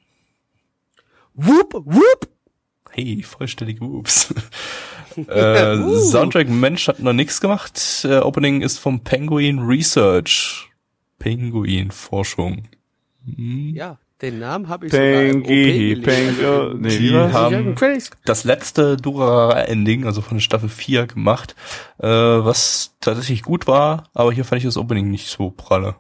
Whoop, 1.35 1.75
whoop. 1.75 2.29
Hey, 2.91 3.23
vollständige 3.23 3.81
Whoops. 3.81 4.33
äh, 5.17 5.77
Soundtrack 5.99 6.49
Mensch 6.49 6.87
hat 6.87 7.01
noch 7.01 7.13
nichts 7.13 7.41
gemacht. 7.41 7.81
Äh, 8.05 8.19
Opening 8.19 8.63
ist 8.63 8.79
vom 8.79 9.01
Penguin 9.01 9.59
Research. 9.59 10.71
Penguin 11.19 11.91
Forschung. 11.91 12.69
Ja, 13.27 13.99
den 14.23 14.39
Namen 14.39 14.69
habe 14.69 14.87
ich 14.87 14.93
sogar 14.93 15.23
im 15.25 15.43
OP 15.43 15.49
Pengi. 15.49 15.97
Pengi, 15.97 16.75
nee, 16.79 16.99
Die 16.99 17.15
haben 17.15 17.75
das 18.25 18.45
letzte 18.45 18.97
Durarara-Ending, 18.97 20.07
also 20.07 20.21
von 20.21 20.41
Staffel 20.41 20.69
4 20.69 21.07
gemacht, 21.07 21.57
äh, 21.99 22.07
was 22.07 22.95
tatsächlich 23.01 23.43
gut 23.43 23.67
war, 23.67 24.05
aber 24.15 24.33
hier 24.33 24.45
fand 24.45 24.61
ich 24.61 24.67
das 24.67 24.77
Opening 24.77 25.11
nicht 25.11 25.27
so 25.27 25.51
pralle. 25.51 25.97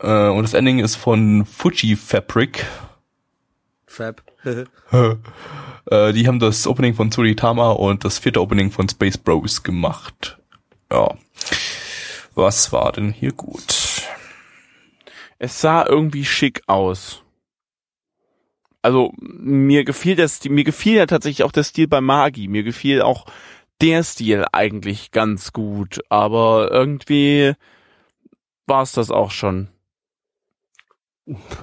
Äh, 0.00 0.28
und 0.28 0.42
das 0.42 0.54
Ending 0.54 0.78
ist 0.78 0.96
von 0.96 1.44
Fuji 1.44 1.96
Fabric. 1.96 2.66
Fab. 3.86 4.22
Äh, 5.90 6.12
die 6.12 6.28
haben 6.28 6.38
das 6.38 6.66
Opening 6.66 6.94
von 6.94 7.10
Tsuritama 7.10 7.70
und 7.70 8.04
das 8.04 8.18
vierte 8.18 8.40
Opening 8.40 8.70
von 8.70 8.88
Space 8.88 9.16
Bros 9.18 9.62
gemacht. 9.62 10.38
Ja. 10.92 11.16
Was 12.34 12.72
war 12.72 12.92
denn 12.92 13.12
hier 13.12 13.32
gut? 13.32 14.02
Es 15.38 15.60
sah 15.60 15.86
irgendwie 15.86 16.24
schick 16.24 16.62
aus. 16.66 17.22
Also 18.82 19.12
mir 19.18 19.84
gefiel 19.84 20.16
das, 20.16 20.44
mir 20.44 20.64
gefiel 20.64 20.96
ja 20.96 21.06
tatsächlich 21.06 21.44
auch 21.44 21.52
der 21.52 21.64
Stil 21.64 21.88
bei 21.88 22.00
Magi. 22.00 22.46
Mir 22.46 22.62
gefiel 22.62 23.02
auch 23.02 23.26
der 23.80 24.02
Stil 24.04 24.44
eigentlich 24.52 25.10
ganz 25.10 25.52
gut, 25.52 26.00
aber 26.08 26.70
irgendwie 26.70 27.54
war 28.66 28.82
es 28.82 28.92
das 28.92 29.10
auch 29.10 29.30
schon. 29.30 29.68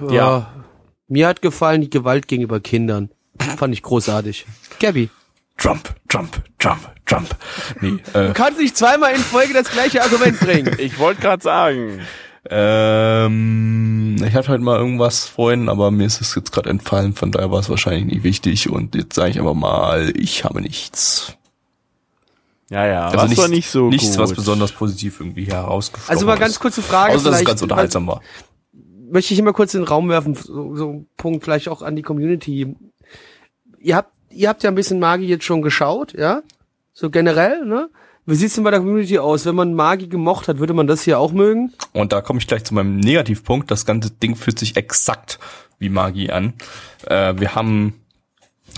Ja. 0.08 0.12
Ja. 0.12 0.52
Mir 1.08 1.26
hat 1.26 1.40
gefallen 1.42 1.80
die 1.80 1.90
Gewalt 1.90 2.28
gegenüber 2.28 2.60
Kindern. 2.60 3.10
Fand 3.56 3.72
ich 3.72 3.82
großartig. 3.82 4.46
Gabby. 4.80 5.08
Trump, 5.56 5.94
Trump, 6.08 6.42
Trump, 6.58 6.80
Trump. 7.06 7.34
Nee, 7.80 7.96
äh, 8.12 8.28
Du 8.28 8.32
kannst 8.34 8.60
nicht 8.60 8.76
zweimal 8.76 9.12
in 9.14 9.20
Folge 9.20 9.54
das 9.54 9.70
gleiche 9.70 10.02
Argument 10.02 10.38
bringen. 10.38 10.74
Ich 10.78 10.98
wollte 10.98 11.20
gerade 11.22 11.42
sagen. 11.42 12.00
ähm, 12.48 14.16
ich 14.24 14.34
hatte 14.34 14.48
heute 14.48 14.62
mal 14.62 14.78
irgendwas 14.78 15.26
vorhin, 15.26 15.68
aber 15.68 15.90
mir 15.90 16.06
ist 16.06 16.20
es 16.20 16.34
jetzt 16.34 16.52
gerade 16.52 16.70
entfallen, 16.70 17.14
von 17.14 17.30
daher 17.32 17.50
war 17.50 17.60
es 17.60 17.68
wahrscheinlich 17.68 18.04
nicht 18.06 18.22
wichtig 18.24 18.68
und 18.70 18.94
jetzt 18.94 19.14
sage 19.14 19.30
ich 19.30 19.40
aber 19.40 19.54
mal, 19.54 20.12
ich 20.16 20.44
habe 20.44 20.60
nichts. 20.60 21.34
Ja, 22.70 22.86
ja, 22.86 23.06
Also 23.08 23.24
nichts, 23.26 23.40
war 23.42 23.48
nicht 23.48 23.70
so 23.70 23.88
nichts, 23.88 24.10
gut. 24.10 24.18
was 24.18 24.34
besonders 24.34 24.72
positiv 24.72 25.20
irgendwie 25.20 25.44
hier 25.44 25.54
herausgestochen 25.54 26.14
Also 26.14 26.26
mal 26.26 26.38
ganz 26.38 26.60
kurze 26.60 26.82
Frage. 26.82 27.14
Außer, 27.14 27.30
dass 27.30 27.40
es 27.40 27.46
ganz 27.46 27.62
unterhaltsam 27.62 28.06
war. 28.06 28.20
Möchte 29.10 29.34
ich 29.34 29.40
immer 29.40 29.52
kurz 29.52 29.74
in 29.74 29.80
den 29.80 29.88
Raum 29.88 30.08
werfen, 30.08 30.34
so, 30.34 30.76
so 30.76 30.90
ein 30.90 31.06
Punkt 31.16 31.44
vielleicht 31.44 31.68
auch 31.68 31.82
an 31.82 31.96
die 31.96 32.02
Community. 32.02 32.74
Ihr 33.80 33.96
habt, 33.96 34.12
ihr 34.30 34.48
habt 34.48 34.62
ja 34.62 34.70
ein 34.70 34.74
bisschen 34.74 34.98
Magi 34.98 35.26
jetzt 35.26 35.44
schon 35.44 35.62
geschaut, 35.62 36.12
ja? 36.14 36.42
So 36.92 37.10
generell, 37.10 37.64
ne? 37.64 37.90
Wie 38.26 38.34
sieht's 38.34 38.56
denn 38.56 38.64
bei 38.64 38.70
der 38.70 38.80
Community 38.80 39.18
aus? 39.18 39.46
Wenn 39.46 39.54
man 39.54 39.72
Magi 39.72 40.06
gemocht 40.06 40.48
hat, 40.48 40.58
würde 40.58 40.74
man 40.74 40.86
das 40.86 41.02
hier 41.02 41.18
auch 41.18 41.32
mögen? 41.32 41.72
Und 41.94 42.12
da 42.12 42.20
komme 42.20 42.40
ich 42.40 42.46
gleich 42.46 42.64
zu 42.64 42.74
meinem 42.74 42.98
Negativpunkt. 42.98 43.70
Das 43.70 43.86
ganze 43.86 44.10
Ding 44.10 44.36
fühlt 44.36 44.58
sich 44.58 44.76
exakt 44.76 45.38
wie 45.78 45.88
Magie 45.88 46.30
an. 46.30 46.52
Äh, 47.06 47.34
wir 47.38 47.54
haben 47.54 47.94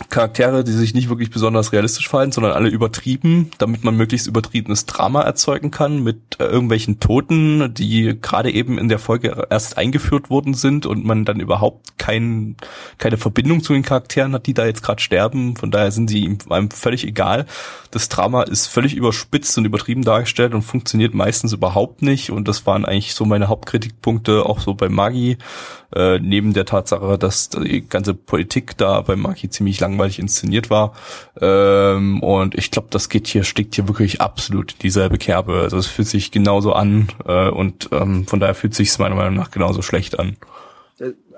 Charaktere, 0.09 0.65
die 0.65 0.73
sich 0.73 0.95
nicht 0.95 1.09
wirklich 1.09 1.31
besonders 1.31 1.73
realistisch 1.73 2.09
verhalten, 2.09 2.33
sondern 2.33 2.53
alle 2.53 2.69
übertrieben, 2.69 3.51
damit 3.59 3.85
man 3.85 3.97
möglichst 3.97 4.27
übertriebenes 4.27 4.87
Drama 4.87 5.23
erzeugen 5.23 5.71
kann 5.71 6.03
mit 6.03 6.39
äh, 6.39 6.45
irgendwelchen 6.45 7.01
Toten, 7.01 7.75
die 7.75 8.19
gerade 8.21 8.51
eben 8.51 8.79
in 8.79 8.89
der 8.89 8.99
Folge 8.99 9.47
erst 9.51 9.79
eingeführt 9.79 10.31
worden 10.31 10.55
sind 10.55 10.87
und 10.87 11.05
man 11.05 11.25
dann 11.25 11.41
überhaupt 11.41 11.99
kein, 11.99 12.57
keine 12.99 13.19
Verbindung 13.19 13.63
zu 13.63 13.73
den 13.73 13.83
Charakteren 13.83 14.33
hat, 14.33 14.47
die 14.47 14.55
da 14.55 14.67
jetzt 14.67 14.83
gerade 14.83 15.03
sterben. 15.03 15.57
Von 15.57 15.71
daher 15.71 15.91
sind 15.91 16.09
sie 16.09 16.39
einem 16.49 16.71
völlig 16.71 17.07
egal. 17.07 17.47
Das 17.91 18.09
Drama 18.09 18.43
ist 18.43 18.69
völlig 18.69 18.95
überspitzt 18.95 19.59
und 19.59 19.65
übertrieben 19.65 20.05
dargestellt 20.05 20.55
und 20.55 20.63
funktioniert 20.63 21.13
meistens 21.15 21.53
überhaupt 21.53 22.03
nicht. 22.03 22.31
Und 22.31 22.49
das 22.49 22.67
waren 22.67 22.85
eigentlich 22.85 23.15
so 23.15 23.25
meine 23.25 23.49
Hauptkritikpunkte, 23.49 24.47
auch 24.47 24.61
so 24.61 24.75
bei 24.75 24.89
Magi, 24.89 25.39
äh, 25.95 26.19
neben 26.21 26.53
der 26.53 26.67
Tatsache, 26.67 27.19
dass 27.19 27.49
die 27.49 27.87
ganze 27.89 28.15
Politik 28.15 28.77
da 28.77 29.01
bei 29.01 29.17
Magi 29.17 29.51
ziemlich 29.51 29.81
langweilig 29.91 30.19
inszeniert 30.19 30.71
war. 30.71 30.93
Ähm, 31.41 32.23
und 32.23 32.55
ich 32.57 32.71
glaube, 32.71 32.89
das 32.91 33.09
geht 33.09 33.27
hier, 33.27 33.45
steckt 33.45 33.75
hier 33.75 33.89
wirklich 33.89 34.21
absolut 34.21 34.73
in 34.73 34.79
dieselbe 34.83 35.19
Kerbe. 35.19 35.61
Also 35.61 35.77
es 35.77 35.87
fühlt 35.87 36.09
sich 36.09 36.31
genauso 36.31 36.73
an 36.73 37.09
äh, 37.27 37.49
und 37.49 37.89
ähm, 37.93 38.27
von 38.27 38.41
daher 38.41 38.55
fühlt 38.55 38.75
sich 38.75 38.89
es 38.89 38.99
meiner 38.99 39.15
Meinung 39.15 39.35
nach 39.35 39.51
genauso 39.51 39.83
schlecht 39.83 40.19
an. 40.19 40.37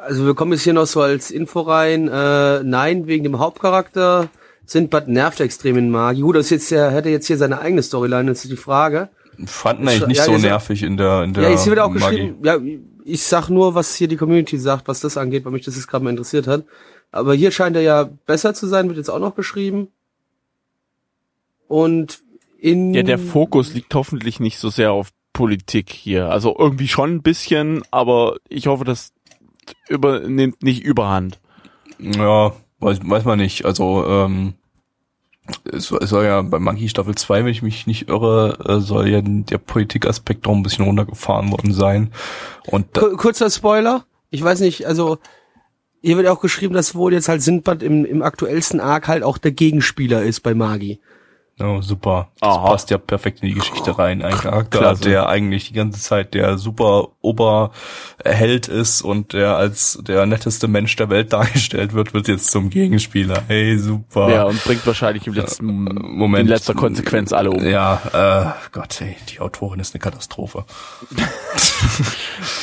Also 0.05 0.27
wir 0.27 0.35
kommen 0.35 0.53
jetzt 0.53 0.63
hier 0.63 0.73
noch 0.73 0.87
so 0.87 1.01
als 1.01 1.31
Info 1.31 1.61
rein. 1.61 2.09
Äh, 2.09 2.63
nein, 2.65 3.07
wegen 3.07 3.23
dem 3.25 3.39
Hauptcharakter. 3.39 4.29
Sindbad 4.65 5.09
nervt 5.09 5.41
extrem 5.41 5.77
in 5.77 5.91
Magi. 5.91 6.23
Gut, 6.23 6.37
das 6.37 6.47
ist 6.47 6.51
jetzt 6.51 6.71
ja, 6.71 6.89
hätte 6.91 7.09
jetzt 7.11 7.27
hier 7.27 7.37
seine 7.37 7.61
eigene 7.61 7.83
Storyline, 7.83 8.31
das 8.31 8.45
ist 8.45 8.51
die 8.51 8.57
Frage. 8.57 9.09
Fanden 9.47 9.89
eigentlich 9.89 10.07
nicht 10.09 10.19
Ja, 10.19 10.25
so 10.25 10.39
nervig 10.39 10.83
in 10.83 10.97
der 10.97 11.23
in 11.25 11.35
der 11.35 11.45
Ja, 11.45 11.51
jetzt 11.51 11.65
hier 11.65 11.73
wird 11.73 11.81
auch 11.81 11.91
Magi. 11.91 12.17
geschrieben, 12.17 12.37
ja, 12.43 12.59
ich 13.05 13.23
sag 13.23 13.49
nur, 13.49 13.75
was 13.75 13.95
hier 13.97 14.09
die 14.09 14.17
Community 14.17 14.59
sagt, 14.59 14.87
was 14.89 15.01
das 15.01 15.17
angeht, 15.17 15.45
weil 15.45 15.53
mich 15.53 15.65
das 15.65 15.75
jetzt 15.75 15.89
gerade 15.89 16.05
mal 16.05 16.11
interessiert 16.11 16.47
hat. 16.47 16.65
Aber 17.13 17.35
hier 17.35 17.51
scheint 17.51 17.77
er 17.77 17.83
ja 17.83 18.09
besser 18.27 18.55
zu 18.55 18.67
sein, 18.67 18.89
wird 18.89 18.97
jetzt 18.97 19.11
auch 19.11 19.19
noch 19.19 19.35
beschrieben. 19.35 19.89
Und 21.69 22.23
in 22.59 22.95
Ja, 22.95 23.03
der 23.03 23.19
Fokus 23.19 23.75
liegt 23.75 23.95
hoffentlich 23.95 24.41
nicht 24.41 24.59
so 24.59 24.71
sehr 24.71 24.93
auf 24.93 25.11
Politik 25.33 25.91
hier. 25.91 26.31
Also 26.31 26.57
irgendwie 26.59 26.89
schon 26.89 27.15
ein 27.17 27.23
bisschen, 27.23 27.83
aber 27.91 28.37
ich 28.49 28.67
hoffe, 28.67 28.85
das 28.85 29.13
übernimmt 29.89 30.63
nicht 30.63 30.83
überhand. 30.83 31.39
Ja, 31.99 32.53
weiß, 32.81 33.01
weiß 33.03 33.25
man 33.25 33.39
nicht. 33.39 33.65
Also, 33.65 34.07
ähm, 34.07 34.55
es, 35.65 35.91
es 35.91 36.11
soll 36.11 36.25
ja 36.25 36.41
bei 36.43 36.59
Monkey 36.59 36.89
Staffel 36.89 37.15
2, 37.15 37.45
wenn 37.45 37.51
ich 37.51 37.63
mich 37.63 37.87
nicht 37.87 38.09
irre, 38.09 38.59
äh, 38.67 38.81
soll 38.81 39.09
ja 39.09 39.21
der 39.23 39.59
Politikaspekt 39.59 40.47
noch 40.47 40.55
ein 40.55 40.63
bisschen 40.63 40.85
runtergefahren 40.85 41.51
worden 41.51 41.73
sein. 41.73 42.13
Und 42.67 42.93
kurzer 42.95 43.51
Spoiler. 43.51 44.05
Ich 44.31 44.43
weiß 44.43 44.61
nicht, 44.61 44.87
also 44.87 45.19
hier 46.03 46.17
wird 46.17 46.27
auch 46.27 46.41
geschrieben, 46.41 46.75
dass 46.75 46.95
wohl 46.95 47.13
jetzt 47.13 47.29
halt 47.29 47.43
Sindbad 47.43 47.83
im, 47.83 48.05
im 48.05 48.23
aktuellsten 48.23 48.81
Arc 48.81 49.09
halt 49.09 49.23
auch 49.23 49.39
der 49.39 49.53
Gegenspieler 49.53 50.23
ist 50.23 50.41
bei 50.41 50.53
Magi. 50.53 51.01
oh, 51.61 51.81
super. 51.81 52.29
Das 52.41 52.57
Aha. 52.57 52.67
passt 52.67 52.91
ja 52.91 52.99
perfekt 52.99 53.41
in 53.41 53.49
die 53.51 53.55
Geschichte 53.55 53.97
rein. 53.97 54.21
Ein 54.21 54.35
Charakter, 54.35 54.81
Klasse. 54.81 55.03
der 55.05 55.29
eigentlich 55.29 55.69
die 55.69 55.75
ganze 55.75 56.01
Zeit 56.01 56.35
der 56.35 56.59
super 56.59 57.11
Oberheld 57.21 58.67
ist 58.67 59.03
und 59.03 59.33
der 59.33 59.57
als 59.57 59.97
der 60.03 60.27
netteste 60.27 60.67
Mensch 60.67 60.97
der 60.97 61.09
Welt 61.09 61.33
dargestellt 61.33 61.93
wird, 61.93 62.15
wird 62.15 62.27
jetzt 62.27 62.51
zum 62.51 62.69
Gegenspieler. 62.69 63.45
Hey, 63.47 63.79
super. 63.79 64.29
Ja, 64.29 64.43
und 64.45 64.63
bringt 64.65 64.85
wahrscheinlich 64.85 65.29
im 65.29 65.35
letzten 65.35 65.67
Moment. 65.67 66.43
in 66.43 66.49
letzter 66.49 66.75
Konsequenz 66.75 67.33
alle 67.33 67.53
um. 67.53 67.65
Ja, 67.65 68.55
äh, 68.57 68.71
Gott, 68.73 69.01
ey, 69.01 69.17
die 69.29 69.39
Autorin 69.39 69.79
ist 69.79 69.95
eine 69.95 70.01
Katastrophe. 70.01 70.65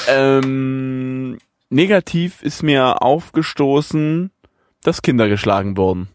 Ähm, 0.08 1.38
negativ 1.70 2.42
ist 2.42 2.64
mir 2.64 3.02
aufgestoßen, 3.02 4.32
dass 4.84 5.02
Kinder 5.02 5.28
geschlagen 5.30 5.78
wurden. 5.78 6.10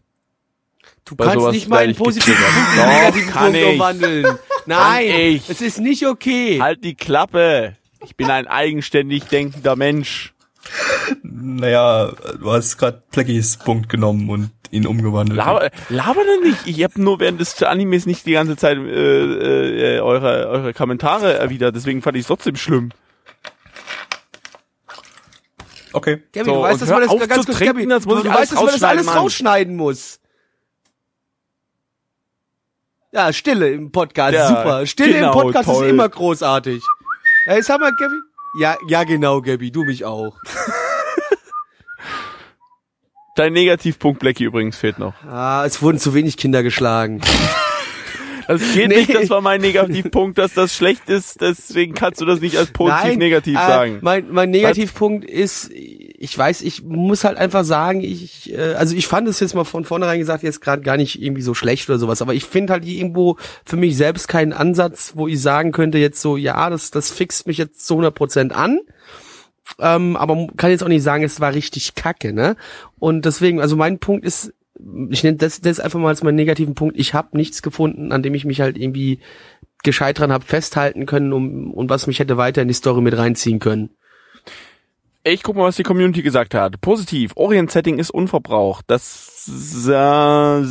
Du 1.05 1.15
Bei 1.15 1.25
kannst 1.25 1.51
nicht 1.51 1.69
meinen 1.69 1.91
ich 1.91 1.97
positiven. 1.97 2.35
Punkt 2.35 2.57
in 2.73 2.77
Doch, 2.77 2.83
einen 2.83 2.99
negativen 2.99 3.29
kann 3.29 3.43
Punkt 3.43 3.57
ich. 3.59 3.73
umwandeln. 3.73 4.39
Nein, 4.65 5.05
ich. 5.09 5.49
es 5.49 5.61
ist 5.61 5.79
nicht 5.79 6.05
okay. 6.07 6.59
Halt 6.59 6.83
die 6.83 6.95
Klappe! 6.95 7.75
Ich 8.03 8.15
bin 8.15 8.29
ein 8.29 8.47
eigenständig 8.47 9.25
denkender 9.25 9.75
Mensch. 9.75 10.33
Naja, 11.21 12.11
du 12.39 12.51
hast 12.51 12.77
gerade 12.77 13.03
Pleckys 13.11 13.57
Punkt 13.57 13.89
genommen 13.89 14.29
und 14.29 14.49
ihn 14.71 14.87
umgewandelt. 14.87 15.37
Laber, 15.37 15.69
laber 15.89 16.21
denn 16.23 16.49
nicht. 16.49 16.65
Ich 16.65 16.83
habe 16.83 17.01
nur 17.01 17.19
während 17.19 17.39
des 17.39 17.61
Animes 17.61 18.05
nicht 18.07 18.25
die 18.25 18.31
ganze 18.31 18.57
Zeit 18.57 18.77
äh, 18.77 19.97
äh, 19.97 19.99
eure, 19.99 20.47
eure 20.47 20.73
Kommentare 20.73 21.33
erwidert. 21.35 21.75
Deswegen 21.75 22.01
fand 22.01 22.17
ich 22.17 22.21
es 22.21 22.27
trotzdem 22.27 22.55
schlimm. 22.55 22.91
Okay. 25.95 26.23
Gabi, 26.33 26.49
So, 26.49 26.55
du 26.55 26.61
weißt, 26.61 26.81
dass 26.81 26.89
man 26.89 27.01
das 27.01 27.27
ganz 27.29 27.45
kurz, 27.45 27.59
Gabi, 27.59 27.87
das 27.87 28.05
muss 28.05 28.17
du, 28.17 28.23
du 28.23 28.29
alles 28.29 28.41
weißt, 28.41 28.51
dass 28.51 28.59
man 28.61 28.67
das 28.73 28.83
alles 28.83 29.07
rausschneiden, 29.07 29.15
Mann. 29.15 29.17
rausschneiden 29.17 29.75
muss. 29.75 30.19
Ja, 33.13 33.31
Stille 33.31 33.69
im 33.71 33.91
Podcast, 33.93 34.33
Ja, 34.33 34.47
super. 34.49 34.85
Stille 34.85 35.13
genau, 35.13 35.27
im 35.27 35.41
Podcast 35.53 35.69
toll. 35.69 35.85
ist 35.85 35.89
immer 35.91 36.09
großartig. 36.09 36.83
Ja, 37.47 37.53
jetzt 37.55 37.69
haben 37.69 37.81
wir, 37.81 37.93
Gabi. 37.93 38.15
Ja, 38.59 38.77
ja, 38.89 39.03
genau, 39.05 39.41
Gabi, 39.41 39.71
du 39.71 39.83
mich 39.85 40.03
auch. 40.03 40.37
Dein 43.37 43.53
Negativpunkt, 43.53 44.19
Blackie, 44.19 44.45
übrigens 44.45 44.77
fehlt 44.77 44.97
noch. 44.99 45.13
Ah, 45.23 45.63
es 45.65 45.81
wurden 45.81 45.97
zu 45.99 46.13
wenig 46.13 46.37
Kinder 46.37 46.63
geschlagen. 46.63 47.21
Das 48.47 48.61
geht 48.73 48.89
Nee. 48.89 48.97
nicht, 48.97 49.13
das 49.13 49.29
war 49.29 49.41
mein 49.41 49.61
Negativpunkt, 49.61 50.37
dass 50.37 50.53
das 50.53 50.75
schlecht 50.75 51.09
ist, 51.09 51.41
deswegen 51.41 51.93
kannst 51.93 52.21
du 52.21 52.25
das 52.25 52.41
nicht 52.41 52.57
als 52.57 52.71
positiv 52.71 53.17
negativ 53.17 53.55
äh, 53.55 53.67
sagen. 53.67 53.97
Mein, 54.01 54.31
mein 54.31 54.49
Negativpunkt 54.51 55.25
ist, 55.25 55.71
ich 55.73 56.37
weiß, 56.37 56.61
ich 56.61 56.83
muss 56.83 57.23
halt 57.23 57.37
einfach 57.37 57.63
sagen, 57.63 58.01
ich, 58.01 58.53
äh, 58.53 58.73
also 58.73 58.95
ich 58.95 59.07
fand 59.07 59.27
es 59.27 59.39
jetzt 59.39 59.55
mal 59.55 59.63
von 59.63 59.85
vornherein 59.85 60.19
gesagt, 60.19 60.43
jetzt 60.43 60.61
gerade 60.61 60.81
gar 60.81 60.97
nicht 60.97 61.21
irgendwie 61.21 61.41
so 61.41 61.53
schlecht 61.53 61.89
oder 61.89 61.99
sowas, 61.99 62.21
aber 62.21 62.33
ich 62.33 62.45
finde 62.45 62.73
halt 62.73 62.85
irgendwo 62.85 63.37
für 63.65 63.77
mich 63.77 63.97
selbst 63.97 64.27
keinen 64.27 64.53
Ansatz, 64.53 65.13
wo 65.15 65.27
ich 65.27 65.41
sagen 65.41 65.71
könnte 65.71 65.97
jetzt 65.97 66.21
so, 66.21 66.37
ja, 66.37 66.69
das, 66.69 66.91
das 66.91 67.11
fixt 67.11 67.47
mich 67.47 67.57
jetzt 67.57 67.85
zu 67.85 67.95
100 67.95 68.13
Prozent 68.13 68.53
an. 68.55 68.79
Ähm, 69.79 70.15
aber 70.15 70.47
kann 70.57 70.69
jetzt 70.69 70.83
auch 70.83 70.87
nicht 70.87 71.03
sagen, 71.03 71.23
es 71.23 71.39
war 71.39 71.53
richtig 71.53 71.95
kacke, 71.95 72.33
ne? 72.33 72.55
Und 72.99 73.25
deswegen, 73.25 73.59
also 73.59 73.75
mein 73.75 73.97
Punkt 73.97 74.23
ist, 74.23 74.53
ich 75.09 75.23
nenne 75.23 75.37
das, 75.37 75.61
das 75.61 75.79
einfach 75.79 75.99
mal 75.99 76.09
als 76.09 76.23
meinen 76.23 76.35
negativen 76.35 76.75
Punkt, 76.75 76.97
ich 76.97 77.13
habe 77.13 77.37
nichts 77.37 77.61
gefunden, 77.61 78.11
an 78.11 78.23
dem 78.23 78.33
ich 78.33 78.45
mich 78.45 78.61
halt 78.61 78.77
irgendwie 78.77 79.19
gescheit 79.83 80.19
dran 80.19 80.31
habe 80.31 80.43
festhalten 80.43 81.05
können 81.05 81.31
um, 81.31 81.71
und 81.71 81.89
was 81.89 82.07
mich 82.07 82.19
hätte 82.19 82.37
weiter 82.37 82.61
in 82.61 82.67
die 82.67 82.73
Story 82.73 83.01
mit 83.01 83.17
reinziehen 83.17 83.59
können. 83.59 83.91
Ich 85.27 85.41
guck 85.41 85.55
mal, 85.55 85.63
was 85.63 85.75
die 85.75 85.83
Community 85.83 86.21
gesagt 86.21 86.53
hat. 86.53 86.79
Positiv, 86.81 87.31
Orient-Setting 87.35 87.97
ist 87.97 88.11
unverbraucht. 88.11 88.85
Das 88.87 89.87
äh, 89.87 90.61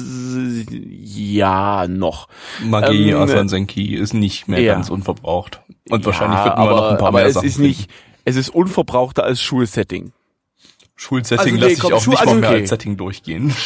ja 1.00 1.88
noch. 1.88 2.28
Magie, 2.62 3.10
Ähm, 3.10 3.16
Asan 3.16 3.48
Senki 3.48 3.96
ist 3.96 4.14
nicht 4.14 4.46
mehr 4.46 4.60
ja. 4.60 4.74
ganz 4.74 4.90
unverbraucht. 4.90 5.60
Und 5.90 6.00
Ja, 6.00 6.06
wahrscheinlich 6.06 6.44
wird 6.44 6.56
man 6.56 6.68
aber, 6.68 6.76
noch 6.76 6.90
ein 6.90 6.98
paar 6.98 7.08
aber 7.08 7.18
mehr 7.18 7.26
es 7.26 7.34
Sachen 7.34 7.48
ist 7.48 7.58
nicht, 7.58 7.90
es 8.24 8.36
ist 8.36 8.48
unverbrauchter 8.48 9.24
als 9.24 9.42
Schulsetting. 9.42 10.12
Schulsetting 10.96 11.38
Also 11.40 11.54
nee, 11.54 11.60
lasse 11.60 11.72
ich 11.72 11.78
komm, 11.80 11.92
auch 11.92 12.02
Schu- 12.02 12.10
nicht 12.10 12.20
also 12.20 12.34
mal 12.34 12.40
mehr 12.40 12.50
okay. 12.50 12.60
als 12.60 12.68
Setting 12.70 12.96
durchgehen. 12.96 13.54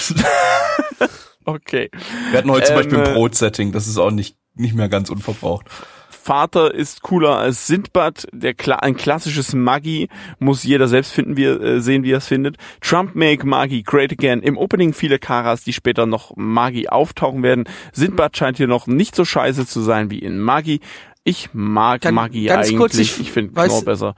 Okay. 1.45 1.91
Wir 2.31 2.39
hatten 2.39 2.51
heute 2.51 2.67
zum 2.67 2.75
Ähm, 2.77 2.83
Beispiel 2.83 2.99
ein 2.99 3.07
äh, 3.11 3.13
Brot-Setting, 3.15 3.73
das 3.73 3.87
ist 3.87 3.97
auch 3.97 4.11
nicht, 4.11 4.37
nicht 4.55 4.75
mehr 4.75 4.91
ganz 4.91 5.09
unverbraucht. 5.09 5.65
Vater 6.11 6.75
ist 6.75 7.01
cooler 7.01 7.39
als 7.39 7.67
Sindbad, 7.67 8.27
der 8.33 8.53
Kla 8.53 8.77
ein 8.77 8.99
klassisches 8.99 9.55
Magi 9.55 10.11
muss 10.39 10.63
jeder 10.63 10.87
selbst 10.89 11.11
finden, 11.13 11.39
wie 11.39 11.45
er, 11.45 11.59
äh, 11.63 11.81
sehen, 11.81 12.03
wie 12.03 12.13
er 12.13 12.19
es 12.19 12.27
findet. 12.27 12.59
Trump 12.83 13.15
make 13.15 13.47
Magi 13.47 13.83
great 13.83 14.13
again. 14.13 14.43
Im 14.43 14.59
Opening 14.59 14.93
viele 14.93 15.19
Karas, 15.19 15.65
die 15.65 15.73
später 15.73 16.05
noch 16.05 16.33
Magi 16.37 16.89
auftauchen 16.89 17.43
werden. 17.43 17.65
Sindbad 17.95 18.37
scheint 18.37 18.59
hier 18.59 18.69
noch 18.69 18.87
nicht 18.87 19.15
so 19.17 19.25
scheiße 19.25 19.67
zu 19.67 19.81
sein 19.81 20.11
wie 20.11 20.19
in 20.19 20.39
Magi. 20.39 20.81
Ich 21.25 21.49
mag 21.55 22.03
Kann- 22.03 22.15
Magi 22.15 22.45
ganz 22.45 22.67
eigentlich. 22.67 22.77
kurz, 22.79 22.99
ich 22.99 23.19
ich 23.21 23.33
finde 23.33 23.55
Knorr 23.55 23.85
besser. 23.87 24.15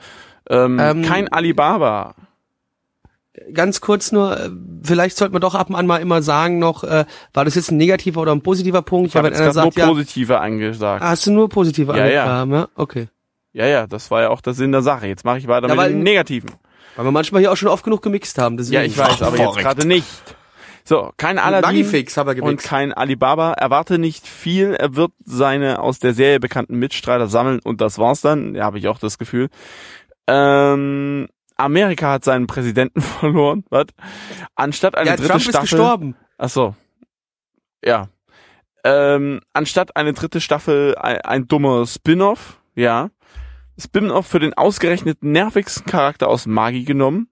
Ähm, 0.48 0.78
Ähm, 0.80 1.02
kein 1.02 1.28
Alibaba. 1.28 2.16
Ganz 3.54 3.80
kurz 3.80 4.10
nur, 4.10 4.38
äh, 4.38 4.50
vielleicht 4.82 5.16
sollte 5.16 5.32
man 5.32 5.40
doch 5.40 5.54
ab 5.54 5.70
und 5.70 5.76
an 5.76 5.86
mal 5.86 5.98
immer 5.98 6.20
sagen 6.20 6.58
noch, 6.58 6.82
äh, 6.82 7.04
war 7.32 7.44
das 7.44 7.54
jetzt 7.54 7.70
ein 7.70 7.76
negativer 7.76 8.20
oder 8.22 8.32
ein 8.32 8.42
positiver 8.42 8.82
Punkt? 8.82 9.08
Ich 9.08 9.16
habe 9.16 9.28
jetzt 9.28 9.36
einer 9.36 9.46
nur 9.46 9.54
sagt, 9.54 9.76
ja, 9.76 9.86
positive 9.86 10.40
angesagt. 10.40 11.02
hast 11.04 11.26
du 11.26 11.30
nur 11.32 11.48
positive 11.48 11.92
Ja, 11.96 12.06
ja. 12.06 12.22
angegraben, 12.24 12.52
ja? 12.54 12.68
Okay. 12.74 13.08
Ja, 13.52 13.66
ja, 13.66 13.86
das 13.86 14.10
war 14.10 14.22
ja 14.22 14.30
auch 14.30 14.40
der 14.40 14.54
Sinn 14.54 14.72
der 14.72 14.82
Sache. 14.82 15.06
Jetzt 15.06 15.24
mache 15.24 15.38
ich 15.38 15.46
weiter 15.48 15.68
Ja, 15.68 15.74
mit 15.74 15.82
weil- 15.84 15.92
dem 15.92 16.02
Negativen. 16.02 16.50
Weil 16.96 17.04
wir 17.04 17.12
manchmal 17.12 17.40
hier 17.40 17.52
auch 17.52 17.56
schon 17.56 17.68
oft 17.68 17.84
genug 17.84 18.02
gemixt 18.02 18.36
haben. 18.38 18.56
Deswegen. 18.56 18.74
Ja, 18.74 18.82
ich 18.82 18.98
weiß, 18.98 19.22
aber 19.22 19.36
jetzt 19.38 19.58
gerade 19.58 19.86
nicht. 19.86 20.06
So, 20.84 21.12
kein 21.16 21.38
Aladdin 21.38 21.86
und 22.42 22.60
kein 22.62 22.92
Alibaba. 22.92 23.52
Erwarte 23.52 23.98
nicht 23.98 24.26
viel. 24.26 24.74
Er 24.74 24.96
wird 24.96 25.12
seine 25.24 25.78
aus 25.80 26.00
der 26.00 26.14
Serie 26.14 26.40
bekannten 26.40 26.76
Mitstreiter 26.80 27.28
sammeln 27.28 27.60
und 27.62 27.80
das 27.80 27.98
war's 27.98 28.22
dann. 28.22 28.56
Ja, 28.56 28.64
habe 28.64 28.78
ich 28.78 28.88
auch 28.88 28.98
das 28.98 29.18
Gefühl. 29.18 29.50
Ähm, 30.26 31.28
Amerika 31.60 32.12
hat 32.12 32.24
seinen 32.24 32.46
Präsidenten 32.46 33.00
verloren. 33.00 33.64
Was? 33.70 33.86
Anstatt 34.54 34.96
eine 34.96 35.10
ja, 35.10 35.16
dritte 35.16 35.28
Trump 35.28 35.42
Staffel. 35.42 35.64
ist 35.64 35.70
gestorben. 35.70 36.16
Ach 36.38 36.48
so. 36.48 36.74
Ja. 37.84 38.08
Ähm, 38.84 39.40
anstatt 39.52 39.96
eine 39.96 40.12
dritte 40.12 40.40
Staffel 40.40 40.96
ein, 40.96 41.20
ein 41.20 41.48
dummer 41.48 41.86
Spin-off, 41.86 42.60
ja. 42.74 43.10
Spin-off 43.78 44.26
für 44.26 44.40
den 44.40 44.54
ausgerechnet 44.54 45.22
nervigsten 45.22 45.86
Charakter 45.86 46.28
aus 46.28 46.46
Magi 46.46 46.84
genommen. 46.84 47.29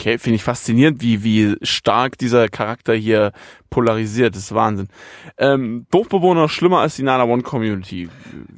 Okay, 0.00 0.16
finde 0.16 0.36
ich 0.36 0.42
faszinierend, 0.42 1.02
wie, 1.02 1.22
wie 1.24 1.56
stark 1.60 2.16
dieser 2.16 2.48
Charakter 2.48 2.94
hier 2.94 3.32
polarisiert. 3.68 4.34
Das 4.34 4.44
ist 4.44 4.54
Wahnsinn. 4.54 4.88
Ähm, 5.36 5.84
Dorfbewohner 5.90 6.48
schlimmer 6.48 6.78
als 6.78 6.96
die 6.96 7.02
Nana 7.02 7.24
One 7.24 7.42
Community. 7.42 8.08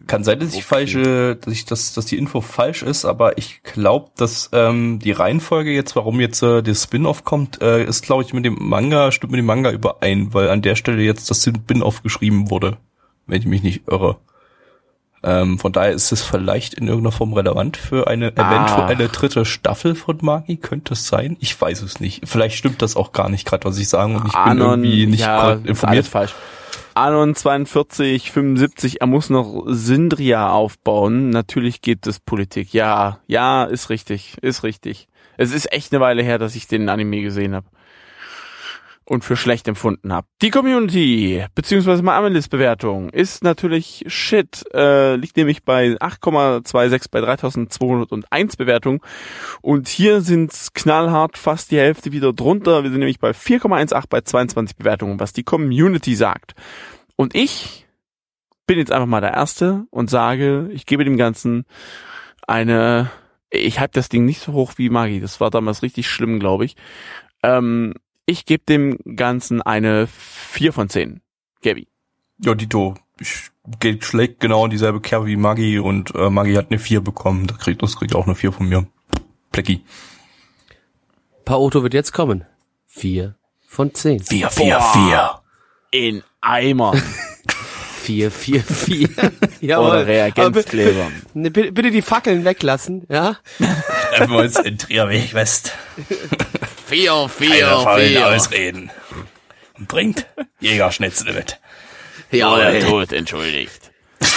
Kann 0.07 0.23
sein, 0.23 0.39
dass 0.39 0.51
ich 0.51 0.59
Okay. 0.59 0.63
falsche, 0.63 1.35
dass 1.37 1.53
ich, 1.53 1.65
dass, 1.65 1.95
dass 1.95 2.07
die 2.07 2.17
Info 2.17 2.43
falsch 2.43 2.85
ist, 2.85 3.05
aber 3.05 3.39
ich 3.39 3.65
glaube, 3.65 4.11
dass 4.17 4.51
ähm, 4.53 5.01
die 5.01 5.11
Reihenfolge 5.11 5.73
jetzt, 5.73 5.97
warum 5.97 6.21
jetzt 6.21 6.43
äh, 6.45 6.63
der 6.63 6.75
Spin-off 6.75 7.25
kommt, 7.25 7.61
äh, 7.61 7.85
ist, 7.85 8.05
glaube 8.05 8.23
ich, 8.23 8.33
mit 8.33 8.45
dem 8.45 8.57
Manga, 8.61 9.11
stimmt 9.11 9.33
mit 9.33 9.39
dem 9.39 9.47
Manga 9.47 9.73
überein, 9.73 10.33
weil 10.33 10.49
an 10.49 10.63
der 10.63 10.77
Stelle 10.77 11.03
jetzt 11.03 11.29
das 11.29 11.43
Spin-off 11.43 12.05
geschrieben 12.05 12.51
wurde, 12.51 12.77
wenn 13.27 13.41
ich 13.41 13.47
mich 13.47 13.65
nicht 13.65 13.89
irre. 13.89 14.19
Ähm, 15.25 15.59
von 15.59 15.73
daher 15.73 15.93
ist 15.93 16.11
es 16.11 16.23
vielleicht 16.23 16.75
in 16.75 16.89
irgendeiner 16.89 17.13
Form 17.13 17.33
relevant 17.33 17.77
für 17.77 18.09
eine 18.09 18.33
Ah. 18.37 18.67
eventuelle 18.77 19.09
dritte 19.09 19.45
Staffel 19.45 19.95
von 19.95 20.19
Magi. 20.21 20.57
Könnte 20.57 20.95
es 20.95 21.07
sein? 21.07 21.37
Ich 21.41 21.59
weiß 21.61 21.83
es 21.83 22.01
nicht. 22.01 22.23
Vielleicht 22.29 22.57
stimmt 22.57 22.83
das 22.83 22.97
auch 22.97 23.13
gar 23.13 23.29
nicht 23.29 23.47
gerade, 23.47 23.65
was 23.65 23.79
ich 23.79 23.89
sage 23.89 24.15
und 24.15 24.27
ich 24.27 24.33
bin 24.33 24.59
irgendwie 24.59 25.07
nicht 25.07 25.21
ja, 25.21 25.53
informiert. 25.53 25.85
Alles 25.85 26.09
falsch. 26.09 26.35
Anon 26.95 27.35
42, 27.35 28.33
75, 28.33 29.01
er 29.01 29.07
muss 29.07 29.31
noch 29.31 29.65
Sindria 29.67 30.51
aufbauen. 30.51 31.31
Natürlich 31.31 31.81
geht 31.81 32.07
es 32.07 32.21
Politik. 32.21 32.75
Ja, 32.75 33.19
ja, 33.27 33.65
ist 33.65 33.89
richtig, 33.89 34.37
ist 34.43 34.63
richtig. 34.63 35.09
Es 35.39 35.53
ist 35.53 35.73
echt 35.73 35.93
eine 35.93 36.01
Weile 36.03 36.23
her, 36.23 36.39
dass 36.39 36.55
ich 36.55 36.67
den 36.67 36.89
Anime 36.89 37.23
gesehen 37.23 37.55
habe. 37.55 37.67
Und 39.05 39.25
für 39.25 39.37
schlecht 39.37 39.67
empfunden 39.67 40.13
habe. 40.13 40.27
Die 40.43 40.51
Community, 40.51 41.45
beziehungsweise 41.55 42.03
mal 42.03 42.17
Amelis 42.17 42.49
Bewertung, 42.49 43.11
ist 43.11 43.43
natürlich 43.43 44.05
shit. 44.07 44.65
Äh, 44.73 45.17
liegt 45.17 45.37
nämlich 45.37 45.65
bei 45.65 45.97
8,26 45.97 47.07
bei 47.11 47.21
3201 47.21 48.57
Bewertungen. 48.57 49.01
Und 49.61 49.89
hier 49.89 50.21
sind's 50.21 50.73
knallhart 50.73 51.37
fast 51.37 51.71
die 51.73 51.79
Hälfte 51.79 52.13
wieder 52.13 52.33
drunter. 52.33 52.85
Wir 52.85 52.91
sind 52.91 53.01
nämlich 53.01 53.19
bei 53.19 53.31
4,18 53.31 54.05
bei 54.09 54.21
22 54.21 54.77
Bewertungen, 54.77 55.19
was 55.19 55.33
die 55.33 55.43
Community 55.43 56.15
sagt. 56.15 56.55
Und 57.17 57.35
ich 57.35 57.87
bin 58.67 58.79
jetzt 58.79 58.93
einfach 58.93 59.07
mal 59.07 59.21
der 59.21 59.35
Erste 59.35 59.87
und 59.91 60.11
sage, 60.11 60.69
ich 60.73 60.87
gebe 60.87 61.05
dem 61.05 61.17
Ganzen 61.17 61.65
eine, 62.47 63.11
ich 63.51 63.81
halte 63.81 63.95
das 63.95 64.09
Ding 64.09 64.25
nicht 64.25 64.41
so 64.41 64.53
hoch 64.53 64.75
wie 64.77 64.91
Magi, 64.91 65.21
das 65.21 65.41
war 65.41 65.51
damals 65.51 65.83
richtig 65.83 66.09
schlimm, 66.09 66.41
glaube 66.41 66.65
ich. 66.65 66.77
Ähm, 67.43 67.95
ich 68.27 68.47
gebe 68.47 68.65
dem 68.69 68.99
Ganzen 69.17 69.63
eine 69.63 70.07
4 70.07 70.73
von 70.73 70.89
10. 70.89 71.21
Gabi. 71.63 71.89
Ja, 72.39 72.55
Dito, 72.55 72.95
ich 73.19 73.51
geht 73.81 74.05
schlägt 74.05 74.41
genau 74.41 74.65
in 74.65 74.71
dieselbe 74.71 75.01
Kerbe 75.01 75.27
wie 75.27 75.37
Maggi 75.37 75.79
und 75.79 76.15
äh, 76.15 76.31
Maggi 76.31 76.55
hat 76.55 76.71
eine 76.71 76.79
4 76.79 77.01
bekommen. 77.01 77.47
Das 77.47 77.59
kriegt, 77.59 77.83
das 77.83 77.97
kriegt 77.97 78.15
auch 78.15 78.27
eine 78.27 78.35
4 78.35 78.53
von 78.53 78.69
mir. 78.69 78.87
Plecki. 79.53 79.85
Paoto 81.45 81.83
wird 81.83 81.95
jetzt 81.95 82.13
kommen. 82.13 82.45
Vier 82.87 83.37
von 83.67 83.95
zehn. 83.95 84.21
4, 84.21 84.51
4, 84.51 84.81
4. 84.81 85.41
In 85.93 86.23
Eimer. 86.41 86.95
Vier, 88.03 88.33
vier, 88.33 88.65
vier. 88.65 89.09
Jawohl. 89.61 89.91
Oder 89.91 90.07
Reagenzkleber. 90.09 91.13
Ne, 91.35 91.53
bitte, 91.53 91.71
bitte 91.71 91.93
die 91.93 92.03
Fackeln 92.03 92.45
weglassen, 92.45 93.07
ja? 93.09 93.37
Treffen 94.17 94.33
wir 94.33 94.41
uns 94.41 94.59
in 94.59 94.77
Trierweg 94.77 95.33
West. 95.35 95.73
Vier, 96.93 97.49
Keine 97.49 97.83
faulen 97.83 98.23
Ausreden. 98.23 98.91
Und 99.79 99.89
bringt 99.89 100.27
Jägerschnitzel 100.61 101.33
mit. 101.33 101.59
Oder 102.33 102.81
Tod 102.81 103.13
entschuldigt. 103.13 103.91
So. 104.21 104.29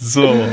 So, 0.00 0.46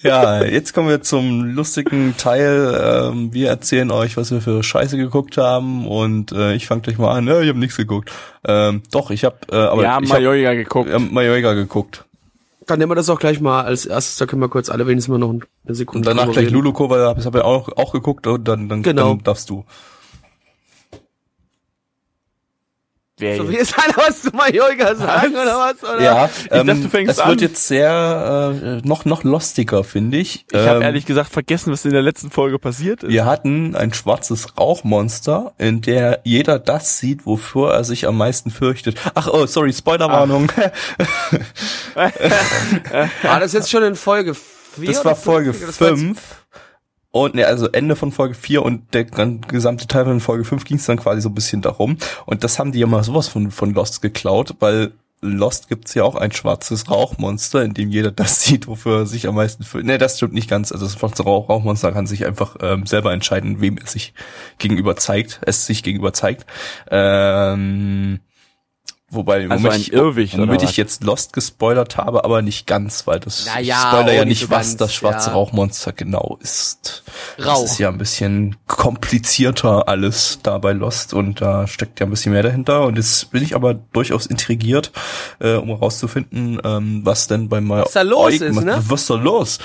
ja, 0.00 0.42
jetzt 0.42 0.72
kommen 0.74 0.88
wir 0.88 1.02
zum 1.02 1.44
lustigen 1.54 2.16
Teil. 2.16 3.10
Ähm, 3.12 3.32
wir 3.32 3.48
erzählen 3.48 3.90
euch, 3.92 4.16
was 4.16 4.32
wir 4.32 4.40
für 4.40 4.62
Scheiße 4.62 4.96
geguckt 4.96 5.36
haben 5.36 5.86
und 5.86 6.32
äh, 6.32 6.54
ich 6.54 6.66
fange 6.66 6.80
gleich 6.80 6.98
mal 6.98 7.14
an. 7.16 7.28
Ja, 7.28 7.40
ich 7.40 7.48
habe 7.48 7.60
nichts 7.60 7.76
geguckt. 7.76 8.10
Ähm, 8.44 8.82
doch, 8.90 9.10
ich 9.10 9.24
habe, 9.24 9.36
äh, 9.52 9.56
aber 9.56 9.82
Wir 9.82 9.92
haben 9.92 10.08
Majoiga 10.08 10.54
geguckt. 10.54 10.90
äh, 10.90 10.98
Mallorca 10.98 11.52
geguckt. 11.52 12.04
Dann 12.66 12.78
nehmen 12.78 12.90
wir 12.90 12.94
das 12.96 13.10
auch 13.10 13.18
gleich 13.18 13.40
mal 13.40 13.62
als 13.62 13.86
erstes, 13.86 14.16
da 14.16 14.26
können 14.26 14.40
wir 14.42 14.48
kurz 14.48 14.68
alle 14.70 14.86
wenigstens 14.86 15.10
mal 15.10 15.18
noch 15.18 15.30
eine 15.30 15.40
Und 15.64 15.74
Sekunde 15.74 16.08
danach 16.08 16.24
drüber 16.26 16.40
gleich. 16.40 16.50
Luluko, 16.50 16.90
weil 16.90 17.00
das 17.14 17.26
habe 17.26 17.38
ich 17.38 17.44
auch, 17.44 17.68
auch 17.76 17.92
geguckt 17.92 18.26
und 18.26 18.46
dann, 18.46 18.68
dann, 18.68 18.82
Genau. 18.82 19.08
dann 19.10 19.22
darfst 19.24 19.50
du. 19.50 19.64
Wer 23.22 23.36
So, 23.36 23.42
jetzt? 23.44 23.52
will 23.52 23.58
jetzt 23.58 23.78
einer 23.78 23.96
was 23.96 24.22
zu 24.22 24.30
Mallorca 24.30 24.94
sagen, 24.94 25.32
oder 25.32 25.56
was? 25.58 25.82
Oder? 25.82 26.02
Ja, 26.02 26.30
ähm, 26.50 26.66
dachte, 26.66 26.80
du 26.82 26.88
fängst 26.88 27.12
es 27.12 27.18
an. 27.20 27.30
wird 27.30 27.40
jetzt 27.40 27.66
sehr 27.68 28.80
äh, 28.82 28.86
noch 28.86 29.04
noch 29.04 29.24
lustiger, 29.24 29.84
finde 29.84 30.18
ich. 30.18 30.44
Ich 30.50 30.58
habe 30.58 30.76
Ähm, 30.76 30.82
ehrlich 30.82 31.06
gesagt 31.06 31.32
vergessen, 31.32 31.72
was 31.72 31.84
in 31.84 31.92
der 31.92 32.02
letzten 32.02 32.30
Folge 32.30 32.58
passiert 32.58 33.02
ist. 33.04 33.10
Wir 33.10 33.24
hatten 33.24 33.74
ein 33.76 33.94
schwarzes 33.94 34.58
Rauchmonster, 34.58 35.52
in 35.58 35.80
der 35.80 36.20
jeder 36.24 36.58
das 36.58 36.98
sieht, 36.98 37.24
wofür 37.26 37.72
er 37.72 37.84
sich 37.84 38.06
am 38.06 38.16
meisten 38.18 38.50
fürchtet. 38.50 38.98
Ach, 39.14 39.28
oh, 39.32 39.46
sorry, 39.46 39.72
Spoilerwarnung. 39.72 40.50
War 41.94 42.10
das 43.40 43.52
jetzt 43.52 43.70
schon 43.70 43.82
in 43.82 43.94
Folge 43.94 44.34
4? 44.34 44.86
Das 44.86 45.04
war 45.04 45.16
Folge 45.16 45.52
5. 45.54 46.18
Und 47.12 47.34
ne, 47.34 47.46
also 47.46 47.68
Ende 47.68 47.94
von 47.94 48.10
Folge 48.10 48.34
4 48.34 48.62
und 48.62 48.94
der 48.94 49.04
gesamte 49.04 49.86
Teil 49.86 50.06
von 50.06 50.20
Folge 50.20 50.44
5 50.44 50.64
ging 50.64 50.78
es 50.78 50.86
dann 50.86 50.98
quasi 50.98 51.20
so 51.20 51.28
ein 51.28 51.34
bisschen 51.34 51.60
darum. 51.60 51.98
Und 52.24 52.42
das 52.42 52.58
haben 52.58 52.72
die 52.72 52.80
ja 52.80 52.86
mal 52.86 53.04
sowas 53.04 53.28
von, 53.28 53.50
von 53.50 53.74
Lost 53.74 54.00
geklaut, 54.00 54.56
weil 54.60 54.92
Lost 55.20 55.68
gibt's 55.68 55.94
ja 55.94 56.02
auch 56.02 56.16
ein 56.16 56.32
schwarzes 56.32 56.90
Rauchmonster, 56.90 57.62
in 57.62 57.74
dem 57.74 57.90
jeder 57.90 58.10
das 58.10 58.40
sieht, 58.44 58.66
wofür 58.66 59.00
er 59.00 59.06
sich 59.06 59.28
am 59.28 59.36
meisten 59.36 59.62
fühlt. 59.62 59.84
Ne, 59.84 59.98
das 59.98 60.16
stimmt 60.16 60.32
nicht 60.32 60.48
ganz. 60.48 60.72
Also 60.72 60.86
das 60.86 60.98
schwarze 60.98 61.22
Rauch 61.22 61.50
Rauchmonster 61.50 61.92
kann 61.92 62.06
sich 62.06 62.26
einfach 62.26 62.56
ähm, 62.60 62.86
selber 62.86 63.12
entscheiden, 63.12 63.60
wem 63.60 63.78
es 63.82 63.92
sich 63.92 64.14
gegenüber 64.58 64.96
zeigt, 64.96 65.40
es 65.44 65.66
sich 65.66 65.82
gegenüber 65.82 66.14
zeigt. 66.14 66.46
Ähm, 66.90 68.20
wobei, 69.12 69.48
Also 69.48 69.68
ein 69.68 69.80
ich, 69.80 69.92
Irrwicht, 69.92 70.38
womit 70.38 70.62
ich 70.62 70.76
jetzt 70.76 71.04
Lost 71.04 71.32
gespoilert 71.32 71.96
habe, 71.96 72.24
aber 72.24 72.42
nicht 72.42 72.66
ganz, 72.66 73.06
weil 73.06 73.20
das 73.20 73.44
Na 73.46 73.60
ich 73.60 73.68
ja, 73.68 73.76
spoiler 73.76 74.12
ja 74.12 74.24
nicht 74.24 74.40
so 74.40 74.50
was 74.50 74.68
ganz, 74.68 74.76
das 74.78 74.94
schwarze 74.94 75.30
ja. 75.30 75.34
Rauchmonster 75.34 75.92
genau 75.92 76.38
ist. 76.40 77.04
Rauch. 77.38 77.62
Das 77.62 77.72
ist 77.72 77.78
ja 77.78 77.88
ein 77.88 77.98
bisschen 77.98 78.56
komplizierter 78.66 79.88
alles 79.88 80.40
da 80.42 80.58
bei 80.58 80.72
Lost 80.72 81.14
und 81.14 81.40
da 81.40 81.66
steckt 81.66 82.00
ja 82.00 82.06
ein 82.06 82.10
bisschen 82.10 82.32
mehr 82.32 82.42
dahinter 82.42 82.84
und 82.84 82.96
jetzt 82.96 83.30
bin 83.30 83.42
ich 83.42 83.54
aber 83.54 83.74
durchaus 83.74 84.26
intrigiert, 84.26 84.92
äh, 85.40 85.54
um 85.54 85.68
herauszufinden, 85.68 86.60
ähm, 86.64 87.02
was 87.04 87.26
denn 87.26 87.48
bei 87.48 87.60
mal 87.60 87.82
Was 87.82 87.92
da 87.92 88.02
los 88.02 88.34
ist, 88.40 88.60
ne? 88.62 88.82
Was 88.88 89.06
da 89.06 89.14
los? 89.14 89.58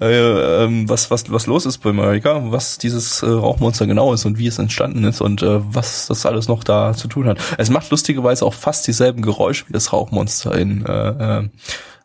Äh, 0.00 0.64
ähm, 0.64 0.88
was 0.88 1.10
was 1.10 1.30
was 1.30 1.46
los 1.46 1.66
ist 1.66 1.78
bei 1.78 1.92
Marika, 1.92 2.42
was 2.46 2.78
dieses 2.78 3.22
äh, 3.22 3.26
Rauchmonster 3.26 3.86
genau 3.86 4.12
ist 4.12 4.24
und 4.24 4.38
wie 4.38 4.46
es 4.46 4.58
entstanden 4.58 5.04
ist 5.04 5.20
und 5.20 5.42
äh, 5.42 5.60
was 5.74 6.06
das 6.06 6.26
alles 6.26 6.48
noch 6.48 6.64
da 6.64 6.94
zu 6.94 7.08
tun 7.08 7.26
hat. 7.26 7.38
Es 7.58 7.70
macht 7.70 7.90
lustigerweise 7.90 8.44
auch 8.46 8.54
fast 8.54 8.86
dieselben 8.90 9.22
Geräusche 9.22 9.68
wie 9.68 9.72
das 9.72 9.92
Rauchmonster 9.92 10.56
in 10.58 10.84
äh, 10.86 11.48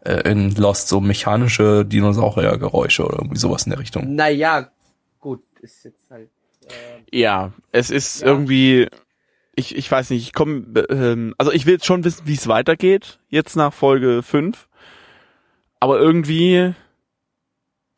äh, 0.06 0.32
in 0.32 0.53
Lost, 0.56 0.88
so 0.88 1.02
mechanische 1.02 1.84
Dinosauriergeräusche 1.86 3.06
oder 3.06 3.18
irgendwie 3.18 3.38
sowas 3.40 3.64
in 3.66 3.72
der 3.72 3.80
Richtung. 3.80 4.16
Naja, 4.16 4.70
gut, 5.20 5.41
ist 5.62 5.84
jetzt 5.84 6.10
halt. 6.12 6.30
Ja, 7.12 7.52
es 7.72 7.90
ist 7.91 8.22
Ja. 8.22 8.28
irgendwie, 8.28 8.88
ich, 9.56 9.76
ich 9.76 9.90
weiß 9.91 10.10
nicht, 10.12 10.24
ich 10.24 10.34
komme, 10.34 10.64
ähm, 10.90 11.34
also 11.38 11.52
ich 11.52 11.66
will 11.66 11.74
jetzt 11.74 11.86
schon 11.86 12.03
wissen, 12.03 12.24
wie 12.26 12.34
es 12.34 12.48
weitergeht, 12.48 13.20
jetzt 13.30 13.56
nach 13.56 13.74
Folge 13.74 14.22
5. 14.24 14.68
Aber 15.80 15.99
irgendwie, 15.99 16.74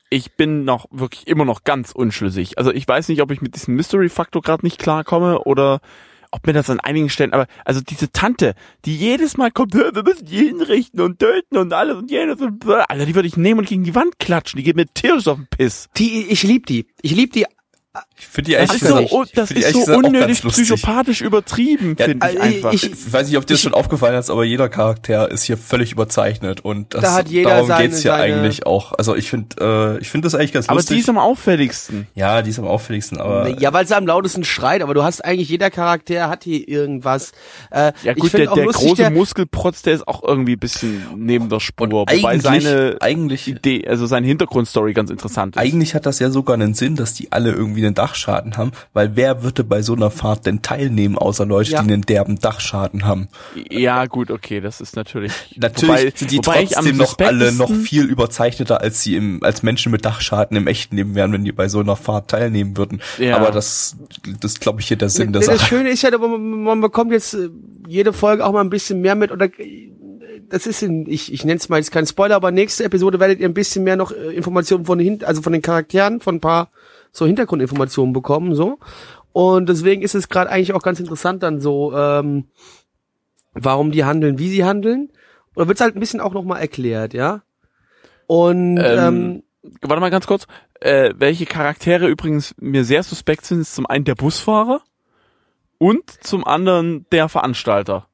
ich 0.10 0.34
bin 0.36 0.66
noch 0.66 0.86
wirklich 0.92 1.28
immer 1.28 1.46
noch 1.46 1.64
ganz 1.64 1.92
unschlüssig. 1.92 2.58
Also 2.58 2.72
ich 2.74 2.88
weiß 2.88 3.08
nicht, 3.10 3.22
ob 3.22 3.32
ich 3.32 3.42
mit 3.42 3.56
diesem 3.56 3.76
Mystery-Faktor 3.76 4.42
gerade 4.42 4.66
nicht 4.66 4.80
klarkomme 4.80 5.40
oder 5.40 5.80
ob 6.38 6.48
mir 6.48 6.54
das 6.54 6.70
an 6.70 6.80
einigen 6.80 7.10
Stellen, 7.10 7.34
aber 7.34 7.48
also 7.66 7.82
diese 7.82 8.12
Tante, 8.12 8.54
die 8.86 8.96
jedes 8.96 9.38
Mal 9.38 9.52
kommt, 9.52 9.76
"Hä, 9.76 9.90
wir 9.94 10.04
müssen 10.04 10.26
die 10.26 10.38
hinrichten 10.38 11.02
und 11.02 11.20
töten 11.20 11.58
und 11.58 11.74
alles 11.74 11.98
und 11.98 12.12
jenes 12.12 12.40
und 12.40 12.60
blah." 12.60 12.86
Alter, 12.88 13.06
die 13.06 13.16
würde 13.16 13.28
ich 13.28 13.38
nehmen 13.38 13.60
und 13.60 13.68
gegen 13.68 13.84
die 13.84 13.96
Wand 13.96 14.20
klatschen, 14.20 14.58
die 14.58 14.64
geht 14.64 14.76
mir 14.76 14.86
tierisch 14.86 15.28
auf 15.28 15.38
den 15.38 15.48
Piss. 15.48 15.90
Die, 15.98 16.28
ich 16.28 16.44
lieb 16.44 16.68
die. 16.68 16.88
Ich 17.02 17.12
lieb 17.12 17.34
die. 17.34 17.46
Ich 18.20 18.26
finde 18.26 18.50
die 18.52 18.58
Das 18.58 18.70
ehrlich 18.70 18.82
ist 18.82 19.12
so, 19.12 19.26
das 19.36 19.52
ist 19.52 19.74
so 19.86 19.94
unnötig 19.96 20.42
psychopathisch 20.42 21.22
übertrieben, 21.22 21.96
Ja, 22.00 22.06
finde 22.06 22.28
ich 22.32 22.42
einfach. 22.42 22.74
ich- 22.74 22.84
Ich 22.92 23.14
weiß 23.14 23.28
nicht, 23.28 23.38
ob 23.38 23.46
dir 23.46 23.54
das 23.54 23.62
schon 23.62 23.74
aufgefallen 23.76 24.16
ist, 24.18 24.30
aber 24.32 24.44
jeder 24.44 24.70
Charakter 24.70 25.30
ist 25.30 25.44
hier 25.44 25.58
völlig 25.58 25.92
überzeichnet 25.92 26.62
und 26.66 26.94
das, 26.96 27.02
Da 27.04 27.14
hat 27.14 27.30
jeder 27.30 27.52
darum 27.52 27.68
seine- 27.68 27.84
geht's 27.90 28.02
hier 28.02 28.12
seine- 28.12 28.24
eigentlich 28.36 28.66
auch. 28.66 28.94
Also 28.98 29.16
ich 29.16 29.30
finde, 29.30 29.98
äh, 29.98 30.02
ich 30.02 30.10
finde 30.10 30.26
das 30.26 30.34
eigentlich 30.36 30.52
ganz 30.54 30.68
aber 30.68 30.78
lustig. 30.78 30.96
die 30.98 31.02
ist 31.02 31.10
am 31.10 31.18
auffälligsten. 31.20 32.08
ja, 32.16 32.42
die 32.42 32.50
ist 32.50 32.58
am 32.60 32.66
auffälligsten, 32.66 33.20
aber 33.20 33.50
Ja, 33.60 33.72
weil 33.74 33.86
sie 33.88 33.96
am 33.96 34.08
lautesten 34.08 34.44
schreit, 34.44 34.82
aber 34.82 34.94
du 34.96 35.04
hast 35.04 35.24
eigentlich, 35.24 35.50
jeder 35.50 35.70
Charakter 35.70 36.28
hat 36.30 36.44
hier 36.44 36.68
irgendwas. 36.68 37.34
Äh, 37.70 37.92
Ja 38.04 38.14
ich 38.14 38.18
gut, 38.18 38.34
der, 38.34 38.52
auch 38.52 38.56
der 38.56 38.66
lustig, 38.66 38.88
große 38.88 39.02
der- 39.04 39.12
Muskelprotz, 39.12 39.84
der 39.84 39.94
ist 39.94 40.08
auch 40.08 40.24
irgendwie 40.24 40.54
ein 40.54 40.60
bisschen 40.60 41.06
neben 41.16 41.50
der 41.50 41.60
Spur. 41.60 41.92
Wobei 41.92 42.14
eigentlich, 42.14 42.42
seine 42.42 42.98
eigentlich, 43.00 43.48
Idee, 43.48 43.88
also 43.88 44.06
seine 44.08 44.26
Hintergrundstory 44.28 44.94
ganz 44.94 45.12
interessant 45.12 45.56
ist. 45.56 45.62
eigentlich 45.62 45.94
hat 45.94 46.06
das 46.08 46.18
ja 46.20 46.32
sogar 46.32 46.56
einen 46.56 46.74
Sinn, 46.74 46.96
dass 46.96 47.14
die 47.14 47.32
alle 47.32 47.52
irgendwie 47.52 47.86
einen 47.86 47.94
Dachschaden 48.08 48.56
haben, 48.58 48.72
weil 48.94 49.16
wer 49.16 49.44
würde 49.44 49.64
bei 49.64 49.82
so 49.82 49.94
einer 49.94 50.10
Fahrt 50.12 50.46
denn 50.46 50.62
teilnehmen, 50.62 51.18
außer 51.18 51.46
Leute, 51.46 51.72
Ja. 51.72 51.82
die 51.84 51.92
einen 51.92 52.02
derben 52.04 52.40
Dachschaden 52.40 53.06
haben? 53.06 53.28
ja 53.70 54.06
gut, 54.06 54.32
okay, 54.32 54.62
das 54.62 54.80
ist 54.82 54.96
natürlich. 54.96 55.34
Natürlich 55.58 55.90
wobei, 55.90 56.14
sind 56.16 56.32
die 56.32 56.40
trotzdem 56.40 56.98
noch 56.98 57.18
alle 57.20 57.52
noch 57.52 57.72
viel 57.74 58.06
überzeichneter, 58.06 58.80
als 58.82 59.02
sie 59.04 59.16
im, 59.18 59.44
als 59.44 59.62
Menschen 59.64 59.92
mit 59.92 60.06
Dachschaden 60.06 60.56
im 60.56 60.68
echten 60.68 60.96
Leben 60.96 61.16
wären, 61.16 61.34
wenn 61.34 61.44
die 61.44 61.52
bei 61.52 61.68
so 61.68 61.80
einer 61.80 61.96
Fahrt 61.96 62.30
teilnehmen 62.32 62.78
würden. 62.78 63.02
Ja. 63.18 63.36
Aber 63.38 63.52
das, 63.52 63.98
das 64.40 64.60
glaube 64.60 64.80
ich 64.82 64.88
hier 64.88 64.98
der 64.98 65.10
Sinn 65.10 65.34
der 65.34 65.42
das 65.42 65.60
Sache. 65.60 65.66
Schöne 65.68 65.90
ist 65.90 66.04
ja, 66.04 66.18
man, 66.18 66.64
man 66.64 66.80
bekommt 66.82 67.12
jetzt 67.12 67.34
äh, 67.34 67.50
jede 67.88 68.14
Folge 68.14 68.46
auch 68.46 68.54
mal 68.54 68.62
ein 68.62 68.70
bisschen 68.70 69.02
mehr 69.02 69.16
mit 69.16 69.32
oder 69.32 69.50
das 70.50 70.66
ist 70.66 70.82
in, 70.82 71.06
ich, 71.10 71.34
ich 71.34 71.44
nenne 71.44 71.58
es 71.58 71.68
mal 71.68 71.78
jetzt 71.78 71.92
kein 71.92 72.06
Spoiler, 72.08 72.36
aber 72.36 72.52
nächste 72.52 72.86
Episode 72.86 73.20
werdet 73.20 73.40
ihr 73.42 73.50
ein 73.50 73.54
bisschen 73.54 73.84
mehr 73.84 73.98
noch 73.98 74.12
äh, 74.14 74.34
Informationen 74.34 74.86
von 74.86 74.98
den, 74.98 75.06
Hin- 75.08 75.24
also 75.26 75.42
von 75.42 75.52
den 75.52 75.62
Charakteren, 75.62 76.22
von 76.22 76.36
ein 76.36 76.40
paar 76.42 76.70
so 77.12 77.26
Hintergrundinformationen 77.26 78.14
bekommen, 78.14 78.56
so. 78.56 78.80
Und 79.34 79.70
deswegen 79.70 80.02
ist 80.02 80.16
es 80.16 80.30
gerade 80.30 80.50
eigentlich 80.50 80.74
auch 80.74 80.82
ganz 80.82 81.00
interessant 81.00 81.44
dann 81.44 81.60
so, 81.60 81.94
ähm, 81.96 82.46
warum 83.54 83.92
die 83.92 84.06
handeln, 84.06 84.40
wie 84.40 84.50
sie 84.50 84.66
handeln. 84.66 85.10
Oder 85.56 85.68
wird's 85.68 85.82
halt 85.82 85.96
ein 85.96 86.00
bisschen 86.00 86.22
auch 86.22 86.34
nochmal 86.34 86.62
erklärt, 86.62 87.14
ja? 87.14 87.42
Und 88.28 88.78
ähm, 88.78 88.84
Ähm, 88.84 89.44
Warte 89.82 90.00
mal 90.00 90.12
ganz 90.12 90.28
kurz. 90.28 90.48
Äh, 90.80 91.14
welche 91.18 91.46
Charaktere 91.46 92.08
übrigens 92.08 92.56
mir 92.60 92.84
sehr 92.84 93.04
suspekt 93.04 93.46
sind, 93.46 93.62
ist 93.62 93.76
zum 93.76 93.86
einen 93.86 94.06
der 94.06 94.16
Busfahrer 94.16 94.82
und 95.78 96.10
zum 96.24 96.46
anderen 96.46 97.06
der 97.12 97.30
Veranstalter. 97.30 98.08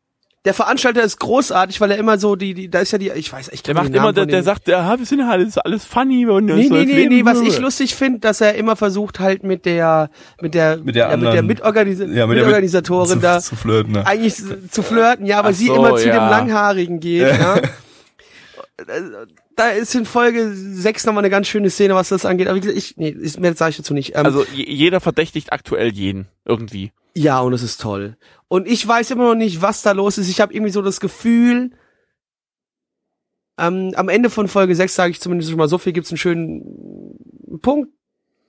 Der 0.46 0.54
Veranstalter 0.54 1.02
ist 1.02 1.20
großartig, 1.20 1.80
weil 1.80 1.92
er 1.92 1.98
immer 1.98 2.18
so 2.18 2.36
die, 2.36 2.54
die 2.54 2.70
da 2.70 2.80
ist 2.80 2.92
ja 2.92 2.98
die, 2.98 3.10
ich 3.12 3.32
weiß, 3.32 3.50
ich 3.54 3.64
Der 3.64 3.74
macht 3.74 3.94
immer, 3.96 4.12
der, 4.12 4.26
der 4.26 4.44
sagt, 4.44 4.68
ja, 4.68 4.98
wir 5.00 5.06
sind 5.06 5.20
ja 5.20 5.30
alles, 5.30 5.58
alles 5.58 5.86
funny 5.86 6.26
und 6.26 6.46
Nee, 6.46 6.68
so 6.68 6.74
nee, 6.76 6.84
nee, 6.86 7.06
nee, 7.08 7.24
was 7.26 7.40
ich 7.40 7.60
lustig 7.60 7.96
finde, 7.96 8.20
dass 8.20 8.42
er 8.42 8.56
immer 8.56 8.76
versucht 8.76 9.20
halt 9.22 9.44
mit 9.44 9.66
der 9.66 10.10
mit 10.42 10.54
der 10.54 10.78
Mit 10.78 10.96
der 10.96 11.10
ja, 11.10 11.16
mit 11.16 11.24
der 11.24 11.30
anderen- 11.30 11.48
Mitorganisa 11.48 12.04
Ja, 12.06 12.28
mit 12.28 12.38
der 12.38 12.44
Mitorganisatorin 12.46 13.10
zu, 13.10 13.20
da 13.20 13.40
zu 13.40 13.56
flirten, 13.56 13.94
ne? 13.94 14.06
eigentlich 14.06 14.36
zu 14.36 14.84
flirten, 14.84 15.26
ja, 15.26 15.40
aber 15.40 15.50
Ach 15.50 15.54
sie 15.54 15.68
so, 15.68 15.76
immer 15.76 15.96
zu 15.96 16.08
ja. 16.10 16.14
dem 16.16 16.30
Langhaarigen 16.30 17.00
geht, 17.00 17.22
ja. 17.22 17.56
da 19.56 19.70
ist 19.70 19.94
in 19.96 20.06
Folge 20.06 20.52
6 20.54 21.06
nochmal 21.06 21.22
eine 21.24 21.30
ganz 21.30 21.48
schöne 21.48 21.70
Szene, 21.70 21.94
was 21.96 22.10
das 22.10 22.26
angeht. 22.26 22.48
Aber 22.48 22.56
wie 22.58 22.62
gesagt, 22.62 22.78
ich, 22.78 22.98
nee, 22.98 23.16
mehr 23.40 23.54
sage 23.56 23.72
ich 23.72 23.78
dazu 23.78 23.94
nicht. 23.94 24.16
Ähm, 24.16 24.26
Also 24.26 24.44
je- 24.46 24.70
jeder 24.70 25.00
verdächtigt 25.00 25.54
aktuell 25.54 25.92
jeden 25.94 26.28
irgendwie. 26.46 26.92
ja, 27.16 27.40
und 27.42 27.54
es 27.54 27.62
ist 27.64 27.80
toll. 27.82 28.18
Und 28.48 28.68
ich 28.68 28.88
weiß 28.88 29.12
immer 29.12 29.28
noch 29.30 29.36
nicht, 29.36 29.62
was 29.62 29.84
da 29.84 29.92
los 29.92 30.18
ist. 30.18 30.30
Ich 30.30 30.42
habe 30.42 30.54
irgendwie 30.54 30.72
so 30.72 30.82
das 30.82 31.00
Gefühl, 31.00 31.72
ähm, 33.60 33.94
am 33.96 34.10
Ende 34.10 34.30
von 34.32 34.48
Folge 34.48 34.76
6 34.76 34.96
sage 34.96 35.12
ich 35.12 35.22
zumindest 35.22 35.50
schon 35.52 35.60
mal 35.60 35.68
so 35.70 35.78
viel, 35.78 35.94
gibt's 35.94 36.10
einen 36.12 36.18
schönen 36.18 37.20
Punkt. 37.62 37.92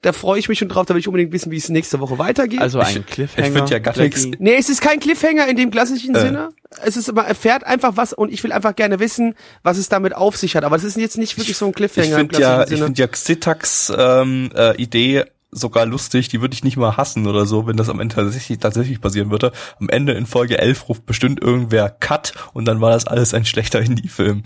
Da 0.04 0.12
freue 0.12 0.38
ich 0.38 0.50
mich 0.50 0.58
schon 0.58 0.68
drauf, 0.68 0.84
da 0.84 0.92
will 0.94 1.00
ich 1.00 1.08
unbedingt 1.08 1.32
wissen, 1.32 1.50
wie 1.50 1.56
es 1.56 1.70
nächste 1.70 1.98
Woche 1.98 2.18
weitergeht. 2.18 2.60
Also 2.60 2.78
Ich- 2.80 2.88
ein 2.96 3.06
Cliffhanger. 3.06 3.46
ich 3.48 3.52
find 3.54 3.70
ja 3.70 3.78
gar 3.78 3.96
nichts. 3.96 4.26
Nee, 4.38 4.56
es 4.58 4.68
ist 4.68 4.82
kein 4.82 5.00
Cliffhanger 5.00 5.48
in 5.48 5.56
dem 5.56 5.70
klassischen 5.70 6.14
Äh. 6.14 6.20
Sinne. 6.20 6.48
Es 6.84 6.96
ist, 6.98 7.10
man 7.14 7.24
erfährt 7.24 7.64
einfach 7.64 7.96
was 7.96 8.12
und 8.12 8.30
ich 8.32 8.44
will 8.44 8.52
einfach 8.52 8.76
gerne 8.76 9.00
wissen, 9.00 9.34
was 9.62 9.78
es 9.78 9.88
damit 9.88 10.14
auf 10.14 10.36
sich 10.36 10.56
hat. 10.56 10.64
Aber 10.64 10.76
es 10.76 10.84
ist 10.84 10.96
jetzt 10.98 11.16
nicht 11.16 11.38
wirklich 11.38 11.56
so 11.56 11.64
ein 11.66 11.72
Cliffhanger 11.72 12.06
Ich 12.06 12.12
im 12.12 12.18
finde 12.18 12.34
ja, 12.40 12.54
klassischen 12.56 12.62
ich 12.74 12.78
Sinne. 12.78 12.86
finde 12.86 13.00
ja 13.00 13.06
Xitax 13.06 13.92
ähm, 13.96 14.50
äh, 14.54 14.76
Idee 14.76 15.24
sogar 15.50 15.86
lustig, 15.86 16.28
die 16.28 16.40
würde 16.42 16.52
ich 16.52 16.64
nicht 16.64 16.76
mal 16.76 16.96
hassen 16.98 17.26
oder 17.26 17.46
so, 17.46 17.66
wenn 17.66 17.76
das 17.76 17.88
am 17.88 18.00
Ende 18.00 18.14
tatsächlich, 18.16 18.58
tatsächlich 18.58 19.00
passieren 19.00 19.30
würde. 19.30 19.52
Am 19.80 19.88
Ende 19.88 20.12
in 20.12 20.26
Folge 20.26 20.58
11 20.58 20.88
ruft 20.88 21.06
bestimmt 21.06 21.40
irgendwer 21.42 21.88
Cut 21.90 22.34
und 22.52 22.64
dann 22.66 22.80
war 22.80 22.90
das 22.90 23.06
alles 23.06 23.32
ein 23.34 23.44
schlechter 23.46 23.80
Indie-Film. 23.80 24.42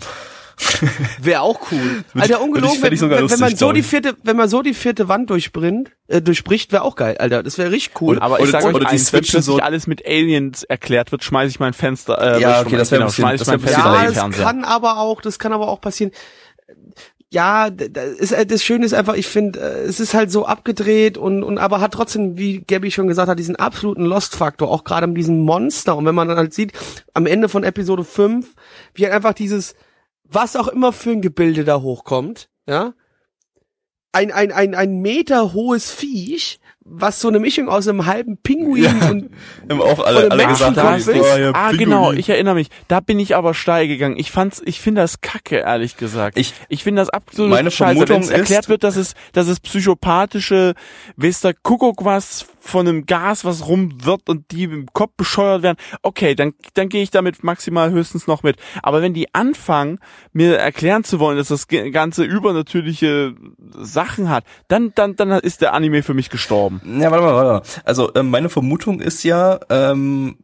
Wäre 1.21 1.41
auch 1.41 1.71
cool. 1.71 2.03
Alter, 2.15 2.41
ungelogen, 2.41 2.75
ich- 2.77 2.81
wenn, 2.83 2.93
ich 2.93 2.99
sogar 2.99 3.19
wenn, 3.19 3.29
wenn 3.29 3.39
man 3.39 3.55
so 3.55 3.71
die 3.71 3.83
vierte, 3.83 4.15
wenn 4.23 4.35
man 4.37 4.49
so 4.49 4.61
die 4.61 4.73
vierte 4.73 5.07
Wand 5.07 5.29
durchbringt, 5.29 5.91
äh, 6.07 6.21
durchbricht, 6.21 6.71
wäre 6.71 6.83
auch 6.83 6.95
geil, 6.95 7.17
Alter. 7.17 7.43
Das 7.43 7.57
wäre 7.57 7.71
richtig 7.71 8.01
cool. 8.01 8.19
Aber 8.19 8.37
ich 8.39 8.43
Oder- 8.43 8.51
sage 8.51 8.65
euch 8.67 8.75
oder 8.75 8.85
die 8.85 8.91
eins, 8.91 9.13
wenn 9.13 9.21
plötzlich 9.21 9.45
so- 9.45 9.57
alles 9.59 9.87
mit 9.87 10.05
Aliens 10.05 10.63
erklärt 10.63 11.11
wird, 11.11 11.23
schmeiße 11.23 11.49
ich 11.49 11.59
mein 11.59 11.73
Fenster. 11.73 12.37
Äh, 12.37 12.41
Ja, 12.41 12.61
okay, 12.61 12.75
das 12.77 12.91
wär 12.91 12.99
ein 12.99 13.01
genau, 13.03 13.11
schmeiß 13.11 13.33
ich 13.35 13.39
das 13.39 13.47
mein 13.47 13.59
Fenster 13.59 13.79
ja, 13.79 14.03
das 14.05 14.13
Fernseher. 14.13 14.43
kann 14.45 14.63
aber 14.65 14.97
auch, 14.99 15.21
das 15.21 15.39
kann 15.39 15.53
aber 15.53 15.67
auch 15.69 15.81
passieren. 15.81 16.11
Ja, 17.31 17.69
d- 17.69 17.89
d- 17.89 18.01
ist, 18.17 18.31
äh, 18.31 18.43
das 18.45 18.63
Schöne 18.63 18.85
ist 18.85 18.93
einfach, 18.93 19.13
ich 19.13 19.27
finde, 19.27 19.59
äh, 19.59 19.83
es 19.83 19.99
ist 19.99 20.15
halt 20.15 20.31
so 20.31 20.47
abgedreht 20.47 21.15
und, 21.15 21.43
und 21.43 21.59
aber 21.59 21.79
hat 21.79 21.91
trotzdem, 21.93 22.39
wie 22.39 22.61
Gabby 22.61 22.89
schon 22.89 23.07
gesagt 23.07 23.29
hat, 23.29 23.37
diesen 23.37 23.55
absoluten 23.55 24.03
Lost-Faktor, 24.03 24.67
auch 24.71 24.83
gerade 24.83 25.05
mit 25.05 25.17
diesem 25.17 25.39
Monster. 25.41 25.95
Und 25.95 26.05
wenn 26.05 26.15
man 26.15 26.27
dann 26.27 26.37
halt 26.37 26.55
sieht, 26.55 26.71
am 27.13 27.27
Ende 27.27 27.47
von 27.47 27.63
Episode 27.63 28.03
5, 28.03 28.47
wie 28.95 29.03
halt 29.03 29.13
einfach 29.13 29.33
dieses, 29.33 29.75
was 30.31 30.55
auch 30.55 30.67
immer 30.67 30.93
für 30.93 31.11
ein 31.11 31.21
Gebilde 31.21 31.63
da 31.63 31.81
hochkommt, 31.81 32.49
ja, 32.67 32.93
ein, 34.11 34.31
ein, 34.31 34.51
ein, 34.51 34.73
ein 34.73 35.01
Meter 35.01 35.53
hohes 35.53 35.91
Viech, 35.91 36.59
was 36.83 37.21
so 37.21 37.27
eine 37.27 37.37
Mischung 37.37 37.69
aus 37.69 37.87
einem 37.87 38.07
halben 38.07 38.37
Pinguin 38.37 38.83
Ja. 38.83 39.09
und 39.11 39.29
Haben 39.69 39.81
auch 39.83 39.99
alle, 40.03 40.25
Oder 40.25 40.31
alle 40.31 40.47
gesagt, 40.47 40.77
ist 40.97 41.07
oh, 41.09 41.13
ja, 41.37 41.51
ah, 41.53 41.69
Pinguin. 41.69 41.77
genau, 41.89 42.11
ich 42.13 42.27
erinnere 42.27 42.55
mich. 42.55 42.69
Da 42.87 43.01
bin 43.01 43.19
ich 43.19 43.35
aber 43.35 43.53
steil 43.53 43.87
gegangen. 43.87 44.17
Ich 44.17 44.31
fand's, 44.31 44.63
ich 44.65 44.81
finde 44.81 45.01
das 45.01 45.21
kacke, 45.21 45.57
ehrlich 45.57 45.95
gesagt. 45.97 46.39
Ich- 46.39 46.55
ich 46.69 46.83
finde 46.83 47.03
das 47.03 47.11
absolut 47.11 47.51
Meine 47.51 47.69
scheiße. 47.69 47.93
Vermutung 48.07 48.15
Wenn 48.15 48.23
es 48.23 48.29
erklärt 48.31 48.63
ist- 48.63 48.69
wird, 48.69 48.83
dass 48.83 48.95
es, 48.95 49.13
dass 49.33 49.47
es 49.47 49.59
psychopathische, 49.59 50.73
weiß 51.17 51.41
der 51.41 51.53
Kuckuck 51.53 52.03
was 52.03 52.47
von 52.69 52.87
einem 52.87 53.05
Gas, 53.05 53.45
was 53.45 53.67
rum 53.67 53.93
wird 54.03 54.29
und 54.29 54.51
die 54.51 54.63
im 54.63 54.87
Kopf 54.93 55.11
bescheuert 55.17 55.63
werden. 55.63 55.77
Okay, 56.01 56.35
dann, 56.35 56.53
dann 56.75 56.89
gehe 56.89 57.03
ich 57.03 57.11
damit 57.11 57.43
maximal 57.43 57.91
höchstens 57.91 58.27
noch 58.27 58.43
mit. 58.43 58.57
Aber 58.83 59.01
wenn 59.01 59.13
die 59.13 59.33
anfangen, 59.33 59.99
mir 60.33 60.57
erklären 60.57 61.03
zu 61.03 61.19
wollen, 61.19 61.37
dass 61.37 61.49
das 61.49 61.67
ganze 61.67 62.23
übernatürliche 62.23 63.35
Sachen 63.77 64.29
hat, 64.29 64.43
dann, 64.67 64.91
dann, 64.95 65.15
dann 65.15 65.31
ist 65.31 65.61
der 65.61 65.73
Anime 65.73 66.03
für 66.03 66.13
mich 66.13 66.29
gestorben. 66.29 66.81
Ja, 66.99 67.11
warte 67.11 67.23
mal, 67.23 67.35
warte 67.35 67.49
mal. 67.49 67.81
Also 67.83 68.11
ähm, 68.15 68.29
meine 68.29 68.49
Vermutung 68.49 69.01
ist 69.01 69.23
ja, 69.23 69.59
ähm, 69.69 70.37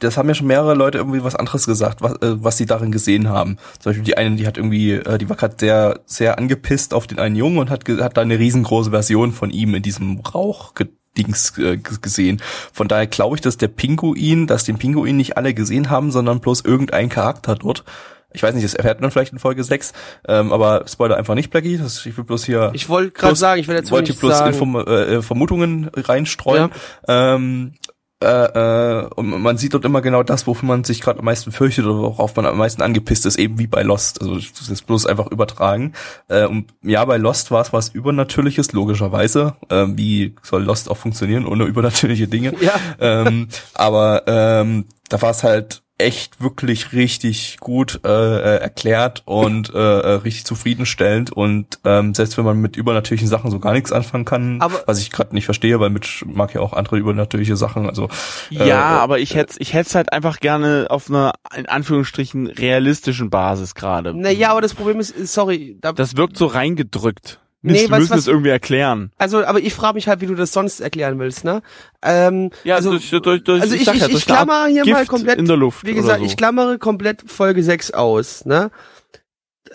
das 0.00 0.16
haben 0.16 0.28
ja 0.28 0.34
schon 0.34 0.46
mehrere 0.46 0.74
Leute 0.74 0.98
irgendwie 0.98 1.24
was 1.24 1.34
anderes 1.34 1.66
gesagt, 1.66 2.02
was, 2.02 2.12
äh, 2.22 2.42
was 2.42 2.56
sie 2.56 2.66
darin 2.66 2.92
gesehen 2.92 3.28
haben. 3.28 3.56
Zum 3.78 3.90
Beispiel 3.90 4.04
die 4.04 4.16
eine, 4.16 4.36
die 4.36 4.46
hat 4.46 4.56
irgendwie, 4.56 4.92
äh, 4.92 5.18
die 5.18 5.28
war 5.28 5.36
gerade 5.36 5.56
sehr, 5.58 6.00
sehr 6.06 6.38
angepisst 6.38 6.94
auf 6.94 7.06
den 7.06 7.18
einen 7.18 7.36
Jungen 7.36 7.58
und 7.58 7.70
hat, 7.70 7.88
hat 7.88 8.16
da 8.16 8.20
eine 8.20 8.38
riesengroße 8.38 8.90
Version 8.90 9.32
von 9.32 9.50
ihm 9.50 9.74
in 9.74 9.82
diesem 9.82 10.20
Rauch 10.20 10.74
Dings 11.16 11.56
äh, 11.58 11.76
gesehen. 11.76 12.40
Von 12.72 12.88
daher 12.88 13.06
glaube 13.06 13.36
ich, 13.36 13.40
dass 13.40 13.56
der 13.56 13.68
Pinguin, 13.68 14.46
dass 14.46 14.64
den 14.64 14.78
Pinguin 14.78 15.16
nicht 15.16 15.36
alle 15.36 15.54
gesehen 15.54 15.90
haben, 15.90 16.10
sondern 16.10 16.40
bloß 16.40 16.62
irgendein 16.62 17.08
Charakter 17.08 17.54
dort. 17.54 17.84
Ich 18.32 18.42
weiß 18.42 18.54
nicht, 18.54 18.64
das 18.64 18.74
erfährt 18.74 19.00
man 19.00 19.10
vielleicht 19.10 19.32
in 19.32 19.38
Folge 19.38 19.64
6, 19.64 19.92
ähm, 20.28 20.52
aber 20.52 20.84
Spoiler 20.86 21.16
einfach 21.16 21.34
nicht, 21.34 21.50
Blackie. 21.50 21.78
Das, 21.78 22.04
ich 22.04 22.16
will 22.16 22.24
bloß 22.24 22.44
hier 22.44 22.70
ich 22.74 22.88
wollte 22.88 23.12
gerade 23.12 23.36
sagen, 23.36 23.60
ich 23.60 23.68
will 23.68 23.76
dazu 23.76 23.92
wollte 23.92 24.12
bloß 24.12 24.38
sagen. 24.38 24.52
Inform 24.52 24.76
äh, 24.76 25.22
Vermutungen 25.22 25.90
reinstreuen. 25.94 26.70
Ähm, 27.08 27.74
äh, 28.22 28.26
äh, 28.26 29.06
und 29.14 29.42
man 29.42 29.58
sieht 29.58 29.74
dort 29.74 29.84
immer 29.84 30.00
genau 30.00 30.22
das, 30.22 30.46
wofür 30.46 30.66
man 30.66 30.84
sich 30.84 31.02
gerade 31.02 31.18
am 31.18 31.26
meisten 31.26 31.52
fürchtet 31.52 31.84
oder 31.84 31.98
worauf 31.98 32.34
man 32.36 32.46
am 32.46 32.56
meisten 32.56 32.80
angepisst 32.80 33.26
ist, 33.26 33.38
eben 33.38 33.58
wie 33.58 33.66
bei 33.66 33.82
Lost. 33.82 34.22
Also 34.22 34.36
das 34.36 34.68
ist 34.70 34.86
bloß 34.86 35.06
einfach 35.06 35.30
übertragen. 35.30 35.92
Äh, 36.28 36.46
und 36.46 36.72
ja, 36.82 37.04
bei 37.04 37.18
Lost 37.18 37.50
war 37.50 37.60
es 37.60 37.74
was 37.74 37.90
Übernatürliches, 37.90 38.72
logischerweise. 38.72 39.56
Ähm, 39.68 39.98
wie 39.98 40.34
soll 40.42 40.64
Lost 40.64 40.90
auch 40.90 40.96
funktionieren 40.96 41.46
ohne 41.46 41.64
übernatürliche 41.64 42.28
Dinge? 42.28 42.54
Ja. 42.66 42.72
ähm, 42.98 43.48
aber 43.74 44.22
ähm, 44.26 44.86
da 45.08 45.20
war 45.22 45.30
es 45.30 45.44
halt 45.44 45.82
echt 45.98 46.42
wirklich 46.42 46.92
richtig 46.92 47.56
gut 47.58 48.00
äh, 48.04 48.08
äh, 48.08 48.58
erklärt 48.58 49.22
und 49.24 49.72
äh, 49.74 49.78
äh, 49.78 50.08
richtig 50.16 50.44
zufriedenstellend 50.44 51.32
und 51.32 51.78
ähm, 51.84 52.12
selbst 52.14 52.36
wenn 52.36 52.44
man 52.44 52.60
mit 52.60 52.76
übernatürlichen 52.76 53.28
Sachen 53.28 53.50
so 53.50 53.58
gar 53.58 53.72
nichts 53.72 53.92
anfangen 53.92 54.26
kann, 54.26 54.60
Aber- 54.60 54.82
was 54.86 55.00
ich 55.00 55.10
gerade 55.10 55.34
nicht 55.34 55.46
verstehe, 55.46 55.80
weil 55.80 55.88
Mitch 55.90 56.24
mag 56.26 56.52
ja 56.54 56.60
auch 56.60 56.74
andere 56.74 56.98
übernatürliche 56.98 57.56
Sachen, 57.56 57.88
also 57.88 58.08
Ja, 58.50 58.66
äh, 58.66 59.00
aber 59.00 59.18
ich 59.20 59.34
hätte 59.34 59.54
ich 59.58 59.72
hätte 59.72 59.94
halt 59.94 60.12
einfach 60.12 60.40
gerne 60.40 60.86
auf 60.90 61.08
einer 61.08 61.32
in 61.56 61.66
Anführungsstrichen 61.66 62.46
realistischen 62.48 63.30
Basis 63.30 63.74
gerade. 63.74 64.12
Naja, 64.12 64.50
aber 64.50 64.60
das 64.60 64.74
Problem 64.74 65.00
ist, 65.00 65.14
sorry, 65.32 65.78
da, 65.80 65.92
Das 65.92 66.16
wirkt 66.16 66.36
so 66.36 66.46
reingedrückt. 66.46 67.40
Nee, 67.66 67.72
Mist, 67.72 67.84
wir 67.84 67.90
weißt 67.90 68.00
müssen 68.00 68.10
was- 68.12 68.20
es 68.20 68.26
irgendwie 68.28 68.50
erklären. 68.50 69.10
also, 69.18 69.44
aber 69.44 69.60
ich 69.60 69.74
frage 69.74 69.94
mich 69.94 70.08
halt, 70.08 70.20
wie 70.20 70.26
du 70.26 70.34
das 70.34 70.52
sonst 70.52 70.80
erklären 70.80 71.18
willst, 71.18 71.44
ne? 71.44 71.62
Ähm, 72.02 72.50
Ja, 72.64 72.76
also, 72.76 72.90
durch, 72.90 73.10
durch, 73.10 73.44
durch, 73.44 73.60
also 73.62 73.74
ich, 73.74 73.82
ich, 73.82 73.86
ja, 73.86 73.94
ich, 73.94 74.00
durch 74.06 74.28
eine 74.28 74.38
Art 74.38 74.46
klammer 74.48 74.66
hier 74.66 74.82
Gift 74.84 74.94
mal 74.96 75.06
komplett, 75.06 75.38
in 75.38 75.46
der 75.46 75.56
Luft. 75.56 75.84
wie 75.84 75.94
gesagt, 75.94 76.20
so. 76.20 76.24
ich 76.26 76.36
klammere 76.36 76.78
komplett 76.78 77.22
Folge 77.30 77.62
6 77.62 77.90
aus, 77.92 78.44
ne? 78.46 78.70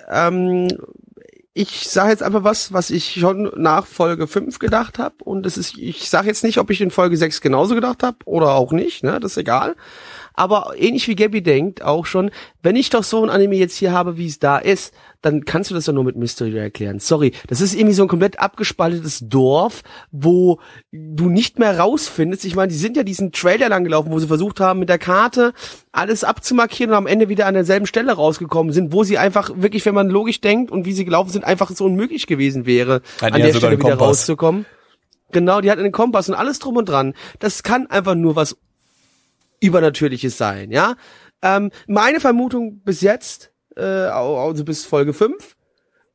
Ähm, 0.10 0.68
ich 1.54 1.90
sage 1.90 2.12
jetzt 2.12 2.24
einfach 2.24 2.46
was, 2.46 2.72
was 2.72 2.90
ich 2.90 3.20
schon 3.20 3.52
nach 3.58 3.86
Folge 3.86 4.26
5 4.28 4.58
gedacht 4.60 5.00
habe 5.00 5.16
und 5.26 5.46
das 5.46 5.58
ist, 5.58 5.78
ich 5.78 6.10
sage 6.10 6.28
jetzt 6.28 6.44
nicht, 6.46 6.60
ob 6.60 6.70
ich 6.70 6.80
in 6.80 6.92
Folge 6.92 7.18
6 7.18 7.42
genauso 7.42 7.76
gedacht 7.76 8.04
habe 8.04 8.18
oder 8.26 8.54
auch 8.56 8.72
nicht, 8.72 9.04
ne? 9.04 9.20
Das 9.20 9.32
ist 9.32 9.38
egal. 9.38 9.76
Aber 10.42 10.74
ähnlich 10.76 11.08
wie 11.08 11.14
Gabby 11.14 11.44
denkt 11.44 11.84
auch 11.84 12.08
schon, 12.08 12.32
wenn 12.64 12.76
ich 12.76 12.90
doch 12.90 13.04
so 13.04 13.22
ein 13.24 13.30
Anime 13.30 13.58
jetzt 13.58 13.78
hier 13.78 13.92
habe, 13.92 14.18
wie 14.18 14.26
es 14.26 14.40
da 14.40 14.58
ist, 14.58 14.92
dann 15.22 15.46
kannst 15.46 15.70
du 15.70 15.76
das 15.76 15.86
doch 15.86 15.94
nur 15.94 16.04
mit 16.04 16.16
Mystery 16.16 16.58
erklären. 16.58 16.98
Sorry, 16.98 17.34
das 17.46 17.62
ist 17.62 17.76
irgendwie 17.76 17.94
so 17.94 18.02
ein 18.02 18.08
komplett 18.08 18.40
abgespaltetes 18.40 19.20
Dorf, 19.30 19.84
wo 20.10 20.60
du 20.92 21.30
nicht 21.30 21.60
mehr 21.60 21.78
rausfindest. 21.78 22.44
Ich 22.46 22.56
meine, 22.56 22.72
die 22.72 22.78
sind 22.80 22.98
ja 22.98 23.04
diesen 23.04 23.32
Trailer 23.32 23.70
lang 23.70 23.84
gelaufen, 23.84 24.12
wo 24.12 24.18
sie 24.18 24.26
versucht 24.26 24.60
haben, 24.60 24.80
mit 24.80 24.90
der 24.90 24.98
Karte 24.98 25.54
alles 25.92 26.24
abzumarkieren 26.24 26.90
und 26.90 26.98
am 26.98 27.06
Ende 27.06 27.30
wieder 27.30 27.46
an 27.46 27.54
derselben 27.54 27.86
Stelle 27.86 28.14
rausgekommen 28.14 28.74
sind, 28.74 28.94
wo 28.94 29.04
sie 29.04 29.20
einfach 29.20 29.52
wirklich, 29.54 29.86
wenn 29.86 29.94
man 29.94 30.10
logisch 30.10 30.42
denkt 30.42 30.72
und 30.72 30.86
wie 30.88 30.94
sie 30.94 31.06
gelaufen 31.06 31.30
sind, 31.30 31.46
einfach 31.46 31.70
so 31.70 31.86
unmöglich 31.86 32.26
gewesen 32.26 32.66
wäre, 32.66 33.04
an 33.20 33.34
ja 33.34 33.46
der 33.46 33.54
Stelle 33.54 33.78
wieder 33.78 33.94
rauszukommen. 33.94 34.66
Genau, 35.32 35.62
die 35.62 35.70
hatten 35.70 35.82
einen 35.82 35.92
Kompass 35.92 36.30
und 36.30 36.36
alles 36.36 36.58
drum 36.58 36.78
und 36.78 36.90
dran. 36.90 37.14
Das 37.38 37.62
kann 37.62 37.86
einfach 37.86 38.16
nur 38.16 38.36
was 38.36 38.58
Übernatürliches 39.62 40.38
sein, 40.38 40.72
ja. 40.72 40.96
Ähm, 41.42 41.72
meine 41.88 42.20
Vermutung 42.20 42.82
bis 42.84 43.02
jetzt, 43.02 43.52
äh, 43.76 43.82
also 43.82 44.64
bis 44.66 44.86
Folge 44.86 45.14
5, 45.14 45.56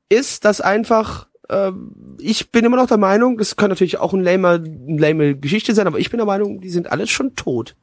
ist, 0.09 0.45
dass 0.45 0.61
einfach, 0.61 1.29
ähm, 1.49 2.17
ich 2.21 2.53
bin 2.53 2.65
immer 2.65 2.77
noch 2.77 2.87
der 2.87 2.99
Meinung, 2.99 3.39
das 3.39 3.57
kann 3.57 3.71
natürlich 3.71 3.99
auch 3.99 4.13
ein 4.13 4.23
lamer, 4.23 4.55
eine 4.55 4.99
lame 4.99 5.37
Geschichte 5.37 5.75
sein, 5.75 5.87
aber 5.87 5.99
ich 5.99 6.11
bin 6.11 6.19
der 6.19 6.27
Meinung, 6.27 6.61
die 6.61 6.71
sind 6.71 6.91
alles 6.91 7.11
schon 7.11 7.35
tot. 7.35 7.75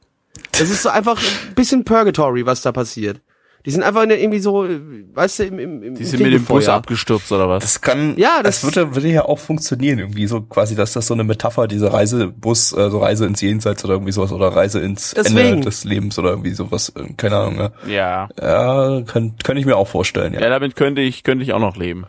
Das 0.52 0.70
ist 0.70 0.82
so 0.82 0.88
einfach 0.88 1.20
ein 1.20 1.54
bisschen 1.54 1.84
Purgatory, 1.84 2.46
was 2.46 2.62
da 2.62 2.72
passiert. 2.72 3.20
Die 3.66 3.70
sind 3.70 3.82
einfach 3.82 4.04
irgendwie 4.06 4.40
so, 4.40 4.66
weißt 5.14 5.38
du, 5.38 5.44
im, 5.44 5.58
im, 5.58 5.82
im 5.82 5.94
Die 5.94 6.04
sind 6.04 6.22
mit 6.22 6.34
dem 6.34 6.44
Bus 6.44 6.68
abgestürzt 6.68 7.32
oder 7.32 7.48
was? 7.48 7.62
das 7.62 7.80
kann, 7.80 8.14
Ja, 8.18 8.42
das- 8.42 8.60
das 8.60 8.64
würde, 8.76 8.94
würde 8.94 9.08
ja 9.08 9.24
auch 9.24 9.38
funktionieren 9.38 9.98
irgendwie 10.00 10.26
so 10.26 10.42
quasi, 10.42 10.74
dass 10.76 10.92
das 10.92 11.06
so 11.06 11.14
eine 11.14 11.24
Metapher 11.24 11.66
diese 11.66 11.90
Reisebus, 11.90 12.72
äh, 12.72 12.90
so 12.90 12.98
Reise 12.98 13.24
ins 13.24 13.40
Jenseits 13.40 13.82
oder 13.84 13.94
irgendwie 13.94 14.12
sowas 14.12 14.32
oder 14.32 14.48
Reise 14.48 14.80
ins 14.80 15.12
Deswegen. 15.14 15.38
Ende 15.38 15.64
des 15.64 15.84
Lebens 15.84 16.18
oder 16.18 16.30
irgendwie 16.30 16.52
sowas, 16.52 16.92
äh, 16.94 17.12
keine 17.16 17.36
Ahnung. 17.36 17.56
Ne? 17.56 17.72
Ja. 17.86 18.28
Ja, 18.38 19.00
kann, 19.06 19.34
kann 19.42 19.56
ich 19.56 19.64
mir 19.64 19.76
auch 19.76 19.88
vorstellen, 19.88 20.34
ja. 20.34 20.40
Ja, 20.40 20.50
damit 20.50 20.76
könnte 20.76 21.00
ich 21.00 21.22
könnte 21.24 21.42
ich 21.42 21.54
auch 21.54 21.58
noch 21.60 21.76
leben. 21.76 22.04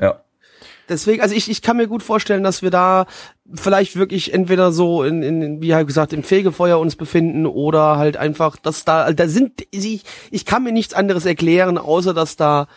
ja. 0.00 0.20
Deswegen, 0.88 1.22
also 1.22 1.34
ich, 1.34 1.50
ich 1.50 1.62
kann 1.62 1.76
mir 1.76 1.86
gut 1.86 2.02
vorstellen, 2.02 2.42
dass 2.42 2.62
wir 2.62 2.70
da 2.70 3.06
vielleicht 3.52 3.96
wirklich 3.96 4.34
entweder 4.34 4.72
so 4.72 5.04
in, 5.04 5.22
in 5.22 5.62
wie 5.62 5.74
halt 5.74 5.86
gesagt, 5.86 6.12
im 6.12 6.22
Fegefeuer 6.22 6.78
uns 6.78 6.96
befinden 6.96 7.46
oder 7.46 7.96
halt 7.96 8.16
einfach, 8.16 8.56
dass 8.56 8.84
da, 8.84 9.12
da 9.12 9.28
sind, 9.28 9.66
ich, 9.70 10.02
ich 10.30 10.44
kann 10.44 10.62
mir 10.64 10.72
nichts 10.72 10.94
anderes 10.94 11.24
erklären, 11.24 11.78
außer 11.78 12.14
dass 12.14 12.36
da 12.36 12.68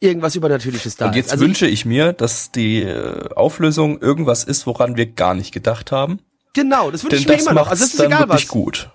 irgendwas 0.00 0.36
Übernatürliches 0.36 0.96
da 0.96 1.06
Und 1.06 1.16
jetzt 1.16 1.26
ist. 1.26 1.32
Also 1.32 1.44
wünsche 1.44 1.66
ich 1.66 1.84
mir, 1.84 2.12
dass 2.12 2.52
die 2.52 2.82
äh, 2.82 3.28
Auflösung 3.34 4.00
irgendwas 4.00 4.44
ist, 4.44 4.66
woran 4.66 4.96
wir 4.96 5.06
gar 5.06 5.34
nicht 5.34 5.52
gedacht 5.52 5.92
haben. 5.92 6.20
Genau, 6.54 6.90
das 6.92 7.02
würde 7.02 7.16
Denn 7.16 7.22
ich 7.22 7.28
mir 7.28 7.34
das 7.34 7.42
immer 7.46 7.54
noch. 7.54 7.68
Also 7.68 7.84
es 7.84 7.94
ist 7.94 8.00
egal 8.00 8.20
wirklich 8.20 8.44
was. 8.44 8.48
gut. 8.48 8.88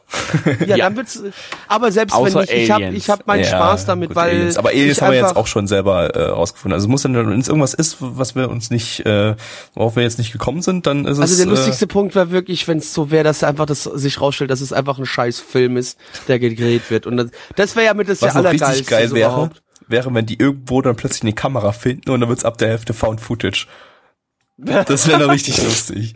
Ja, 0.65 0.77
Ja. 0.77 0.85
dann 0.85 0.95
wird's. 0.95 1.21
Aber 1.67 1.91
selbst 1.91 2.15
Außer 2.15 2.33
wenn 2.35 2.41
nicht, 2.41 2.53
ich 2.53 2.71
habe 2.71 2.85
ich 2.87 3.09
hab 3.09 3.27
meinen 3.27 3.43
Ja, 3.43 3.49
Spaß 3.49 3.85
damit, 3.85 4.09
gut, 4.09 4.15
weil 4.15 4.29
Aliens. 4.29 4.57
Aber 4.57 4.69
Aliens 4.69 4.97
ich 4.97 5.01
haben 5.03 5.11
wir 5.11 5.19
jetzt 5.19 5.35
auch 5.35 5.45
schon 5.45 5.67
selber 5.67 6.15
äh, 6.15 6.29
rausgefunden. 6.29 6.73
Also 6.73 6.85
es 6.85 6.89
muss 6.89 7.01
dann, 7.01 7.15
wenn 7.15 7.37
es 7.39 7.49
irgendwas 7.49 7.73
ist, 7.73 7.97
was 7.99 8.33
wir 8.35 8.49
uns 8.49 8.69
nicht, 8.69 9.05
äh, 9.05 9.35
worauf 9.75 9.97
wir 9.97 10.03
jetzt 10.03 10.17
nicht 10.19 10.31
gekommen 10.31 10.61
sind, 10.61 10.87
dann 10.87 11.03
ist 11.05 11.19
Also 11.19 11.33
es. 11.33 11.37
der 11.37 11.47
lustigste 11.47 11.85
Punkt 11.85 12.15
war 12.15 12.31
wirklich, 12.31 12.65
wenn 12.69 12.77
es 12.77 12.93
so 12.93 13.11
wäre, 13.11 13.25
dass 13.25 13.43
einfach 13.43 13.65
das 13.65 13.83
sich 13.83 14.21
rausstellt, 14.21 14.51
dass 14.51 14.61
es 14.61 14.71
einfach 14.71 14.97
ein 14.97 15.05
scheiß 15.05 15.41
Film 15.41 15.75
ist, 15.75 15.99
der 16.29 16.39
gedreht 16.39 16.89
wird. 16.89 17.05
Und 17.07 17.17
das, 17.17 17.27
das 17.57 17.75
wäre 17.75 17.87
ja 17.87 17.93
mit 17.93 18.07
das 18.07 18.19
äh, 18.21 18.27
was 18.27 18.33
der 18.33 18.41
allergeilste 18.41 18.83
geil 18.85 19.11
wäre, 19.11 19.31
überhaupt. 19.31 19.61
wäre, 19.87 20.13
wenn 20.13 20.25
die 20.25 20.39
irgendwo 20.39 20.81
dann 20.81 20.95
plötzlich 20.95 21.23
eine 21.23 21.33
Kamera 21.33 21.73
finden 21.73 22.09
und 22.09 22.21
dann 22.21 22.29
wird's 22.29 22.45
ab 22.45 22.57
der 22.57 22.69
Hälfte 22.69 22.93
Found 22.93 23.19
Footage. 23.19 23.67
Das 24.57 25.07
wäre 25.07 25.19
dann 25.19 25.29
richtig 25.29 25.57
lustig. 25.63 26.15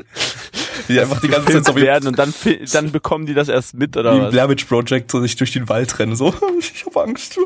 Die 0.88 1.00
einfach 1.00 1.22
die 1.22 1.28
ganze 1.28 1.52
Zeit 1.54 1.66
so 1.66 1.76
wie, 1.76 1.82
werden 1.82 2.08
und 2.08 2.20
dann, 2.20 2.34
dann 2.72 2.92
bekommen 2.92 3.26
die 3.26 3.34
das 3.34 3.50
erst 3.50 3.76
mit 3.76 3.96
wie 3.96 4.00
oder 4.00 4.14
im 4.14 4.22
was? 4.24 4.32
Blair 4.32 4.50
Witch 4.50 4.66
Project 4.66 5.12
so 5.12 5.22
sich 5.22 5.36
durch 5.36 5.52
den 5.52 5.70
Wald 5.70 6.00
rennen. 6.00 6.16
So, 6.16 6.34
ich 6.60 6.86
habe 6.86 7.04
Angst. 7.04 7.38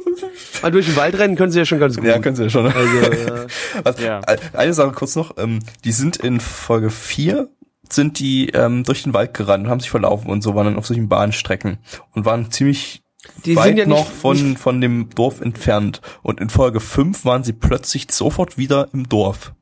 Mal 0.62 0.72
durch 0.72 0.86
den 0.86 0.96
Wald 0.96 1.18
rennen 1.18 1.36
können 1.36 1.52
sie 1.52 1.60
ja 1.60 1.66
schon 1.66 1.80
ganz 1.80 1.98
gut. 1.98 2.06
Ja, 2.06 2.20
können 2.20 2.36
sie 2.36 2.44
ja 2.44 2.50
schon. 2.50 2.68
also, 2.68 2.98
ja. 2.98 3.46
Was, 3.84 4.00
Ja. 4.02 4.22
Eine 4.54 4.74
Sache 4.74 4.92
kurz 4.92 5.16
noch, 5.16 5.38
ähm, 5.38 5.60
die 5.84 5.92
sind 5.92 6.18
in 6.18 6.40
Folge 6.40 6.90
4 6.90 7.50
sind 7.94 8.20
die 8.20 8.50
ähm, 8.50 8.84
durch 8.84 9.04
den 9.04 9.14
Wald 9.14 9.34
gerannt 9.34 9.66
und 9.66 9.70
haben 9.70 9.80
sich 9.80 9.90
verlaufen 9.90 10.30
und 10.30 10.42
so, 10.42 10.56
waren 10.56 10.66
dann 10.66 10.78
auf 10.78 10.88
solchen 10.88 11.08
Bahnstrecken 11.10 11.78
und 12.14 12.26
waren 12.26 12.52
ziemlich 12.52 13.02
Die 13.46 13.56
weit 13.56 13.66
sind 13.66 13.78
ja 13.78 13.86
noch 13.86 14.10
nicht, 14.10 14.20
von, 14.20 14.50
nicht 14.50 14.60
von 14.60 14.82
dem 14.82 15.10
Dorf 15.16 15.42
entfernt. 15.42 16.02
Und 16.22 16.40
in 16.40 16.50
Folge 16.50 16.80
5 16.80 17.26
waren 17.26 17.44
sie 17.44 17.54
plötzlich 17.54 18.08
sofort 18.12 18.58
wieder 18.58 18.90
im 18.94 19.08
Dorf. 19.08 19.54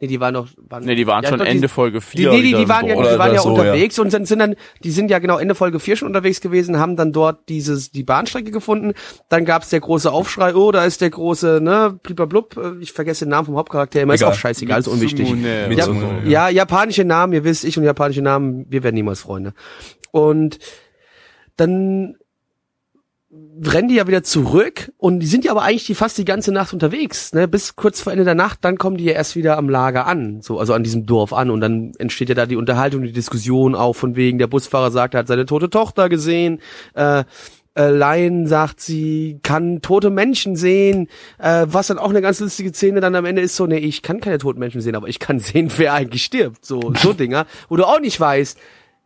Nee, 0.00 0.06
die 0.06 0.20
waren 0.20 0.34
noch 0.34 0.48
waren, 0.56 0.84
Nee, 0.84 0.94
die 0.94 1.06
waren 1.06 1.22
ja, 1.24 1.28
schon 1.30 1.38
doch, 1.38 1.44
die- 1.44 1.50
Ende 1.50 1.68
Folge 1.68 1.98
Die, 2.00 2.04
4. 2.04 2.30
nee, 2.30 2.36
die, 2.38 2.42
wieder 2.48 2.58
die 2.58 2.62
im 2.64 2.68
waren 2.68 2.86
ja, 2.86 2.94
die 3.12 3.18
waren 3.18 3.34
ja 3.34 3.40
so, 3.40 3.48
unterwegs 3.50 3.98
und 3.98 4.10
sind, 4.10 4.26
sind 4.28 4.38
dann, 4.38 4.54
die 4.84 4.90
sind 4.90 5.10
ja 5.10 5.18
genau 5.18 5.38
Ende 5.38 5.54
Folge 5.54 5.80
4 5.80 5.96
schon 5.96 6.08
unterwegs 6.08 6.40
gewesen, 6.40 6.78
haben 6.78 6.96
dann 6.96 7.12
dort 7.12 7.48
dieses, 7.48 7.90
die 7.90 8.02
Bahnstrecke 8.04 8.50
gefunden. 8.50 8.94
Dann 9.28 9.44
gab's 9.44 9.70
der 9.70 9.80
große 9.80 10.10
Aufschrei, 10.12 10.54
oh, 10.54 10.70
da 10.72 10.84
ist 10.84 11.00
der 11.00 11.10
große, 11.10 11.60
ne, 11.62 11.98
blub, 12.02 12.56
äh, 12.56 12.80
ich 12.82 12.92
vergesse 12.92 13.24
den 13.24 13.30
Namen 13.30 13.46
vom 13.46 13.56
Hauptcharakter, 13.56 14.00
immer 14.02 14.14
ist 14.14 14.20
Egal. 14.22 14.32
auch 14.32 14.36
scheißegal, 14.36 14.80
ist 14.80 14.88
unwichtig. 14.88 15.28
Mitsumune 15.30 15.66
Mit 15.68 15.78
Ja, 15.78 15.84
so. 15.84 15.94
ja, 16.26 16.48
japanische 16.48 17.04
Namen, 17.04 17.32
ihr 17.32 17.44
wisst, 17.44 17.64
ich 17.64 17.76
und 17.78 17.84
japanische 17.84 18.22
Namen, 18.22 18.66
wir 18.68 18.82
werden 18.82 18.94
niemals 18.94 19.20
Freunde. 19.20 19.52
Und 20.10 20.58
dann 21.56 22.16
rennen 23.30 23.88
die 23.88 23.96
ja 23.96 24.06
wieder 24.06 24.22
zurück 24.22 24.90
und 24.96 25.20
die 25.20 25.26
sind 25.26 25.44
ja 25.44 25.50
aber 25.50 25.62
eigentlich 25.62 25.84
die 25.84 25.94
fast 25.94 26.16
die 26.16 26.24
ganze 26.24 26.50
Nacht 26.50 26.72
unterwegs, 26.72 27.34
ne? 27.34 27.46
Bis 27.46 27.76
kurz 27.76 28.00
vor 28.00 28.12
Ende 28.12 28.24
der 28.24 28.34
Nacht, 28.34 28.60
dann 28.62 28.78
kommen 28.78 28.96
die 28.96 29.04
ja 29.04 29.12
erst 29.12 29.36
wieder 29.36 29.58
am 29.58 29.68
Lager 29.68 30.06
an, 30.06 30.40
so 30.40 30.58
also 30.58 30.72
an 30.72 30.82
diesem 30.82 31.04
Dorf 31.04 31.34
an 31.34 31.50
und 31.50 31.60
dann 31.60 31.92
entsteht 31.98 32.30
ja 32.30 32.34
da 32.34 32.46
die 32.46 32.56
Unterhaltung, 32.56 33.02
die 33.02 33.12
Diskussion 33.12 33.74
auch 33.74 33.92
von 33.92 34.16
wegen 34.16 34.38
der 34.38 34.46
Busfahrer 34.46 34.90
sagt, 34.90 35.14
er 35.14 35.20
hat 35.20 35.28
seine 35.28 35.44
tote 35.44 35.68
Tochter 35.68 36.08
gesehen, 36.08 36.60
äh, 36.94 37.24
äh, 37.74 37.90
Lion 37.90 38.46
sagt, 38.46 38.80
sie 38.80 39.40
kann 39.42 39.82
tote 39.82 40.08
Menschen 40.08 40.56
sehen, 40.56 41.08
äh, 41.38 41.66
was 41.68 41.88
dann 41.88 41.98
auch 41.98 42.10
eine 42.10 42.22
ganz 42.22 42.40
lustige 42.40 42.72
Szene 42.72 43.00
dann 43.00 43.14
am 43.14 43.26
Ende 43.26 43.42
ist 43.42 43.56
so, 43.56 43.66
nee, 43.66 43.76
ich 43.76 44.02
kann 44.02 44.20
keine 44.20 44.38
toten 44.38 44.58
Menschen 44.58 44.80
sehen, 44.80 44.96
aber 44.96 45.08
ich 45.08 45.18
kann 45.18 45.38
sehen, 45.38 45.70
wer 45.76 45.92
eigentlich 45.92 46.24
stirbt, 46.24 46.64
so 46.64 46.94
so 46.96 47.12
Dinger, 47.18 47.46
wo 47.68 47.76
du 47.76 47.84
auch 47.84 48.00
nicht 48.00 48.18
weißt, 48.18 48.58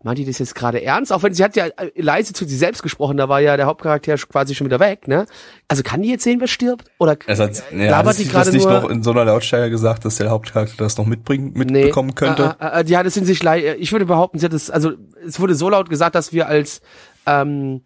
meint 0.05 0.19
die 0.19 0.25
das 0.25 0.39
jetzt 0.39 0.55
gerade 0.55 0.83
ernst? 0.83 1.13
Auch 1.13 1.23
wenn 1.23 1.33
sie 1.35 1.43
hat 1.45 1.57
ja 1.57 1.67
äh, 1.67 1.91
leise 1.97 2.33
zu 2.33 2.45
sich 2.45 2.59
selbst 2.59 2.83
gesprochen, 2.83 3.17
da 3.17 3.29
war 3.29 3.41
ja 3.41 3.57
der 3.57 3.67
Hauptcharakter 3.67 4.17
quasi 4.17 4.55
schon 4.55 4.67
wieder 4.67 4.81
weg, 4.81 5.09
ne? 5.09 5.27
Also 5.69 5.83
kann 5.83 6.03
die 6.03 6.11
jetzt 6.11 6.25
sehen, 6.25 6.41
wer 6.41 6.49
stirbt? 6.49 6.91
Oder 6.99 7.17
Es 7.27 7.39
hat, 7.39 7.63
ja, 7.73 7.91
labert 7.91 8.19
die 8.19 8.25
sie 8.25 8.29
gerade 8.31 8.47
das 8.47 8.55
nicht 8.55 8.69
nur? 8.69 8.81
noch 8.83 8.91
in 8.91 9.03
so 9.03 9.11
einer 9.13 9.25
Lautstärke 9.25 9.71
gesagt, 9.71 10.05
dass 10.05 10.17
der 10.17 10.31
Hauptcharakter 10.31 10.75
das 10.79 10.97
noch 10.99 11.07
mitbringen, 11.07 11.53
mitbekommen 11.55 12.15
könnte? 12.15 12.57
Äh, 12.61 12.65
äh, 12.67 12.81
äh, 12.81 12.85
die 12.85 12.97
hat 12.97 13.07
es 13.07 13.17
in 13.17 13.25
sich 13.25 13.43
lei- 13.43 13.77
ich 13.79 13.93
würde 13.93 14.07
behaupten, 14.07 14.39
sie 14.39 14.47
hat 14.47 14.53
es, 14.53 14.71
also 14.71 14.93
es 15.27 15.39
wurde 15.41 15.55
so 15.55 15.69
laut 15.71 15.89
gesagt, 15.91 16.15
dass 16.15 16.33
wir 16.33 16.47
als 16.49 16.81
ähm, 17.27 17.83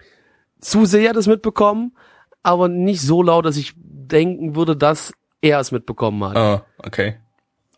Zuseher 0.60 1.12
das 1.12 1.26
mitbekommen, 1.26 1.96
aber 2.42 2.68
nicht 2.68 3.00
so 3.02 3.22
laut, 3.22 3.44
dass 3.44 3.56
ich 3.56 3.72
denken 3.76 4.56
würde, 4.56 4.76
dass 4.76 5.12
er 5.42 5.60
es 5.60 5.70
mitbekommen 5.72 6.24
hat. 6.24 6.36
Ah, 6.36 6.64
okay. 6.78 7.16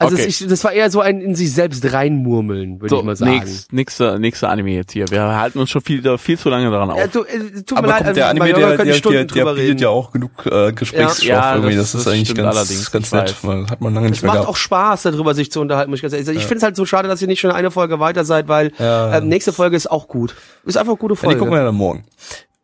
Also 0.00 0.14
okay. 0.14 0.26
es, 0.28 0.40
ich, 0.42 0.46
das 0.46 0.62
war 0.62 0.70
eher 0.72 0.92
so 0.92 1.00
ein 1.00 1.20
in 1.20 1.34
sich 1.34 1.52
selbst 1.52 1.92
reinmurmeln, 1.92 2.80
würde 2.80 2.88
So, 2.88 2.98
ich 3.00 3.04
mal 3.04 3.16
sagen. 3.16 3.42
nächster, 3.72 4.20
nächster 4.20 4.48
Anime 4.48 4.70
jetzt 4.70 4.92
hier. 4.92 5.08
Wir 5.10 5.22
halten 5.22 5.58
uns 5.58 5.70
schon 5.70 5.82
viel, 5.82 6.16
viel 6.18 6.38
zu 6.38 6.48
lange 6.50 6.70
daran 6.70 6.90
auf. 6.92 6.98
Ja, 7.00 7.08
du, 7.08 7.24
äh, 7.24 7.62
tut 7.66 7.72
mir 7.72 7.78
Aber 7.78 7.86
leid, 7.88 7.96
guck, 7.98 8.06
also, 8.06 8.14
der 8.14 8.28
Anime, 8.28 8.46
wir 8.46 8.54
der, 8.54 8.76
der, 8.76 8.84
der, 8.84 9.00
der 9.00 9.24
drüber 9.24 9.54
bietet 9.54 9.68
reden. 9.70 9.78
ja 9.80 9.88
auch 9.88 10.12
genug 10.12 10.46
äh, 10.46 10.72
Gesprächsstoff 10.72 11.24
Ja, 11.24 11.56
irgendwie. 11.56 11.74
das- 11.74 11.90
Das, 11.90 12.00
ist 12.00 12.06
das 12.06 12.12
eigentlich 12.14 12.32
ganz, 12.34 12.56
allerdings, 12.56 12.90
ganz 12.92 13.10
nett. 13.10 13.34
weil 13.42 13.66
Hat 13.68 13.80
man 13.80 13.92
lange 13.92 14.06
nicht 14.10 14.18
Es 14.18 14.22
mehr 14.22 14.28
macht 14.28 14.36
gehabt. 14.42 14.50
auch 14.50 14.56
Spaß, 14.56 15.02
darüber 15.02 15.34
sich 15.34 15.50
zu 15.50 15.60
unterhalten, 15.60 15.90
muss 15.90 15.98
ich 15.98 16.02
ganz 16.02 16.12
ehrlich 16.14 16.26
sagen. 16.26 16.38
Ich 16.38 16.44
finde 16.44 16.58
es 16.58 16.62
halt 16.62 16.76
so 16.76 16.86
schade, 16.86 17.08
dass 17.08 17.20
ihr 17.20 17.26
nicht 17.26 17.40
schon 17.40 17.50
eine 17.50 17.72
Folge 17.72 17.98
weiter 17.98 18.24
seid, 18.24 18.46
weil 18.46 18.70
Ja. 18.78 19.18
ähm, 19.18 19.26
nächste 19.28 19.52
Folge 19.52 19.74
ist 19.76 19.90
auch 19.90 20.06
gut. 20.06 20.36
Ist 20.64 20.76
einfach 20.78 20.92
eine 20.92 20.98
gute 20.98 21.14
Ja, 21.14 21.16
die 21.20 21.24
Folge. 21.24 21.38
gucken 21.40 21.54
wir 21.54 21.64
dann 21.64 21.74
morgen. 21.74 22.04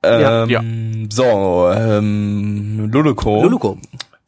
Ja. 0.05 0.45
Ähm, 0.45 0.51
Ja. 0.51 0.63
So, 1.11 1.69
ähm, 1.75 2.91
Luluko. 2.93 3.43
Luluko. 3.43 3.77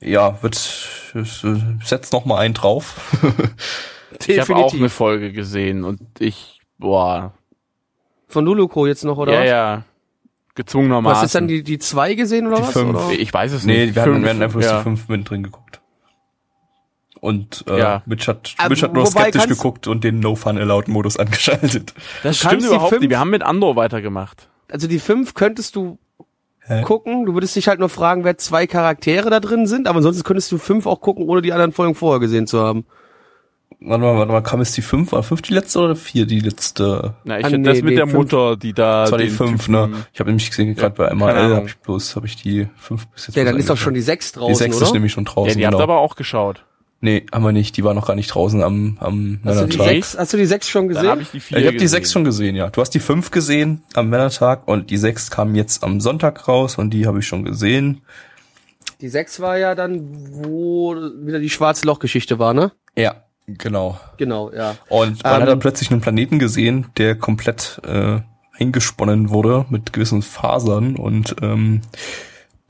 Ja, 0.01 0.37
wird, 0.43 0.86
es, 1.17 1.43
äh, 1.45 1.57
setzt 1.85 2.13
noch 2.13 2.25
mal 2.25 2.39
einen 2.39 2.55
drauf. 2.55 2.95
ich 4.27 4.39
habe 4.41 4.57
auch 4.57 4.73
eine 4.75 4.89
Folge 4.89 5.33
gesehen 5.33 5.85
und 5.85 6.01
ich, 6.19 6.61
boah, 6.79 7.33
Von 8.29 8.45
Luluko 8.45 8.87
jetzt 8.87 9.05
noch, 9.05 9.19
oder? 9.19 9.33
ja, 9.33 9.41
was? 9.41 9.49
ja, 9.49 9.77
Du 10.49 10.63
gezwungenermaßen. 10.63 11.17
hast 11.17 11.23
jetzt 11.23 11.35
dann 11.35 11.49
die, 11.49 11.63
die 11.63 11.79
zwei 11.79 12.15
gesehen, 12.15 12.47
oder 12.47 12.57
Die 12.57 12.63
was? 12.63 12.73
fünf. 12.73 12.95
Oder? 12.97 13.11
ich 13.13 13.33
weiß 13.33 13.53
es 13.53 13.65
nee, 13.65 13.87
nicht. 13.87 13.95
wir 13.95 14.03
hatten, 14.03 14.13
Fünf, 14.15 14.25
wir 14.25 14.31
hatten 14.31 14.43
einfach 14.43 14.61
ja. 14.63 14.79
die 14.79 14.83
fünf 14.85 15.09
mit 15.09 15.29
drin 15.29 15.43
geguckt. 15.43 15.81
Und 17.21 17.65
äh, 17.69 17.79
Ja. 17.79 18.03
Mitch 18.07 18.27
hat, 18.29 18.55
Aber 18.59 18.71
Mitch 18.71 18.83
hat 18.83 18.93
nur 18.93 19.07
skeptisch 19.07 19.47
geguckt 19.49 19.87
und 19.87 20.05
den 20.05 20.21
No-Fun-Allowed-Modus 20.21 21.17
angeschaltet. 21.19 21.93
Das 22.23 22.39
stimmt 22.39 22.63
überhaupt 22.65 23.01
nicht. 23.01 23.11
Wir 23.11 23.19
haben 23.19 23.31
mit 23.31 23.43
Andor 23.43 23.77
weitergemacht. 23.77 24.49
Also 24.71 24.87
die 24.89 24.99
fünf 24.99 25.35
könntest 25.35 25.77
du 25.77 25.99
Hä? 26.67 26.83
gucken. 26.83 27.27
Du 27.27 27.35
würdest 27.35 27.55
dich 27.57 27.69
halt 27.69 27.79
nur 27.79 27.89
fragen, 27.89 28.25
wer 28.25 28.39
zwei 28.39 28.67
Charaktere 28.67 29.31
da 29.31 29.41
drin 29.41 29.67
sind, 29.67 29.87
aber 29.89 29.99
ansonsten 29.99 30.25
könntest 30.25 30.51
du 30.53 30.59
fünf 30.59 30.87
auch 30.87 31.01
gucken, 31.01 31.25
ohne 31.29 31.43
die 31.43 31.53
anderen 31.53 31.73
Folgen 31.73 31.95
vorher 31.95 32.21
gesehen 32.21 32.47
zu 32.47 32.61
haben. 32.61 32.85
Warte 33.81 34.03
mal, 34.03 34.17
warte 34.17 34.33
mal, 34.33 34.41
kam 34.43 34.61
jetzt 34.61 34.77
die 34.77 34.83
fünf? 34.83 35.13
War 35.13 35.23
fünf 35.23 35.43
die 35.43 35.53
letzte 35.53 35.81
oder 35.81 35.97
vier 35.97 36.25
die 36.25 36.41
letzte? 36.41 37.15
Na, 37.25 37.39
ich 37.39 37.45
Ah, 37.45 37.49
hätte 37.49 37.59
nee, 37.59 37.65
das 37.69 37.77
mit 37.83 37.85
nee, 37.91 37.95
der 37.97 38.07
fünf. 38.07 38.17
Mutter, 38.17 38.57
die 38.57 38.73
da. 38.73 39.03
Das 39.03 39.13
war 39.13 39.19
die 39.19 39.29
fünf, 39.29 39.67
Typen- 39.67 39.91
ne? 39.91 40.07
Ich 40.15 40.19
habe 40.21 40.31
nämlich 40.31 40.49
gesehen, 40.49 40.75
gerade 40.75 40.95
bei 40.95 41.13
MRL 41.15 41.55
habe 41.57 41.67
ich 41.67 41.77
bloß, 41.79 42.17
habe 42.17 42.27
ich 42.27 42.37
die 42.37 42.69
fünf 42.77 43.07
bis 43.09 43.27
jetzt 43.27 43.37
Ja, 43.37 43.45
dann 43.45 43.57
ist 43.59 43.69
doch 43.69 43.77
schon 43.77 43.95
die 43.95 44.01
sechs 44.01 44.33
draußen, 44.33 44.49
Die 44.53 44.55
sechs 44.59 44.77
oder? 44.79 44.87
ist 44.87 44.93
nämlich 44.95 45.13
schon 45.13 45.25
draußen. 45.27 45.51
Ja, 45.51 45.55
die 45.57 45.67
habt 45.67 45.75
genau. 45.75 45.83
aber 45.85 45.99
auch 45.99 46.17
geschaut. 46.17 46.65
Nee, 47.07 47.25
haben 47.33 47.45
wir 47.45 47.53
nicht. 47.53 47.77
Die 47.77 47.85
war 47.85 47.95
noch 47.95 48.09
gar 48.09 48.17
nicht 48.17 48.27
draußen 48.35 48.65
am, 48.65 48.97
am 48.99 49.39
hast, 49.45 49.61
du 49.61 49.67
die 49.69 49.77
Männertag. 49.79 49.95
sechs, 49.95 50.19
hast 50.19 50.33
du 50.33 50.37
die 50.39 50.47
sechs 50.47 50.69
schon 50.69 50.89
Dann 50.89 50.95
gesehen? 50.97 51.11
habe 51.11 51.23
ich 51.23 51.31
die 51.31 51.39
vier 51.39 51.59
Ja, 51.59 51.63
ich 51.63 51.67
habe 51.69 51.77
die 51.77 51.87
sechs 51.87 52.11
schon 52.13 52.25
gesehen, 52.25 52.57
ja. 52.57 52.69
Du 52.69 52.81
hast 52.81 52.91
die 52.91 52.99
fünf 52.99 53.31
gesehen 53.31 53.83
am 53.95 54.09
Männertag 54.09 54.67
und 54.67 54.91
die 54.91 54.97
sechs 54.97 55.31
kamen 55.31 55.55
jetzt 55.55 55.85
am 55.85 56.01
Sonntag 56.01 56.49
raus 56.49 56.79
und 56.79 56.91
die 56.91 57.07
habe 57.07 57.21
ich 57.21 57.27
schon 57.29 57.45
gesehen. 57.45 58.03
Die 59.01 59.09
sechs 59.09 59.39
war 59.39 59.57
ja 59.57 59.77
dann, 59.77 60.01
wo 60.45 60.97
wieder 60.97 61.39
die 61.39 61.49
schwarze 61.51 61.87
Lochgeschichte 61.87 62.41
war, 62.41 62.55
ne? 62.55 62.73
Ja, 62.97 63.23
genau. 63.47 64.01
Genau, 64.17 64.51
ja. 64.53 64.75
Und 64.89 65.23
man 65.23 65.35
Ähm, 65.37 65.41
hat 65.43 65.49
dann 65.49 65.59
plötzlich 65.61 65.93
einen 65.93 66.01
Planeten 66.01 66.41
gesehen, 66.41 66.87
der 66.97 67.15
komplett 67.15 67.81
äh, 67.87 68.19
eingesponnen 68.59 69.31
wurde 69.31 69.65
mit 69.71 69.93
gewissen 69.93 70.23
Fasern 70.23 70.97
und 70.97 71.37
ähm, 71.41 71.83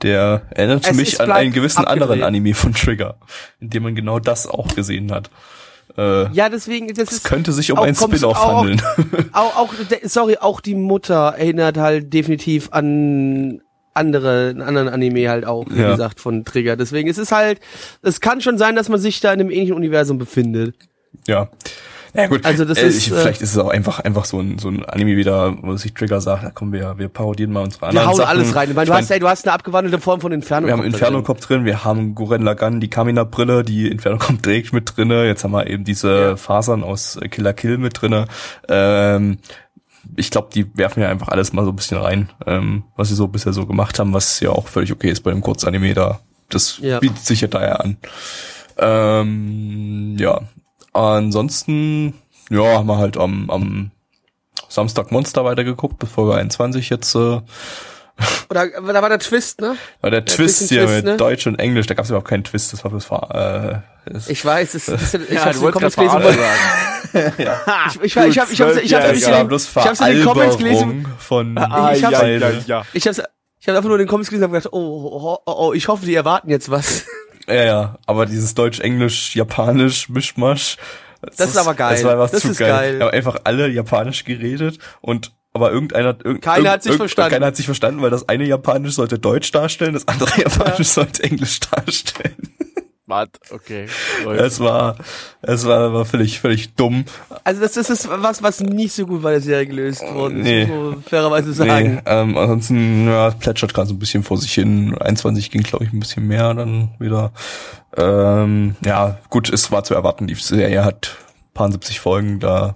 der 0.03 0.43
erinnerte 0.51 0.91
Es 0.91 0.95
mich 0.97 1.21
an 1.21 1.31
einen 1.31 1.51
gewissen 1.53 1.79
abgedreht. 1.85 2.03
anderen 2.03 2.23
Anime 2.23 2.53
von 2.53 2.73
Trigger, 2.73 3.17
in 3.59 3.69
dem 3.69 3.83
man 3.83 3.95
genau 3.95 4.19
das 4.19 4.47
auch 4.47 4.67
gesehen 4.75 5.11
hat. 5.11 5.29
Äh, 5.97 6.31
Ja, 6.33 6.49
deswegen, 6.49 6.87
das 6.93 7.07
es 7.09 7.17
ist 7.17 7.23
könnte 7.25 7.51
sich 7.53 7.71
um 7.71 7.79
auch 7.79 7.83
ein 7.85 7.95
Spin-off 7.95 8.37
handeln. 8.45 8.81
auch, 9.33 9.55
auch, 9.57 9.73
sorry, 10.03 10.37
auch 10.39 10.61
die 10.61 10.75
Mutter 10.75 11.33
erinnert 11.37 11.77
halt 11.77 12.13
definitiv 12.13 12.69
an 12.71 13.61
andere, 13.95 14.49
einen 14.49 14.61
anderen 14.61 14.89
Anime 14.89 15.27
halt 15.29 15.45
auch, 15.45 15.65
wie 15.69 15.79
Ja. 15.81 15.91
gesagt, 15.91 16.19
von 16.19 16.45
Trigger. 16.45 16.75
Deswegen 16.75 17.09
es 17.09 17.17
ist 17.17 17.31
halt, 17.31 17.59
es 18.03 18.19
kann 18.21 18.41
schon 18.41 18.59
sein, 18.59 18.75
dass 18.75 18.89
man 18.89 18.99
sich 18.99 19.19
da 19.21 19.33
in 19.33 19.39
einem 19.39 19.49
ähnlichen 19.49 19.73
Universum 19.75 20.19
befindet. 20.19 20.75
Ja. 21.25 21.49
Ja 22.17 22.27
gut, 22.27 22.43
Also 22.45 22.65
das 22.65 22.77
äh, 22.79 22.87
ist, 22.87 22.97
ich, 22.97 23.11
äh, 23.11 23.15
vielleicht 23.15 23.41
ist 23.41 23.51
es 23.51 23.57
auch 23.57 23.69
einfach 23.69 23.99
einfach 23.99 24.25
so 24.25 24.39
ein 24.39 24.57
so 24.57 24.67
ein 24.69 24.83
Anime 24.85 25.15
wieder, 25.15 25.55
wo 25.61 25.75
sich 25.77 25.93
Trigger 25.93 26.19
sagt, 26.19 26.43
da 26.43 26.49
kommen 26.49 26.73
wir 26.73 26.97
wir 26.97 27.07
parodieren 27.09 27.53
mal 27.53 27.61
unsere 27.63 27.83
Wir 27.83 27.87
anderen 27.89 28.07
hauen 28.07 28.15
Sachen. 28.17 28.29
alles 28.29 28.55
rein. 28.55 28.69
Ich 28.69 28.75
meine, 28.75 28.87
du 28.87 28.91
Ich 28.93 28.97
hast, 28.99 29.11
ey, 29.11 29.19
du 29.19 29.27
hast 29.29 29.45
eine 29.45 29.53
abgewandelte 29.53 29.99
Form 29.99 30.19
von 30.19 30.31
Inferno. 30.31 30.67
wir 30.67 30.73
haben 30.73 30.83
Inferno 30.83 31.21
Cop 31.21 31.39
drin, 31.39 31.63
wir 31.63 31.85
haben 31.85 32.15
Guren 32.15 32.41
Lagann, 32.41 32.79
die 32.79 32.89
Kamina 32.89 33.23
Brille, 33.23 33.63
die 33.63 33.87
Inferno 33.87 34.17
Cop 34.17 34.41
trägt 34.43 34.73
mit 34.73 34.97
drinne. 34.97 35.25
Jetzt 35.27 35.43
haben 35.43 35.51
wir 35.51 35.67
eben 35.67 35.83
diese 35.83 36.35
Fasern 36.37 36.83
aus 36.83 37.15
äh, 37.17 37.29
Killer 37.29 37.53
Kill 37.53 37.77
mit 37.77 38.01
drinne. 38.01 38.25
Ähm, 38.67 39.37
ich 40.15 40.31
glaube, 40.31 40.47
die 40.53 40.75
werfen 40.75 41.03
ja 41.03 41.09
einfach 41.09 41.27
alles 41.27 41.53
mal 41.53 41.65
so 41.65 41.71
ein 41.71 41.75
bisschen 41.75 41.97
rein, 41.97 42.29
ähm, 42.47 42.83
was 42.95 43.09
sie 43.09 43.15
so 43.15 43.27
bisher 43.27 43.53
so 43.53 43.65
gemacht 43.67 43.99
haben, 43.99 44.13
was 44.13 44.39
ja 44.39 44.49
auch 44.49 44.67
völlig 44.67 44.91
okay 44.91 45.09
ist 45.11 45.21
bei 45.21 45.31
dem 45.31 45.41
Kurzanime 45.41 45.93
da. 45.93 46.19
Das 46.49 46.79
Ja. 46.81 46.99
bietet 46.99 47.19
sich 47.19 47.41
ja 47.41 47.47
daher 47.47 47.81
an. 47.83 47.97
Ähm, 48.77 50.15
ja. 50.19 50.41
Ansonsten, 50.97 52.13
ja, 52.49 52.63
haben 52.77 52.87
wir 52.87 52.97
halt 52.97 53.17
am, 53.17 53.49
am 53.49 53.91
Samstag 54.69 55.11
Monster 55.11 55.45
weitergeguckt, 55.45 55.99
bis 55.99 56.09
Folge 56.09 56.35
21 56.35 56.89
jetzt 56.89 57.13
äh, 57.15 57.41
Oder 58.49 58.69
da 58.69 59.01
war 59.01 59.09
der 59.09 59.19
Twist, 59.19 59.61
ne? 59.61 59.75
Weil 60.01 60.11
der 60.11 60.21
Ja, 60.21 60.25
Twist 60.25 60.69
hier 60.69 60.85
Twist, 60.85 60.95
mit 60.95 61.05
ne? 61.05 61.17
Deutsch 61.17 61.45
und 61.45 61.59
Englisch, 61.59 61.85
da 61.85 61.93
gab 61.93 62.05
es 62.05 62.09
überhaupt 62.09 62.27
keinen 62.27 62.43
Twist, 62.43 62.73
das 62.73 62.83
war 62.83 62.89
bloß 62.89 63.05
äh, 63.11 63.79
das 64.11 64.27
Ich 64.29 64.43
weiß, 64.43 64.73
es 64.73 64.87
ist, 64.87 65.13
ich 65.29 65.29
Ja, 65.29 65.45
hab's 65.45 65.57
in 65.57 65.63
den 65.63 65.71
grad 65.71 65.95
gelesen. 65.95 66.21
Sagen. 66.21 66.37
Ich, 68.03 68.03
ich, 68.03 68.15
ich, 68.17 68.17
hab, 68.17 68.27
ich, 68.27 68.37
hab's, 68.39 68.51
ich, 68.51 68.61
hab's, 68.61 68.75
Ja, 68.75 69.11
ich, 69.13 69.25
war 69.27 69.37
hab's, 69.39 69.69
ich 69.75 69.77
hab's 69.77 69.99
in 70.01 70.07
den 70.17 70.25
Comics 70.25 70.57
gelesen. 70.57 71.05
Von 71.19 71.57
Ah, 71.57 71.93
Ich 71.93 72.03
hab's- 72.03 72.19
ja, 72.19 72.27
ja, 72.27 72.51
ja. 72.65 72.83
Ich 72.93 73.07
hab's, 73.07 73.21
ich 73.59 73.67
hab 73.67 73.75
einfach 73.75 73.87
nur 73.87 73.97
in 73.97 74.05
den 74.05 74.07
Comics 74.09 74.29
gelesen 74.29 74.43
und 74.45 74.55
hab 74.55 74.61
gedacht, 74.63 74.73
oh, 74.73 75.09
oh, 75.13 75.37
oh, 75.45 75.53
oh, 75.69 75.73
ich 75.73 75.87
hoffe, 75.87 76.05
die 76.05 76.15
erwarten 76.15 76.49
jetzt 76.49 76.69
was. 76.69 77.05
Ja, 77.47 77.63
ja, 77.65 77.95
aber 78.05 78.25
dieses 78.25 78.53
Deutsch, 78.55 78.79
Englisch, 78.79 79.35
Japanisch, 79.35 80.09
Mischmasch. 80.09 80.77
Das 81.37 81.49
ist 81.49 81.57
aber 81.57 81.73
geil. 81.73 81.95
Das 81.95 82.03
war 82.03 82.19
was 82.19 82.31
Das 82.31 82.41
zu 82.41 82.49
ist 82.49 82.57
geil. 82.57 82.69
geil. 82.69 82.99
Wir 82.99 83.05
haben 83.07 83.13
einfach 83.13 83.37
alle 83.45 83.69
Japanisch 83.69 84.23
geredet 84.25 84.79
und 85.01 85.33
aber 85.53 85.71
irgendeiner 85.71 86.15
irgend, 86.23 86.43
Keiner 86.43 86.69
hat 86.71 86.83
sich 86.83 86.95
verstanden. 86.95 87.31
Keiner 87.31 87.47
hat 87.47 87.55
sich 87.55 87.65
verstanden, 87.65 88.01
weil 88.01 88.11
das 88.11 88.29
eine 88.29 88.43
Japanisch 88.45 88.93
sollte 88.93 89.17
Deutsch 89.17 89.51
darstellen, 89.51 89.93
das 89.93 90.07
andere 90.07 90.29
Japanisch 90.41 90.87
sollte 90.89 91.23
Englisch 91.23 91.59
darstellen. 91.61 92.35
Was? 93.07 93.29
Okay. 93.51 93.87
Es 94.37 94.59
war, 94.59 94.97
es 95.41 95.65
war, 95.65 95.93
war 95.93 96.05
völlig, 96.05 96.39
völlig 96.41 96.75
dumm. 96.75 97.05
Also 97.43 97.61
das, 97.61 97.73
das 97.73 97.89
ist 97.89 98.09
was, 98.09 98.43
was 98.43 98.59
nicht 98.59 98.93
so 98.93 99.05
gut 99.05 99.21
bei 99.23 99.31
der 99.31 99.41
Serie 99.41 99.65
gelöst 99.65 100.01
worden 100.13 100.39
ist, 100.39 100.43
Nee. 100.43 100.65
muss 100.65 100.93
man 100.95 101.03
fairerweise 101.03 101.49
Nee, 101.49 101.55
sagen. 101.55 102.01
ähm, 102.05 102.37
ansonsten, 102.37 103.07
ja, 103.07 103.31
plätschert 103.31 103.73
gerade 103.73 103.87
so 103.87 103.93
ein 103.93 103.99
bisschen 103.99 104.23
vor 104.23 104.37
sich 104.37 104.53
hin. 104.53 104.97
21 104.99 105.49
ging, 105.49 105.63
glaube 105.63 105.85
ich, 105.85 105.93
ein 105.93 105.99
bisschen 105.99 106.27
mehr 106.27 106.53
dann 106.53 106.89
wieder. 106.99 107.31
Ähm, 107.95 108.75
ja, 108.83 109.17
gut, 109.29 109.49
es 109.49 109.71
war 109.71 109.83
zu 109.85 109.93
erwarten. 109.93 110.27
Die 110.27 110.35
Serie 110.35 110.83
hat 110.83 111.15
paar 111.53 111.71
70 111.71 111.99
Folgen, 112.01 112.39
da 112.39 112.75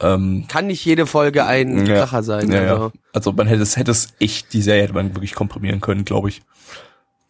ähm, 0.00 0.46
Kann 0.48 0.66
nicht 0.66 0.84
jede 0.84 1.06
Folge 1.06 1.44
ein 1.46 1.86
ja, 1.86 1.98
Kracher 1.98 2.22
sein. 2.24 2.50
Ja, 2.50 2.60
also. 2.60 2.84
ja. 2.86 2.90
also 3.12 3.32
man 3.32 3.46
hätte 3.46 3.62
es, 3.62 3.76
hätte 3.76 3.92
es 3.92 4.08
echt, 4.18 4.52
die 4.52 4.62
Serie 4.62 4.82
hätte 4.82 4.94
man 4.94 5.14
wirklich 5.14 5.34
komprimieren 5.34 5.80
können, 5.80 6.04
glaube 6.04 6.28
ich. 6.28 6.42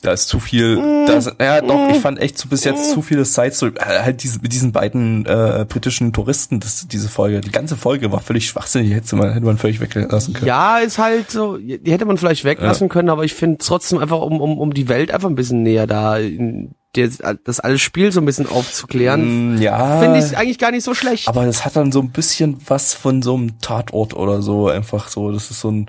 Da 0.04 0.12
ist 0.12 0.28
zu 0.28 0.38
viel, 0.38 0.76
da 1.06 1.14
ist, 1.14 1.32
ja 1.40 1.62
doch, 1.62 1.88
ich 1.88 1.98
fand 1.98 2.20
echt 2.20 2.36
so 2.36 2.46
bis 2.46 2.62
jetzt 2.64 2.90
zu 2.90 3.00
viele 3.00 3.24
Sides, 3.24 3.58
so, 3.58 3.68
äh, 3.68 3.72
halt 3.80 4.22
diese, 4.22 4.38
mit 4.40 4.52
diesen 4.52 4.70
beiden 4.70 5.24
äh, 5.24 5.64
britischen 5.66 6.12
Touristen, 6.12 6.60
das, 6.60 6.86
diese 6.86 7.08
Folge, 7.08 7.40
die 7.40 7.50
ganze 7.50 7.74
Folge 7.74 8.12
war 8.12 8.20
völlig 8.20 8.46
schwachsinnig, 8.46 8.92
hätte 8.92 9.16
man, 9.16 9.32
hätte 9.32 9.46
man 9.46 9.56
völlig 9.56 9.80
weglassen 9.80 10.34
können. 10.34 10.46
Ja, 10.46 10.76
ist 10.76 10.98
halt 10.98 11.30
so, 11.30 11.56
die 11.56 11.90
hätte 11.90 12.04
man 12.04 12.18
vielleicht 12.18 12.44
weglassen 12.44 12.90
können, 12.90 13.08
aber 13.08 13.24
ich 13.24 13.32
finde 13.32 13.56
trotzdem 13.56 13.98
einfach, 13.98 14.20
um, 14.20 14.42
um, 14.42 14.58
um 14.58 14.74
die 14.74 14.88
Welt 14.88 15.10
einfach 15.10 15.30
ein 15.30 15.36
bisschen 15.36 15.62
näher 15.62 15.86
da, 15.86 16.18
in 16.18 16.74
der, 16.96 17.10
das 17.44 17.60
alles 17.60 17.80
Spiel 17.82 18.12
so 18.12 18.20
ein 18.20 18.24
bisschen 18.26 18.48
aufzuklären, 18.48 19.56
Mm, 19.56 19.62
ja. 19.62 20.00
finde 20.00 20.18
ich 20.18 20.36
eigentlich 20.36 20.58
gar 20.58 20.70
nicht 20.70 20.84
so 20.84 20.94
schlecht. 20.94 21.28
Aber 21.28 21.44
das 21.46 21.64
hat 21.64 21.76
dann 21.76 21.92
so 21.92 22.00
ein 22.00 22.10
bisschen 22.10 22.56
was 22.66 22.94
von 22.94 23.22
so 23.22 23.34
einem 23.34 23.58
Tatort 23.60 24.14
oder 24.14 24.42
so, 24.42 24.68
einfach 24.68 25.08
so. 25.08 25.32
Das 25.32 25.50
ist 25.50 25.60
so 25.60 25.70
ein, 25.70 25.86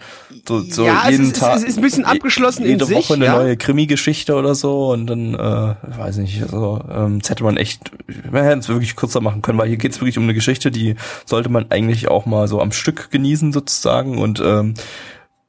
so, 0.48 0.60
so 0.62 0.86
Ja, 0.86 1.10
jeden 1.10 1.34
Tag. 1.34 1.58
es 1.58 1.64
ist 1.64 1.78
ein 1.78 1.82
bisschen 1.82 2.06
abgeschlossen 2.06 2.64
in 2.64 2.72
jede 2.72 2.86
sich, 2.86 2.98
Woche 2.98 3.14
eine 3.16 3.26
ja. 3.26 3.36
neue 3.38 3.58
Krimi-Geschichte 3.58 4.36
oder 4.36 4.56
so 4.56 4.92
und 4.92 5.08
dann, 5.08 5.34
äh, 5.34 5.76
weiß 5.98 6.18
nicht, 6.18 6.42
also, 6.44 6.82
ähm, 6.92 7.20
das 7.20 7.30
hätte 7.30 7.44
man 7.44 7.58
echt, 7.58 7.92
man 8.32 8.44
hätte 8.44 8.60
es 8.60 8.70
wirklich 8.70 8.96
kürzer 8.96 9.22
machen 9.22 9.42
können, 9.42 9.58
weil 9.58 9.68
hier 9.68 9.78
geht 9.78 9.92
es 9.92 10.02
wirklich 10.02 10.18
um 10.18 10.24
eine 10.24 10.34
Geschichte, 10.34 10.72
die 10.72 10.96
sollte 11.26 11.50
man 11.50 11.72
eigentlich 11.72 12.08
auch 12.10 12.26
mal 12.26 12.48
so 12.48 12.62
am 12.62 12.72
Stück 12.72 13.12
genießen 13.12 13.54
sozusagen 13.54 14.18
und, 14.18 14.42
ähm, 14.44 14.74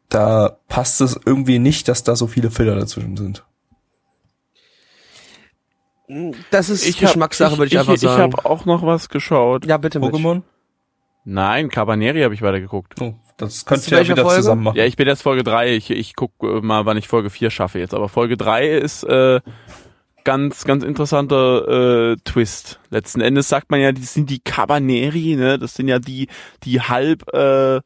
da 0.08 0.58
passt 0.68 1.00
es 1.00 1.18
irgendwie 1.26 1.58
nicht, 1.58 1.88
dass 1.88 2.04
da 2.04 2.14
so 2.14 2.28
viele 2.28 2.50
Filler 2.52 2.76
dazwischen 2.76 3.16
sind. 3.16 3.44
Das 6.50 6.68
ist 6.70 6.86
Ich 6.86 6.96
hab- 6.96 7.10
Geschmackssache, 7.12 7.58
würde 7.58 7.66
ich, 7.66 7.78
einfach 7.78 7.94
Ich 7.94 8.00
sagen. 8.00 8.22
habe 8.32 8.44
auch 8.44 8.64
noch 8.64 8.84
was 8.84 9.08
geschaut. 9.08 9.66
ja, 9.66 9.76
bitte. 9.76 9.98
Pokémon? 10.00 10.42
Nein, 11.24 11.68
Cabaneri 11.70 12.22
habe 12.22 12.34
ich 12.34 12.42
weitergeguckt. 12.42 13.00
Oh, 13.00 13.14
das 13.36 13.64
könnt 13.64 13.90
ihr 13.90 13.98
ja 14.00 14.08
wieder 14.08 14.22
Folge? 14.22 14.36
zusammen 14.42 14.62
machen. 14.62 14.76
Ja, 14.76 14.84
ich 14.84 14.96
bin 14.96 15.08
jetzt 15.08 15.22
Folge 15.22 15.42
3. 15.42 15.74
Ich, 15.74 15.90
ich 15.90 16.14
guck 16.14 16.30
äh, 16.42 16.60
mal, 16.60 16.86
wann 16.86 16.96
ich 16.96 17.08
Folge 17.08 17.30
4 17.30 17.50
schaffe 17.50 17.80
jetzt. 17.80 17.94
Aber 17.94 18.08
Folge 18.08 18.36
3 18.36 18.68
ist 18.68 19.02
äh, 19.02 19.40
ganz, 20.22 20.64
ganz 20.64 20.84
interessanter 20.84 22.12
äh, 22.12 22.16
Twist. 22.24 22.78
Letzten 22.90 23.20
Endes 23.20 23.48
sagt 23.48 23.72
man 23.72 23.80
ja, 23.80 23.90
die 23.90 24.02
sind 24.04 24.30
die 24.30 24.38
Cabaneri, 24.38 25.34
ne? 25.34 25.58
Das 25.58 25.74
sind 25.74 25.88
ja 25.88 25.98
die, 25.98 26.28
die 26.62 26.80
halb 26.80 27.26
äh, 27.34 27.80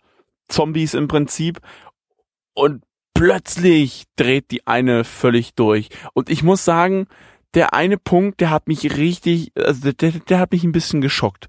Zombies 0.48 0.92
im 0.92 1.08
Prinzip. 1.08 1.60
Und 2.52 2.82
plötzlich 3.14 4.04
dreht 4.16 4.50
die 4.50 4.66
eine 4.66 5.04
völlig 5.04 5.54
durch. 5.54 5.88
Und 6.12 6.28
ich 6.28 6.42
muss 6.42 6.64
sagen, 6.64 7.06
der 7.54 7.74
eine 7.74 7.98
Punkt, 7.98 8.40
der 8.40 8.50
hat 8.50 8.68
mich 8.68 8.96
richtig, 8.96 9.52
also 9.56 9.92
der, 9.92 10.12
der 10.12 10.38
hat 10.38 10.52
mich 10.52 10.64
ein 10.64 10.72
bisschen 10.72 11.00
geschockt. 11.00 11.48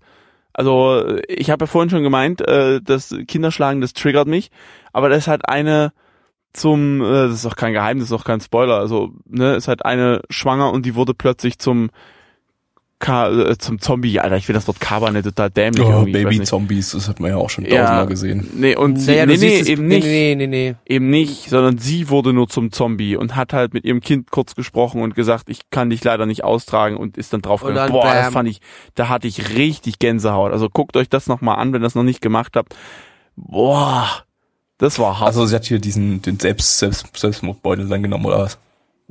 Also 0.53 1.17
ich 1.27 1.49
habe 1.49 1.63
ja 1.63 1.67
vorhin 1.67 1.89
schon 1.89 2.03
gemeint, 2.03 2.41
äh, 2.41 2.81
das 2.81 3.15
Kinderschlagen, 3.27 3.81
das 3.81 3.93
triggert 3.93 4.27
mich, 4.27 4.51
aber 4.91 5.09
das 5.09 5.27
halt 5.27 5.47
eine 5.47 5.93
zum, 6.53 7.01
äh, 7.01 7.27
das 7.27 7.35
ist 7.35 7.45
auch 7.45 7.55
kein 7.55 7.73
Geheimnis, 7.73 8.09
das 8.09 8.11
ist 8.11 8.21
auch 8.21 8.25
kein 8.25 8.41
Spoiler, 8.41 8.77
also 8.77 9.13
ne, 9.25 9.55
ist 9.55 9.67
halt 9.67 9.85
eine 9.85 10.21
schwanger 10.29 10.71
und 10.71 10.85
die 10.85 10.95
wurde 10.95 11.13
plötzlich 11.13 11.59
zum 11.59 11.89
Ka 13.01 13.29
äh, 13.29 13.57
zum 13.57 13.79
Zombie, 13.81 14.19
Alter, 14.21 14.37
ich 14.37 14.45
finde 14.45 14.59
das 14.59 14.67
Wort 14.67 14.79
Kabane 14.79 15.21
total 15.23 15.49
dämlich 15.49 15.83
Oh. 15.85 16.05
Baby-Zombies, 16.05 16.91
das 16.91 17.09
hat 17.09 17.19
man 17.19 17.31
ja 17.31 17.37
auch 17.37 17.49
schon 17.49 17.65
Ja. 17.65 17.71
tausendmal 17.81 18.05
gesehen. 18.07 18.47
Nee, 18.55 18.75
und 18.77 18.95
sie, 18.97 19.11
Naja, 19.11 19.25
nee, 19.25 19.37
nee, 19.37 19.59
eben 19.59 19.87
nee, 19.87 19.95
nicht. 19.97 20.05
Nee, 20.07 20.35
nee, 20.35 20.47
nee. 20.47 20.75
Eben 20.85 21.09
nicht, 21.09 21.49
sondern 21.49 21.77
sie 21.79 22.07
wurde 22.09 22.31
nur 22.31 22.47
zum 22.47 22.71
Zombie 22.71 23.15
und 23.17 23.35
hat 23.35 23.51
halt 23.51 23.73
mit 23.73 23.83
ihrem 23.83 23.99
Kind 23.99 24.31
kurz 24.31 24.55
gesprochen 24.55 25.01
und 25.01 25.15
gesagt, 25.15 25.49
ich 25.49 25.69
kann 25.71 25.89
dich 25.89 26.03
leider 26.03 26.25
nicht 26.25 26.43
austragen 26.45 26.95
und 26.95 27.17
ist 27.17 27.33
dann 27.33 27.41
drauf 27.41 27.63
Und 27.63 27.69
gegangen. 27.69 27.91
dann 27.91 28.01
Boah, 28.01 28.13
das 28.13 28.23
bam. 28.25 28.33
fand 28.33 28.49
ich, 28.49 28.61
da 28.95 29.09
hatte 29.09 29.27
ich 29.27 29.57
richtig 29.57 29.99
Gänsehaut. 29.99 30.53
Also 30.53 30.69
guckt 30.69 30.95
euch 30.95 31.09
das 31.09 31.27
nochmal 31.27 31.57
an, 31.57 31.73
wenn 31.73 31.81
ihr 31.81 31.85
das 31.85 31.95
noch 31.95 32.03
nicht 32.03 32.21
gemacht 32.21 32.55
habt. 32.55 32.75
Boah, 33.35 34.07
das 34.77 34.99
war 34.99 35.19
hart. 35.19 35.27
Also 35.27 35.45
sie 35.45 35.55
hat 35.55 35.65
hier 35.65 35.79
diesen 35.79 36.21
den 36.21 36.39
Selbst, 36.39 36.77
Selbst 36.79 37.05
Selbstmordbeutel 37.17 37.87
dann 37.87 38.03
genommen 38.03 38.25
oder 38.25 38.39
was? 38.39 38.57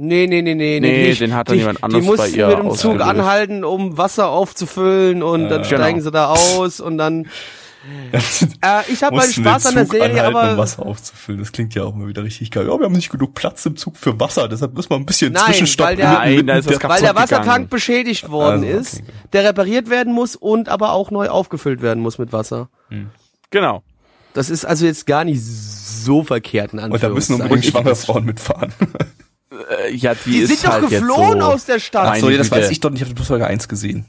Nee, 0.03 0.27
nee, 0.27 0.41
nee, 0.41 0.55
nee, 0.55 0.81
Nee, 0.81 1.09
nicht. 1.09 1.21
den 1.21 1.35
hat 1.35 1.49
dann 1.49 1.55
die, 1.55 1.61
jemand 1.61 1.85
anderes 1.85 2.03
Die 2.05 2.09
bei 2.11 2.17
mussten 2.17 2.39
ihr 2.39 2.47
mit 2.49 2.59
dem 2.59 2.71
Zug 2.75 3.01
anhalten, 3.01 3.65
um 3.65 3.99
Wasser 3.99 4.29
aufzufüllen 4.31 5.23
und 5.23 5.49
dann 5.51 5.61
Äh, 5.61 5.65
steigen 5.65 5.99
genau. 5.99 6.05
sie 6.05 6.11
da 6.11 6.27
aus 6.29 6.81
und 6.81 6.97
dann. 6.99 7.27
Äh, 8.63 8.83
ich 8.93 9.03
habe 9.03 9.17
meinen 9.17 9.33
Spaß 9.33 9.63
den 9.63 9.69
an 9.71 9.75
der 9.75 9.85
Zug 9.87 9.93
Serie, 9.97 10.11
anhalten, 10.21 10.37
aber 10.37 10.53
um 10.53 10.59
Wasser 10.59 10.85
aufzufüllen. 10.85 11.41
Das 11.41 11.51
klingt 11.51 11.75
ja 11.75 11.85
auch 11.85 11.95
mal 11.95 12.09
wieder 12.09 12.23
richtig 12.23 12.51
geil. 12.51 12.67
Ja, 12.69 12.79
wir 12.79 12.85
haben 12.85 12.93
nicht 12.93 13.11
genug 13.11 13.33
Platz 13.35 13.65
im 13.65 13.77
Zug 13.77 13.97
für 13.97 14.21
Wasser, 14.21 14.49
deshalb 14.49 14.75
müssen 14.75 14.91
wir 14.91 14.97
ein 14.97 15.07
bisschen 15.07 15.33
Nein, 15.33 15.45
zwischenstoppen. 15.47 15.93
weil 15.93 15.97
der- 15.97 16.13
Nein, 16.13 16.47
da 16.47 16.57
ist 16.59 16.69
der, 16.69 16.83
weil 16.89 17.01
der 17.01 17.15
Wassertank 17.15 17.45
gegangen. 17.45 17.69
beschädigt 17.71 18.31
worden 18.31 18.65
Also, 18.65 18.67
okay, 18.67 18.81
ist, 18.81 18.97
gut. 18.97 19.15
der 19.33 19.45
repariert 19.45 19.89
werden 19.89 20.13
muss 20.13 20.37
und 20.37 20.69
aber 20.69 20.93
auch 20.93 21.11
neu 21.11 21.29
aufgefüllt 21.31 21.81
werden 21.81 22.03
muss 22.03 22.19
mit 22.19 22.35
Wasser. 22.35 22.69
genau. 23.51 23.83
Das 24.35 24.51
ist 24.51 24.65
also 24.67 24.85
jetzt 24.85 25.07
gar 25.07 25.25
nicht 25.25 25.43
so 25.43 26.23
verkehrt 26.23 26.75
in 26.75 26.79
Und 26.81 27.03
da 27.03 27.09
müssen 27.09 27.41
Anführungszeichen. 27.41 27.43
unbedingt 27.43 27.65
schwangere 27.65 27.97
Frauen 27.97 28.25
mitfahren. 28.27 28.73
Äh, 29.87 29.95
ja, 29.95 30.15
die, 30.15 30.31
Die 30.31 30.39
ist 30.41 30.49
sind 30.49 30.65
doch 30.65 30.73
halt 30.73 30.91
jetzt 30.91 31.01
geflohen 31.01 31.41
so. 31.41 31.47
aus 31.47 31.65
der 31.65 31.78
Stadt. 31.81 32.19
So, 32.19 32.31
ja, 32.31 32.39
das 32.39 32.51
weiß 32.51 32.70
ich 32.70 32.81
doch 32.81 32.91
nicht, 32.91 33.01
ich 33.03 33.07
habe 33.09 33.15
bloß 33.15 33.27
Folge 33.28 33.47
1 33.47 33.69
gesehen. 33.69 34.07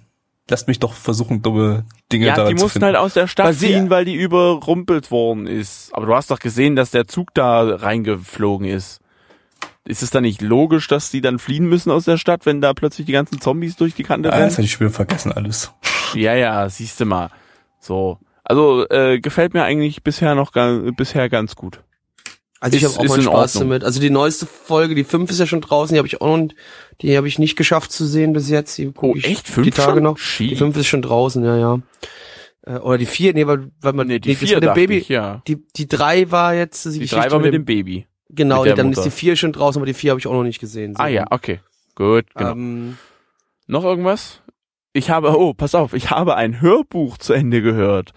Lasst 0.49 0.68
mich 0.68 0.80
doch 0.80 0.94
versuchen, 0.94 1.41
dumme 1.41 1.86
Dinge 2.11 2.26
Ja, 2.26 2.36
die 2.36 2.56
zu 2.56 2.64
mussten 2.64 2.69
finden. 2.80 2.86
halt 2.88 2.95
aus 2.98 3.14
der 3.14 3.28
Stadt 3.28 3.45
Weil 3.45 3.53
sie- 3.53 3.68
ziehen, 3.68 3.90
weil 3.90 4.06
die 4.06 4.15
überrumpelt 4.15 5.10
worden 5.11 5.48
ist. 5.48 5.91
Aber 5.94 6.06
du 6.07 6.15
hast 6.15 6.30
doch 6.32 6.40
gesehen, 6.40 6.76
dass 6.76 6.91
der 6.91 7.07
Zug 7.07 7.34
da 7.34 7.61
reingeflogen 7.76 8.68
ist. 8.68 8.99
Ist 9.86 10.03
es 10.03 10.10
dann 10.10 10.23
nicht 10.23 10.41
logisch, 10.41 10.88
dass 10.88 11.10
die 11.10 11.22
dann 11.22 11.40
fliehen 11.40 11.68
müssen 11.68 11.90
aus 11.90 12.06
der 12.06 12.18
Stadt, 12.18 12.45
wenn 12.45 12.60
da 12.61 12.73
plötzlich 12.73 13.06
die 13.07 13.14
ganzen 13.14 13.40
Zombies 13.40 13.76
durch 13.78 13.95
die 13.95 14.03
Kante 14.03 14.32
ah, 14.32 14.36
rennen? 14.36 14.48
das 14.48 14.53
hatte 14.57 14.65
ich 14.65 14.72
schon 14.73 14.82
wieder 14.82 14.94
vergessen 14.95 15.32
alles. 15.32 15.72
Ja, 16.14 16.36
ja, 16.36 16.68
siehst 16.69 16.99
du 16.99 17.06
mal. 17.06 17.30
So. 17.80 18.19
Also 18.44 18.86
äh, 18.90 19.19
gefällt 19.19 19.53
mir 19.53 19.64
eigentlich 19.64 20.03
bisher 20.03 20.36
noch 20.36 20.52
ga- 20.52 20.82
bisher 20.95 21.30
ganz 21.30 21.56
gut. 21.56 21.82
Also 22.62 22.78
ich 22.78 22.86
habe 22.86 22.98
auch 23.10 23.16
in 23.18 23.24
Spaß 23.24 23.54
damit. 23.54 23.84
Also 23.84 24.00
die 24.00 24.10
neueste 24.12 24.46
Folge, 24.46 24.96
die 24.96 25.04
fünf 25.04 25.30
ist 25.32 25.40
ja 25.40 25.46
schon 25.48 25.62
draußen, 25.62 25.94
die 25.94 25.98
habe 25.98 26.08
ich 26.08 26.22
auch 26.22 26.38
noch, 26.38 26.48
die 27.02 27.18
habe 27.18 27.28
ich 27.28 27.40
nicht 27.40 27.56
geschafft 27.58 27.92
zu 27.92 28.06
sehen 28.06 28.32
bis 28.34 28.50
jetzt. 28.50 28.78
Die 28.78 28.92
Oh, 29.02 29.14
ich 29.16 29.26
echt? 29.28 29.48
Fünf 29.48 29.66
die 29.66 29.72
Tage 29.72 29.96
schon? 29.96 30.04
noch. 30.04 30.18
Shit. 30.18 30.52
Die 30.52 30.56
fünf 30.56 30.78
ist 30.78 30.88
schon 30.88 31.02
draußen, 31.02 31.44
ja, 31.44 31.58
ja. 31.58 31.80
Äh, 32.66 32.78
Oder 32.78 33.00
die 33.00 33.08
vier, 33.08 33.34
nee, 33.34 33.48
weil, 33.48 33.72
weil 33.82 33.94
man 33.94 34.06
Nee, 34.08 34.20
die 34.20 34.30
das 34.36 34.38
vier 34.40 34.58
mit 34.58 34.64
dem 34.64 34.74
Baby, 34.76 34.98
ich, 35.00 35.10
ja. 35.10 35.42
die 35.48 35.58
die 35.76 35.88
drei 35.88 36.30
war 36.30 36.54
jetzt 36.54 36.86
die, 36.86 36.92
Die 36.92 37.00
Geschichte 37.00 37.16
drei 37.20 37.32
war 37.32 37.40
mit 37.40 37.54
dem 37.56 37.66
Baby. 37.66 38.06
genau, 38.30 38.62
mit 38.64 38.72
die, 38.72 38.76
dann 38.78 38.88
Mutter. 38.88 39.00
ist 39.00 39.06
die 39.06 39.10
vier 39.12 39.36
schon 39.36 39.52
draußen, 39.54 39.80
aber 39.80 39.88
die 39.88 39.96
vier 39.96 40.12
habe 40.12 40.20
ich 40.20 40.28
auch 40.28 40.34
noch 40.34 40.44
nicht 40.44 40.60
gesehen. 40.60 40.94
Ah 40.98 41.08
ja, 41.08 41.26
okay. 41.32 41.60
Gut, 41.96 42.26
genau. 42.36 42.52
Ähm, 42.52 42.98
Noch 43.66 43.84
irgendwas? 43.84 44.42
Ich 44.94 45.10
habe, 45.10 45.36
oh, 45.36 45.54
pass 45.56 45.74
auf, 45.74 45.94
ich 45.94 46.12
habe 46.12 46.36
ein 46.36 46.62
Hörbuch 46.62 47.18
zu 47.18 47.34
Ende 47.34 47.62
gehört. 47.64 48.10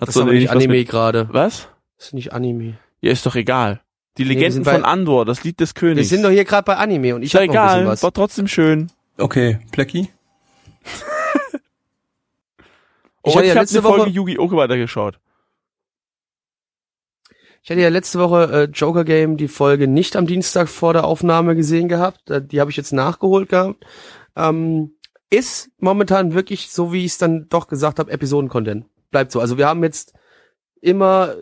Hat 0.00 0.08
das 0.08 0.08
ist 0.10 0.14
so 0.14 0.24
nicht 0.24 0.48
Anime 0.50 0.72
mit- 0.78 0.88
gerade. 0.88 1.28
Was? 1.32 1.68
Das 1.98 2.06
ist 2.06 2.14
nicht 2.14 2.32
Anime. 2.32 2.78
Ja, 3.02 3.10
ist 3.12 3.26
doch 3.26 3.34
egal. 3.34 3.82
Die 4.18 4.24
wir 4.28 4.34
Legenden 4.34 4.64
bei- 4.64 4.72
von 4.74 4.84
Andor, 4.84 5.24
das 5.24 5.44
Lied 5.44 5.60
des 5.60 5.70
Wir 5.74 5.80
Königs. 5.80 6.08
sind 6.08 6.22
doch 6.22 6.30
hier 6.30 6.44
gerade 6.44 6.64
bei 6.64 6.76
Anime 6.76 7.14
und 7.14 7.22
ich 7.22 7.34
habe 7.34 7.46
noch 7.46 7.54
ein 7.54 7.60
bisschen 7.66 7.78
egal, 7.80 7.86
was. 7.92 8.02
war 8.02 8.12
trotzdem 8.12 8.48
schön. 8.48 8.90
Okay, 9.18 9.58
Plecky? 9.72 10.08
Oh, 13.22 13.28
Ich 13.30 13.36
hatte 13.36 13.46
ja 13.48 13.50
habe 13.50 13.60
letzte 13.60 13.78
eine 13.80 13.82
Folge 13.86 14.02
Woche- 14.04 14.10
Yu-Gi-Oh! 14.10 14.50
weitergeschaut. 14.52 15.20
Ich 17.62 17.70
hatte 17.70 17.80
ja 17.82 17.90
letzte 17.90 18.18
Woche 18.18 18.44
äh, 18.50 18.64
Joker 18.72 19.04
Game 19.04 19.36
die 19.36 19.48
Folge 19.48 19.86
nicht 19.86 20.16
am 20.16 20.26
Dienstag 20.26 20.68
vor 20.70 20.94
der 20.94 21.04
Aufnahme 21.04 21.54
gesehen 21.54 21.88
gehabt. 21.88 22.30
Äh, 22.30 22.40
Die 22.42 22.60
habe 22.60 22.70
ich 22.70 22.78
jetzt 22.78 22.92
nachgeholt 22.94 23.50
gehabt. 23.50 23.84
Ähm, 24.36 24.94
ist 25.28 25.70
momentan 25.78 26.32
wirklich, 26.32 26.70
so 26.70 26.92
wie 26.94 27.00
ich 27.04 27.12
es 27.12 27.18
dann 27.18 27.46
doch 27.50 27.68
gesagt 27.68 27.98
habe, 27.98 28.10
Episoden-Content. 28.10 28.86
Bleibt 29.10 29.30
so. 29.32 29.40
Also 29.40 29.58
wir 29.58 29.66
haben 29.68 29.84
jetzt 29.84 30.14
immer 30.80 31.34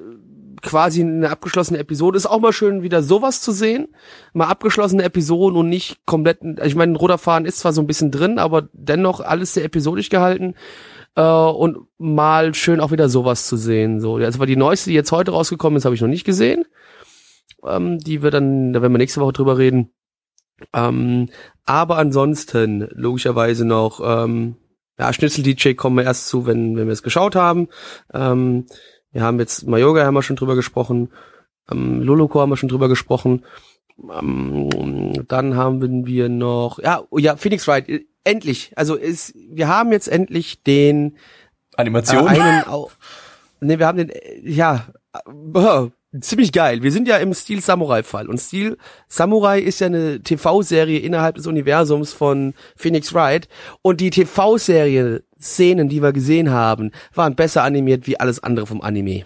quasi 0.62 1.02
eine 1.02 1.30
abgeschlossene 1.30 1.78
Episode. 1.78 2.16
Ist 2.16 2.26
auch 2.26 2.40
mal 2.40 2.52
schön, 2.52 2.82
wieder 2.82 3.02
sowas 3.02 3.40
zu 3.40 3.52
sehen. 3.52 3.88
Mal 4.32 4.46
abgeschlossene 4.46 5.02
Episoden 5.02 5.58
und 5.58 5.68
nicht 5.68 6.04
komplett, 6.06 6.40
ich 6.64 6.74
meine, 6.74 6.96
Ruderfahren 6.96 7.44
ist 7.44 7.58
zwar 7.58 7.72
so 7.72 7.80
ein 7.80 7.86
bisschen 7.86 8.10
drin, 8.10 8.38
aber 8.38 8.68
dennoch 8.72 9.20
alles 9.20 9.54
sehr 9.54 9.64
episodisch 9.64 10.10
gehalten. 10.10 10.54
Äh, 11.14 11.22
und 11.22 11.78
mal 11.98 12.54
schön 12.54 12.80
auch 12.80 12.92
wieder 12.92 13.08
sowas 13.08 13.46
zu 13.46 13.56
sehen. 13.56 14.00
So, 14.00 14.16
also 14.16 14.44
die 14.44 14.56
neueste, 14.56 14.90
die 14.90 14.96
jetzt 14.96 15.12
heute 15.12 15.32
rausgekommen 15.32 15.76
ist, 15.76 15.84
habe 15.84 15.94
ich 15.94 16.00
noch 16.00 16.08
nicht 16.08 16.24
gesehen. 16.24 16.64
Ähm, 17.64 17.98
die 17.98 18.22
wird 18.22 18.34
dann, 18.34 18.72
da 18.72 18.82
werden 18.82 18.92
wir 18.92 18.98
nächste 18.98 19.20
Woche 19.20 19.32
drüber 19.32 19.58
reden. 19.58 19.90
Ähm, 20.72 21.28
aber 21.64 21.98
ansonsten, 21.98 22.88
logischerweise 22.92 23.64
noch, 23.64 24.00
ähm, 24.02 24.56
ja, 24.98 25.12
Schnitzel-DJ 25.12 25.74
kommen 25.74 25.96
wir 25.96 26.04
erst 26.04 26.28
zu, 26.28 26.46
wenn, 26.46 26.76
wenn 26.76 26.86
wir 26.86 26.92
es 26.92 27.02
geschaut 27.02 27.36
haben. 27.36 27.68
Ähm, 28.12 28.66
wir 29.18 29.24
haben 29.24 29.40
jetzt 29.40 29.66
Mayoga 29.66 30.04
haben 30.04 30.14
wir 30.14 30.22
schon 30.22 30.36
drüber 30.36 30.54
gesprochen, 30.54 31.10
ähm, 31.70 32.02
Loloko 32.02 32.40
haben 32.40 32.50
wir 32.50 32.56
schon 32.56 32.68
drüber 32.68 32.88
gesprochen. 32.88 33.44
Ähm, 33.98 35.26
dann 35.26 35.56
haben 35.56 36.06
wir 36.06 36.28
noch, 36.28 36.78
ja, 36.78 37.02
oh 37.10 37.18
ja, 37.18 37.36
Phoenix 37.36 37.66
Wright, 37.66 37.88
äh, 37.88 38.06
endlich. 38.22 38.72
Also 38.76 38.94
ist, 38.94 39.34
wir 39.34 39.66
haben 39.66 39.90
jetzt 39.90 40.06
endlich 40.06 40.62
den 40.62 41.16
Animation. 41.76 42.26
Äh, 42.26 42.30
einen, 42.30 42.68
au, 42.68 42.90
nee, 43.60 43.80
wir 43.80 43.88
haben 43.88 43.98
den, 43.98 44.10
äh, 44.10 44.48
ja, 44.48 44.86
äh, 45.12 45.88
ziemlich 46.20 46.52
geil. 46.52 46.82
Wir 46.82 46.92
sind 46.92 47.08
ja 47.08 47.18
im 47.18 47.34
Stil 47.34 47.60
Samurai-Fall. 47.60 48.28
Und 48.28 48.38
Stil 48.38 48.78
Samurai 49.08 49.60
ist 49.60 49.80
ja 49.80 49.86
eine 49.86 50.22
TV-Serie 50.22 50.98
innerhalb 50.98 51.36
des 51.36 51.46
Universums 51.46 52.12
von 52.12 52.54
Phoenix 52.76 53.14
Wright. 53.14 53.48
Und 53.82 54.00
die 54.00 54.10
TV-Serie, 54.10 55.22
Szenen, 55.40 55.88
die 55.88 56.02
wir 56.02 56.12
gesehen 56.12 56.50
haben, 56.50 56.92
waren 57.14 57.36
besser 57.36 57.62
animiert 57.62 58.06
wie 58.06 58.18
alles 58.18 58.42
andere 58.42 58.66
vom 58.66 58.80
Anime. 58.80 59.24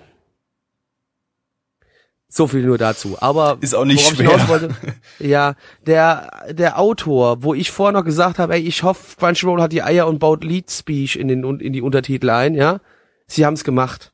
So 2.28 2.46
viel 2.46 2.62
nur 2.62 2.78
dazu. 2.78 3.18
Aber 3.20 3.58
ist 3.60 3.74
auch 3.74 3.84
nicht 3.84 4.06
schwer. 4.06 4.48
Wollte, 4.48 4.70
ja, 5.18 5.54
der 5.86 6.30
der 6.50 6.78
Autor, 6.78 7.42
wo 7.42 7.52
ich 7.52 7.70
vorher 7.70 7.92
noch 7.92 8.06
gesagt 8.06 8.38
habe, 8.38 8.54
ey, 8.54 8.60
ich 8.62 8.82
hoffe, 8.82 9.16
Crunchyroll 9.18 9.60
hat 9.60 9.72
die 9.72 9.82
Eier 9.82 10.06
und 10.06 10.18
baut 10.18 10.42
Lead 10.42 10.70
Speech 10.70 11.16
in 11.16 11.28
den 11.28 11.60
in 11.60 11.74
die 11.74 11.82
Untertitel 11.82 12.30
ein, 12.30 12.54
ja. 12.54 12.80
Sie 13.26 13.44
haben 13.44 13.52
es 13.52 13.64
gemacht. 13.64 14.11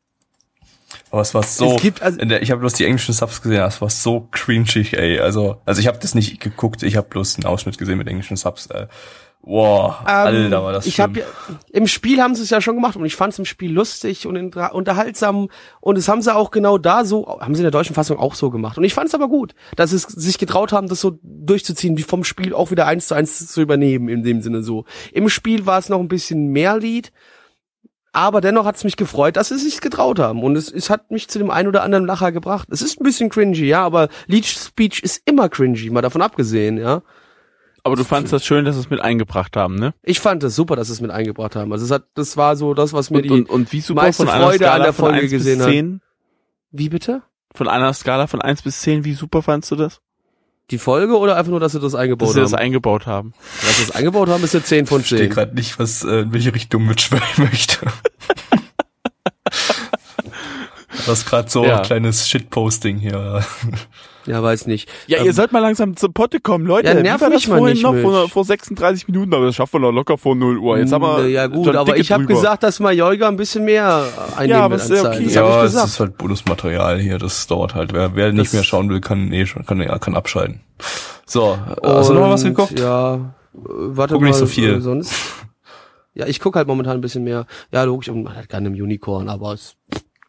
Aber 1.10 1.22
es 1.22 1.34
war 1.34 1.42
so. 1.42 1.76
Es 1.76 1.82
gibt 1.82 2.02
also, 2.02 2.18
der, 2.18 2.42
ich 2.42 2.50
habe 2.50 2.60
bloß 2.60 2.74
die 2.74 2.84
englischen 2.84 3.14
Subs 3.14 3.42
gesehen, 3.42 3.62
es 3.62 3.80
war 3.80 3.90
so 3.90 4.28
cringig, 4.30 4.96
ey. 4.96 5.20
Also, 5.20 5.60
also 5.64 5.80
ich 5.80 5.86
habe 5.86 5.98
das 5.98 6.14
nicht 6.14 6.40
geguckt, 6.40 6.82
ich 6.82 6.96
habe 6.96 7.08
bloß 7.08 7.36
einen 7.36 7.46
Ausschnitt 7.46 7.78
gesehen 7.78 7.98
mit 7.98 8.08
englischen 8.08 8.36
Subs. 8.36 8.66
Ey. 8.66 8.86
Wow, 9.40 10.00
ähm, 10.00 10.06
Alter, 10.06 10.64
war 10.64 10.72
das 10.72 10.86
Ich 10.86 11.00
habe 11.00 11.20
ja, 11.20 11.26
im 11.72 11.86
Spiel 11.86 12.20
haben 12.20 12.34
sie 12.34 12.42
es 12.42 12.50
ja 12.50 12.60
schon 12.60 12.74
gemacht 12.74 12.96
und 12.96 13.06
ich 13.06 13.16
fand 13.16 13.32
es 13.32 13.38
im 13.38 13.44
Spiel 13.44 13.72
lustig 13.72 14.26
und 14.26 14.36
unterhaltsam 14.56 15.48
und 15.80 15.96
es 15.96 16.08
haben 16.08 16.20
sie 16.20 16.34
auch 16.34 16.50
genau 16.50 16.76
da 16.76 17.04
so, 17.04 17.38
haben 17.40 17.54
sie 17.54 17.60
in 17.60 17.64
der 17.64 17.70
deutschen 17.70 17.94
Fassung 17.94 18.18
auch 18.18 18.34
so 18.34 18.50
gemacht 18.50 18.76
und 18.76 18.84
ich 18.84 18.94
fand 18.94 19.08
es 19.08 19.14
aber 19.14 19.28
gut, 19.28 19.54
dass 19.76 19.90
sie 19.90 19.98
sich 19.98 20.38
getraut 20.38 20.72
haben, 20.72 20.88
das 20.88 21.00
so 21.00 21.18
durchzuziehen, 21.22 21.96
wie 21.96 22.02
vom 22.02 22.24
Spiel 22.24 22.52
auch 22.52 22.70
wieder 22.70 22.86
eins 22.86 23.06
zu 23.06 23.14
eins 23.14 23.46
zu 23.46 23.62
übernehmen 23.62 24.08
in 24.08 24.22
dem 24.22 24.42
Sinne 24.42 24.62
so. 24.62 24.84
Im 25.12 25.28
Spiel 25.28 25.66
war 25.66 25.78
es 25.78 25.88
noch 25.88 26.00
ein 26.00 26.08
bisschen 26.08 26.48
mehr 26.48 26.76
Lied, 26.76 27.12
aber 28.12 28.40
dennoch 28.40 28.64
hat 28.64 28.76
es 28.76 28.84
mich 28.84 28.96
gefreut, 28.96 29.36
dass 29.36 29.48
sie 29.48 29.58
sich 29.58 29.80
getraut 29.80 30.18
haben 30.18 30.42
und 30.42 30.56
es, 30.56 30.70
es 30.72 30.90
hat 30.90 31.10
mich 31.10 31.28
zu 31.28 31.38
dem 31.38 31.50
einen 31.50 31.68
oder 31.68 31.82
anderen 31.82 32.06
Lacher 32.06 32.32
gebracht. 32.32 32.68
Es 32.70 32.82
ist 32.82 33.00
ein 33.00 33.04
bisschen 33.04 33.28
cringy, 33.28 33.66
ja, 33.66 33.84
aber 33.84 34.08
Leech 34.26 34.50
Speech 34.50 35.02
ist 35.02 35.22
immer 35.26 35.48
cringy, 35.48 35.90
mal 35.90 36.02
davon 36.02 36.22
abgesehen, 36.22 36.78
ja. 36.78 37.02
Aber 37.84 37.96
du 37.96 38.04
fandst 38.04 38.32
das 38.32 38.44
schön, 38.44 38.64
dass 38.64 38.74
sie 38.74 38.82
es 38.82 38.90
mit 38.90 39.00
eingebracht 39.00 39.56
haben, 39.56 39.76
ne? 39.76 39.94
Ich 40.02 40.20
fand 40.20 40.42
es 40.44 40.54
super, 40.54 40.76
dass 40.76 40.88
sie 40.88 40.94
es 40.94 41.00
mit 41.00 41.10
eingebracht 41.10 41.56
haben. 41.56 41.72
Also 41.72 41.84
es 41.84 41.90
hat, 41.90 42.04
das 42.14 42.36
war 42.36 42.56
so 42.56 42.74
das, 42.74 42.92
was 42.92 43.10
mir 43.10 43.18
und, 43.18 43.24
die 43.24 43.30
und, 43.30 43.48
und 43.48 43.72
wie 43.72 43.80
super 43.80 44.02
meiste 44.02 44.26
Freude 44.26 44.70
an 44.70 44.82
der 44.82 44.92
Folge 44.92 45.18
1 45.18 45.22
bis 45.22 45.30
gesehen 45.32 45.60
10? 45.60 45.94
hat. 45.94 46.00
Wie 46.70 46.88
bitte? 46.88 47.22
Von 47.54 47.68
einer 47.68 47.92
Skala 47.94 48.26
von 48.26 48.42
1 48.42 48.62
bis 48.62 48.80
10, 48.80 49.04
wie 49.04 49.14
super 49.14 49.42
fandst 49.42 49.70
du 49.70 49.76
das? 49.76 50.00
Die 50.70 50.78
Folge 50.78 51.16
oder 51.18 51.36
einfach 51.36 51.50
nur, 51.50 51.60
dass 51.60 51.72
sie 51.72 51.80
das 51.80 51.94
eingebaut 51.94 52.28
Dass 52.28 52.34
sie 52.34 52.40
haben? 52.40 52.50
das 52.50 52.54
eingebaut 52.60 53.06
haben. 53.06 53.32
dass 53.62 53.78
sie 53.78 53.86
das 53.86 53.96
eingebaut 53.96 54.28
haben, 54.28 54.44
ist 54.44 54.54
eine 54.54 54.64
10 54.64 54.86
von 54.86 55.00
Ich 55.00 55.06
verstehe 55.08 55.26
10. 55.28 55.34
gerade 55.34 55.54
nicht, 55.54 55.78
was 55.78 56.04
äh, 56.04 56.20
in 56.20 56.32
welche 56.32 56.54
Richtung 56.54 56.84
mitschwimmen 56.84 57.24
möchte. 57.38 57.86
das 61.06 61.20
ist 61.20 61.26
gerade 61.26 61.48
so 61.50 61.64
Ja. 61.64 61.78
ein 61.78 61.82
kleines 61.84 62.28
Shitposting 62.28 62.98
hier. 62.98 63.44
Ja, 64.28 64.42
weiß 64.42 64.66
nicht. 64.66 64.88
Ja, 65.06 65.18
Ähm, 65.20 65.26
ihr 65.26 65.32
sollt 65.32 65.52
mal 65.52 65.60
langsam 65.60 65.96
zur 65.96 66.12
Potte 66.12 66.38
kommen, 66.40 66.66
Leute. 66.66 66.88
Ja, 66.88 66.96
Wie 66.98 67.02
nerv 67.02 67.20
war 67.20 67.30
mich 67.30 67.42
das 67.44 67.48
mal 67.48 67.58
vorhin 67.58 67.74
nicht, 67.74 67.82
noch 67.82 67.96
vor, 67.96 68.28
vor 68.28 68.44
36 68.44 69.08
Minuten, 69.08 69.32
aber 69.34 69.46
das 69.46 69.54
schaffen 69.56 69.74
wir 69.74 69.80
noch 69.80 69.92
locker 69.92 70.18
vor 70.18 70.34
0 70.36 70.58
Uhr. 70.58 70.78
Jetzt 70.78 70.92
haben 70.92 71.02
wir 71.02 71.26
ja 71.28 71.46
gut, 71.46 71.66
schon 71.66 71.76
aber 71.76 71.96
ich 71.96 72.12
habe 72.12 72.26
gesagt, 72.26 72.62
dass 72.62 72.78
Majolga 72.78 73.26
ein 73.28 73.36
bisschen 73.36 73.64
mehr 73.64 74.04
einnehmen 74.36 74.58
Ja, 74.58 74.64
aber 74.66 74.78
wird 74.78 74.90
ist 74.90 75.04
okay. 75.04 75.24
Das 75.24 75.34
Ja, 75.34 75.48
ich 75.48 75.56
es 75.56 75.62
gesagt. 75.72 75.86
ist 75.88 76.00
halt 76.00 76.18
Bonusmaterial 76.18 76.98
hier, 77.00 77.18
das 77.18 77.46
dauert 77.46 77.74
halt. 77.74 77.92
Wer, 77.92 78.14
wer 78.14 78.32
nicht 78.32 78.46
Das- 78.46 78.52
mehr 78.52 78.64
schauen 78.64 78.90
will, 78.90 79.00
kann 79.00 79.32
eh 79.32 79.46
schon, 79.46 79.64
kann, 79.64 79.80
ja, 79.80 79.98
kann 79.98 80.14
abschalten. 80.14 80.60
So, 81.26 81.58
äh, 81.82 81.86
hast 81.88 82.10
du 82.10 82.14
noch 82.14 82.20
mal 82.20 82.30
was 82.30 82.42
Und, 82.44 82.50
geguckt? 82.50 82.78
Ja, 82.78 83.34
warte 83.52 84.12
Guck 84.14 84.20
mal. 84.22 84.28
nicht 84.28 84.36
so 84.38 84.46
viel. 84.46 84.74
äh, 84.76 84.80
Sonst. 84.80 85.12
Ja, 86.14 86.26
ich 86.26 86.40
guck 86.40 86.56
halt 86.56 86.66
momentan 86.68 86.94
ein 86.98 87.00
bisschen 87.00 87.24
mehr. 87.24 87.46
Ja, 87.72 87.84
logisch, 87.84 88.08
und 88.08 88.24
man 88.24 88.34
hat 88.36 88.48
gerne 88.48 88.68
im 88.68 88.74
Unicorn, 88.74 89.28
aber 89.28 89.52
es, 89.52 89.76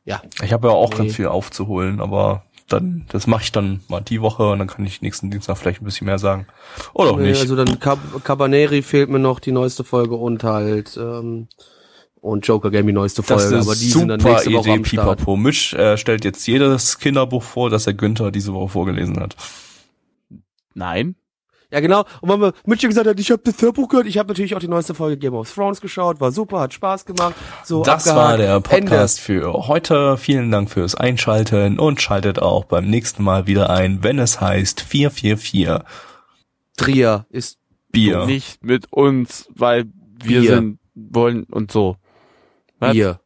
ja. 0.05 0.21
Ich 0.43 0.53
habe 0.53 0.67
ja 0.67 0.73
auch 0.73 0.91
Nee. 0.91 0.97
ganz 0.97 1.15
viel 1.15 1.25
aufzuholen, 1.27 1.99
aber 1.99 2.43
dann, 2.69 3.05
das 3.09 3.27
mache 3.27 3.43
ich 3.43 3.51
dann 3.51 3.81
mal 3.87 4.01
die 4.01 4.21
Woche 4.21 4.49
und 4.49 4.59
dann 4.59 4.67
kann 4.67 4.85
ich 4.85 5.01
nächsten 5.01 5.29
Dienstag 5.31 5.57
vielleicht 5.57 5.81
ein 5.81 5.85
bisschen 5.85 6.05
mehr 6.05 6.19
sagen. 6.19 6.47
Oder 6.93 7.11
auch 7.11 7.17
Nee, 7.17 7.29
nicht. 7.29 7.41
Also 7.41 7.55
dann 7.55 7.79
Cab 7.79 7.99
Cabaneri 8.23 8.81
fehlt 8.81 9.09
mir 9.09 9.19
noch 9.19 9.39
die 9.39 9.51
neueste 9.51 9.83
Folge 9.83 10.15
und 10.15 10.43
halt 10.43 10.97
ähm, 10.97 11.47
und 12.21 12.45
Joker 12.47 12.69
Game 12.71 12.87
die 12.87 12.93
neueste 12.93 13.21
das 13.21 13.43
Folge, 13.43 13.57
ist 13.57 13.65
aber 13.65 13.75
die 13.75 13.89
sind 13.89 14.07
dann 14.09 14.19
super 14.19 14.33
nächste 14.33 14.53
Woche 14.53 14.69
Idee, 14.69 14.77
am 14.77 14.85
Start. 14.85 15.17
Pipapo. 15.17 15.35
Mitch 15.37 15.73
äh, 15.75 15.97
stellt 15.97 16.25
jetzt 16.25 16.45
jedes 16.47 16.99
Kinderbuch 16.99 17.43
vor, 17.43 17.69
das 17.69 17.85
der 17.85 17.93
Günther 17.93 18.31
diese 18.31 18.53
Woche 18.53 18.69
vorgelesen 18.69 19.19
hat. 19.19 19.35
Nein. 20.73 21.15
Ja 21.71 21.79
genau. 21.81 22.03
Und 22.21 22.29
wenn 22.29 22.39
man 22.39 22.53
Mitch 22.65 22.87
gesagt 22.87 23.07
hat, 23.07 23.19
ich 23.19 23.29
habe 23.29 23.41
das 23.43 23.61
Hörbuch 23.61 23.87
gehört, 23.89 24.07
ich 24.07 24.17
habe 24.17 24.27
natürlich 24.29 24.55
auch 24.55 24.59
die 24.59 24.67
neueste 24.67 24.95
Folge 24.95 25.17
Game 25.17 25.35
of 25.35 25.53
Thrones 25.53 25.81
geschaut, 25.81 26.19
war 26.19 26.31
super, 26.31 26.61
hat 26.61 26.73
Spaß 26.73 27.05
gemacht. 27.05 27.35
So 27.63 27.83
Das 27.83 28.07
abgehakt. 28.07 28.17
war 28.29 28.37
der 28.37 28.55
Ende. 28.55 28.61
Podcast 28.89 29.19
für 29.19 29.53
heute. 29.67 30.17
Vielen 30.17 30.49
Dank 30.49 30.71
fürs 30.71 30.95
Einschalten 30.95 31.77
und 31.77 32.01
schaltet 32.01 32.39
auch 32.41 32.65
beim 32.65 32.89
nächsten 32.89 33.23
Mal 33.23 33.45
wieder 33.45 33.69
ein, 33.69 34.03
wenn 34.03 34.17
es 34.17 34.41
heißt 34.41 34.81
444 34.81 35.85
Trier 36.77 37.25
ist 37.29 37.59
Bier. 37.91 38.25
Nicht 38.25 38.63
mit 38.63 38.91
uns, 38.91 39.47
weil 39.55 39.85
wir 40.23 40.41
Bier. 40.41 40.55
sind, 40.55 40.79
wollen 40.95 41.43
und 41.43 41.71
so. 41.71 41.97
Was? 42.79 42.93
Bier. 42.93 43.19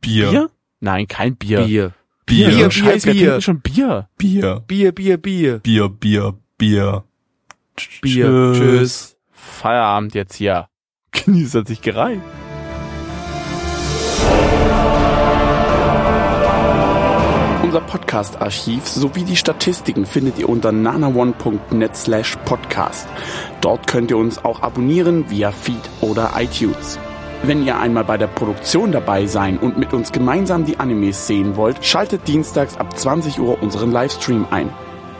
Bier. 0.00 0.30
Bier? 0.30 0.50
Nein, 0.80 1.06
kein 1.08 1.36
Bier. 1.36 1.62
Bier. 1.64 1.92
Bier. 2.26 2.48
Bier, 2.48 2.56
Bier, 2.56 2.70
Scheiß, 2.70 3.02
Bier. 3.04 3.32
denn 3.32 3.42
schon 3.42 3.60
Bier? 3.60 4.08
Bier. 4.16 4.62
Bier, 4.66 4.92
Bier, 4.92 5.16
Bier. 5.18 5.58
Bier, 5.58 5.88
Bier, 5.88 6.34
Bier. 6.56 7.04
Bier. 8.02 8.52
Tschüss. 8.54 9.16
Feierabend 9.30 10.14
jetzt 10.14 10.34
hier. 10.34 10.68
Genießt 11.12 11.54
hat 11.54 11.68
sich 11.68 11.82
gereicht. 11.82 12.22
Unser 17.62 17.82
Podcast-Archiv 17.82 18.88
sowie 18.88 19.22
die 19.22 19.36
Statistiken 19.36 20.04
findet 20.04 20.40
ihr 20.40 20.48
unter 20.48 20.72
nanaone.net 20.72 21.94
slash 21.94 22.36
podcast. 22.44 23.06
Dort 23.60 23.86
könnt 23.86 24.10
ihr 24.10 24.16
uns 24.16 24.44
auch 24.44 24.62
abonnieren 24.62 25.30
via 25.30 25.52
Feed 25.52 25.88
oder 26.00 26.32
iTunes. 26.36 26.98
Wenn 27.42 27.64
ihr 27.64 27.78
einmal 27.78 28.04
bei 28.04 28.18
der 28.18 28.26
Produktion 28.26 28.90
dabei 28.90 29.26
sein 29.26 29.56
und 29.56 29.78
mit 29.78 29.92
uns 29.92 30.10
gemeinsam 30.10 30.64
die 30.64 30.78
Animes 30.78 31.28
sehen 31.28 31.56
wollt, 31.56 31.84
schaltet 31.84 32.26
dienstags 32.26 32.76
ab 32.76 32.98
20 32.98 33.38
Uhr 33.38 33.62
unseren 33.62 33.92
Livestream 33.92 34.46
ein. 34.50 34.70